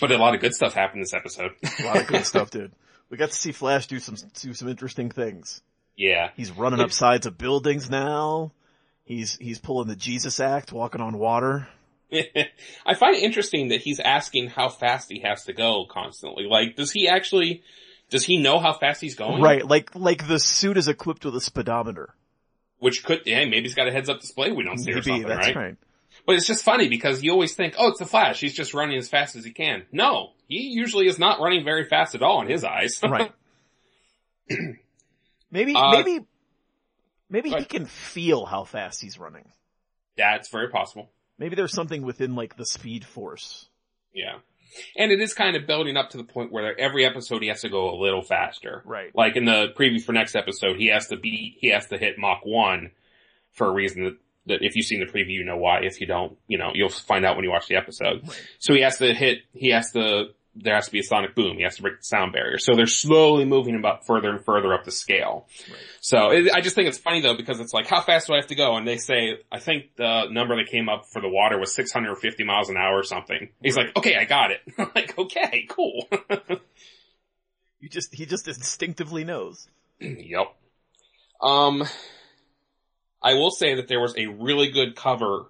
But 0.00 0.10
a 0.10 0.16
lot 0.16 0.34
of 0.34 0.40
good 0.40 0.54
stuff 0.54 0.72
happened 0.72 1.02
this 1.02 1.12
episode. 1.12 1.52
A 1.80 1.84
lot 1.84 1.98
of 1.98 2.06
good 2.06 2.24
stuff, 2.24 2.50
dude. 2.50 2.72
We 3.10 3.18
got 3.18 3.30
to 3.30 3.36
see 3.36 3.52
Flash 3.52 3.86
do 3.86 4.00
some 4.00 4.16
do 4.40 4.54
some 4.54 4.68
interesting 4.68 5.10
things. 5.10 5.62
yeah. 5.94 6.30
He's 6.36 6.50
running 6.50 6.80
up 6.80 6.90
sides 6.90 7.26
of 7.26 7.36
buildings 7.36 7.90
now. 7.90 8.52
He's 9.04 9.36
he's 9.36 9.58
pulling 9.58 9.88
the 9.88 9.94
Jesus 9.94 10.40
act, 10.40 10.72
walking 10.72 11.02
on 11.02 11.18
water. 11.18 11.68
I 12.86 12.94
find 12.94 13.14
it 13.14 13.22
interesting 13.22 13.68
that 13.68 13.82
he's 13.82 14.00
asking 14.00 14.48
how 14.48 14.70
fast 14.70 15.10
he 15.10 15.20
has 15.20 15.44
to 15.44 15.52
go 15.52 15.84
constantly. 15.88 16.46
Like, 16.48 16.76
does 16.76 16.90
he 16.90 17.08
actually, 17.08 17.62
does 18.08 18.24
he 18.24 18.38
know 18.38 18.58
how 18.58 18.72
fast 18.72 19.02
he's 19.02 19.16
going? 19.16 19.42
Right, 19.42 19.64
like 19.66 19.94
like 19.94 20.26
the 20.26 20.38
suit 20.40 20.78
is 20.78 20.88
equipped 20.88 21.26
with 21.26 21.36
a 21.36 21.40
speedometer. 21.42 22.14
Which 22.78 23.04
could, 23.04 23.22
yeah, 23.26 23.44
maybe 23.44 23.62
he's 23.62 23.74
got 23.74 23.86
a 23.86 23.92
heads 23.92 24.08
up 24.08 24.20
display 24.20 24.50
we 24.50 24.64
don't 24.64 24.78
see 24.78 24.92
or 24.92 25.02
something, 25.02 25.28
that's 25.28 25.48
right? 25.48 25.56
right. 25.56 25.76
But 26.26 26.36
it's 26.36 26.46
just 26.46 26.64
funny 26.64 26.88
because 26.88 27.22
you 27.22 27.32
always 27.32 27.54
think, 27.54 27.74
oh, 27.78 27.88
it's 27.88 27.98
the 27.98 28.06
Flash. 28.06 28.40
He's 28.40 28.54
just 28.54 28.72
running 28.72 28.96
as 28.96 29.08
fast 29.08 29.36
as 29.36 29.44
he 29.44 29.52
can. 29.52 29.84
No, 29.92 30.30
he 30.48 30.70
usually 30.72 31.06
is 31.06 31.18
not 31.18 31.40
running 31.40 31.64
very 31.64 31.84
fast 31.84 32.14
at 32.14 32.22
all 32.22 32.40
in 32.40 32.48
his 32.48 32.64
eyes. 32.64 33.00
Right. 33.08 33.30
maybe 35.50 35.74
Uh, 35.74 35.92
maybe 35.92 36.20
maybe 37.30 37.50
he 37.50 37.64
can 37.64 37.86
feel 37.86 38.44
how 38.44 38.64
fast 38.64 39.00
he's 39.00 39.18
running. 39.18 39.50
That's 40.16 40.50
very 40.50 40.68
possible. 40.68 41.10
Maybe 41.38 41.56
there's 41.56 41.72
something 41.72 42.02
within 42.02 42.34
like 42.34 42.56
the 42.56 42.66
speed 42.66 43.04
force. 43.04 43.68
Yeah. 44.12 44.36
And 44.96 45.12
it 45.12 45.20
is 45.20 45.34
kind 45.34 45.56
of 45.56 45.66
building 45.66 45.96
up 45.96 46.10
to 46.10 46.16
the 46.16 46.24
point 46.24 46.52
where 46.52 46.78
every 46.78 47.04
episode 47.04 47.42
he 47.42 47.48
has 47.48 47.62
to 47.62 47.68
go 47.68 47.94
a 47.94 47.96
little 48.00 48.22
faster. 48.22 48.82
Right. 48.84 49.10
Like 49.14 49.36
in 49.36 49.44
the 49.44 49.68
preview 49.76 50.02
for 50.02 50.12
next 50.12 50.34
episode, 50.34 50.76
he 50.76 50.88
has 50.88 51.08
to 51.08 51.16
be, 51.16 51.56
he 51.60 51.68
has 51.68 51.86
to 51.88 51.98
hit 51.98 52.18
Mach 52.18 52.44
1 52.44 52.90
for 53.52 53.68
a 53.68 53.72
reason 53.72 54.04
that, 54.04 54.16
that 54.46 54.62
if 54.62 54.76
you've 54.76 54.86
seen 54.86 55.00
the 55.00 55.06
preview, 55.06 55.34
you 55.34 55.44
know 55.44 55.56
why. 55.56 55.80
If 55.82 56.00
you 56.00 56.06
don't, 56.06 56.36
you 56.46 56.58
know, 56.58 56.70
you'll 56.74 56.88
find 56.88 57.24
out 57.24 57.36
when 57.36 57.44
you 57.44 57.50
watch 57.50 57.66
the 57.66 57.76
episode. 57.76 58.28
So 58.58 58.74
he 58.74 58.80
has 58.82 58.98
to 58.98 59.12
hit, 59.14 59.38
he 59.52 59.70
has 59.70 59.92
to, 59.92 60.26
there 60.56 60.74
has 60.74 60.86
to 60.86 60.92
be 60.92 61.00
a 61.00 61.02
sonic 61.02 61.34
boom. 61.34 61.56
He 61.56 61.64
has 61.64 61.76
to 61.76 61.82
break 61.82 61.98
the 61.98 62.04
sound 62.04 62.32
barrier. 62.32 62.58
So 62.58 62.76
they're 62.76 62.86
slowly 62.86 63.44
moving 63.44 63.74
about 63.74 64.06
further 64.06 64.30
and 64.30 64.44
further 64.44 64.72
up 64.72 64.84
the 64.84 64.92
scale. 64.92 65.48
Right. 65.68 65.78
So 66.00 66.30
it, 66.30 66.52
I 66.54 66.60
just 66.60 66.76
think 66.76 66.88
it's 66.88 66.98
funny 66.98 67.20
though 67.20 67.36
because 67.36 67.58
it's 67.58 67.72
like, 67.72 67.86
how 67.86 68.00
fast 68.00 68.28
do 68.28 68.34
I 68.34 68.36
have 68.36 68.46
to 68.48 68.54
go? 68.54 68.76
And 68.76 68.86
they 68.86 68.98
say, 68.98 69.38
I 69.50 69.58
think 69.58 69.96
the 69.96 70.26
number 70.30 70.56
that 70.56 70.70
came 70.70 70.88
up 70.88 71.06
for 71.12 71.20
the 71.20 71.28
water 71.28 71.58
was 71.58 71.74
650 71.74 72.44
miles 72.44 72.68
an 72.68 72.76
hour 72.76 72.98
or 72.98 73.02
something. 73.02 73.48
He's 73.62 73.76
like, 73.76 73.96
okay, 73.96 74.14
I 74.16 74.24
got 74.24 74.52
it. 74.52 74.60
I'm 74.78 74.90
like, 74.94 75.18
okay, 75.18 75.66
cool. 75.68 76.08
You 77.84 77.90
just 77.90 78.14
he 78.14 78.24
just 78.24 78.48
instinctively 78.48 79.24
knows. 79.24 79.68
yep. 80.00 80.56
Um, 81.38 81.84
I 83.24 83.34
will 83.34 83.50
say 83.50 83.76
that 83.76 83.88
there 83.88 84.00
was 84.00 84.14
a 84.18 84.26
really 84.26 84.70
good 84.70 84.94
cover 84.94 85.46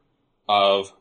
of 0.48 0.92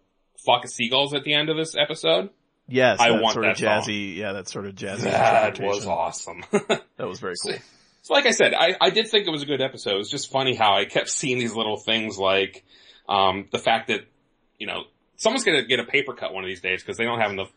Flock 0.43 0.65
of 0.65 0.71
Seagulls 0.71 1.13
at 1.13 1.23
the 1.23 1.33
end 1.35 1.49
of 1.49 1.55
this 1.55 1.75
episode. 1.77 2.31
Yes, 2.67 2.99
I 2.99 3.11
that 3.11 3.21
want 3.21 3.33
sort 3.33 3.45
of 3.45 3.57
that 3.57 3.83
song. 3.85 3.93
jazzy. 3.93 4.15
Yeah, 4.15 4.33
that 4.33 4.49
sort 4.49 4.65
of 4.65 4.73
jazzy. 4.73 5.01
That 5.01 5.59
was 5.59 5.85
awesome. 5.85 6.43
That 6.97 7.07
was 7.07 7.19
very 7.19 7.35
cool. 7.41 7.55
So 8.03 8.13
like 8.13 8.25
I 8.25 8.31
said, 8.31 8.53
I, 8.53 8.75
I 8.79 8.89
did 8.89 9.07
think 9.07 9.27
it 9.27 9.31
was 9.31 9.43
a 9.43 9.45
good 9.45 9.61
episode. 9.61 9.99
It's 9.99 10.09
just 10.09 10.31
funny 10.31 10.55
how 10.55 10.75
I 10.75 10.85
kept 10.85 11.09
seeing 11.09 11.39
these 11.39 11.55
little 11.55 11.77
things 11.77 12.17
like, 12.17 12.63
um, 13.07 13.47
the 13.51 13.57
fact 13.57 13.87
that, 13.87 14.01
you 14.57 14.67
know, 14.67 14.83
someone's 15.17 15.43
gonna 15.43 15.63
get 15.65 15.79
a 15.79 15.85
paper 15.85 16.13
cut 16.13 16.33
one 16.33 16.43
of 16.43 16.47
these 16.47 16.61
days 16.61 16.81
because 16.81 16.97
they 16.97 17.05
don't 17.05 17.19
have 17.19 17.31
enough 17.31 17.51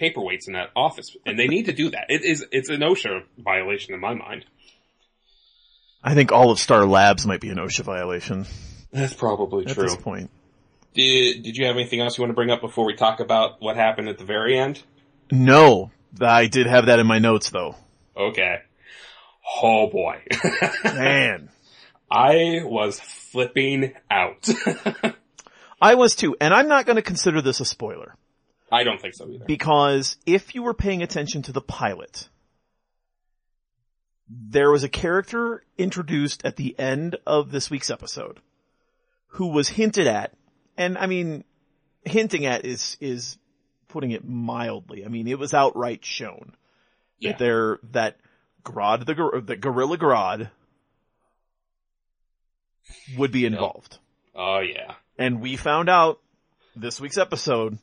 paperweights 0.00 0.46
in 0.46 0.54
that 0.54 0.70
office 0.74 1.16
and 1.26 1.38
they 1.38 1.48
need 1.48 1.66
to 1.66 1.72
do 1.72 1.90
that. 1.90 2.06
It 2.08 2.24
is, 2.24 2.44
it's 2.50 2.68
an 2.68 2.80
OSHA 2.80 3.24
violation 3.38 3.94
in 3.94 4.00
my 4.00 4.14
mind. 4.14 4.44
I 6.02 6.14
think 6.14 6.32
all 6.32 6.50
of 6.50 6.58
Star 6.58 6.84
Labs 6.84 7.26
might 7.26 7.40
be 7.40 7.50
an 7.50 7.58
OSHA 7.58 7.84
violation 7.84 8.46
That's 8.92 9.14
probably 9.14 9.66
at 9.66 9.76
this 9.76 9.96
point. 9.96 10.30
Did, 10.94 11.42
did 11.42 11.56
you 11.56 11.66
have 11.66 11.76
anything 11.76 12.00
else 12.00 12.18
you 12.18 12.22
want 12.22 12.30
to 12.30 12.34
bring 12.34 12.50
up 12.50 12.60
before 12.60 12.84
we 12.84 12.94
talk 12.94 13.20
about 13.20 13.62
what 13.62 13.76
happened 13.76 14.08
at 14.08 14.18
the 14.18 14.24
very 14.24 14.58
end? 14.58 14.82
No, 15.30 15.90
I 16.20 16.46
did 16.46 16.66
have 16.66 16.86
that 16.86 16.98
in 16.98 17.06
my 17.06 17.18
notes 17.18 17.50
though. 17.50 17.76
Okay. 18.16 18.58
Oh 19.62 19.88
boy. 19.88 20.22
Man, 20.84 21.50
I 22.10 22.60
was 22.62 23.00
flipping 23.00 23.94
out. 24.10 24.48
I 25.80 25.94
was 25.94 26.14
too, 26.14 26.36
and 26.40 26.52
I'm 26.52 26.68
not 26.68 26.86
going 26.86 26.96
to 26.96 27.02
consider 27.02 27.40
this 27.40 27.60
a 27.60 27.64
spoiler 27.64 28.14
I 28.70 28.84
don't 28.84 29.00
think 29.00 29.14
so 29.14 29.28
either. 29.28 29.44
because 29.46 30.16
if 30.26 30.54
you 30.54 30.62
were 30.62 30.74
paying 30.74 31.02
attention 31.02 31.42
to 31.42 31.52
the 31.52 31.60
pilot, 31.60 32.28
there 34.34 34.70
was 34.70 34.84
a 34.84 34.88
character 34.88 35.62
introduced 35.76 36.44
at 36.44 36.56
the 36.56 36.78
end 36.78 37.16
of 37.26 37.50
this 37.50 37.70
week's 37.70 37.90
episode 37.90 38.40
who 39.28 39.48
was 39.48 39.68
hinted 39.68 40.06
at, 40.06 40.32
and 40.76 40.96
I 40.98 41.06
mean, 41.06 41.44
hinting 42.04 42.46
at 42.46 42.64
is, 42.64 42.96
is 43.00 43.38
putting 43.88 44.10
it 44.10 44.26
mildly. 44.26 45.04
I 45.04 45.08
mean, 45.08 45.26
it 45.28 45.38
was 45.38 45.52
outright 45.54 46.04
shown 46.04 46.54
Yeah. 47.18 47.30
that 47.32 47.38
there, 47.38 47.78
that 47.92 48.16
Grodd, 48.64 49.06
the, 49.06 49.40
the 49.44 49.56
Gorilla 49.56 49.96
Grodd 49.98 50.50
would 53.16 53.32
be 53.32 53.44
involved. 53.46 53.98
Oh 54.34 54.60
yeah. 54.60 54.94
And 55.18 55.40
we 55.40 55.56
found 55.56 55.88
out 55.88 56.20
this 56.74 57.00
week's 57.00 57.18
episode, 57.18 57.78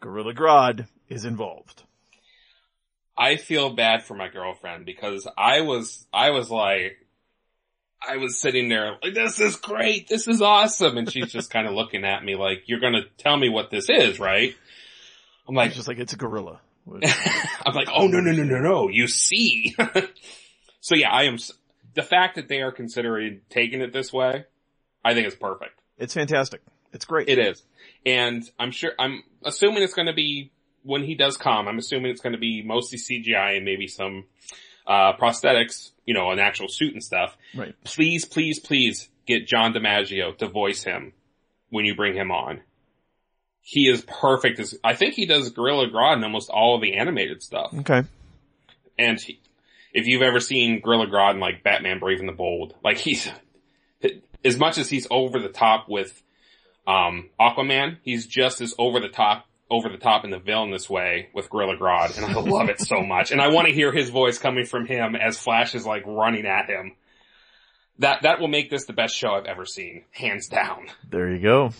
Gorilla 0.00 0.34
Grodd 0.34 0.86
is 1.08 1.24
involved. 1.24 1.82
I 3.16 3.36
feel 3.36 3.74
bad 3.74 4.04
for 4.04 4.14
my 4.14 4.28
girlfriend 4.28 4.86
because 4.86 5.28
I 5.36 5.60
was, 5.60 6.06
I 6.12 6.30
was 6.30 6.50
like, 6.50 6.96
I 8.06 8.16
was 8.16 8.40
sitting 8.40 8.68
there 8.68 8.96
like, 9.02 9.14
this 9.14 9.38
is 9.38 9.56
great, 9.56 10.08
this 10.08 10.26
is 10.26 10.42
awesome, 10.42 10.98
and 10.98 11.10
she's 11.10 11.30
just 11.30 11.50
kind 11.50 11.66
of 11.66 11.74
looking 11.74 12.04
at 12.04 12.24
me 12.24 12.34
like, 12.34 12.64
you're 12.66 12.80
gonna 12.80 13.02
tell 13.18 13.36
me 13.36 13.48
what 13.48 13.70
this 13.70 13.88
is, 13.88 14.18
right? 14.18 14.54
I'm 15.48 15.54
like, 15.54 15.68
It's 15.68 15.76
just 15.76 15.88
like, 15.88 15.98
it's 15.98 16.12
a 16.12 16.16
gorilla. 16.16 16.60
I'm 17.64 17.74
like, 17.74 17.88
oh 17.94 18.08
no 18.08 18.20
no 18.20 18.32
no 18.32 18.42
no 18.42 18.58
no, 18.58 18.88
you 18.88 19.06
see. 19.06 19.74
so 20.80 20.94
yeah, 20.94 21.10
I 21.10 21.24
am. 21.24 21.38
The 21.94 22.02
fact 22.02 22.36
that 22.36 22.48
they 22.48 22.60
are 22.60 22.72
considering 22.72 23.42
taking 23.50 23.82
it 23.82 23.92
this 23.92 24.12
way, 24.12 24.46
I 25.04 25.14
think 25.14 25.28
is 25.28 25.34
perfect. 25.34 25.80
It's 25.98 26.14
fantastic. 26.14 26.60
It's 26.92 27.04
great. 27.04 27.28
It 27.28 27.38
is, 27.38 27.62
and 28.04 28.42
I'm 28.58 28.72
sure. 28.72 28.92
I'm 28.98 29.22
assuming 29.44 29.82
it's 29.82 29.94
going 29.94 30.08
to 30.08 30.12
be 30.12 30.50
when 30.82 31.04
he 31.04 31.14
does 31.14 31.36
come. 31.36 31.68
I'm 31.68 31.78
assuming 31.78 32.10
it's 32.10 32.20
going 32.20 32.34
to 32.34 32.38
be 32.38 32.62
mostly 32.62 32.98
CGI 32.98 33.56
and 33.56 33.64
maybe 33.64 33.86
some 33.88 34.24
uh 34.86 35.12
prosthetics. 35.14 35.90
You 36.04 36.14
know, 36.14 36.30
an 36.30 36.38
actual 36.38 36.68
suit 36.68 36.92
and 36.94 37.02
stuff. 37.02 37.36
Right. 37.54 37.74
Please, 37.84 38.24
please, 38.24 38.58
please 38.58 39.08
get 39.26 39.46
John 39.46 39.72
DiMaggio 39.72 40.36
to 40.38 40.48
voice 40.48 40.82
him 40.82 41.12
when 41.70 41.84
you 41.84 41.94
bring 41.94 42.14
him 42.14 42.30
on. 42.30 42.60
He 43.60 43.88
is 43.88 44.04
perfect. 44.06 44.58
As 44.58 44.76
I 44.82 44.94
think 44.94 45.14
he 45.14 45.26
does 45.26 45.50
Gorilla 45.50 45.88
Grodd 45.88 46.16
in 46.16 46.24
almost 46.24 46.50
all 46.50 46.74
of 46.76 46.82
the 46.82 46.96
animated 46.96 47.42
stuff. 47.42 47.72
Okay. 47.72 48.02
And 48.98 49.20
he, 49.20 49.40
if 49.92 50.06
you've 50.06 50.22
ever 50.22 50.40
seen 50.40 50.80
Gorilla 50.80 51.06
Grodd 51.06 51.34
in 51.34 51.40
like 51.40 51.62
Batman 51.62 51.98
Brave 51.98 52.20
and 52.20 52.28
the 52.28 52.32
Bold, 52.32 52.74
like 52.82 52.98
he's, 52.98 53.30
as 54.44 54.58
much 54.58 54.78
as 54.78 54.90
he's 54.90 55.06
over 55.10 55.38
the 55.38 55.48
top 55.48 55.88
with, 55.88 56.22
um, 56.86 57.30
Aquaman, 57.40 57.98
he's 58.02 58.26
just 58.26 58.60
as 58.60 58.74
over 58.78 58.98
the 58.98 59.08
top, 59.08 59.46
over 59.72 59.88
the 59.88 59.96
top 59.96 60.24
in 60.24 60.30
the 60.30 60.38
villainous 60.38 60.88
way 60.88 61.30
with 61.34 61.48
Gorilla 61.50 61.76
Grodd, 61.76 62.16
and 62.16 62.26
I 62.26 62.32
love 62.40 62.68
it 62.68 62.78
so 62.80 63.00
much. 63.02 63.32
And 63.32 63.40
I 63.40 63.48
want 63.48 63.66
to 63.68 63.74
hear 63.74 63.90
his 63.90 64.10
voice 64.10 64.38
coming 64.38 64.66
from 64.66 64.86
him 64.86 65.16
as 65.16 65.38
Flash 65.38 65.74
is 65.74 65.86
like 65.86 66.04
running 66.06 66.46
at 66.46 66.66
him. 66.68 66.94
That, 67.98 68.22
that 68.22 68.38
will 68.40 68.48
make 68.48 68.70
this 68.70 68.84
the 68.84 68.92
best 68.92 69.16
show 69.16 69.32
I've 69.32 69.46
ever 69.46 69.64
seen, 69.66 70.04
hands 70.10 70.48
down. 70.48 70.86
There 71.08 71.30
you 71.34 71.40
go. 71.42 71.70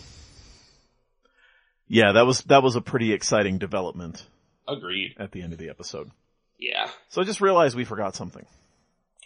Yeah, 1.87 2.13
that 2.13 2.25
was, 2.25 2.41
that 2.43 2.63
was 2.63 2.75
a 2.75 2.81
pretty 2.81 3.13
exciting 3.13 3.57
development 3.59 4.25
Agreed. 4.67 5.15
at 5.19 5.31
the 5.31 5.41
end 5.41 5.53
of 5.53 5.59
the 5.59 5.69
episode. 5.69 6.09
Yeah. 6.57 6.89
So 7.09 7.21
I 7.21 7.25
just 7.25 7.41
realized 7.41 7.75
we 7.75 7.83
forgot 7.85 8.15
something. 8.15 8.45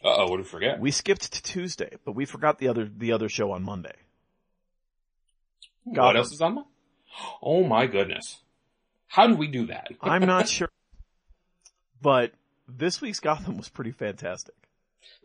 Uh 0.04 0.10
oh, 0.10 0.24
what 0.30 0.38
did 0.38 0.46
we 0.46 0.50
forget? 0.50 0.80
We 0.80 0.92
skipped 0.92 1.34
to 1.34 1.42
Tuesday, 1.44 1.92
but 2.06 2.14
we 2.14 2.26
forgot 2.26 2.60
the 2.60 2.68
other, 2.68 2.90
the 2.98 3.14
other 3.14 3.30
show 3.30 3.52
on 3.52 3.64
Monday. 3.64 3.96
What 5.84 5.96
Gotham. 5.96 6.18
else 6.18 6.32
is 6.34 6.42
on? 6.42 6.56
my- 6.56 6.64
Oh 7.42 7.64
my 7.64 7.86
goodness. 7.88 8.38
How 9.08 9.28
did 9.28 9.38
we 9.38 9.48
do 9.48 9.68
that? 9.68 9.88
I'm 10.02 10.26
not 10.26 10.48
sure, 10.48 10.70
but 12.02 12.32
this 12.68 13.02
week's 13.02 13.20
Gotham 13.20 13.58
was 13.58 13.70
pretty 13.70 13.92
fantastic. 13.92 14.56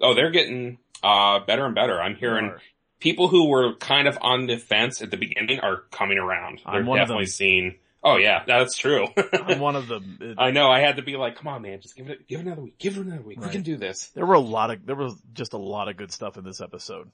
Oh, 0.01 0.15
they're 0.15 0.31
getting 0.31 0.79
uh 1.03 1.41
better 1.41 1.65
and 1.67 1.75
better. 1.75 2.01
I'm 2.01 2.15
hearing 2.17 2.47
Are. 2.47 2.61
people 3.01 3.29
who 3.29 3.49
were 3.49 3.75
kind 3.77 4.07
of 4.09 4.17
on 4.21 4.47
the 4.47 4.57
fence 4.57 5.03
at 5.03 5.11
the 5.11 5.17
beginning 5.17 5.61
are 5.61 5.79
coming 5.91 6.19
around. 6.19 6.61
They're 6.71 6.83
definitely 6.83 7.27
seeing. 7.27 7.77
Oh 8.05 8.17
yeah, 8.17 8.43
that's 8.47 8.77
true. 8.77 9.07
I'm 9.33 9.61
one 9.61 9.77
of 9.77 9.87
them. 9.89 10.19
It- 10.21 10.35
I 10.39 10.51
know. 10.51 10.69
I 10.71 10.81
had 10.81 10.97
to 10.97 11.03
be 11.03 11.17
like, 11.17 11.37
come 11.37 11.47
on, 11.49 11.63
man, 11.63 11.81
just 11.81 11.97
give 11.97 12.09
it, 12.11 12.27
give 12.27 12.41
it 12.41 12.47
another 12.47 12.63
week, 12.63 12.79
give 12.79 12.97
it 12.97 13.07
another 13.07 13.23
week. 13.23 13.41
We 13.41 13.49
can 13.49 13.63
do 13.63 13.77
this. 13.77 14.09
there 14.09 14.27
were 14.27 14.35
a 14.35 14.41
lot 14.41 14.71
of, 14.73 14.85
there 14.87 14.97
was 14.97 15.15
just 15.35 15.53
a 15.53 15.59
lot 15.59 15.89
of 15.89 15.97
good 15.97 16.11
stuff 16.11 16.37
in 16.37 16.43
this 16.45 16.61
episode. 16.61 17.11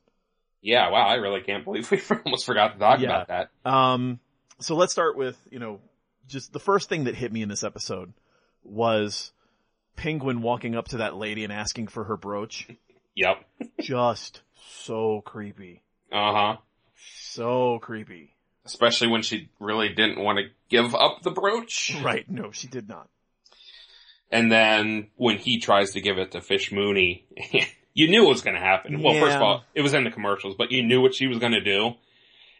Yeah. 0.62 0.88
Wow. 0.90 1.06
I 1.06 1.14
really 1.16 1.42
can't 1.42 1.62
believe 1.64 1.90
we 1.90 2.00
almost 2.24 2.46
forgot 2.46 2.72
to 2.72 2.78
talk 2.78 3.00
Yeah. 3.00 3.22
about 3.22 3.28
that. 3.28 3.70
Um, 3.70 4.18
so 4.60 4.76
let's 4.76 4.90
start 4.92 5.14
with, 5.16 5.36
you 5.50 5.58
know, 5.58 5.78
just 6.28 6.52
the 6.52 6.60
first 6.60 6.88
thing 6.88 7.04
that 7.04 7.14
hit 7.14 7.32
me 7.32 7.42
in 7.42 7.48
this 7.48 7.64
episode 7.64 8.12
was 8.62 9.32
Penguin 9.96 10.42
walking 10.42 10.76
up 10.76 10.88
to 10.88 10.98
that 10.98 11.16
lady 11.16 11.44
and 11.44 11.52
asking 11.52 11.88
for 11.88 12.04
her 12.04 12.16
brooch. 12.16 12.68
Yep. 13.18 13.44
Just 13.80 14.42
so 14.84 15.22
creepy. 15.22 15.82
Uh 16.12 16.32
huh. 16.32 16.56
So 17.20 17.80
creepy. 17.80 18.36
Especially 18.64 19.08
when 19.08 19.22
she 19.22 19.48
really 19.58 19.88
didn't 19.88 20.22
want 20.22 20.38
to 20.38 20.44
give 20.68 20.94
up 20.94 21.22
the 21.22 21.32
brooch. 21.32 21.96
Right. 22.04 22.30
No, 22.30 22.52
she 22.52 22.68
did 22.68 22.88
not. 22.88 23.08
And 24.30 24.52
then 24.52 25.08
when 25.16 25.36
he 25.38 25.58
tries 25.58 25.94
to 25.94 26.00
give 26.00 26.16
it 26.18 26.30
to 26.30 26.40
Fish 26.40 26.70
Mooney, 26.70 27.26
you 27.92 28.06
knew 28.06 28.24
it 28.24 28.28
was 28.28 28.42
going 28.42 28.54
to 28.54 28.62
happen. 28.62 29.02
Well, 29.02 29.18
first 29.18 29.34
of 29.34 29.42
all, 29.42 29.64
it 29.74 29.82
was 29.82 29.94
in 29.94 30.04
the 30.04 30.12
commercials, 30.12 30.54
but 30.56 30.70
you 30.70 30.84
knew 30.84 31.00
what 31.00 31.12
she 31.12 31.26
was 31.26 31.38
going 31.38 31.54
to 31.54 31.60
do. 31.60 31.94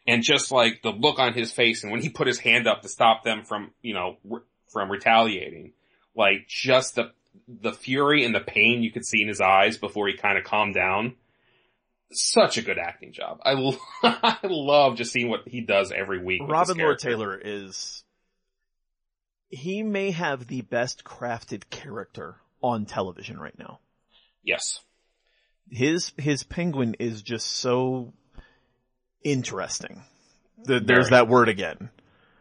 And 0.09 0.23
just 0.23 0.51
like 0.51 0.81
the 0.81 0.91
look 0.91 1.19
on 1.19 1.35
his 1.35 1.53
face 1.53 1.83
and 1.83 1.93
when 1.93 2.01
he 2.01 2.09
put 2.09 2.27
his 2.27 2.39
hand 2.39 2.67
up 2.67 2.81
to 2.81 2.89
stop 2.89 3.25
them 3.25 3.45
from, 3.45 3.73
you 3.83 3.93
know, 3.93 4.17
re- 4.25 4.41
from 4.73 4.91
retaliating, 4.91 5.75
like 6.17 6.49
just 6.49 6.95
the, 6.95 7.13
the 7.47 7.73
fury 7.73 8.25
and 8.25 8.35
the 8.35 8.41
pain 8.41 8.83
you 8.83 8.91
could 8.91 9.05
see 9.05 9.21
in 9.21 9.29
his 9.29 9.43
eyes 9.43 9.77
before 9.77 10.09
he 10.09 10.17
kind 10.17 10.39
of 10.39 10.45
calmed 10.45 10.75
down. 10.75 11.15
Such 12.11 12.57
a 12.57 12.63
good 12.63 12.79
acting 12.79 13.13
job. 13.13 13.41
I, 13.45 13.53
lo- 13.53 13.77
I 14.03 14.39
love 14.45 14.97
just 14.97 15.13
seeing 15.13 15.29
what 15.29 15.47
he 15.47 15.61
does 15.61 15.93
every 15.93 16.25
week. 16.25 16.41
Robin 16.49 16.79
Lord. 16.79 16.99
Taylor 16.99 17.39
is, 17.39 18.03
he 19.51 19.83
may 19.83 20.13
have 20.13 20.47
the 20.47 20.63
best 20.63 21.05
crafted 21.05 21.69
character 21.69 22.37
on 22.63 22.87
television 22.87 23.39
right 23.39 23.59
now. 23.59 23.81
Yes. 24.43 24.81
His, 25.71 26.13
his 26.17 26.45
penguin 26.45 26.97
is 26.99 27.21
just 27.21 27.47
so 27.47 28.15
interesting. 29.25 30.03
The, 30.65 30.81
there's 30.81 31.11
that 31.11 31.29
word 31.29 31.49
again. 31.49 31.91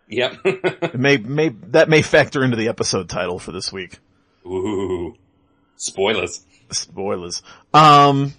Yep. 0.09 0.37
It 0.45 0.99
may, 0.99 1.17
may, 1.17 1.49
that 1.49 1.89
may 1.89 2.01
factor 2.01 2.43
into 2.43 2.55
the 2.57 2.69
episode 2.69 3.09
title 3.09 3.39
for 3.39 3.51
this 3.51 3.71
week. 3.73 3.99
Ooh. 4.45 5.15
Spoilers. 5.75 6.45
Spoilers. 6.71 7.43
Um, 7.73 8.33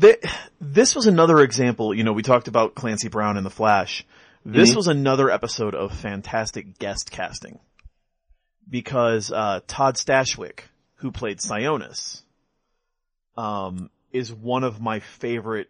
th- 0.00 0.24
this 0.60 0.94
was 0.94 1.06
another 1.06 1.40
example, 1.40 1.94
you 1.94 2.02
know, 2.04 2.12
we 2.12 2.22
talked 2.22 2.48
about 2.48 2.74
Clancy 2.74 3.08
Brown 3.08 3.36
in 3.36 3.44
The 3.44 3.50
Flash. 3.50 4.04
This 4.44 4.72
Mhm. 4.72 4.76
was 4.76 4.86
another 4.88 5.30
episode 5.30 5.74
of 5.74 5.92
fantastic 5.92 6.78
guest 6.78 7.10
casting. 7.10 7.58
Because, 8.68 9.30
uh, 9.30 9.60
Todd 9.66 9.94
Stashwick, 9.96 10.60
who 10.96 11.12
played 11.12 11.38
Sionis, 11.38 12.22
um, 13.36 13.90
is 14.12 14.32
one 14.32 14.64
of 14.64 14.80
my 14.80 15.00
favorite 15.00 15.68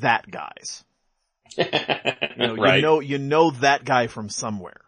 that 0.00 0.30
guys. 0.30 0.84
You 2.38 2.46
know, 2.46 2.54
right. 2.56 2.76
you 2.76 2.82
know, 2.82 3.00
you 3.00 3.18
know 3.18 3.50
that 3.50 3.84
guy 3.84 4.06
from 4.06 4.28
somewhere. 4.28 4.80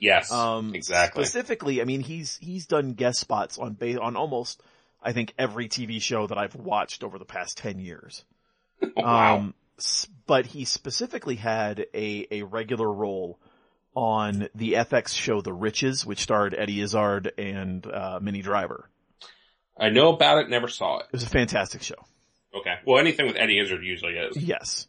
yes. 0.00 0.32
Um, 0.32 0.74
exactly. 0.74 1.22
Specifically, 1.22 1.82
I 1.82 1.84
mean, 1.84 2.00
he's 2.00 2.38
he's 2.40 2.66
done 2.66 2.94
guest 2.94 3.20
spots 3.20 3.58
on 3.58 3.74
ba- 3.74 4.00
on 4.00 4.16
almost, 4.16 4.62
I 5.02 5.12
think, 5.12 5.34
every 5.38 5.68
TV 5.68 6.00
show 6.00 6.26
that 6.26 6.38
I've 6.38 6.54
watched 6.54 7.04
over 7.04 7.18
the 7.18 7.26
past 7.26 7.58
ten 7.58 7.78
years. 7.78 8.24
wow. 8.96 9.36
Um, 9.36 9.54
but 10.26 10.46
he 10.46 10.64
specifically 10.64 11.34
had 11.34 11.86
a 11.92 12.26
a 12.30 12.42
regular 12.42 12.90
role 12.90 13.38
on 13.94 14.48
the 14.54 14.74
FX 14.74 15.14
show 15.14 15.42
The 15.42 15.52
Riches, 15.52 16.06
which 16.06 16.20
starred 16.20 16.54
Eddie 16.56 16.80
Izzard 16.80 17.32
and 17.36 17.86
uh, 17.86 18.18
Minnie 18.22 18.42
Driver. 18.42 18.88
I 19.78 19.90
know 19.90 20.14
about 20.14 20.38
it, 20.38 20.48
never 20.48 20.68
saw 20.68 21.00
it. 21.00 21.06
It 21.06 21.12
was 21.12 21.24
a 21.24 21.28
fantastic 21.28 21.82
show. 21.82 21.96
Okay. 22.54 22.74
Well, 22.86 22.98
anything 22.98 23.26
with 23.26 23.36
Eddie 23.36 23.58
Izzard 23.58 23.82
usually 23.82 24.14
is. 24.14 24.36
Yes. 24.36 24.86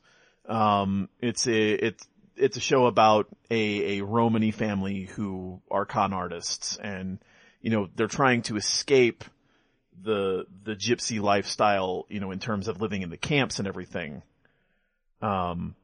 Um, 0.47 1.09
it's 1.19 1.47
a, 1.47 1.71
it's, 1.71 2.07
it's 2.35 2.57
a 2.57 2.59
show 2.61 2.85
about 2.85 3.27
a, 3.49 3.99
a 3.99 4.01
Romany 4.03 4.51
family 4.51 5.03
who 5.03 5.61
are 5.71 5.85
con 5.85 6.13
artists 6.13 6.77
and, 6.77 7.19
you 7.61 7.71
know, 7.71 7.89
they're 7.95 8.07
trying 8.07 8.43
to 8.43 8.57
escape 8.57 9.23
the, 10.03 10.45
the 10.63 10.75
gypsy 10.75 11.21
lifestyle, 11.21 12.05
you 12.09 12.19
know, 12.19 12.31
in 12.31 12.39
terms 12.39 12.67
of 12.67 12.81
living 12.81 13.01
in 13.01 13.09
the 13.09 13.17
camps 13.17 13.57
and 13.57 13.67
everything. 13.67 14.21
Um, 15.21 15.75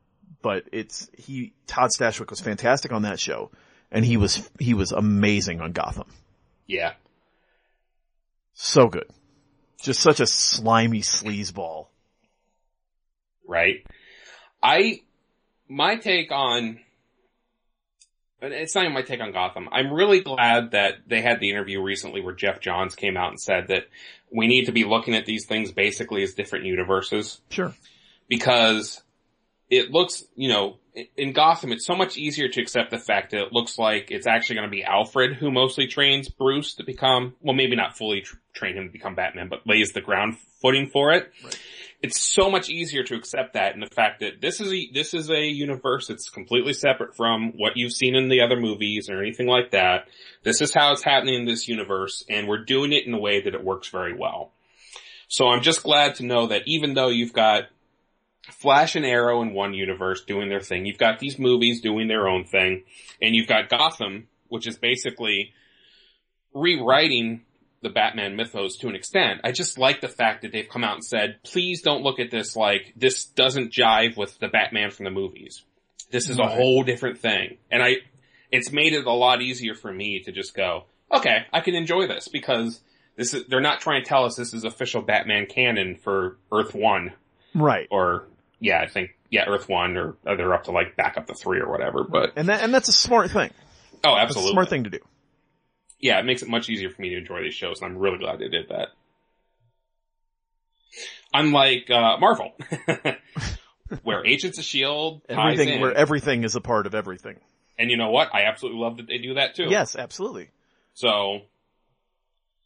but 0.41 0.65
it's, 0.71 1.09
he, 1.17 1.53
Todd 1.65 1.89
Stashwick 1.97 2.29
was 2.29 2.41
fantastic 2.41 2.91
on 2.91 3.03
that 3.03 3.19
show 3.19 3.49
and 3.91 4.05
he 4.05 4.17
was, 4.17 4.47
he 4.59 4.73
was 4.73 4.91
amazing 4.91 5.61
on 5.61 5.71
Gotham. 5.71 6.07
Yeah. 6.67 6.93
So 8.53 8.88
good. 8.88 9.09
Just 9.84 10.01
such 10.01 10.19
a 10.19 10.27
slimy 10.27 11.01
sleazeball. 11.01 11.88
Right. 13.47 13.86
I, 14.61 15.01
my 15.67 15.95
take 15.95 16.32
on, 16.32 16.79
it's 18.41 18.75
not 18.75 18.84
even 18.84 18.93
my 18.93 19.01
take 19.01 19.21
on 19.21 19.32
Gotham. 19.32 19.69
I'm 19.71 19.91
really 19.91 20.21
glad 20.21 20.71
that 20.71 20.99
they 21.07 21.21
had 21.21 21.39
the 21.39 21.49
interview 21.49 21.82
recently 21.82 22.21
where 22.21 22.34
Geoff 22.34 22.59
Johns 22.59 22.95
came 22.95 23.17
out 23.17 23.29
and 23.29 23.39
said 23.39 23.67
that 23.69 23.84
we 24.32 24.47
need 24.47 24.65
to 24.65 24.71
be 24.71 24.84
looking 24.84 25.15
at 25.15 25.25
these 25.25 25.45
things 25.45 25.71
basically 25.71 26.23
as 26.23 26.34
different 26.34 26.65
universes. 26.65 27.41
Sure. 27.49 27.73
because 28.32 29.01
it 29.72 29.89
looks, 29.89 30.24
you 30.36 30.49
know, 30.49 30.78
in- 31.15 31.32
Gotham, 31.32 31.72
it's 31.72 31.86
so 31.88 31.95
much 31.95 32.17
easier 32.17 32.49
to 32.49 32.61
accept 32.61 32.91
the 32.91 32.99
fact 32.99 33.32
that 33.32 33.41
it 33.41 33.53
looks 33.53 33.80
like 33.80 34.11
it's 34.11 34.28
actually 34.28 34.57
going 34.57 34.67
to 34.67 34.72
be 34.72 34.84
Alfred 34.84 35.38
who 35.38 35.49
mostly 35.49 35.88
trains 35.88 36.28
Bruce 36.30 36.76
to 36.76 36.84
become, 36.84 37.34
well, 37.41 37.55
maybe 37.55 37.78
not 37.78 37.97
fully 37.97 38.22
tr- 38.22 38.36
train 38.53 38.76
him 38.78 38.88
to 38.88 38.91
become 38.91 39.15
Batman, 39.15 39.47
but 39.49 39.65
lays 39.65 39.93
the 39.93 40.01
ground 40.01 40.38
footing 40.61 40.89
for 40.91 41.13
it. 41.13 41.32
Right. 41.43 41.57
it's 42.03 42.19
so 42.19 42.49
much 42.51 42.69
easier 42.69 43.03
to 43.03 43.15
accept 43.15 43.53
that 43.53 43.74
and 43.74 43.82
the 43.82 43.95
fact 43.95 44.19
that 44.19 44.41
this 44.41 44.59
is 44.59 44.74
a, 44.74 44.89
this 44.93 45.13
is 45.13 45.30
a 45.30 45.45
universe 45.45 46.07
that's 46.07 46.30
completely 46.30 46.74
separate 46.74 47.15
from 47.15 47.53
what 47.55 47.78
you've 47.78 47.93
seen 47.93 48.15
in 48.15 48.28
the 48.28 48.41
other 48.41 48.59
movies 48.59 49.09
or 49.09 49.22
anything 49.22 49.47
like 49.47 49.72
that. 49.72 50.07
This 50.43 50.59
is 50.61 50.74
how 50.74 50.91
it's 50.91 51.03
happening 51.03 51.36
in 51.36 51.45
this 51.45 51.67
universe 51.69 52.26
and 52.30 52.47
we're 52.47 52.65
doing 52.65 52.91
it 52.91 53.05
in 53.07 53.13
a 53.13 53.19
way 53.19 53.41
that 53.41 53.53
it 53.55 53.63
works 53.63 53.88
very 53.88 54.13
well. 54.17 54.51
So 55.30 55.47
I'm 55.47 55.61
just 55.61 55.84
glad 55.84 56.15
to 56.15 56.26
know 56.26 56.47
that 56.47 56.63
even 56.65 56.93
though 56.93 57.07
you've 57.07 57.32
got 57.34 57.65
Flash 58.49 58.95
and 58.95 59.05
Arrow 59.05 59.41
in 59.41 59.53
one 59.53 59.73
universe 59.73 60.23
doing 60.23 60.49
their 60.49 60.61
thing, 60.61 60.85
you've 60.85 60.97
got 60.97 61.19
these 61.19 61.37
movies 61.37 61.81
doing 61.81 62.07
their 62.07 62.27
own 62.27 62.43
thing, 62.45 62.83
and 63.21 63.35
you've 63.35 63.47
got 63.47 63.69
Gotham, 63.69 64.27
which 64.47 64.67
is 64.67 64.77
basically 64.77 65.53
rewriting 66.53 67.41
the 67.81 67.89
Batman 67.89 68.35
mythos 68.35 68.77
to 68.77 68.87
an 68.87 68.95
extent. 68.95 69.41
I 69.43 69.51
just 69.51 69.77
like 69.77 70.01
the 70.01 70.07
fact 70.07 70.41
that 70.41 70.51
they've 70.51 70.67
come 70.67 70.83
out 70.83 70.95
and 70.95 71.05
said, 71.05 71.39
please 71.43 71.81
don't 71.81 72.03
look 72.03 72.19
at 72.19 72.31
this 72.31 72.55
like 72.55 72.93
this 72.95 73.25
doesn't 73.25 73.73
jive 73.73 74.17
with 74.17 74.37
the 74.39 74.47
Batman 74.47 74.91
from 74.91 75.05
the 75.05 75.11
movies. 75.11 75.63
This 76.11 76.29
is 76.29 76.39
a 76.39 76.47
whole 76.47 76.83
different 76.83 77.19
thing. 77.19 77.57
And 77.71 77.81
I, 77.81 77.97
it's 78.51 78.71
made 78.71 78.93
it 78.93 79.05
a 79.05 79.11
lot 79.11 79.41
easier 79.41 79.73
for 79.73 79.91
me 79.91 80.21
to 80.25 80.31
just 80.31 80.53
go, 80.53 80.85
okay, 81.11 81.45
I 81.51 81.61
can 81.61 81.73
enjoy 81.73 82.07
this 82.07 82.27
because 82.27 82.81
this 83.15 83.33
is, 83.33 83.47
they're 83.47 83.61
not 83.61 83.79
trying 83.79 84.03
to 84.03 84.07
tell 84.07 84.25
us 84.25 84.35
this 84.35 84.53
is 84.53 84.63
official 84.63 85.01
Batman 85.01 85.47
canon 85.47 85.95
for 85.95 86.37
Earth 86.51 86.75
1 86.75 87.13
Right. 87.53 87.87
or, 87.91 88.27
yeah, 88.59 88.79
I 88.81 88.87
think, 88.87 89.11
yeah, 89.29 89.45
Earth 89.47 89.67
1 89.69 89.97
or 89.97 90.15
they're 90.23 90.53
up 90.53 90.65
to 90.65 90.71
like 90.71 90.95
back 90.95 91.17
up 91.17 91.27
to 91.27 91.33
3 91.33 91.59
or 91.59 91.69
whatever, 91.69 92.03
but, 92.03 92.33
And 92.35 92.49
that, 92.49 92.61
and 92.63 92.73
that's 92.73 92.89
a 92.89 92.93
smart 92.93 93.31
thing. 93.31 93.51
oh, 94.03 94.15
absolutely. 94.15 94.51
a 94.51 94.53
smart 94.53 94.69
thing 94.69 94.83
to 94.85 94.89
do. 94.89 94.99
yeah, 95.99 96.19
it 96.19 96.25
makes 96.25 96.41
it 96.41 96.49
much 96.49 96.69
easier 96.69 96.89
for 96.89 97.01
me 97.01 97.09
to 97.09 97.17
enjoy 97.17 97.41
these 97.43 97.53
shows, 97.55 97.81
and 97.81 97.91
I'm 97.91 97.97
really 97.97 98.17
glad 98.17 98.39
they 98.39 98.47
did 98.49 98.69
that. 98.69 98.89
Unlike 101.33 101.89
uh, 101.89 102.17
Marvel, 102.17 102.51
where 104.03 104.25
Agents 104.25 104.57
of 104.57 104.65
Shield 104.65 105.21
Everything, 105.29 105.69
in, 105.69 105.81
where 105.81 105.93
everything 105.93 106.43
is 106.43 106.55
a 106.55 106.61
part 106.61 106.85
of 106.85 106.93
everything. 106.93 107.37
and 107.79 107.89
you 107.89 107.95
know 107.95 108.11
what? 108.11 108.33
I 108.35 108.43
absolutely 108.43 108.81
love 108.81 108.97
that 108.97 109.07
they 109.07 109.17
do 109.17 109.35
that 109.35 109.55
too. 109.55 109.67
Yes, 109.69 109.95
absolutely. 109.95 110.49
So 110.93 111.41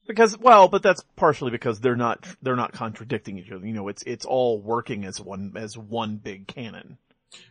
Because, 0.08 0.38
well, 0.38 0.68
but 0.68 0.84
that's 0.84 1.04
partially 1.16 1.52
because 1.52 1.80
they're 1.80 1.96
not, 1.96 2.28
they're 2.42 2.56
not 2.56 2.74
contradicting 2.74 3.38
each 3.40 3.52
other. 3.52 3.66
You 3.66 3.74
know, 3.74 3.88
it's, 3.88 4.04
it's 4.04 4.26
all 4.26 4.60
working 4.60 5.04
as 5.06 5.20
one, 5.20 5.54
as 5.56 5.78
one 5.78 6.18
big 6.18 6.48
canon. 6.48 6.98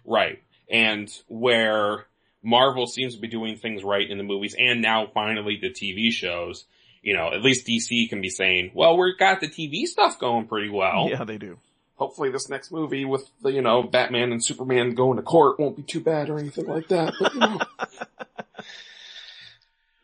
right, 0.05 0.43
and 0.71 1.11
where 1.29 2.07
Marvel 2.43 2.87
seems 2.87 3.15
to 3.15 3.21
be 3.21 3.29
doing 3.29 3.57
things 3.57 3.83
right 3.83 4.09
in 4.09 4.19
the 4.19 4.25
movies, 4.25 4.55
and 4.59 4.81
now 4.83 5.07
finally 5.13 5.59
the 5.61 5.71
TV 5.71 6.11
shows. 6.11 6.65
You 7.03 7.15
know, 7.15 7.33
at 7.33 7.43
least 7.43 7.67
DC 7.67 8.09
can 8.09 8.23
be 8.23 8.31
saying, 8.31 8.71
"Well, 8.75 8.97
we've 8.97 9.19
got 9.19 9.41
the 9.41 9.49
TV 9.49 9.85
stuff 9.85 10.19
going 10.19 10.47
pretty 10.47 10.71
well." 10.71 11.09
Yeah, 11.11 11.25
they 11.25 11.37
do. 11.37 11.59
hopefully 11.97 12.31
this 12.31 12.49
next 12.49 12.73
movie 12.73 13.05
with 13.05 13.29
the, 13.43 13.53
you 13.53 13.63
know, 13.63 13.83
Batman 13.83 14.33
and 14.33 14.45
Superman 14.45 14.95
going 14.95 15.17
to 15.17 15.23
court 15.23 15.59
won't 15.61 15.77
be 15.77 15.83
too 15.83 16.01
bad 16.01 16.29
or 16.29 16.39
anything 16.39 16.67
like 16.67 16.89
that. 16.89 17.15
But, 17.19 17.35
you 17.35 17.41
know. 17.41 17.59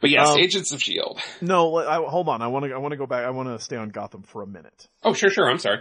but 0.01 0.11
yes, 0.11 0.29
Um, 0.29 0.39
Agents 0.39 0.73
of 0.73 0.83
Shield. 0.83 1.21
No, 1.41 1.77
I, 1.77 1.97
hold 2.09 2.29
on. 2.29 2.43
I 2.43 2.47
want 2.49 2.65
to, 2.67 2.73
I 2.73 2.79
want 2.79 2.93
to 2.93 2.97
go 2.99 3.07
back. 3.07 3.25
I 3.25 3.31
want 3.31 3.49
to 3.49 3.59
stay 3.63 3.77
on 3.77 3.91
Gotham 3.91 4.23
for 4.23 4.43
a 4.43 4.47
minute. 4.47 4.89
Oh, 5.03 5.13
sure, 5.15 5.31
sure. 5.31 5.49
I'm 5.51 5.59
sorry. 5.59 5.81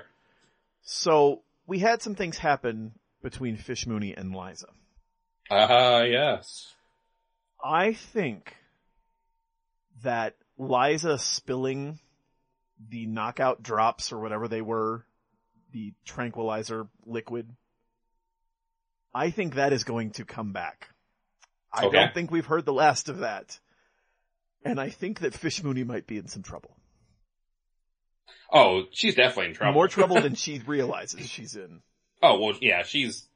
So 0.82 1.42
we 1.68 1.80
had 1.80 2.02
some 2.02 2.16
things 2.16 2.38
happen 2.38 2.94
between 3.22 3.58
Fish 3.58 3.86
Mooney 3.88 4.14
and 4.16 4.34
Liza. 4.36 4.68
Uh, 5.52 6.04
yes. 6.08 6.74
I 7.64 7.94
think 7.94 8.56
that 10.04 10.36
Liza 10.58 11.18
spilling 11.20 12.00
the 12.90 13.06
knockout 13.06 13.62
drops 13.62 14.12
or 14.14 14.20
whatever 14.20 14.48
they 14.48 14.62
were, 14.62 15.06
the 15.72 15.94
tranquilizer 16.06 16.88
liquid, 17.06 17.50
I 19.14 19.32
think 19.32 19.56
that 19.56 19.74
is 19.74 19.84
going 19.84 20.12
to 20.12 20.26
come 20.26 20.54
back. 20.54 20.88
I 21.74 21.86
Okay. 21.86 21.98
don't 21.98 22.14
think 22.14 22.32
we've 22.32 22.46
heard 22.46 22.66
the 22.66 22.74
last 22.74 23.10
of 23.10 23.20
that. 23.20 23.60
And 24.66 24.80
I 24.80 24.90
think 24.90 25.20
that 25.20 25.34
Fish 25.34 25.64
Mooney 25.64 25.84
might 25.84 26.06
be 26.08 26.18
in 26.18 26.28
some 26.28 26.44
trouble. 26.44 26.76
Oh, 28.52 28.84
she's 28.92 29.16
definitely 29.16 29.48
in 29.52 29.54
trouble. 29.54 29.74
More 29.74 29.88
trouble 29.88 30.22
than 30.22 30.36
she 30.36 30.60
realizes 30.60 31.28
she's 31.30 31.56
in. 31.56 31.82
oh, 32.22 32.40
well, 32.40 32.56
yeah, 32.62 32.84
she's, 32.84 33.28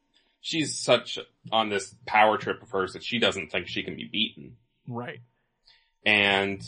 she's 0.42 0.78
such 0.80 1.20
on 1.52 1.70
this 1.70 1.96
power 2.06 2.38
trip 2.38 2.62
of 2.62 2.70
hers 2.72 2.94
that 2.94 3.04
she 3.04 3.20
doesn't 3.20 3.52
think 3.52 3.68
she 3.68 3.84
can 3.84 3.96
be 3.96 4.10
beaten. 4.12 4.58
Right. 4.88 5.20
And 6.06 6.62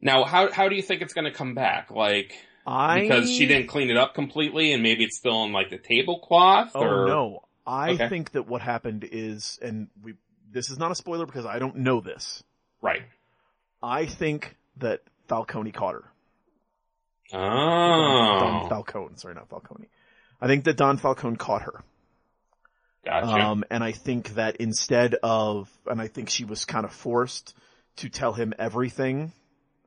now 0.00 0.24
how, 0.24 0.50
how 0.50 0.68
do 0.68 0.74
you 0.76 0.82
think 0.82 1.02
it's 1.02 1.14
going 1.14 1.24
to 1.24 1.30
come 1.32 1.54
back? 1.54 1.90
Like, 1.90 2.34
I 2.66 3.00
because 3.00 3.30
she 3.30 3.46
didn't 3.46 3.68
clean 3.68 3.90
it 3.90 3.96
up 3.96 4.14
completely 4.14 4.72
and 4.72 4.82
maybe 4.82 5.04
it's 5.04 5.16
still 5.16 5.44
in 5.44 5.52
like 5.52 5.70
the 5.70 5.78
tablecloth 5.78 6.72
Oh 6.74 6.80
or? 6.82 7.06
no. 7.06 7.40
I 7.66 7.90
Okay. 7.92 8.08
think 8.08 8.32
that 8.32 8.48
what 8.48 8.60
happened 8.60 9.08
is, 9.10 9.58
and 9.62 9.86
we, 10.02 10.14
this 10.50 10.68
is 10.68 10.78
not 10.78 10.90
a 10.90 10.94
spoiler 10.96 11.26
because 11.26 11.46
I 11.46 11.60
don't 11.60 11.76
know 11.76 12.00
this. 12.00 12.42
Right. 12.82 13.02
I 13.82 14.06
think 14.06 14.56
that 14.78 15.00
Falcone 15.28 15.72
caught 15.72 15.94
her. 15.94 16.04
Oh. 17.32 17.38
Don 17.38 18.68
Falcone, 18.68 19.16
sorry, 19.16 19.34
not 19.34 19.48
Falcone. 19.48 19.88
I 20.40 20.46
think 20.46 20.64
that 20.64 20.76
Don 20.76 20.98
Falcone 20.98 21.36
caught 21.36 21.62
her. 21.62 21.82
Gotcha. 23.04 23.26
Um, 23.26 23.64
and 23.70 23.82
I 23.82 23.92
think 23.92 24.34
that 24.34 24.56
instead 24.56 25.16
of, 25.22 25.70
and 25.86 26.00
I 26.00 26.08
think 26.08 26.30
she 26.30 26.44
was 26.44 26.64
kind 26.64 26.84
of 26.84 26.92
forced 26.92 27.56
to 27.96 28.08
tell 28.08 28.32
him 28.32 28.52
everything 28.58 29.32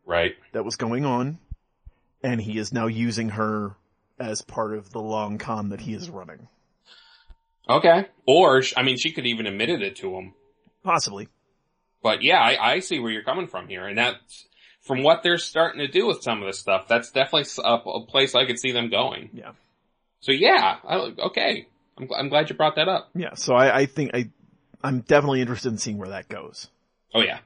right. 0.06 0.34
that 0.52 0.66
was 0.66 0.76
going 0.76 1.06
on, 1.06 1.38
and 2.24 2.42
he 2.42 2.58
is 2.58 2.74
now 2.74 2.88
using 2.88 3.30
her 3.30 3.76
as 4.20 4.42
part 4.42 4.74
of 4.74 4.92
the 4.92 5.00
long 5.00 5.38
con 5.38 5.70
that 5.70 5.80
he 5.80 5.94
is 5.94 6.10
running. 6.10 6.48
Okay. 7.70 8.08
Or, 8.28 8.62
I 8.76 8.84
mean, 8.84 8.98
she 8.98 9.12
could 9.12 9.26
even 9.26 9.46
admitted 9.48 9.82
it 9.82 9.98
to 9.98 10.16
him. 10.16 10.34
Possibly. 10.84 11.30
But 12.06 12.22
yeah, 12.22 12.38
I, 12.38 12.74
I 12.74 12.80
see 12.82 13.00
where 13.00 13.12
you're 13.12 13.24
coming 13.24 13.48
from 13.48 13.68
here. 13.68 13.88
And 13.88 13.98
that's, 13.98 14.46
from 14.82 15.02
what 15.02 15.24
they're 15.24 15.40
starting 15.40 15.80
to 15.80 15.88
do 15.88 16.06
with 16.06 16.22
some 16.22 16.40
of 16.40 16.46
this 16.46 16.60
stuff, 16.60 16.88
that's 16.88 17.10
definitely 17.10 17.50
a 17.64 18.02
place 18.02 18.36
I 18.36 18.46
could 18.46 18.60
see 18.60 18.72
them 18.72 18.92
going. 18.92 19.32
Yeah. 19.34 19.54
So 20.20 20.32
yeah, 20.32 20.76
I, 20.88 20.98
okay. 20.98 21.68
I'm, 21.98 22.08
I'm 22.16 22.30
glad 22.30 22.52
you 22.52 22.56
brought 22.56 22.76
that 22.76 22.88
up. 22.88 23.10
Yeah. 23.16 23.34
So 23.34 23.56
I, 23.56 23.76
I 23.76 23.86
think 23.88 24.12
I, 24.14 24.30
I'm 24.84 25.00
definitely 25.00 25.42
interested 25.42 25.70
in 25.70 25.80
seeing 25.80 25.98
where 25.98 26.10
that 26.10 26.30
goes. 26.30 26.68
Oh 27.16 27.22
yeah. 27.22 27.40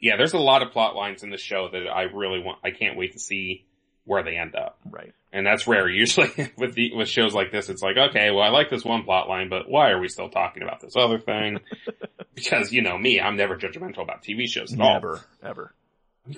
Yeah, 0.00 0.16
there's 0.16 0.32
a 0.32 0.38
lot 0.38 0.62
of 0.62 0.72
plot 0.72 0.96
lines 0.96 1.22
in 1.22 1.28
the 1.28 1.36
show 1.36 1.68
that 1.70 1.86
I 1.86 2.04
really 2.04 2.40
want, 2.40 2.60
I 2.64 2.70
can't 2.70 2.96
wait 2.96 3.12
to 3.12 3.18
see 3.18 3.66
where 4.04 4.22
they 4.22 4.36
end 4.36 4.54
up. 4.54 4.78
Right. 4.88 5.12
And 5.32 5.46
that's 5.46 5.66
rare. 5.66 5.88
Usually 5.90 6.30
with 6.56 6.74
the, 6.74 6.94
with 6.94 7.08
shows 7.08 7.34
like 7.34 7.52
this, 7.52 7.68
it's 7.68 7.82
like, 7.82 7.96
okay, 7.96 8.30
well, 8.30 8.42
I 8.42 8.48
like 8.48 8.70
this 8.70 8.84
one 8.84 9.04
plot 9.04 9.28
line, 9.28 9.48
but 9.48 9.68
why 9.68 9.90
are 9.90 10.00
we 10.00 10.08
still 10.08 10.28
talking 10.28 10.62
about 10.62 10.80
this 10.80 10.94
other 10.96 11.18
thing? 11.18 11.60
because, 12.34 12.72
you 12.72 12.82
know, 12.82 12.96
me, 12.98 13.20
I'm 13.20 13.36
never 13.36 13.56
judgmental 13.56 14.02
about 14.02 14.22
TV 14.22 14.46
shows 14.48 14.72
at 14.72 14.80
all. 14.80 14.94
Never, 14.94 15.20
ever. 15.42 15.74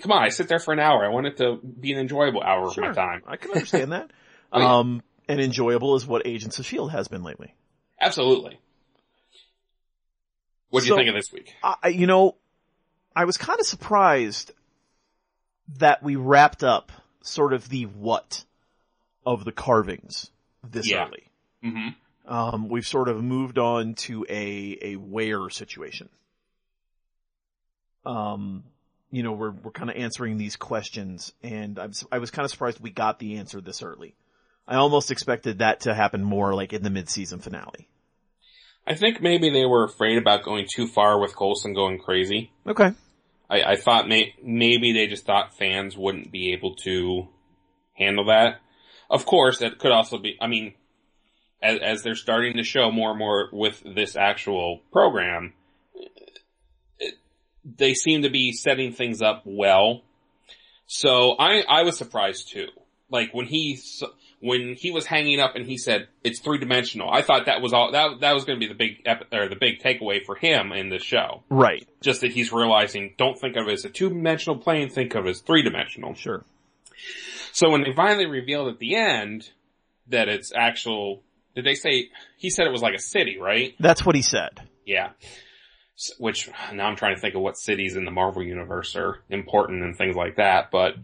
Come 0.01 0.13
on, 0.13 0.23
I 0.23 0.29
sit 0.29 0.49
there 0.49 0.59
for 0.61 0.73
an 0.73 0.79
hour. 0.81 1.05
I 1.05 1.09
want 1.09 1.27
it 1.27 1.37
to 1.39 1.57
be 1.57 1.93
an 1.93 1.99
enjoyable 1.99 2.43
hour 2.43 2.69
of 2.69 2.77
my 2.79 2.93
time. 2.93 3.23
I 3.27 3.37
can 3.37 3.51
understand 3.53 3.93
that. 3.93 4.11
Um, 4.53 5.03
and 5.29 5.41
enjoyable 5.41 5.95
is 5.97 6.07
what 6.07 6.27
Agents 6.27 6.59
of 6.59 6.67
S.H.I.E.L.D. 6.67 6.93
has 6.93 7.09
been 7.09 7.23
lately. 7.23 7.55
Absolutely. 7.99 8.59
What 10.69 10.83
do 10.83 10.89
So- 10.89 10.95
you 10.95 10.99
think 10.99 11.09
of 11.09 11.15
this 11.15 11.33
week? 11.33 11.55
I, 11.63 11.89
you 11.89 12.07
know, 12.07 12.37
I 13.17 13.25
was 13.25 13.39
kind 13.39 13.59
of 13.59 13.67
surprised 13.67 14.53
that 15.79 16.03
we 16.03 16.17
wrapped 16.17 16.63
up 16.63 16.93
sort 17.23 17.53
of 17.53 17.69
the 17.69 17.85
what 17.87 18.45
of 19.25 19.45
the 19.45 19.53
carvings 19.53 20.31
this 20.69 20.89
Yeah. 20.91 21.07
early. 21.07 21.25
hmm 21.63 21.89
Um, 22.27 22.69
we've 22.69 22.87
sort 22.87 23.09
of 23.09 23.23
moved 23.23 23.59
on 23.59 23.95
to 23.95 24.25
a, 24.29 24.79
a 24.81 24.97
where 24.97 25.49
situation. 25.51 26.09
Um, 28.05 28.65
you 29.11 29.23
know, 29.23 29.33
we're, 29.33 29.51
we're 29.51 29.71
kind 29.71 29.91
of 29.91 29.97
answering 29.97 30.39
these 30.39 30.57
questions 30.57 31.33
and 31.43 31.79
I'm, 31.79 31.93
I 32.11 32.19
was 32.19 32.31
kind 32.31 32.45
of 32.45 32.51
surprised 32.51 32.81
we 32.81 32.91
got 32.91 33.19
the 33.19 33.37
answer 33.37 33.61
this 33.61 33.83
early. 33.83 34.15
I 34.67 34.77
almost 34.77 35.11
expected 35.11 35.59
that 35.59 35.81
to 35.81 35.95
happen 35.95 36.23
more 36.23 36.55
like 36.55 36.73
in 36.73 36.83
the 36.83 36.91
mid-season 36.91 37.41
finale. 37.41 37.89
I 38.87 38.95
think 38.95 39.21
maybe 39.21 39.51
they 39.51 39.67
were 39.67 39.85
afraid 39.85 40.19
about 40.19 40.43
going 40.43 40.67
too 40.73 40.89
far 40.89 41.21
with 41.21 41.37
Coulson 41.37 41.75
going 41.75 41.99
crazy. 41.99 42.51
Okay. 42.67 42.93
I, 43.53 43.73
I 43.73 43.77
thought 43.77 44.09
may, 44.09 44.35
maybe 44.43 44.93
they 44.93 45.07
just 45.07 45.27
thought 45.27 45.57
fans 45.57 45.97
wouldn't 45.97 46.33
be 46.33 46.55
able 46.55 46.75
to 46.77 47.29
handle 47.93 48.25
that. 48.27 48.61
Of 49.11 49.27
course, 49.27 49.59
that 49.59 49.79
could 49.79 49.93
also 49.93 50.17
be, 50.17 50.39
I 50.41 50.47
mean, 50.47 50.73
as, 51.63 51.79
as 51.81 52.03
they're 52.03 52.15
starting 52.15 52.57
to 52.57 52.65
show 52.65 52.91
more 52.91 53.11
and 53.11 53.19
more 53.19 53.51
with 53.53 53.83
this 53.85 54.17
actual 54.17 54.81
program, 54.91 55.53
they 57.65 57.93
seem 57.93 58.23
to 58.23 58.31
be 58.31 58.53
setting 58.53 58.93
things 58.93 59.21
up 59.21 59.43
well. 59.45 60.01
So 60.87 61.37
I, 61.39 61.63
I 61.69 61.83
was 61.83 61.99
surprised 61.99 62.51
too. 62.51 62.69
Like 63.11 63.35
when 63.35 63.47
he, 63.47 63.79
when 64.43 64.75
he 64.77 64.91
was 64.91 65.07
hanging 65.07 65.39
up 65.39 65.55
and 65.55 65.65
he 65.65 65.79
said 65.79 66.09
it's 66.25 66.41
three 66.41 66.59
dimensional, 66.59 67.09
I 67.09 67.23
thought 67.23 67.47
that 67.47 67.63
was 67.63 67.73
all, 67.73 67.93
that, 67.93 68.21
that 68.21 68.35
was 68.35 68.45
going 68.45 68.59
to 68.59 68.67
be 68.67 68.73
the 68.73 68.77
big, 68.77 69.07
or 69.33 69.49
the 69.49 69.55
big 69.55 69.81
takeaway 69.81 70.25
for 70.25 70.35
him 70.35 70.73
in 70.73 70.89
this 70.91 71.05
show 71.05 71.45
Right. 71.49 71.89
just 72.01 72.23
that 72.23 72.33
he's 72.33 72.53
realizing 72.53 73.15
don't 73.17 73.39
think 73.39 73.55
of 73.57 73.69
it 73.69 73.73
as 73.73 73.85
a 73.85 73.89
two 73.89 74.09
dimensional 74.09 74.59
plane, 74.59 74.91
think 74.91 75.15
of 75.15 75.27
it 75.27 75.31
as 75.31 75.41
three 75.41 75.63
dimensional. 75.63 76.15
Sure. 76.15 76.45
So 77.53 77.71
when 77.71 77.85
they 77.85 77.93
finally 77.95 78.27
revealed 78.27 78.67
at 78.69 78.81
the 78.81 78.97
end 78.97 79.49
that 80.09 80.29
it's 80.29 80.53
actual, 80.53 81.23
did 81.55 81.65
they 81.65 81.75
say, 81.75 82.09
he 82.37 82.51
said 82.51 82.67
it 82.67 82.73
was 82.73 82.83
like 82.83 82.95
a 82.95 83.01
city, 83.01 83.39
right? 83.41 83.77
That's 83.79 84.05
what 84.05 84.17
he 84.17 84.23
said. 84.23 84.61
Yeah. 84.85 85.11
Which, 86.19 86.51
now 86.73 86.87
I'm 86.87 86.97
trying 86.97 87.15
to 87.15 87.21
think 87.21 87.37
of 87.37 87.43
what 87.43 87.57
cities 87.57 87.95
in 87.95 88.05
the 88.05 88.11
Marvel 88.11 88.43
universe 88.43 88.97
are 88.97 89.21
important 89.31 89.85
and 89.85 89.97
things 89.97 90.17
like 90.17 90.37
that, 90.37 90.73
but 90.73 90.95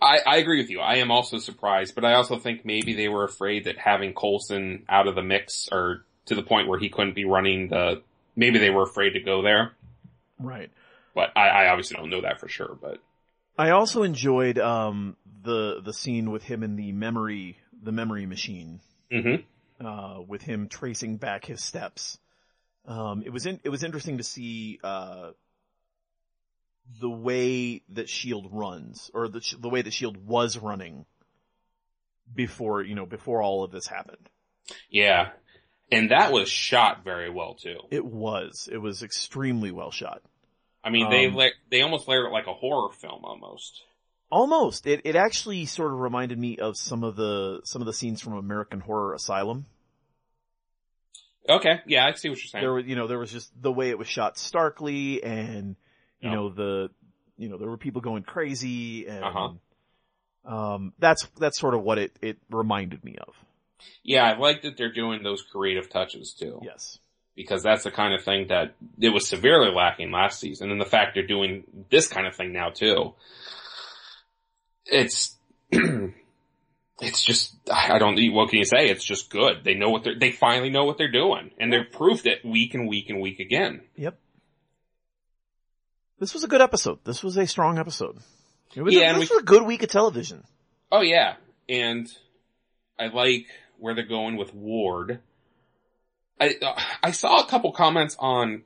I, 0.00 0.18
I 0.26 0.36
agree 0.36 0.60
with 0.60 0.70
you. 0.70 0.80
I 0.80 0.96
am 0.96 1.10
also 1.10 1.38
surprised, 1.38 1.94
but 1.94 2.04
I 2.04 2.14
also 2.14 2.38
think 2.38 2.64
maybe 2.64 2.94
they 2.94 3.08
were 3.08 3.24
afraid 3.24 3.64
that 3.64 3.78
having 3.78 4.12
Coulson 4.12 4.84
out 4.88 5.08
of 5.08 5.14
the 5.14 5.22
mix 5.22 5.68
or 5.72 6.04
to 6.26 6.34
the 6.34 6.42
point 6.42 6.68
where 6.68 6.78
he 6.78 6.88
couldn't 6.88 7.14
be 7.14 7.24
running 7.24 7.68
the, 7.68 8.02
maybe 8.34 8.58
they 8.58 8.70
were 8.70 8.82
afraid 8.82 9.10
to 9.10 9.20
go 9.20 9.42
there, 9.42 9.72
Right. 10.38 10.70
but 11.14 11.30
I, 11.36 11.48
I 11.48 11.68
obviously 11.68 11.96
don't 11.96 12.10
know 12.10 12.20
that 12.22 12.40
for 12.40 12.48
sure, 12.48 12.76
but 12.80 12.98
I 13.56 13.70
also 13.70 14.02
enjoyed 14.02 14.58
um 14.58 15.16
the 15.42 15.80
the 15.82 15.92
scene 15.94 16.30
with 16.30 16.42
him 16.42 16.62
in 16.62 16.76
the 16.76 16.92
memory 16.92 17.56
the 17.82 17.92
memory 17.92 18.26
machine 18.26 18.80
hmm 19.10 19.36
uh 19.80 20.20
with 20.26 20.42
him 20.42 20.68
tracing 20.68 21.16
back 21.16 21.46
his 21.46 21.62
steps. 21.62 22.18
Um 22.86 23.22
it 23.24 23.30
was 23.32 23.46
in, 23.46 23.60
it 23.64 23.70
was 23.70 23.82
interesting 23.82 24.18
to 24.18 24.24
see 24.24 24.78
uh 24.84 25.30
the 27.00 27.10
way 27.10 27.82
that 27.90 28.08
Shield 28.08 28.48
runs 28.52 29.10
or 29.14 29.28
the 29.28 29.56
the 29.58 29.68
way 29.68 29.82
that 29.82 29.92
Shield 29.92 30.16
was 30.26 30.58
running 30.58 31.04
before, 32.34 32.82
you 32.82 32.94
know, 32.94 33.06
before 33.06 33.42
all 33.42 33.64
of 33.64 33.70
this 33.70 33.86
happened. 33.86 34.28
yeah. 34.90 35.30
And 35.92 36.10
that 36.10 36.32
was 36.32 36.48
shot 36.48 37.04
very 37.04 37.30
well 37.30 37.54
too. 37.54 37.78
It 37.92 38.04
was 38.04 38.68
it 38.72 38.78
was 38.78 39.04
extremely 39.04 39.70
well 39.70 39.92
shot. 39.92 40.20
I 40.82 40.90
mean, 40.90 41.10
they 41.10 41.26
Um, 41.26 41.34
la- 41.34 41.48
they 41.70 41.82
almost 41.82 42.08
layered 42.08 42.26
it 42.26 42.32
like 42.32 42.48
a 42.48 42.52
horror 42.54 42.92
film 42.92 43.24
almost. 43.24 43.82
Almost. 44.28 44.88
It 44.88 45.02
it 45.04 45.14
actually 45.14 45.64
sort 45.66 45.92
of 45.92 46.00
reminded 46.00 46.38
me 46.40 46.58
of 46.58 46.76
some 46.76 47.04
of 47.04 47.14
the 47.14 47.60
some 47.62 47.82
of 47.82 47.86
the 47.86 47.92
scenes 47.92 48.20
from 48.20 48.32
American 48.32 48.80
Horror 48.80 49.14
Asylum. 49.14 49.66
Okay, 51.48 51.80
yeah, 51.86 52.04
I 52.04 52.12
see 52.14 52.28
what 52.30 52.38
you're 52.38 52.48
saying. 52.48 52.64
there 52.64 52.72
was, 52.72 52.86
you 52.86 52.96
know, 52.96 53.06
there 53.06 53.20
was 53.20 53.30
just 53.30 53.50
the 53.62 53.70
way 53.70 53.90
it 53.90 53.98
was 53.98 54.08
shot 54.08 54.36
starkly 54.36 55.22
and, 55.22 55.76
you 56.26 56.30
Yeah. 56.30 56.34
know, 56.36 56.48
the, 56.50 56.90
you 57.38 57.48
know, 57.48 57.56
there 57.58 57.68
were 57.68 57.76
people 57.76 58.00
going 58.00 58.22
crazy 58.22 59.06
and, 59.06 59.24
Uh-huh. 59.24 59.50
um, 60.54 60.92
that's, 60.98 61.26
that's 61.38 61.58
sort 61.58 61.74
of 61.74 61.82
what 61.82 61.98
it, 61.98 62.16
it 62.22 62.38
reminded 62.50 63.04
me 63.04 63.16
of. 63.18 63.34
yeah, 64.02 64.24
I 64.24 64.36
like 64.38 64.62
that 64.62 64.76
they're 64.76 64.92
doing 64.92 65.22
those 65.22 65.42
creative 65.42 65.88
touches 65.90 66.32
too. 66.32 66.60
Yes. 66.62 66.98
Because 67.34 67.62
that's 67.62 67.84
the 67.84 67.90
kind 67.90 68.14
of 68.14 68.24
thing 68.24 68.46
that 68.48 68.74
it 68.98 69.10
was 69.10 69.28
severely 69.28 69.70
lacking 69.70 70.10
last 70.10 70.40
season, 70.40 70.70
and 70.70 70.80
the 70.80 70.86
fact 70.86 71.14
they're 71.14 71.26
doing 71.26 71.64
this 71.90 72.08
kind 72.08 72.26
of 72.26 72.34
thing 72.34 72.52
now 72.54 72.70
too. 72.70 73.12
It's, 74.86 75.36
it's 75.70 77.22
just, 77.22 77.54
I 77.70 77.98
don't, 77.98 78.18
what 78.32 78.48
can 78.48 78.58
you 78.58 78.64
say? 78.64 78.88
It's 78.88 79.04
just 79.04 79.28
good. 79.28 79.64
They 79.64 79.74
know 79.74 79.90
what 79.90 80.04
they're, 80.04 80.18
they 80.18 80.32
finally 80.32 80.70
know 80.70 80.84
what 80.86 80.96
they're 80.96 81.10
doing, 81.12 81.50
and 81.58 81.70
they've 81.72 81.90
proved 81.92 82.26
it 82.26 82.42
week 82.44 82.72
and 82.74 82.88
week 82.88 83.10
and 83.10 83.20
week 83.20 83.38
again. 83.40 83.82
Yep. 83.96 84.18
This 86.18 86.34
was 86.34 86.44
a 86.44 86.48
good 86.48 86.60
episode. 86.60 86.98
This 87.04 87.22
was 87.22 87.36
a 87.36 87.46
strong 87.46 87.78
episode. 87.78 88.18
It 88.74 88.82
was, 88.82 88.94
Yeah, 88.94 89.10
a, 89.14 89.18
this 89.18 89.30
we- 89.30 89.36
was 89.36 89.42
a 89.42 89.46
good 89.46 89.62
week 89.64 89.82
of 89.82 89.90
television. 89.90 90.44
Oh 90.92 91.00
yeah, 91.02 91.34
and 91.68 92.06
I 92.98 93.08
like 93.08 93.46
where 93.78 93.94
they're 93.94 94.04
going 94.06 94.36
with 94.36 94.54
Ward. 94.54 95.20
I 96.40 96.54
uh, 96.62 96.80
I 97.02 97.10
saw 97.10 97.40
a 97.42 97.46
couple 97.46 97.72
comments 97.72 98.16
on 98.18 98.62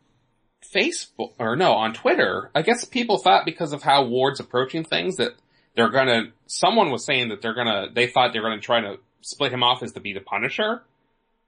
Facebook 0.75 1.33
or 1.39 1.57
no 1.57 1.73
on 1.73 1.95
Twitter. 1.95 2.51
I 2.55 2.63
guess 2.63 2.85
people 2.85 3.19
thought 3.19 3.45
because 3.45 3.73
of 3.73 3.83
how 3.83 4.05
Ward's 4.05 4.41
approaching 4.41 4.85
things 4.85 5.17
that 5.17 5.33
they're 5.77 5.91
gonna. 5.91 6.33
Someone 6.47 6.91
was 6.91 7.05
saying 7.05 7.29
that 7.31 7.41
they're 7.43 7.55
gonna. 7.55 7.87
They 7.93 8.07
thought 8.09 8.33
they're 8.33 8.43
gonna 8.43 8.61
try 8.61 8.81
to 8.83 8.97
split 9.23 9.53
him 9.53 9.63
off 9.63 9.83
as 9.83 9.93
to 9.93 10.01
be 10.01 10.13
the 10.13 10.21
Punisher. 10.21 10.83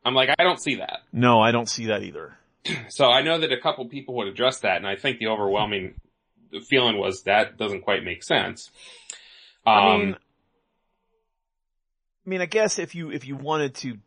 I'm 0.04 0.14
like, 0.14 0.30
I 0.38 0.42
don't 0.42 0.60
see 0.60 0.76
that. 0.76 1.00
No, 1.12 1.40
I 1.40 1.52
don't 1.52 1.68
see 1.68 1.86
that 1.86 2.02
either. 2.02 2.36
So 2.88 3.06
I 3.10 3.22
know 3.22 3.38
that 3.38 3.50
a 3.50 3.60
couple 3.60 3.86
people 3.86 4.14
would 4.16 4.28
address 4.28 4.60
that, 4.60 4.76
and 4.76 4.86
I 4.86 4.96
think 4.96 5.18
the 5.18 5.26
overwhelming 5.26 5.94
feeling 6.68 6.98
was 6.98 7.22
that 7.24 7.56
doesn't 7.56 7.82
quite 7.82 8.04
make 8.04 8.22
sense. 8.22 8.70
Um, 9.66 9.74
I 9.74 9.96
mean, 9.98 10.16
I 12.24 12.30
mean, 12.30 12.40
I 12.40 12.46
guess 12.46 12.78
if 12.78 12.94
you, 12.94 13.10
if 13.10 13.26
you 13.26 13.36
wanted 13.36 13.74
to 13.76 13.98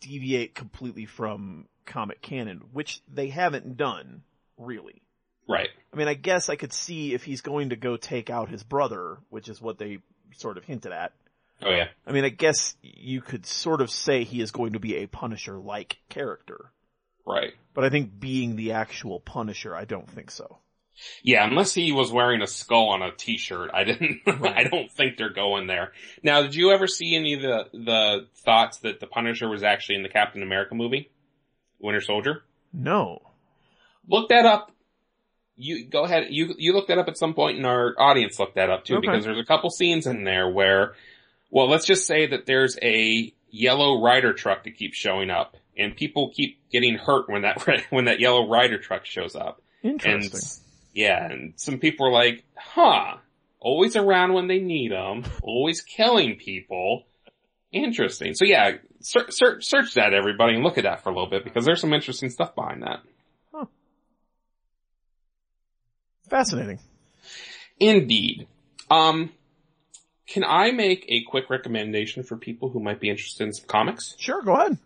deviate 0.00 0.54
completely 0.54 1.06
from 1.06 1.66
comic 1.86 2.20
canon, 2.20 2.62
which 2.72 3.00
they 3.12 3.28
haven't 3.28 3.76
done, 3.76 4.22
really. 4.58 5.02
right. 5.48 5.68
I 5.92 5.96
mean, 5.96 6.08
I 6.08 6.14
guess 6.14 6.48
I 6.48 6.56
could 6.56 6.72
see 6.72 7.14
if 7.14 7.24
he's 7.24 7.40
going 7.40 7.70
to 7.70 7.76
go 7.76 7.96
take 7.96 8.30
out 8.30 8.50
his 8.50 8.62
brother, 8.62 9.18
which 9.30 9.48
is 9.48 9.60
what 9.60 9.78
they 9.78 9.98
sort 10.36 10.58
of 10.58 10.64
hinted 10.64 10.92
at. 10.92 11.12
Oh 11.62 11.70
yeah. 11.70 11.88
I 12.06 12.12
mean, 12.12 12.24
I 12.24 12.30
guess 12.30 12.74
you 12.82 13.20
could 13.20 13.46
sort 13.46 13.80
of 13.80 13.90
say 13.90 14.24
he 14.24 14.40
is 14.40 14.50
going 14.50 14.72
to 14.72 14.80
be 14.80 14.96
a 14.96 15.06
Punisher-like 15.06 15.98
character. 16.08 16.72
Right. 17.26 17.52
But 17.74 17.84
I 17.84 17.90
think 17.90 18.18
being 18.18 18.56
the 18.56 18.72
actual 18.72 19.20
Punisher, 19.20 19.74
I 19.74 19.84
don't 19.84 20.08
think 20.10 20.30
so. 20.30 20.58
Yeah, 21.22 21.44
unless 21.46 21.72
he 21.74 21.90
was 21.90 22.12
wearing 22.12 22.42
a 22.42 22.46
skull 22.46 22.90
on 22.90 23.02
a 23.02 23.10
t-shirt, 23.12 23.70
I 23.72 23.84
didn't, 23.84 24.20
Right. 24.26 24.56
I 24.56 24.64
don't 24.64 24.90
think 24.92 25.16
they're 25.16 25.32
going 25.32 25.66
there. 25.66 25.92
Now, 26.22 26.42
did 26.42 26.54
you 26.54 26.70
ever 26.72 26.86
see 26.86 27.16
any 27.16 27.34
of 27.34 27.42
the, 27.42 27.64
the 27.72 28.26
thoughts 28.44 28.78
that 28.80 29.00
the 29.00 29.06
Punisher 29.06 29.48
was 29.48 29.62
actually 29.62 29.96
in 29.96 30.02
the 30.02 30.08
Captain 30.08 30.42
America 30.42 30.74
movie? 30.74 31.10
Winter 31.80 32.00
Soldier? 32.00 32.42
No. 32.72 33.20
Look 34.08 34.28
that 34.28 34.44
up. 34.46 34.70
You, 35.56 35.86
go 35.86 36.04
ahead, 36.04 36.28
you, 36.30 36.54
you 36.58 36.72
look 36.72 36.88
that 36.88 36.98
up 36.98 37.08
at 37.08 37.16
some 37.18 37.34
point 37.34 37.56
and 37.56 37.66
our 37.66 37.94
audience 37.98 38.38
looked 38.38 38.54
that 38.56 38.70
up 38.70 38.84
too, 38.84 38.96
Okay. 38.96 39.06
because 39.08 39.24
there's 39.24 39.38
a 39.38 39.44
couple 39.44 39.70
scenes 39.70 40.06
in 40.06 40.24
there 40.24 40.48
where, 40.48 40.94
well, 41.50 41.68
let's 41.68 41.86
just 41.86 42.06
say 42.06 42.26
that 42.28 42.46
there's 42.46 42.78
a 42.82 43.32
yellow 43.50 44.02
Ryder 44.02 44.32
truck 44.34 44.64
that 44.64 44.76
keeps 44.76 44.96
showing 44.96 45.30
up, 45.30 45.56
and 45.76 45.96
people 45.96 46.30
keep 46.34 46.58
getting 46.70 46.96
hurt 46.96 47.28
when 47.28 47.42
that, 47.42 47.62
when 47.90 48.06
that 48.06 48.20
yellow 48.20 48.48
Ryder 48.48 48.78
truck 48.78 49.04
shows 49.04 49.34
up. 49.36 49.60
And 49.82 49.94
Interesting. 50.04 50.64
yeah, 50.92 51.24
and 51.30 51.54
some 51.56 51.78
people 51.78 52.06
are 52.06 52.12
like, 52.12 52.44
huh, 52.56 53.16
always 53.58 53.96
around 53.96 54.32
when 54.34 54.46
they 54.48 54.58
need 54.60 54.92
them, 54.92 55.24
always 55.42 55.80
killing 55.80 56.36
people. 56.36 57.04
Interesting. 57.72 58.34
So 58.34 58.44
yeah, 58.44 58.72
ser- 59.00 59.30
ser- 59.30 59.60
search 59.60 59.94
that 59.94 60.12
everybody 60.14 60.54
and 60.54 60.62
look 60.62 60.78
at 60.78 60.84
that 60.84 61.02
for 61.02 61.08
a 61.10 61.12
little 61.12 61.30
bit 61.30 61.42
because 61.44 61.64
there's 61.64 61.80
some 61.80 61.92
interesting 61.94 62.28
stuff 62.30 62.54
behind 62.54 62.82
that. 62.82 63.00
Huh. 63.52 63.64
Fascinating. 66.28 66.78
Indeed. 67.80 68.46
Um, 68.90 69.30
can 70.26 70.44
I 70.44 70.70
make 70.70 71.04
a 71.08 71.22
quick 71.24 71.50
recommendation 71.50 72.22
for 72.22 72.36
people 72.36 72.68
who 72.68 72.80
might 72.80 73.00
be 73.00 73.10
interested 73.10 73.44
in 73.44 73.52
some 73.52 73.66
comics? 73.66 74.14
Sure, 74.18 74.42
go 74.42 74.54
ahead. 74.54 74.78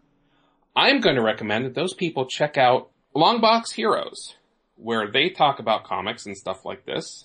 I'm 0.77 1.01
going 1.01 1.17
to 1.17 1.23
recommend 1.23 1.65
that 1.65 1.75
those 1.75 1.95
people 1.95 2.27
check 2.27 2.59
out 2.59 2.91
Longbox 3.15 3.73
Heroes, 3.73 4.37
where 4.77 5.11
they 5.11 5.31
talk 5.31 5.59
about 5.59 5.85
comics 5.85 6.27
and 6.27 6.37
stuff 6.37 6.65
like 6.67 6.85
this. 6.85 7.25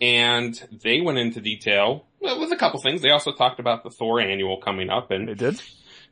And 0.00 0.60
they 0.82 1.00
went 1.00 1.18
into 1.18 1.40
detail 1.40 2.04
well, 2.20 2.40
with 2.40 2.52
a 2.52 2.56
couple 2.56 2.80
things. 2.80 3.00
They 3.00 3.10
also 3.10 3.32
talked 3.32 3.60
about 3.60 3.84
the 3.84 3.90
Thor 3.90 4.20
annual 4.20 4.58
coming 4.58 4.90
up 4.90 5.10
and 5.10 5.28
They 5.28 5.34
did. 5.34 5.62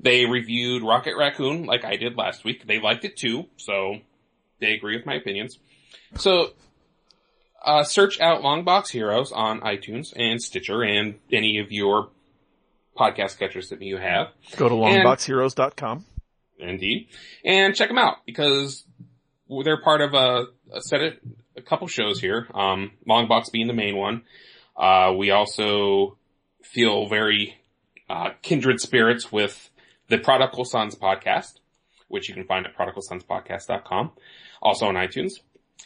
they 0.01 0.25
reviewed 0.27 0.83
Rocket 0.83 1.15
Raccoon 1.19 1.67
like 1.67 1.85
I 1.85 1.97
did 1.97 2.17
last 2.17 2.45
week. 2.45 2.67
They 2.67 2.81
liked 2.81 3.05
it 3.05 3.17
too, 3.17 3.47
so 3.57 3.97
they 4.61 4.73
agree 4.73 4.97
with 4.97 5.07
my 5.07 5.15
opinions. 5.15 5.59
So, 6.17 6.51
uh, 7.65 7.83
search 7.85 8.21
out 8.21 8.43
Longbox 8.43 8.89
Heroes 8.91 9.33
on 9.33 9.61
iTunes 9.61 10.13
and 10.17 10.41
Stitcher 10.43 10.83
and 10.83 11.17
any 11.33 11.59
of 11.59 11.71
your 11.73 12.09
podcast 12.97 13.39
catchers 13.39 13.69
that 13.71 13.83
you 13.83 13.97
have. 13.99 14.29
Go 14.57 14.69
to 14.69 14.75
longboxheroes.com. 14.75 16.05
Indeed. 16.59 17.09
And 17.45 17.75
check 17.75 17.89
them 17.89 17.99
out 17.99 18.19
because 18.27 18.85
they're 19.65 19.81
part 19.81 20.01
of 20.01 20.15
a, 20.15 20.47
a 20.73 20.81
set 20.81 21.03
of 21.03 21.13
a 21.57 21.63
couple 21.63 21.87
shows 21.87 22.21
here. 22.21 22.49
Um, 22.55 22.93
Longbox 23.09 23.51
being 23.53 23.67
the 23.67 23.73
main 23.73 23.97
one. 23.97 24.23
Uh, 24.77 25.15
we 25.17 25.31
also 25.31 26.17
feel 26.63 27.09
very, 27.09 27.57
uh, 28.09 28.31
kindred 28.43 28.81
spirits 28.81 29.33
with 29.33 29.71
the 30.09 30.19
Prodigal 30.19 30.65
Sons 30.65 30.95
podcast, 30.95 31.59
which 32.09 32.29
you 32.29 32.35
can 32.35 32.45
find 32.45 32.67
at 32.67 32.77
prodigalsonspodcast.com. 32.77 34.13
Also 34.63 34.87
on 34.87 34.95
iTunes. 34.95 35.33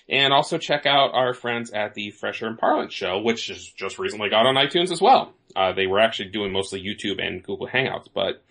And 0.09 0.33
also 0.33 0.59
check 0.59 0.87
out 0.87 1.15
our 1.15 1.35
friends 1.35 1.71
at 1.71 1.95
the 1.95 2.11
Fresher 2.11 2.47
and 2.47 2.59
Parlance 2.59 2.93
show, 2.93 3.21
which 3.21 3.47
just 3.77 3.99
recently 3.99 4.29
got 4.29 4.47
on 4.47 4.57
iTunes 4.57 4.91
as 4.91 5.01
well. 5.01 5.33
Uh, 5.55 5.73
they 5.73 5.87
were 5.87 6.01
actually 6.01 6.31
doing 6.31 6.53
mostly 6.53 6.83
YouTube 6.83 7.25
and 7.25 7.43
Google 7.43 7.69
Hangouts, 7.69 8.07
but 8.13 8.43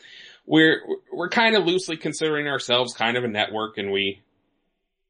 we're 0.50 0.82
we're 1.14 1.30
kind 1.30 1.56
of 1.56 1.66
loosely 1.66 1.95
considering 1.95 2.47
ourselves 2.47 2.93
kind 2.93 3.16
of 3.16 3.24
a 3.24 3.28
network 3.28 3.78
and 3.78 3.91
we 3.91 4.20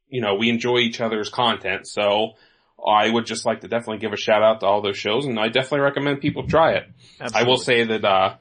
you 0.09 0.19
know 0.21 0.35
we 0.35 0.49
enjoy 0.49 0.79
each 0.79 0.99
other's 1.01 1.29
content. 1.29 1.87
So 1.87 2.33
i 2.85 3.09
would 3.09 3.25
just 3.25 3.45
like 3.45 3.59
to 3.59 3.67
definitely 3.67 3.97
give 3.97 4.13
a 4.13 4.17
shout 4.17 4.41
out 4.41 4.61
to 4.61 4.65
all 4.65 4.81
those 4.81 4.97
shows 4.97 5.25
and 5.25 5.37
i 5.37 5.49
definitely 5.49 5.81
recommend 5.81 6.21
people 6.21 6.47
try 6.47 6.73
it. 6.73 6.87
I 7.33 7.43
will 7.43 7.57
say 7.57 7.83
that 7.83 8.05
uh 8.05 8.35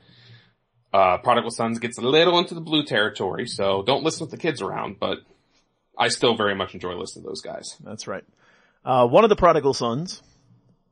uh 0.93 1.19
prodigal 1.19 1.51
sons 1.51 1.79
gets 1.81 1.99
a 1.99 2.03
little 2.03 2.39
into 2.39 2.55
the 2.55 2.61
blue 2.61 2.85
territory 2.85 3.47
so 3.47 3.83
don't 3.83 4.05
listen 4.05 4.25
with 4.25 4.31
the 4.31 4.37
kids 4.37 4.63
around 4.63 5.01
but 5.01 5.19
i 5.99 6.07
still 6.07 6.37
very 6.37 6.55
much 6.55 6.73
enjoy 6.75 6.95
listening 6.95 7.25
to 7.25 7.29
those 7.29 7.41
guys. 7.41 7.77
That's 7.83 8.07
right. 8.07 8.25
Uh, 8.85 9.07
one 9.07 9.25
of 9.25 9.31
the 9.31 9.37
prodigal 9.37 9.75
sons 9.75 10.23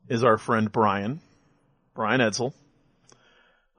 is 0.08 0.24
our 0.24 0.38
friend 0.38 0.70
Brian, 0.70 1.20
Brian 1.94 2.20
Edsel. 2.20 2.52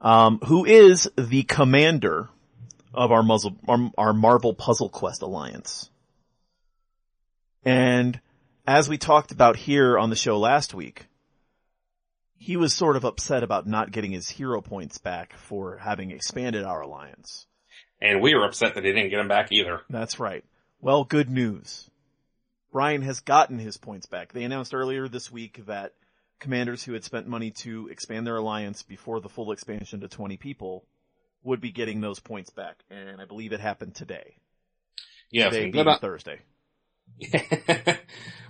Um, 0.00 0.38
who 0.46 0.64
is 0.64 1.10
the 1.16 1.42
commander 1.44 2.28
of 2.94 3.12
our 3.12 3.22
muzzle, 3.22 3.56
our, 3.66 3.90
our 3.98 4.12
Marvel 4.12 4.54
Puzzle 4.54 4.88
Quest 4.88 5.22
Alliance. 5.22 5.90
And 7.64 8.20
as 8.66 8.88
we 8.88 8.98
talked 8.98 9.32
about 9.32 9.56
here 9.56 9.98
on 9.98 10.10
the 10.10 10.16
show 10.16 10.38
last 10.38 10.74
week, 10.74 11.06
he 12.36 12.56
was 12.56 12.72
sort 12.72 12.96
of 12.96 13.04
upset 13.04 13.42
about 13.42 13.66
not 13.66 13.90
getting 13.90 14.12
his 14.12 14.28
hero 14.28 14.60
points 14.60 14.98
back 14.98 15.34
for 15.34 15.78
having 15.78 16.10
expanded 16.10 16.64
our 16.64 16.80
alliance. 16.80 17.46
And 18.00 18.22
we 18.22 18.34
were 18.34 18.44
upset 18.44 18.74
that 18.74 18.84
he 18.84 18.92
didn't 18.92 19.10
get 19.10 19.16
them 19.16 19.28
back 19.28 19.50
either. 19.50 19.80
That's 19.90 20.20
right. 20.20 20.44
Well, 20.80 21.04
good 21.04 21.28
news. 21.28 21.90
Brian 22.70 23.02
has 23.02 23.20
gotten 23.20 23.58
his 23.58 23.76
points 23.76 24.06
back. 24.06 24.32
They 24.32 24.44
announced 24.44 24.72
earlier 24.72 25.08
this 25.08 25.32
week 25.32 25.64
that 25.66 25.94
commanders 26.38 26.82
who 26.84 26.92
had 26.92 27.04
spent 27.04 27.26
money 27.26 27.50
to 27.50 27.88
expand 27.88 28.26
their 28.26 28.36
alliance 28.36 28.82
before 28.82 29.20
the 29.20 29.28
full 29.28 29.52
expansion 29.52 30.00
to 30.00 30.08
20 30.08 30.36
people 30.36 30.84
would 31.44 31.60
be 31.60 31.70
getting 31.72 32.00
those 32.00 32.20
points 32.20 32.50
back. 32.50 32.76
And 32.90 33.20
I 33.20 33.24
believe 33.24 33.52
it 33.52 33.60
happened 33.60 33.94
today. 33.94 34.36
Yes. 35.30 35.52
Today 35.52 35.70
being 35.70 35.84
good 35.84 36.00
Thursday. 36.00 36.40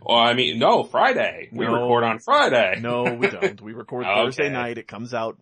well, 0.02 0.18
I 0.18 0.34
mean, 0.34 0.58
no, 0.58 0.84
Friday. 0.84 1.48
We 1.52 1.66
No. 1.66 1.72
record 1.74 2.04
on 2.04 2.18
Friday. 2.18 2.80
No, 2.80 3.04
we 3.14 3.28
don't. 3.28 3.60
We 3.60 3.72
record 3.72 4.04
Okay. 4.06 4.14
Thursday 4.24 4.50
night. 4.50 4.78
It 4.78 4.88
comes 4.88 5.14
out 5.14 5.38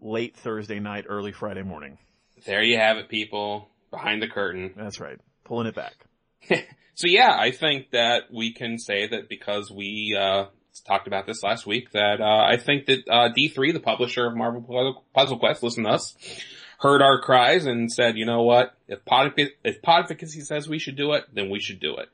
late 0.00 0.36
Thursday 0.36 0.80
night, 0.80 1.06
early 1.08 1.32
Friday 1.32 1.62
morning. 1.62 1.98
There 2.46 2.62
you 2.62 2.76
have 2.78 2.96
it, 2.98 3.08
people. 3.08 3.68
Behind 3.90 4.22
the 4.22 4.28
curtain. 4.28 4.72
That's 4.76 5.00
right. 5.00 5.18
Pulling 5.44 5.66
it 5.66 5.74
back. 5.74 5.94
So 6.94 7.06
yeah, 7.08 7.34
I 7.34 7.52
think 7.52 7.92
that 7.92 8.24
we 8.30 8.52
can 8.52 8.78
say 8.78 9.06
that 9.08 9.26
because 9.30 9.70
we, 9.70 10.14
uh, 10.16 10.44
talked 10.80 11.06
about 11.06 11.26
this 11.26 11.42
last 11.42 11.66
week 11.66 11.90
that, 11.92 12.20
uh, 12.20 12.44
I 12.48 12.56
think 12.56 12.86
that, 12.86 13.06
uh, 13.08 13.28
D3, 13.36 13.72
the 13.72 13.80
publisher 13.80 14.26
of 14.26 14.36
Marvel 14.36 14.62
Puzzle- 15.14 15.38
Quest, 15.38 15.62
listened 15.62 15.86
to 15.86 15.92
us, 15.92 16.16
heard 16.78 17.02
our 17.02 17.20
cries 17.20 17.66
and 17.66 17.92
said, 17.92 18.16
you 18.16 18.24
know 18.26 18.42
what? 18.42 18.74
If 18.88 19.04
pod, 19.04 19.34
if 19.36 19.82
Podvocacy 19.82 20.42
says 20.44 20.68
we 20.68 20.78
should 20.78 20.96
do 20.96 21.12
it, 21.12 21.24
then 21.32 21.50
we 21.50 21.60
should 21.60 21.78
do 21.80 21.96
it. 21.96 22.08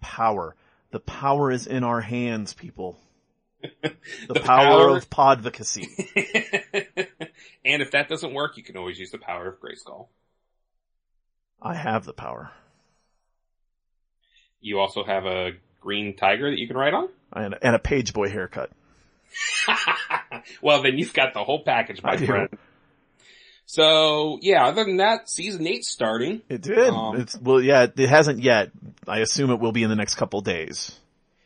Power. 0.00 0.56
The 0.90 1.00
power 1.00 1.50
is 1.50 1.66
in 1.66 1.84
our 1.84 2.00
hands, 2.00 2.52
people. 2.54 2.98
The, 3.82 4.34
The 4.34 4.40
power, 4.40 4.88
power- 4.88 4.96
of 4.96 5.08
podvocacy. 5.08 5.86
and 7.64 7.80
if 7.82 7.92
that 7.92 8.08
doesn't 8.08 8.34
work, 8.34 8.56
you 8.56 8.64
can 8.64 8.76
always 8.76 8.98
use 8.98 9.10
the 9.12 9.18
power 9.18 9.46
of 9.48 9.60
Grayskull. 9.60 10.08
I 11.60 11.74
have 11.74 12.04
the 12.04 12.12
power. 12.12 12.50
You 14.60 14.80
also 14.80 15.04
have 15.04 15.26
a 15.26 15.52
green 15.82 16.16
tiger 16.16 16.50
that 16.50 16.58
you 16.58 16.66
can 16.66 16.76
ride 16.76 16.94
on? 16.94 17.08
And, 17.32 17.56
and 17.60 17.74
a 17.74 17.78
page 17.78 18.12
boy 18.12 18.28
haircut. 18.28 18.70
well, 20.62 20.82
then 20.82 20.98
you've 20.98 21.14
got 21.14 21.34
the 21.34 21.42
whole 21.42 21.62
package, 21.64 22.02
my 22.02 22.12
I 22.12 22.16
do. 22.16 22.26
friend. 22.26 22.48
So, 23.64 24.38
yeah, 24.42 24.66
other 24.66 24.84
than 24.84 24.98
that, 24.98 25.30
season 25.30 25.66
eight 25.66 25.84
starting. 25.84 26.42
It 26.48 26.62
did. 26.62 26.90
Um, 26.90 27.20
it's, 27.20 27.38
well, 27.38 27.60
yeah, 27.60 27.86
it 27.96 28.08
hasn't 28.08 28.42
yet. 28.42 28.70
I 29.08 29.20
assume 29.20 29.50
it 29.50 29.60
will 29.60 29.72
be 29.72 29.82
in 29.82 29.88
the 29.88 29.96
next 29.96 30.16
couple 30.16 30.40
days. 30.42 30.98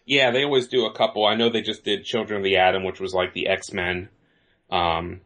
Yeah, 0.07 0.31
they 0.31 0.45
always 0.45 0.69
do 0.69 0.87
a 0.87 0.93
couple. 0.95 1.25
I 1.25 1.35
know 1.35 1.51
they 1.51 1.63
just 1.63 1.85
did 1.85 2.05
Children 2.05 2.39
of 2.39 2.45
the 2.45 2.57
Atom, 2.57 2.85
which 2.85 3.01
was 3.01 3.13
like 3.13 3.33
the 3.33 3.49
X-Men, 3.49 4.09
um, 4.71 5.21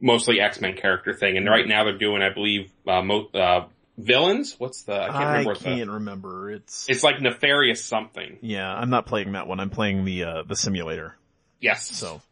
mostly 0.00 0.40
X-Men 0.40 0.76
character 0.76 1.14
thing. 1.14 1.36
And 1.36 1.48
right 1.48 1.66
now 1.66 1.84
they're 1.84 1.98
doing, 1.98 2.22
I 2.22 2.32
believe, 2.32 2.70
uh, 2.86 3.02
mo- 3.02 3.30
uh, 3.34 3.66
villains? 3.98 4.54
What's 4.58 4.82
the, 4.84 4.94
I 4.94 5.06
can't 5.08 5.14
I 5.16 5.26
remember 5.30 5.48
what 5.50 5.58
the, 5.58 5.64
can't 5.64 5.90
remember. 5.90 6.50
It's, 6.50 6.86
it's 6.88 7.02
like 7.04 7.20
Nefarious 7.20 7.84
something. 7.84 8.38
yeah, 8.40 8.72
I'm 8.72 8.90
not 8.90 9.06
playing 9.06 9.32
that 9.32 9.46
one. 9.46 9.60
I'm 9.60 9.70
playing 9.70 10.04
the, 10.04 10.24
uh, 10.24 10.42
the 10.46 10.56
simulator. 10.56 11.16
Yes. 11.60 11.86
So, 11.90 12.22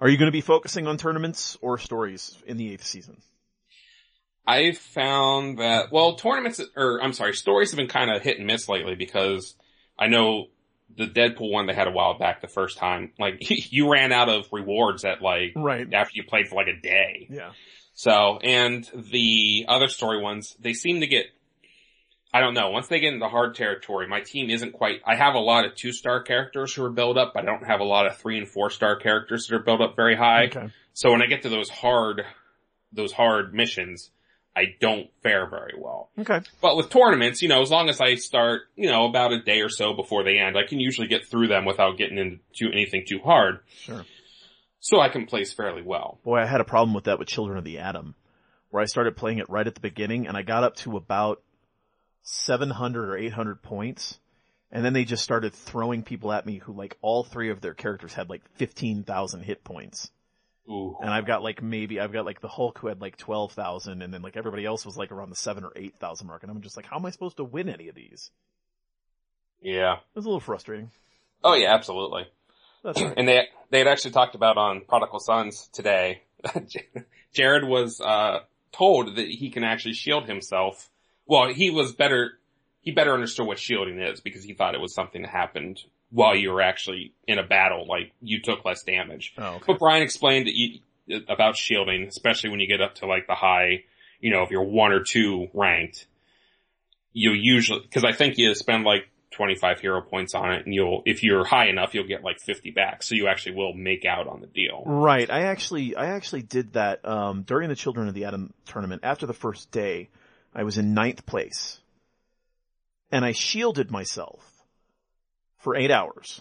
are 0.00 0.08
you 0.08 0.16
going 0.18 0.26
to 0.28 0.32
be 0.32 0.40
focusing 0.40 0.86
on 0.86 0.96
tournaments 0.96 1.56
or 1.60 1.78
stories 1.78 2.36
in 2.46 2.56
the 2.56 2.72
eighth 2.72 2.84
season? 2.84 3.22
I've 4.46 4.76
found 4.76 5.58
that, 5.58 5.90
well, 5.90 6.16
tournaments, 6.16 6.60
or 6.76 7.02
I'm 7.02 7.12
sorry, 7.14 7.34
stories 7.34 7.70
have 7.70 7.78
been 7.78 7.88
kind 7.88 8.10
of 8.10 8.20
hit 8.22 8.36
and 8.38 8.46
miss 8.46 8.68
lately 8.68 8.94
because 8.94 9.54
I 9.98 10.08
know 10.08 10.48
the 10.96 11.06
Deadpool 11.06 11.50
one 11.50 11.66
they 11.66 11.72
had 11.74 11.88
a 11.88 11.90
while 11.90 12.18
back 12.18 12.40
the 12.42 12.48
first 12.48 12.76
time, 12.76 13.12
like 13.18 13.36
you 13.72 13.90
ran 13.90 14.12
out 14.12 14.28
of 14.28 14.46
rewards 14.52 15.04
at 15.04 15.22
like, 15.22 15.52
Right. 15.56 15.92
after 15.94 16.12
you 16.16 16.24
played 16.24 16.48
for 16.48 16.56
like 16.56 16.66
a 16.68 16.78
day. 16.78 17.26
Yeah. 17.30 17.52
So, 17.94 18.38
and 18.42 18.84
the 18.94 19.66
other 19.68 19.88
story 19.88 20.20
ones, 20.20 20.56
they 20.58 20.72
seem 20.72 21.00
to 21.00 21.06
get, 21.06 21.26
I 22.32 22.40
don't 22.40 22.54
know, 22.54 22.70
once 22.70 22.88
they 22.88 22.98
get 22.98 23.14
into 23.14 23.28
hard 23.28 23.54
territory, 23.54 24.08
my 24.08 24.20
team 24.20 24.50
isn't 24.50 24.72
quite, 24.72 25.00
I 25.06 25.14
have 25.14 25.34
a 25.34 25.38
lot 25.38 25.64
of 25.64 25.76
two 25.76 25.92
star 25.92 26.22
characters 26.22 26.74
who 26.74 26.84
are 26.84 26.90
built 26.90 27.16
up, 27.16 27.32
but 27.34 27.44
I 27.44 27.46
don't 27.46 27.66
have 27.66 27.80
a 27.80 27.84
lot 27.84 28.06
of 28.06 28.16
three 28.16 28.36
and 28.36 28.48
four 28.48 28.70
star 28.70 28.96
characters 28.96 29.46
that 29.46 29.54
are 29.54 29.62
built 29.62 29.80
up 29.80 29.94
very 29.94 30.16
high. 30.16 30.46
Okay. 30.46 30.70
So 30.92 31.12
when 31.12 31.22
I 31.22 31.26
get 31.26 31.42
to 31.42 31.48
those 31.48 31.70
hard, 31.70 32.22
those 32.92 33.12
hard 33.12 33.54
missions, 33.54 34.10
I 34.56 34.74
don't 34.80 35.08
fare 35.22 35.48
very 35.48 35.74
well. 35.76 36.10
Okay. 36.18 36.40
But 36.60 36.76
with 36.76 36.90
tournaments, 36.90 37.42
you 37.42 37.48
know, 37.48 37.62
as 37.62 37.70
long 37.70 37.88
as 37.88 38.00
I 38.00 38.16
start, 38.16 38.62
you 38.76 38.88
know, 38.88 39.06
about 39.06 39.32
a 39.32 39.42
day 39.42 39.60
or 39.60 39.68
so 39.68 39.94
before 39.94 40.22
they 40.24 40.38
end, 40.38 40.56
I 40.56 40.66
can 40.66 40.80
usually 40.80 41.08
get 41.08 41.26
through 41.26 41.48
them 41.48 41.64
without 41.64 41.98
getting 41.98 42.18
into 42.18 42.72
anything 42.72 43.04
too 43.08 43.20
hard. 43.24 43.60
Sure. 43.80 44.04
So 44.84 45.00
I 45.00 45.08
can 45.08 45.24
place 45.24 45.50
fairly 45.50 45.80
well. 45.80 46.18
Boy, 46.24 46.40
I 46.40 46.44
had 46.44 46.60
a 46.60 46.64
problem 46.64 46.92
with 46.92 47.04
that 47.04 47.18
with 47.18 47.26
Children 47.26 47.56
of 47.56 47.64
the 47.64 47.78
Atom, 47.78 48.14
where 48.68 48.82
I 48.82 48.84
started 48.84 49.16
playing 49.16 49.38
it 49.38 49.48
right 49.48 49.66
at 49.66 49.74
the 49.74 49.80
beginning 49.80 50.26
and 50.26 50.36
I 50.36 50.42
got 50.42 50.62
up 50.62 50.76
to 50.76 50.98
about 50.98 51.40
700 52.20 53.08
or 53.08 53.16
800 53.16 53.62
points. 53.62 54.18
And 54.70 54.84
then 54.84 54.92
they 54.92 55.06
just 55.06 55.24
started 55.24 55.54
throwing 55.54 56.02
people 56.02 56.30
at 56.34 56.44
me 56.44 56.58
who 56.58 56.74
like 56.74 56.98
all 57.00 57.24
three 57.24 57.48
of 57.48 57.62
their 57.62 57.72
characters 57.72 58.12
had 58.12 58.28
like 58.28 58.42
15,000 58.56 59.40
hit 59.40 59.64
points. 59.64 60.10
Ooh. 60.68 60.98
And 61.00 61.08
I've 61.08 61.24
got 61.24 61.42
like 61.42 61.62
maybe, 61.62 61.98
I've 61.98 62.12
got 62.12 62.26
like 62.26 62.42
the 62.42 62.48
Hulk 62.48 62.78
who 62.80 62.88
had 62.88 63.00
like 63.00 63.16
12,000 63.16 64.02
and 64.02 64.12
then 64.12 64.20
like 64.20 64.36
everybody 64.36 64.66
else 64.66 64.84
was 64.84 64.98
like 64.98 65.12
around 65.12 65.30
the 65.30 65.36
7 65.36 65.64
or 65.64 65.72
8,000 65.74 66.26
mark. 66.26 66.42
And 66.42 66.52
I'm 66.52 66.60
just 66.60 66.76
like, 66.76 66.84
how 66.84 66.98
am 66.98 67.06
I 67.06 67.10
supposed 67.10 67.38
to 67.38 67.44
win 67.44 67.70
any 67.70 67.88
of 67.88 67.94
these? 67.94 68.30
Yeah. 69.62 69.94
It 69.94 70.14
was 70.14 70.26
a 70.26 70.28
little 70.28 70.40
frustrating. 70.40 70.90
Oh 71.42 71.54
yeah, 71.54 71.72
absolutely. 71.72 72.26
That's 72.84 73.00
right. 73.00 73.14
And 73.16 73.26
they 73.26 73.48
they 73.70 73.78
had 73.78 73.88
actually 73.88 74.12
talked 74.12 74.34
about 74.34 74.56
on 74.56 74.82
Prodigal 74.86 75.18
Sons 75.18 75.68
today. 75.72 76.22
Jared 77.32 77.64
was 77.64 78.00
uh 78.00 78.40
told 78.70 79.16
that 79.16 79.26
he 79.26 79.50
can 79.50 79.64
actually 79.64 79.94
shield 79.94 80.28
himself. 80.28 80.90
Well, 81.26 81.52
he 81.52 81.70
was 81.70 81.92
better 81.92 82.38
he 82.82 82.92
better 82.92 83.14
understood 83.14 83.46
what 83.46 83.58
shielding 83.58 83.98
is 83.98 84.20
because 84.20 84.44
he 84.44 84.52
thought 84.52 84.74
it 84.74 84.80
was 84.80 84.94
something 84.94 85.22
that 85.22 85.30
happened 85.30 85.80
while 86.10 86.36
you 86.36 86.52
were 86.52 86.60
actually 86.60 87.12
in 87.26 87.38
a 87.38 87.42
battle, 87.42 87.86
like 87.88 88.12
you 88.20 88.40
took 88.40 88.64
less 88.64 88.82
damage. 88.82 89.34
Oh, 89.38 89.54
okay. 89.54 89.64
But 89.66 89.78
Brian 89.78 90.02
explained 90.02 90.46
that 90.46 90.54
you, 90.54 90.80
about 91.28 91.56
shielding, 91.56 92.04
especially 92.04 92.50
when 92.50 92.60
you 92.60 92.68
get 92.68 92.80
up 92.80 92.96
to 92.96 93.06
like 93.06 93.26
the 93.26 93.34
high, 93.34 93.84
you 94.20 94.30
know, 94.30 94.42
if 94.42 94.50
you're 94.50 94.62
one 94.62 94.92
or 94.92 95.02
two 95.02 95.48
ranked, 95.54 96.06
you 97.12 97.32
usually, 97.32 97.80
cause 97.92 98.04
I 98.04 98.12
think 98.12 98.38
you 98.38 98.54
spend 98.54 98.84
like 98.84 99.08
25 99.34 99.80
hero 99.80 100.00
points 100.00 100.34
on 100.34 100.52
it 100.52 100.64
and 100.64 100.74
you'll, 100.74 101.02
if 101.04 101.22
you're 101.22 101.44
high 101.44 101.66
enough, 101.68 101.94
you'll 101.94 102.06
get 102.06 102.22
like 102.22 102.40
50 102.40 102.70
back. 102.70 103.02
So 103.02 103.14
you 103.14 103.28
actually 103.28 103.56
will 103.56 103.74
make 103.74 104.04
out 104.04 104.26
on 104.26 104.40
the 104.40 104.46
deal. 104.46 104.82
Right. 104.86 105.30
I 105.30 105.42
actually, 105.42 105.94
I 105.96 106.06
actually 106.06 106.42
did 106.42 106.74
that, 106.74 107.04
um, 107.06 107.42
during 107.42 107.68
the 107.68 107.76
Children 107.76 108.08
of 108.08 108.14
the 108.14 108.24
Atom 108.24 108.54
tournament. 108.66 109.02
After 109.04 109.26
the 109.26 109.34
first 109.34 109.70
day, 109.70 110.08
I 110.54 110.62
was 110.62 110.78
in 110.78 110.94
ninth 110.94 111.26
place. 111.26 111.80
And 113.10 113.24
I 113.24 113.32
shielded 113.32 113.90
myself 113.90 114.50
for 115.58 115.76
eight 115.76 115.90
hours, 115.90 116.40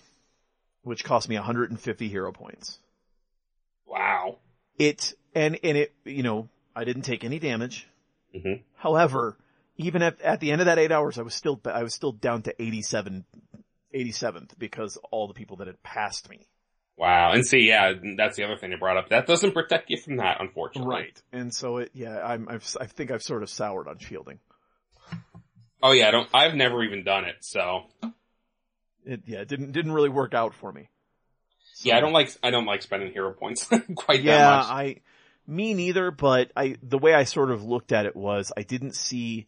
which 0.83 1.03
cost 1.03 1.29
me 1.29 1.35
150 1.35 2.07
hero 2.07 2.31
points. 2.31 2.79
Wow. 3.85 4.37
It, 4.79 5.13
and, 5.35 5.59
and 5.63 5.77
it, 5.77 5.93
you 6.03 6.23
know, 6.23 6.49
I 6.75 6.83
didn't 6.83 7.03
take 7.03 7.23
any 7.23 7.39
damage. 7.39 7.87
hmm 8.33 8.53
However, 8.75 9.37
even 9.77 10.01
at, 10.01 10.21
at 10.21 10.39
the 10.39 10.51
end 10.51 10.61
of 10.61 10.65
that 10.65 10.79
eight 10.79 10.91
hours, 10.91 11.17
I 11.17 11.21
was 11.23 11.33
still, 11.33 11.59
I 11.65 11.83
was 11.83 11.93
still 11.93 12.11
down 12.11 12.43
to 12.43 12.61
87, 12.61 13.25
87th 13.93 14.57
because 14.57 14.97
all 15.11 15.27
the 15.27 15.33
people 15.33 15.57
that 15.57 15.67
had 15.67 15.81
passed 15.83 16.29
me. 16.29 16.47
Wow. 16.97 17.31
And 17.31 17.45
see, 17.45 17.67
yeah, 17.67 17.93
that's 18.17 18.37
the 18.37 18.43
other 18.43 18.55
thing 18.55 18.69
they 18.69 18.75
brought 18.75 18.97
up. 18.97 19.09
That 19.09 19.25
doesn't 19.25 19.53
protect 19.53 19.89
you 19.89 19.97
from 19.97 20.17
that, 20.17 20.39
unfortunately. 20.39 20.93
Right. 20.95 21.21
And 21.31 21.53
so 21.53 21.77
it, 21.77 21.89
yeah, 21.93 22.23
I'm, 22.23 22.47
I've, 22.47 22.77
I 22.79 22.85
think 22.85 23.09
I've 23.11 23.23
sort 23.23 23.41
of 23.41 23.49
soured 23.49 23.87
on 23.87 23.97
shielding. 23.97 24.39
Oh 25.81 25.91
yeah, 25.91 26.07
I 26.07 26.11
don't, 26.11 26.29
I've 26.33 26.53
never 26.55 26.83
even 26.83 27.03
done 27.03 27.25
it. 27.25 27.35
So 27.41 27.83
It, 29.05 29.23
yeah, 29.25 29.39
it 29.39 29.47
didn't, 29.47 29.71
didn't 29.71 29.91
really 29.91 30.09
work 30.09 30.33
out 30.33 30.53
for 30.53 30.71
me. 30.71 30.89
So- 31.73 31.89
yeah, 31.89 31.97
I 31.97 31.99
don't 31.99 32.13
like, 32.13 32.29
I 32.43 32.51
don't 32.51 32.65
like 32.65 32.83
spending 32.83 33.11
hero 33.11 33.33
points 33.33 33.67
quite 33.95 34.21
yeah, 34.21 34.37
that 34.37 34.57
much. 34.57 34.67
I, 34.67 35.01
me 35.47 35.73
neither, 35.73 36.11
but 36.11 36.51
I, 36.55 36.75
the 36.81 36.97
way 36.99 37.13
I 37.13 37.23
sort 37.25 37.51
of 37.51 37.63
looked 37.63 37.91
at 37.91 38.05
it 38.05 38.15
was 38.15 38.51
I 38.55 38.61
didn't 38.61 38.95
see, 38.95 39.47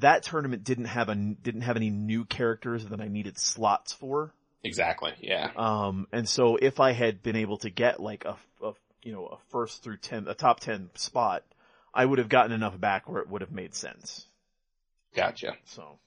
that 0.00 0.22
tournament 0.22 0.64
didn't 0.64 0.86
have 0.86 1.08
a, 1.08 1.14
didn't 1.14 1.62
have 1.62 1.76
any 1.76 1.90
new 1.90 2.24
characters 2.24 2.86
that 2.86 3.00
I 3.00 3.08
needed 3.08 3.38
slots 3.38 3.92
for. 3.92 4.32
Exactly. 4.64 5.12
Yeah. 5.20 5.50
Um, 5.56 6.06
and 6.12 6.28
so 6.28 6.56
if 6.56 6.80
I 6.80 6.92
had 6.92 7.22
been 7.22 7.36
able 7.36 7.58
to 7.58 7.70
get 7.70 8.00
like 8.00 8.24
a, 8.24 8.36
a, 8.64 8.72
you 9.02 9.12
know, 9.12 9.26
a 9.26 9.36
first 9.50 9.82
through 9.82 9.98
10, 9.98 10.28
a 10.28 10.34
top 10.34 10.60
10 10.60 10.90
spot, 10.94 11.42
I 11.92 12.04
would 12.04 12.18
have 12.18 12.28
gotten 12.28 12.52
enough 12.52 12.78
back 12.80 13.08
where 13.08 13.20
it 13.20 13.28
would 13.28 13.40
have 13.42 13.52
made 13.52 13.74
sense. 13.74 14.26
Gotcha. 15.14 15.56
So, 15.66 15.98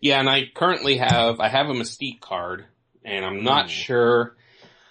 Yeah, 0.00 0.18
and 0.18 0.28
I 0.28 0.44
currently 0.52 0.96
have 0.96 1.38
I 1.38 1.48
have 1.48 1.68
a 1.68 1.74
Mystique 1.74 2.20
card, 2.20 2.64
and 3.04 3.24
I'm 3.24 3.44
not 3.44 3.66
Ooh. 3.66 3.68
sure. 3.68 4.36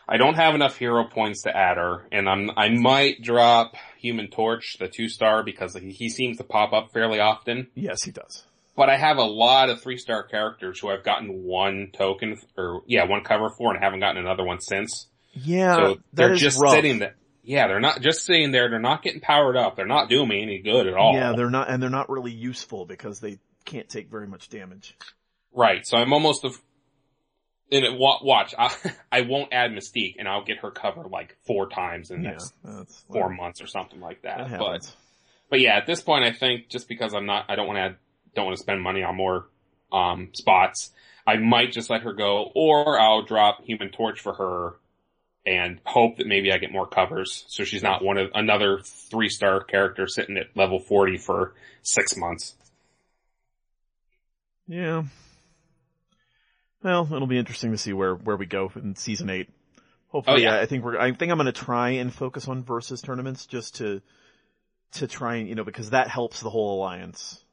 I 0.07 0.17
don't 0.17 0.35
have 0.35 0.55
enough 0.55 0.77
hero 0.77 1.03
points 1.03 1.43
to 1.43 1.55
add 1.55 1.77
her, 1.77 2.07
and 2.11 2.29
I'm 2.29 2.49
I 2.55 2.69
might 2.69 3.21
drop 3.21 3.75
Human 3.99 4.29
Torch, 4.29 4.77
the 4.79 4.87
two 4.87 5.09
star, 5.09 5.43
because 5.43 5.75
he, 5.75 5.91
he 5.91 6.09
seems 6.09 6.37
to 6.37 6.43
pop 6.43 6.73
up 6.73 6.91
fairly 6.93 7.19
often. 7.19 7.67
Yes, 7.75 8.03
he 8.03 8.11
does. 8.11 8.45
But 8.75 8.89
I 8.89 8.95
have 8.95 9.17
a 9.17 9.23
lot 9.23 9.69
of 9.69 9.81
three 9.81 9.97
star 9.97 10.23
characters 10.23 10.79
who 10.79 10.89
I've 10.89 11.03
gotten 11.03 11.43
one 11.43 11.89
token 11.93 12.37
or 12.57 12.81
yeah 12.87 13.05
one 13.05 13.23
cover 13.23 13.49
for, 13.57 13.73
and 13.73 13.83
haven't 13.83 13.99
gotten 13.99 14.21
another 14.23 14.45
one 14.45 14.61
since. 14.61 15.07
Yeah, 15.33 15.75
so 15.75 15.97
they're 16.13 16.35
just 16.35 16.61
rough. 16.61 16.71
sitting 16.71 16.99
there. 16.99 17.15
Yeah, 17.43 17.67
they're 17.67 17.79
not 17.79 18.01
just 18.01 18.25
sitting 18.25 18.51
there. 18.51 18.69
They're 18.69 18.79
not 18.79 19.03
getting 19.03 19.21
powered 19.21 19.57
up. 19.57 19.75
They're 19.75 19.85
not 19.85 20.09
doing 20.09 20.29
me 20.29 20.41
any 20.41 20.59
good 20.59 20.87
at 20.87 20.93
all. 20.93 21.13
Yeah, 21.13 21.33
they're 21.35 21.49
not, 21.49 21.69
and 21.69 21.81
they're 21.81 21.89
not 21.89 22.09
really 22.09 22.31
useful 22.31 22.85
because 22.85 23.19
they 23.19 23.39
can't 23.65 23.89
take 23.89 24.09
very 24.09 24.27
much 24.27 24.49
damage. 24.49 24.95
Right. 25.53 25.85
So 25.85 25.97
I'm 25.97 26.13
almost. 26.13 26.45
And 27.71 27.85
it, 27.85 27.91
watch, 27.97 28.55
I, 28.57 28.75
I 29.11 29.21
won't 29.21 29.53
add 29.53 29.71
Mystique, 29.71 30.15
and 30.17 30.27
I'll 30.27 30.43
get 30.43 30.59
her 30.59 30.71
covered 30.71 31.09
like 31.11 31.37
four 31.45 31.69
times 31.69 32.11
in 32.11 32.23
the 32.23 32.29
Yeah, 32.29 32.33
next 32.33 32.53
four 33.11 33.29
months 33.29 33.61
or 33.61 33.67
something 33.67 33.99
like 33.99 34.21
That 34.23 34.49
that. 34.49 34.57
But 34.57 34.95
but 35.49 35.59
yeah, 35.59 35.77
at 35.77 35.85
this 35.87 36.01
point, 36.01 36.25
I 36.25 36.31
think 36.31 36.69
just 36.69 36.87
because 36.87 37.13
I'm 37.13 37.25
not, 37.25 37.45
I 37.49 37.55
don't 37.55 37.67
want 37.67 37.77
to 37.77 37.81
add, 37.81 37.95
don't 38.35 38.45
want 38.45 38.57
to 38.57 38.63
spend 38.63 38.81
money 38.81 39.03
on 39.03 39.15
more 39.15 39.47
um 39.91 40.29
spots. 40.33 40.91
I 41.27 41.37
might 41.37 41.71
just 41.71 41.89
let 41.89 42.01
her 42.03 42.13
go, 42.13 42.51
or 42.55 42.99
I'll 42.99 43.23
drop 43.23 43.63
Human 43.63 43.91
Torch 43.91 44.19
for 44.19 44.33
her, 44.33 44.75
and 45.45 45.79
hope 45.85 46.17
that 46.17 46.27
maybe 46.27 46.51
I 46.51 46.57
get 46.57 46.71
more 46.71 46.87
covers, 46.87 47.45
so 47.47 47.63
she's 47.63 47.83
not 47.83 48.03
one 48.03 48.17
of 48.17 48.31
another 48.33 48.79
three 48.83 49.29
star 49.29 49.63
character 49.63 50.07
sitting 50.07 50.37
at 50.37 50.55
level 50.55 50.79
forty 50.79 51.17
for 51.17 51.53
six 51.83 52.15
months. 52.17 52.55
Yeah. 54.67 55.03
Well, 56.83 57.07
it'll 57.13 57.27
be 57.27 57.37
interesting 57.37 57.71
to 57.71 57.77
see 57.77 57.93
where, 57.93 58.15
where 58.15 58.37
we 58.37 58.45
go 58.45 58.71
in 58.75 58.95
season 58.95 59.29
eight. 59.29 59.49
Oh, 59.49 59.81
Hopefully, 60.11 60.47
Oh, 60.47 60.51
yeah. 60.55 60.59
I 60.61 60.65
think 60.65 60.83
we're, 60.83 60.97
I 60.99 61.11
think 61.13 61.31
I'm 61.31 61.37
gonna 61.37 61.51
try 61.51 61.89
and 61.91 62.13
focus 62.13 62.47
on 62.47 62.63
versus 62.63 63.01
tournaments 63.01 63.45
just 63.45 63.75
to, 63.75 64.01
to 64.93 65.07
try 65.07 65.35
and, 65.35 65.47
you 65.47 65.55
know, 65.55 65.63
because 65.63 65.91
that 65.91 66.07
helps 66.07 66.41
the 66.41 66.49
whole 66.49 66.75
alliance 66.79 67.43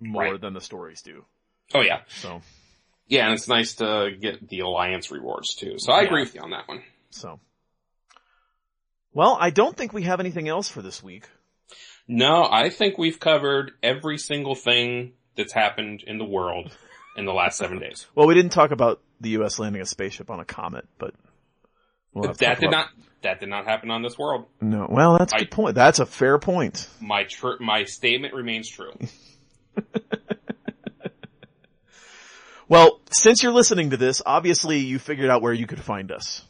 more 0.00 0.22
Right. 0.32 0.40
than 0.40 0.54
the 0.54 0.60
stories 0.60 1.02
do. 1.02 1.24
Oh 1.74 1.80
yeah, 1.80 2.02
So, 2.08 2.40
yeah, 3.08 3.24
and 3.26 3.34
it's 3.34 3.48
nice 3.48 3.74
to 3.76 4.12
get 4.18 4.48
the 4.48 4.60
alliance 4.60 5.10
rewards 5.10 5.54
too. 5.56 5.74
So 5.78 5.92
I 5.92 6.00
Yeah. 6.02 6.06
agree 6.06 6.22
with 6.22 6.34
you 6.34 6.40
on 6.42 6.50
that 6.50 6.68
one. 6.68 6.82
so. 7.10 7.40
Well, 9.12 9.36
I 9.40 9.48
don't 9.50 9.74
think 9.76 9.92
we 9.94 10.02
have 10.02 10.20
anything 10.20 10.46
else 10.48 10.68
for 10.68 10.82
this 10.82 11.02
week. 11.02 11.26
No, 12.06 12.46
I 12.50 12.68
think 12.68 12.98
we've 12.98 13.18
covered 13.18 13.72
every 13.82 14.18
single 14.18 14.54
thing 14.54 15.14
that's 15.36 15.52
happened 15.54 16.02
in 16.06 16.18
the 16.18 16.24
world 16.24 16.70
in 17.16 17.24
the 17.24 17.32
last 17.32 17.58
seven 17.58 17.78
days. 17.78 18.06
Well, 18.14 18.26
we 18.26 18.34
didn't 18.34 18.52
talk 18.52 18.70
about 18.70 19.00
the 19.20 19.30
U.S. 19.30 19.58
landing 19.58 19.82
a 19.82 19.86
spaceship 19.86 20.30
on 20.30 20.40
a 20.40 20.44
comet, 20.44 20.86
but 20.98 21.14
we'll 22.12 22.32
that 22.34 22.60
did 22.60 22.68
about- 22.68 22.70
not 22.70 22.88
that 23.22 23.40
did 23.40 23.48
not 23.48 23.64
happen 23.64 23.90
on 23.90 24.02
this 24.02 24.16
world. 24.18 24.46
No, 24.60 24.86
well, 24.88 25.18
that's 25.18 25.32
a 25.32 25.38
good 25.38 25.50
point. 25.50 25.74
That's 25.74 25.98
a 25.98 26.06
fair 26.06 26.38
point. 26.38 26.88
My 27.00 27.24
tr- 27.24 27.58
my 27.60 27.84
statement 27.84 28.34
remains 28.34 28.68
true. 28.68 28.92
Well, 32.68 33.00
since 33.12 33.42
you're 33.42 33.52
listening 33.52 33.90
to 33.90 33.96
this, 33.96 34.22
obviously 34.26 34.78
you 34.78 34.98
figured 34.98 35.30
out 35.30 35.40
where 35.40 35.52
you 35.52 35.66
could 35.68 35.80
find 35.80 36.10
us. 36.10 36.42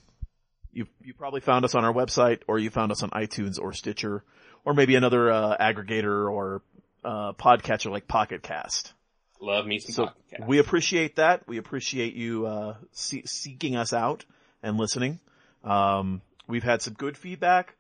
You 0.72 0.86
you 1.04 1.12
probably 1.12 1.40
found 1.40 1.64
us 1.66 1.74
on 1.74 1.84
our 1.84 1.92
website, 1.92 2.40
or 2.48 2.58
you 2.58 2.70
found 2.70 2.90
us 2.90 3.02
on 3.02 3.10
iTunes 3.10 3.60
or 3.60 3.72
Stitcher, 3.74 4.24
or 4.64 4.72
maybe 4.74 4.94
another 4.94 5.30
uh, 5.30 5.56
aggregator 5.58 6.30
or 6.30 6.62
uh, 7.04 7.32
podcatcher 7.34 7.90
like 7.90 8.08
Pocket 8.08 8.42
Cast. 8.42 8.94
Love 9.40 9.66
me 9.66 9.78
some 9.78 9.92
So 9.92 10.04
podcast. 10.06 10.46
we 10.46 10.58
appreciate 10.58 11.16
that. 11.16 11.46
We 11.46 11.58
appreciate 11.58 12.14
you 12.14 12.46
uh, 12.46 12.76
see- 12.92 13.24
seeking 13.26 13.76
us 13.76 13.92
out 13.92 14.24
and 14.62 14.76
listening. 14.78 15.20
Um, 15.64 16.22
we've 16.46 16.62
had 16.62 16.80
some 16.82 16.94
good 16.94 17.16
feedback. 17.16 17.74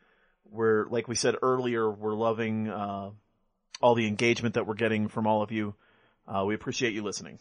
We're 0.50 0.86
like 0.88 1.08
we 1.08 1.14
said 1.14 1.34
earlier, 1.42 1.90
we're 1.90 2.14
loving 2.14 2.68
uh, 2.68 3.10
all 3.80 3.94
the 3.94 4.06
engagement 4.06 4.54
that 4.54 4.66
we're 4.66 4.74
getting 4.74 5.08
from 5.08 5.26
all 5.26 5.42
of 5.42 5.50
you. 5.50 5.74
Uh, 6.28 6.44
we 6.44 6.54
appreciate 6.54 6.92
you 6.92 7.02
listening. 7.02 7.38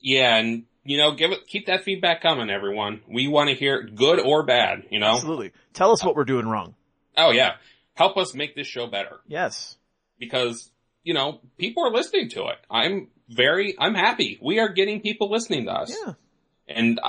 yeah, 0.00 0.36
and 0.36 0.64
you 0.84 0.96
know, 0.98 1.12
give 1.14 1.30
it 1.32 1.46
keep 1.46 1.66
that 1.66 1.84
feedback 1.84 2.22
coming, 2.22 2.50
everyone. 2.50 3.00
We 3.08 3.28
want 3.28 3.50
to 3.50 3.54
hear 3.56 3.82
good 3.82 4.20
or 4.20 4.44
bad. 4.44 4.84
You 4.90 5.00
know. 5.00 5.12
Absolutely. 5.14 5.52
Tell 5.74 5.92
us 5.92 6.02
what 6.04 6.16
we're 6.16 6.24
doing 6.24 6.46
wrong. 6.46 6.74
Oh 7.16 7.30
yeah, 7.32 7.54
help 7.94 8.16
us 8.16 8.34
make 8.34 8.54
this 8.54 8.66
show 8.66 8.86
better 8.86 9.18
Yes. 9.26 9.76
because 10.18 10.70
you 11.02 11.14
know 11.14 11.40
people 11.58 11.84
are 11.84 11.92
listening 11.92 12.28
to 12.30 12.48
it. 12.48 12.58
I'm 12.70 13.08
very 13.28 13.74
I'm 13.78 13.94
happy. 13.94 14.38
We 14.42 14.58
are 14.58 14.68
getting 14.68 15.00
people 15.00 15.30
listening 15.30 15.66
to 15.66 15.72
us. 15.72 15.96
Yeah. 16.06 16.14
and 16.68 17.00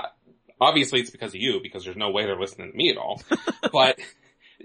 obviously 0.59 0.99
it's 1.01 1.09
because 1.09 1.33
of 1.33 1.41
you 1.41 1.59
because 1.61 1.83
there's 1.83 1.97
no 1.97 2.11
way 2.11 2.25
they're 2.25 2.39
listening 2.39 2.71
to 2.71 2.77
me 2.77 2.91
at 2.91 2.97
all. 2.97 3.21
but 3.71 3.99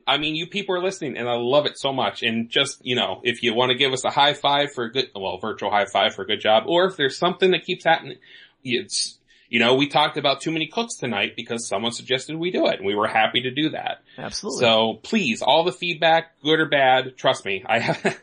I 0.06 0.18
mean, 0.18 0.36
you 0.36 0.46
people 0.46 0.76
are 0.76 0.82
listening, 0.82 1.16
and 1.16 1.28
I 1.28 1.34
love 1.34 1.66
it 1.66 1.78
so 1.78 1.92
much. 1.92 2.22
And 2.22 2.48
just 2.48 2.84
you 2.84 2.94
know, 2.94 3.20
if 3.24 3.42
you 3.42 3.54
want 3.54 3.70
to 3.70 3.78
give 3.78 3.92
us 3.92 4.04
a 4.04 4.10
high 4.10 4.34
five 4.34 4.72
for 4.72 4.84
a 4.84 4.92
good, 4.92 5.10
well, 5.14 5.38
virtual 5.38 5.70
high 5.70 5.86
five 5.86 6.14
for 6.14 6.22
a 6.22 6.26
good 6.26 6.40
job, 6.40 6.64
or 6.66 6.86
if 6.86 6.96
there's 6.96 7.18
something 7.18 7.50
that 7.52 7.64
keeps 7.64 7.84
happening, 7.84 8.18
it's 8.62 9.18
you 9.48 9.60
know, 9.60 9.74
we 9.74 9.88
talked 9.88 10.16
about 10.16 10.40
too 10.40 10.50
many 10.50 10.66
cooks 10.66 10.94
tonight 10.94 11.34
because 11.36 11.68
someone 11.68 11.92
suggested 11.92 12.36
we 12.36 12.50
do 12.50 12.66
it, 12.66 12.78
and 12.78 12.86
we 12.86 12.94
were 12.94 13.06
happy 13.06 13.42
to 13.42 13.50
do 13.50 13.70
that. 13.70 14.02
Absolutely. 14.18 14.60
So 14.60 15.00
please, 15.02 15.42
all 15.42 15.64
the 15.64 15.72
feedback, 15.72 16.40
good 16.42 16.60
or 16.60 16.66
bad, 16.66 17.16
trust 17.16 17.44
me, 17.44 17.64
I 17.66 17.78
have, 17.78 18.20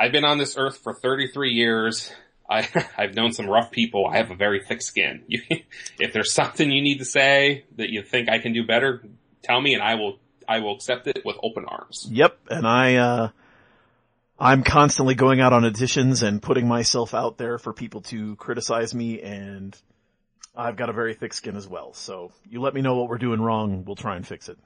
I've 0.00 0.12
been 0.12 0.24
on 0.24 0.38
this 0.38 0.56
earth 0.56 0.78
for 0.78 0.94
33 0.94 1.52
years. 1.52 2.10
I, 2.48 2.66
I've 2.96 3.14
known 3.14 3.32
some 3.32 3.46
rough 3.46 3.70
people. 3.70 4.06
I 4.06 4.16
have 4.16 4.30
a 4.30 4.34
very 4.34 4.64
thick 4.64 4.80
skin. 4.80 5.24
You, 5.26 5.42
if 5.98 6.14
there's 6.14 6.32
something 6.32 6.70
you 6.70 6.80
need 6.80 7.00
to 7.00 7.04
say 7.04 7.64
that 7.76 7.90
you 7.90 8.02
think 8.02 8.30
I 8.30 8.38
can 8.38 8.54
do 8.54 8.66
better, 8.66 9.02
tell 9.42 9.60
me 9.60 9.74
and 9.74 9.82
I 9.82 9.96
will, 9.96 10.18
I 10.48 10.60
will 10.60 10.74
accept 10.74 11.06
it 11.06 11.20
with 11.22 11.36
open 11.42 11.66
arms. 11.66 12.08
Yep, 12.10 12.38
and 12.48 12.66
I, 12.66 12.94
uh, 12.94 13.28
I'm 14.38 14.62
constantly 14.62 15.14
going 15.14 15.42
out 15.42 15.52
on 15.52 15.64
auditions 15.64 16.26
and 16.26 16.40
putting 16.40 16.66
myself 16.66 17.12
out 17.12 17.36
there 17.36 17.58
for 17.58 17.74
people 17.74 18.00
to 18.02 18.36
criticize 18.36 18.94
me 18.94 19.20
and 19.20 19.76
I've 20.56 20.76
got 20.76 20.88
a 20.88 20.94
very 20.94 21.12
thick 21.12 21.34
skin 21.34 21.56
as 21.56 21.68
well. 21.68 21.92
So 21.92 22.32
you 22.48 22.62
let 22.62 22.72
me 22.72 22.80
know 22.80 22.96
what 22.96 23.10
we're 23.10 23.18
doing 23.18 23.40
wrong, 23.40 23.84
we'll 23.84 23.96
try 23.96 24.16
and 24.16 24.26
fix 24.26 24.48
it. 24.48 24.56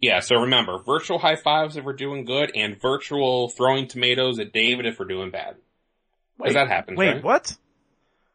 Yeah, 0.00 0.20
so 0.20 0.36
remember, 0.36 0.78
virtual 0.78 1.18
high 1.18 1.36
fives 1.36 1.76
if 1.76 1.84
we're 1.84 1.92
doing 1.92 2.24
good 2.24 2.52
and 2.54 2.80
virtual 2.80 3.50
throwing 3.50 3.86
tomatoes 3.86 4.38
at 4.38 4.52
David 4.52 4.86
if 4.86 4.98
we're 4.98 5.06
doing 5.06 5.30
bad. 5.30 5.56
Because 6.38 6.54
that 6.54 6.68
happens, 6.68 6.96
Wait, 6.96 7.14
right? 7.14 7.22
what? 7.22 7.54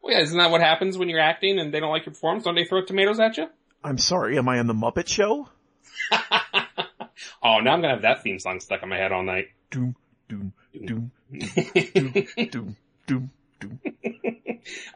Well, 0.00 0.14
yeah, 0.14 0.20
isn't 0.20 0.38
that 0.38 0.52
what 0.52 0.60
happens 0.60 0.96
when 0.96 1.08
you're 1.08 1.20
acting 1.20 1.58
and 1.58 1.74
they 1.74 1.80
don't 1.80 1.90
like 1.90 2.06
your 2.06 2.12
performance? 2.12 2.44
Don't 2.44 2.54
they 2.54 2.64
throw 2.64 2.84
tomatoes 2.84 3.18
at 3.18 3.36
you? 3.36 3.48
I'm 3.82 3.98
sorry, 3.98 4.38
am 4.38 4.48
I 4.48 4.60
in 4.60 4.68
the 4.68 4.74
Muppet 4.74 5.08
Show? 5.08 5.48
oh, 6.12 7.58
now 7.58 7.72
I'm 7.72 7.80
gonna 7.80 7.90
have 7.90 8.02
that 8.02 8.22
theme 8.22 8.38
song 8.38 8.60
stuck 8.60 8.84
in 8.84 8.88
my 8.88 8.96
head 8.96 9.10
all 9.10 9.24
night. 9.24 9.48
Doom, 9.70 9.96
doom, 10.28 10.52
doom, 10.72 11.10
doom, 11.32 12.26
doom, 12.50 12.76
doom, 13.06 13.30
doom. 13.58 13.80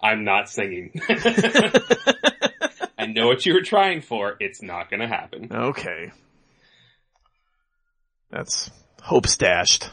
I'm 0.00 0.22
not 0.22 0.48
singing. 0.48 0.92
I 2.98 3.06
know 3.06 3.26
what 3.26 3.44
you 3.44 3.54
were 3.54 3.62
trying 3.62 4.02
for. 4.02 4.36
It's 4.38 4.62
not 4.62 4.88
gonna 4.90 5.08
happen. 5.08 5.48
Okay. 5.50 6.12
That's 8.30 8.70
hope 9.02 9.26
stashed. 9.26 9.90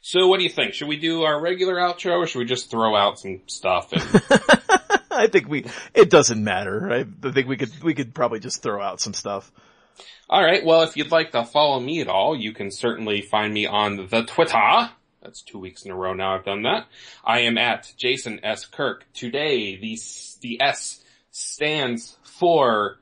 So 0.00 0.28
what 0.28 0.38
do 0.38 0.44
you 0.44 0.50
think? 0.50 0.74
Should 0.74 0.86
we 0.86 0.98
do 0.98 1.22
our 1.22 1.40
regular 1.40 1.74
outro 1.74 2.18
or 2.18 2.26
should 2.28 2.38
we 2.38 2.44
just 2.44 2.70
throw 2.70 2.94
out 2.94 3.18
some 3.18 3.40
stuff? 3.46 3.92
And, 3.92 5.02
I 5.10 5.26
think 5.26 5.48
we, 5.48 5.66
it 5.94 6.10
doesn't 6.10 6.42
matter. 6.42 6.92
I 6.92 7.30
think 7.32 7.48
we 7.48 7.56
could, 7.56 7.82
we 7.82 7.92
could 7.92 8.14
probably 8.14 8.38
just 8.38 8.62
throw 8.62 8.80
out 8.80 9.00
some 9.00 9.14
stuff. 9.14 9.50
Alright, 10.30 10.64
well 10.64 10.82
if 10.82 10.96
you'd 10.96 11.10
like 11.10 11.32
to 11.32 11.44
follow 11.44 11.80
me 11.80 12.00
at 12.00 12.06
all, 12.06 12.36
you 12.36 12.52
can 12.52 12.70
certainly 12.70 13.20
find 13.20 13.52
me 13.52 13.66
on 13.66 14.06
the 14.08 14.22
Twitter. 14.22 14.90
That's 15.22 15.42
two 15.42 15.58
weeks 15.58 15.82
in 15.82 15.90
a 15.90 15.96
row 15.96 16.14
now 16.14 16.36
I've 16.36 16.44
done 16.44 16.62
that. 16.62 16.86
I 17.24 17.40
am 17.40 17.58
at 17.58 17.92
Jason 17.96 18.38
S. 18.44 18.64
Kirk. 18.64 19.06
Today, 19.12 19.74
the, 19.74 19.98
the 20.40 20.62
S 20.62 21.02
stands 21.32 22.16
for, 22.22 22.98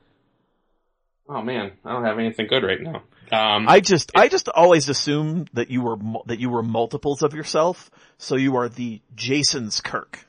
oh 1.29 1.43
man, 1.43 1.73
I 1.85 1.91
don't 1.93 2.05
have 2.05 2.17
anything 2.17 2.47
good 2.47 2.63
right 2.63 2.81
now. 2.81 3.03
Um, 3.31 3.67
I 3.67 3.79
just, 3.79 4.11
I 4.15 4.27
just 4.27 4.49
always 4.49 4.89
assumed 4.89 5.49
that 5.53 5.69
you 5.69 5.81
were, 5.81 5.97
that 6.27 6.39
you 6.39 6.49
were 6.49 6.63
multiples 6.63 7.23
of 7.23 7.33
yourself. 7.33 7.89
So 8.17 8.35
you 8.35 8.55
are 8.57 8.69
the 8.69 9.01
Jason's 9.15 9.81
Kirk. 9.81 10.25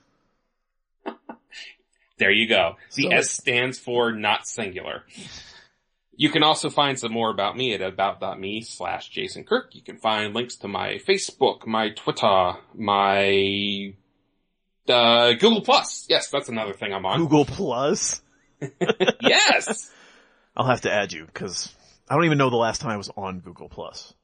There 2.18 2.30
you 2.30 2.48
go. 2.48 2.76
The 2.94 3.04
So- 3.04 3.08
S 3.10 3.30
stands 3.30 3.78
for 3.78 4.12
not 4.12 4.46
singular. 4.46 5.04
You 6.18 6.30
can 6.30 6.42
also 6.42 6.70
find 6.70 6.98
some 6.98 7.12
more 7.12 7.30
about 7.30 7.58
me 7.58 7.74
at 7.74 7.82
about.me 7.82 8.62
slash 8.62 9.10
Jason 9.10 9.44
Kirk. 9.44 9.74
You 9.74 9.82
can 9.82 9.98
find 9.98 10.32
links 10.34 10.56
to 10.56 10.68
my 10.68 10.94
Facebook, 11.06 11.66
my 11.66 11.90
Twitter, 11.90 12.54
my 12.74 13.92
uh, 14.88 15.32
Google 15.34 15.60
Plus. 15.60 16.06
Yes, 16.08 16.30
that's 16.30 16.48
another 16.48 16.72
thing 16.72 16.94
I'm 16.94 17.04
on. 17.04 17.18
Google 17.20 17.44
Plus. 17.44 18.22
yes. 19.20 19.90
I'll 20.56 20.66
have 20.66 20.80
to 20.82 20.90
add 20.92 21.12
you 21.12 21.26
because 21.26 21.74
I 22.08 22.14
don't 22.14 22.24
even 22.24 22.38
know 22.38 22.50
the 22.50 22.56
last 22.56 22.80
time 22.80 22.92
I 22.92 22.96
was 22.96 23.10
on 23.16 23.40
Google 23.40 23.68
Plus. 23.68 24.14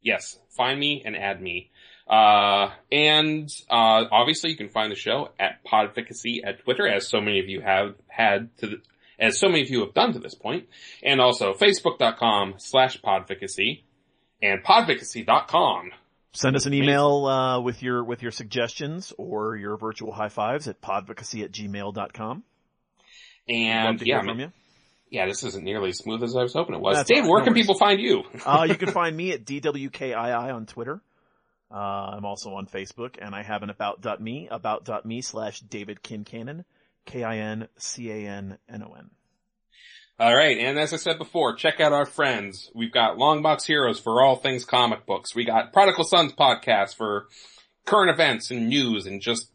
Yes. 0.00 0.38
Find 0.50 0.78
me 0.78 1.02
and 1.04 1.16
add 1.16 1.40
me. 1.40 1.70
Uh, 2.08 2.70
and, 2.92 3.48
uh, 3.70 4.04
obviously 4.12 4.50
you 4.50 4.56
can 4.56 4.68
find 4.68 4.92
the 4.92 4.96
show 4.96 5.30
at 5.40 5.64
Podvocacy 5.64 6.40
at 6.44 6.62
Twitter, 6.62 6.86
as 6.86 7.08
so 7.08 7.20
many 7.20 7.40
of 7.40 7.48
you 7.48 7.62
have 7.62 7.94
had 8.08 8.54
to 8.58 8.66
the, 8.66 8.76
as 9.18 9.38
so 9.38 9.48
many 9.48 9.62
of 9.62 9.70
you 9.70 9.80
have 9.80 9.94
done 9.94 10.12
to 10.12 10.18
this 10.18 10.34
point, 10.34 10.68
and 11.02 11.20
also 11.20 11.54
facebook.com 11.54 12.54
slash 12.58 13.00
podvocacy 13.00 13.82
and 14.42 14.62
podvocacy.com. 14.62 15.92
Send 16.32 16.56
us 16.56 16.66
an 16.66 16.74
email, 16.74 17.26
uh, 17.26 17.60
with 17.60 17.82
your, 17.82 18.04
with 18.04 18.22
your 18.22 18.32
suggestions 18.32 19.12
or 19.16 19.56
your 19.56 19.76
virtual 19.76 20.12
high 20.12 20.28
fives 20.28 20.68
at 20.68 20.82
podvocacy 20.82 21.44
at 21.44 21.52
gmail.com. 21.52 22.42
And 23.48 24.02
yeah, 24.02 24.22
from 24.22 24.40
you. 24.40 24.52
Yeah, 25.14 25.26
this 25.26 25.44
isn't 25.44 25.64
nearly 25.64 25.90
as 25.90 25.98
smooth 25.98 26.22
as 26.24 26.36
I 26.36 26.42
was 26.42 26.52
hoping 26.52 26.74
it 26.74 26.80
was. 26.80 26.96
That's 26.96 27.08
Dave, 27.08 27.26
where 27.26 27.38
no 27.38 27.44
can 27.44 27.54
worries. 27.54 27.62
people 27.62 27.78
find 27.78 28.00
you? 28.00 28.24
Uh, 28.44 28.66
you 28.68 28.74
can 28.74 28.90
find 28.92 29.16
me 29.16 29.32
at 29.32 29.44
DWKII 29.44 30.52
on 30.52 30.66
Twitter. 30.66 31.00
Uh, 31.70 32.16
I'm 32.16 32.24
also 32.24 32.54
on 32.54 32.66
Facebook 32.66 33.16
and 33.20 33.34
I 33.34 33.42
have 33.42 33.62
an 33.62 33.70
about.me, 33.70 34.48
about.me 34.50 35.22
slash 35.22 35.60
David 35.60 36.02
Kincannon, 36.02 36.64
K-I-N-C-A-N-N-O-N. 37.06 39.10
All 40.20 40.36
right, 40.36 40.58
and 40.58 40.78
as 40.78 40.92
I 40.92 40.96
said 40.96 41.18
before, 41.18 41.56
check 41.56 41.80
out 41.80 41.92
our 41.92 42.06
friends. 42.06 42.70
We've 42.72 42.92
got 42.92 43.16
Longbox 43.16 43.66
Heroes 43.66 43.98
for 43.98 44.22
all 44.22 44.36
things 44.36 44.64
comic 44.64 45.06
books. 45.06 45.34
We 45.34 45.44
got 45.44 45.72
Prodigal 45.72 46.04
Sons 46.04 46.32
podcast 46.32 46.94
for 46.94 47.26
current 47.84 48.10
events 48.10 48.52
and 48.52 48.68
news, 48.68 49.06
and 49.06 49.20
just 49.20 49.50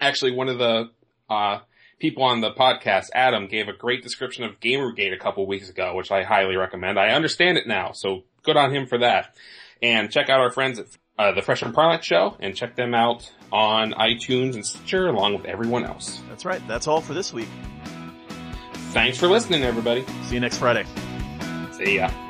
actually 0.00 0.32
one 0.32 0.48
of 0.48 0.58
the 0.58 0.90
uh, 1.30 1.60
people 1.98 2.22
on 2.22 2.40
the 2.40 2.52
podcast, 2.52 3.06
Adam, 3.14 3.46
gave 3.46 3.68
a 3.68 3.72
great 3.72 4.02
description 4.02 4.44
of 4.44 4.60
Gamergate 4.60 5.12
a 5.12 5.18
couple 5.18 5.46
weeks 5.46 5.68
ago, 5.68 5.94
which 5.94 6.10
I 6.10 6.22
highly 6.22 6.56
recommend. 6.56 6.98
I 6.98 7.10
understand 7.10 7.58
it 7.58 7.66
now, 7.66 7.92
so 7.92 8.24
good 8.42 8.56
on 8.56 8.74
him 8.74 8.86
for 8.86 8.98
that. 8.98 9.36
And 9.82 10.10
check 10.10 10.28
out 10.28 10.40
our 10.40 10.50
friends 10.50 10.78
at 10.78 10.86
uh, 11.18 11.32
the 11.32 11.42
Fresh 11.42 11.62
and 11.62 11.74
Parliament 11.74 12.04
Show, 12.04 12.36
and 12.40 12.56
check 12.56 12.76
them 12.76 12.94
out 12.94 13.30
on 13.52 13.92
iTunes 13.92 14.54
and 14.54 14.66
Stitcher, 14.66 15.08
along 15.08 15.34
with 15.34 15.44
everyone 15.44 15.84
else. 15.84 16.20
That's 16.28 16.44
right. 16.44 16.66
That's 16.66 16.86
all 16.86 17.00
for 17.00 17.14
this 17.14 17.32
week. 17.32 17.48
Thanks 18.92 19.18
for 19.18 19.26
listening, 19.26 19.62
everybody. 19.62 20.04
See 20.24 20.34
you 20.34 20.40
next 20.40 20.58
Friday. 20.58 20.84
See 21.72 21.96
ya. 21.96 22.23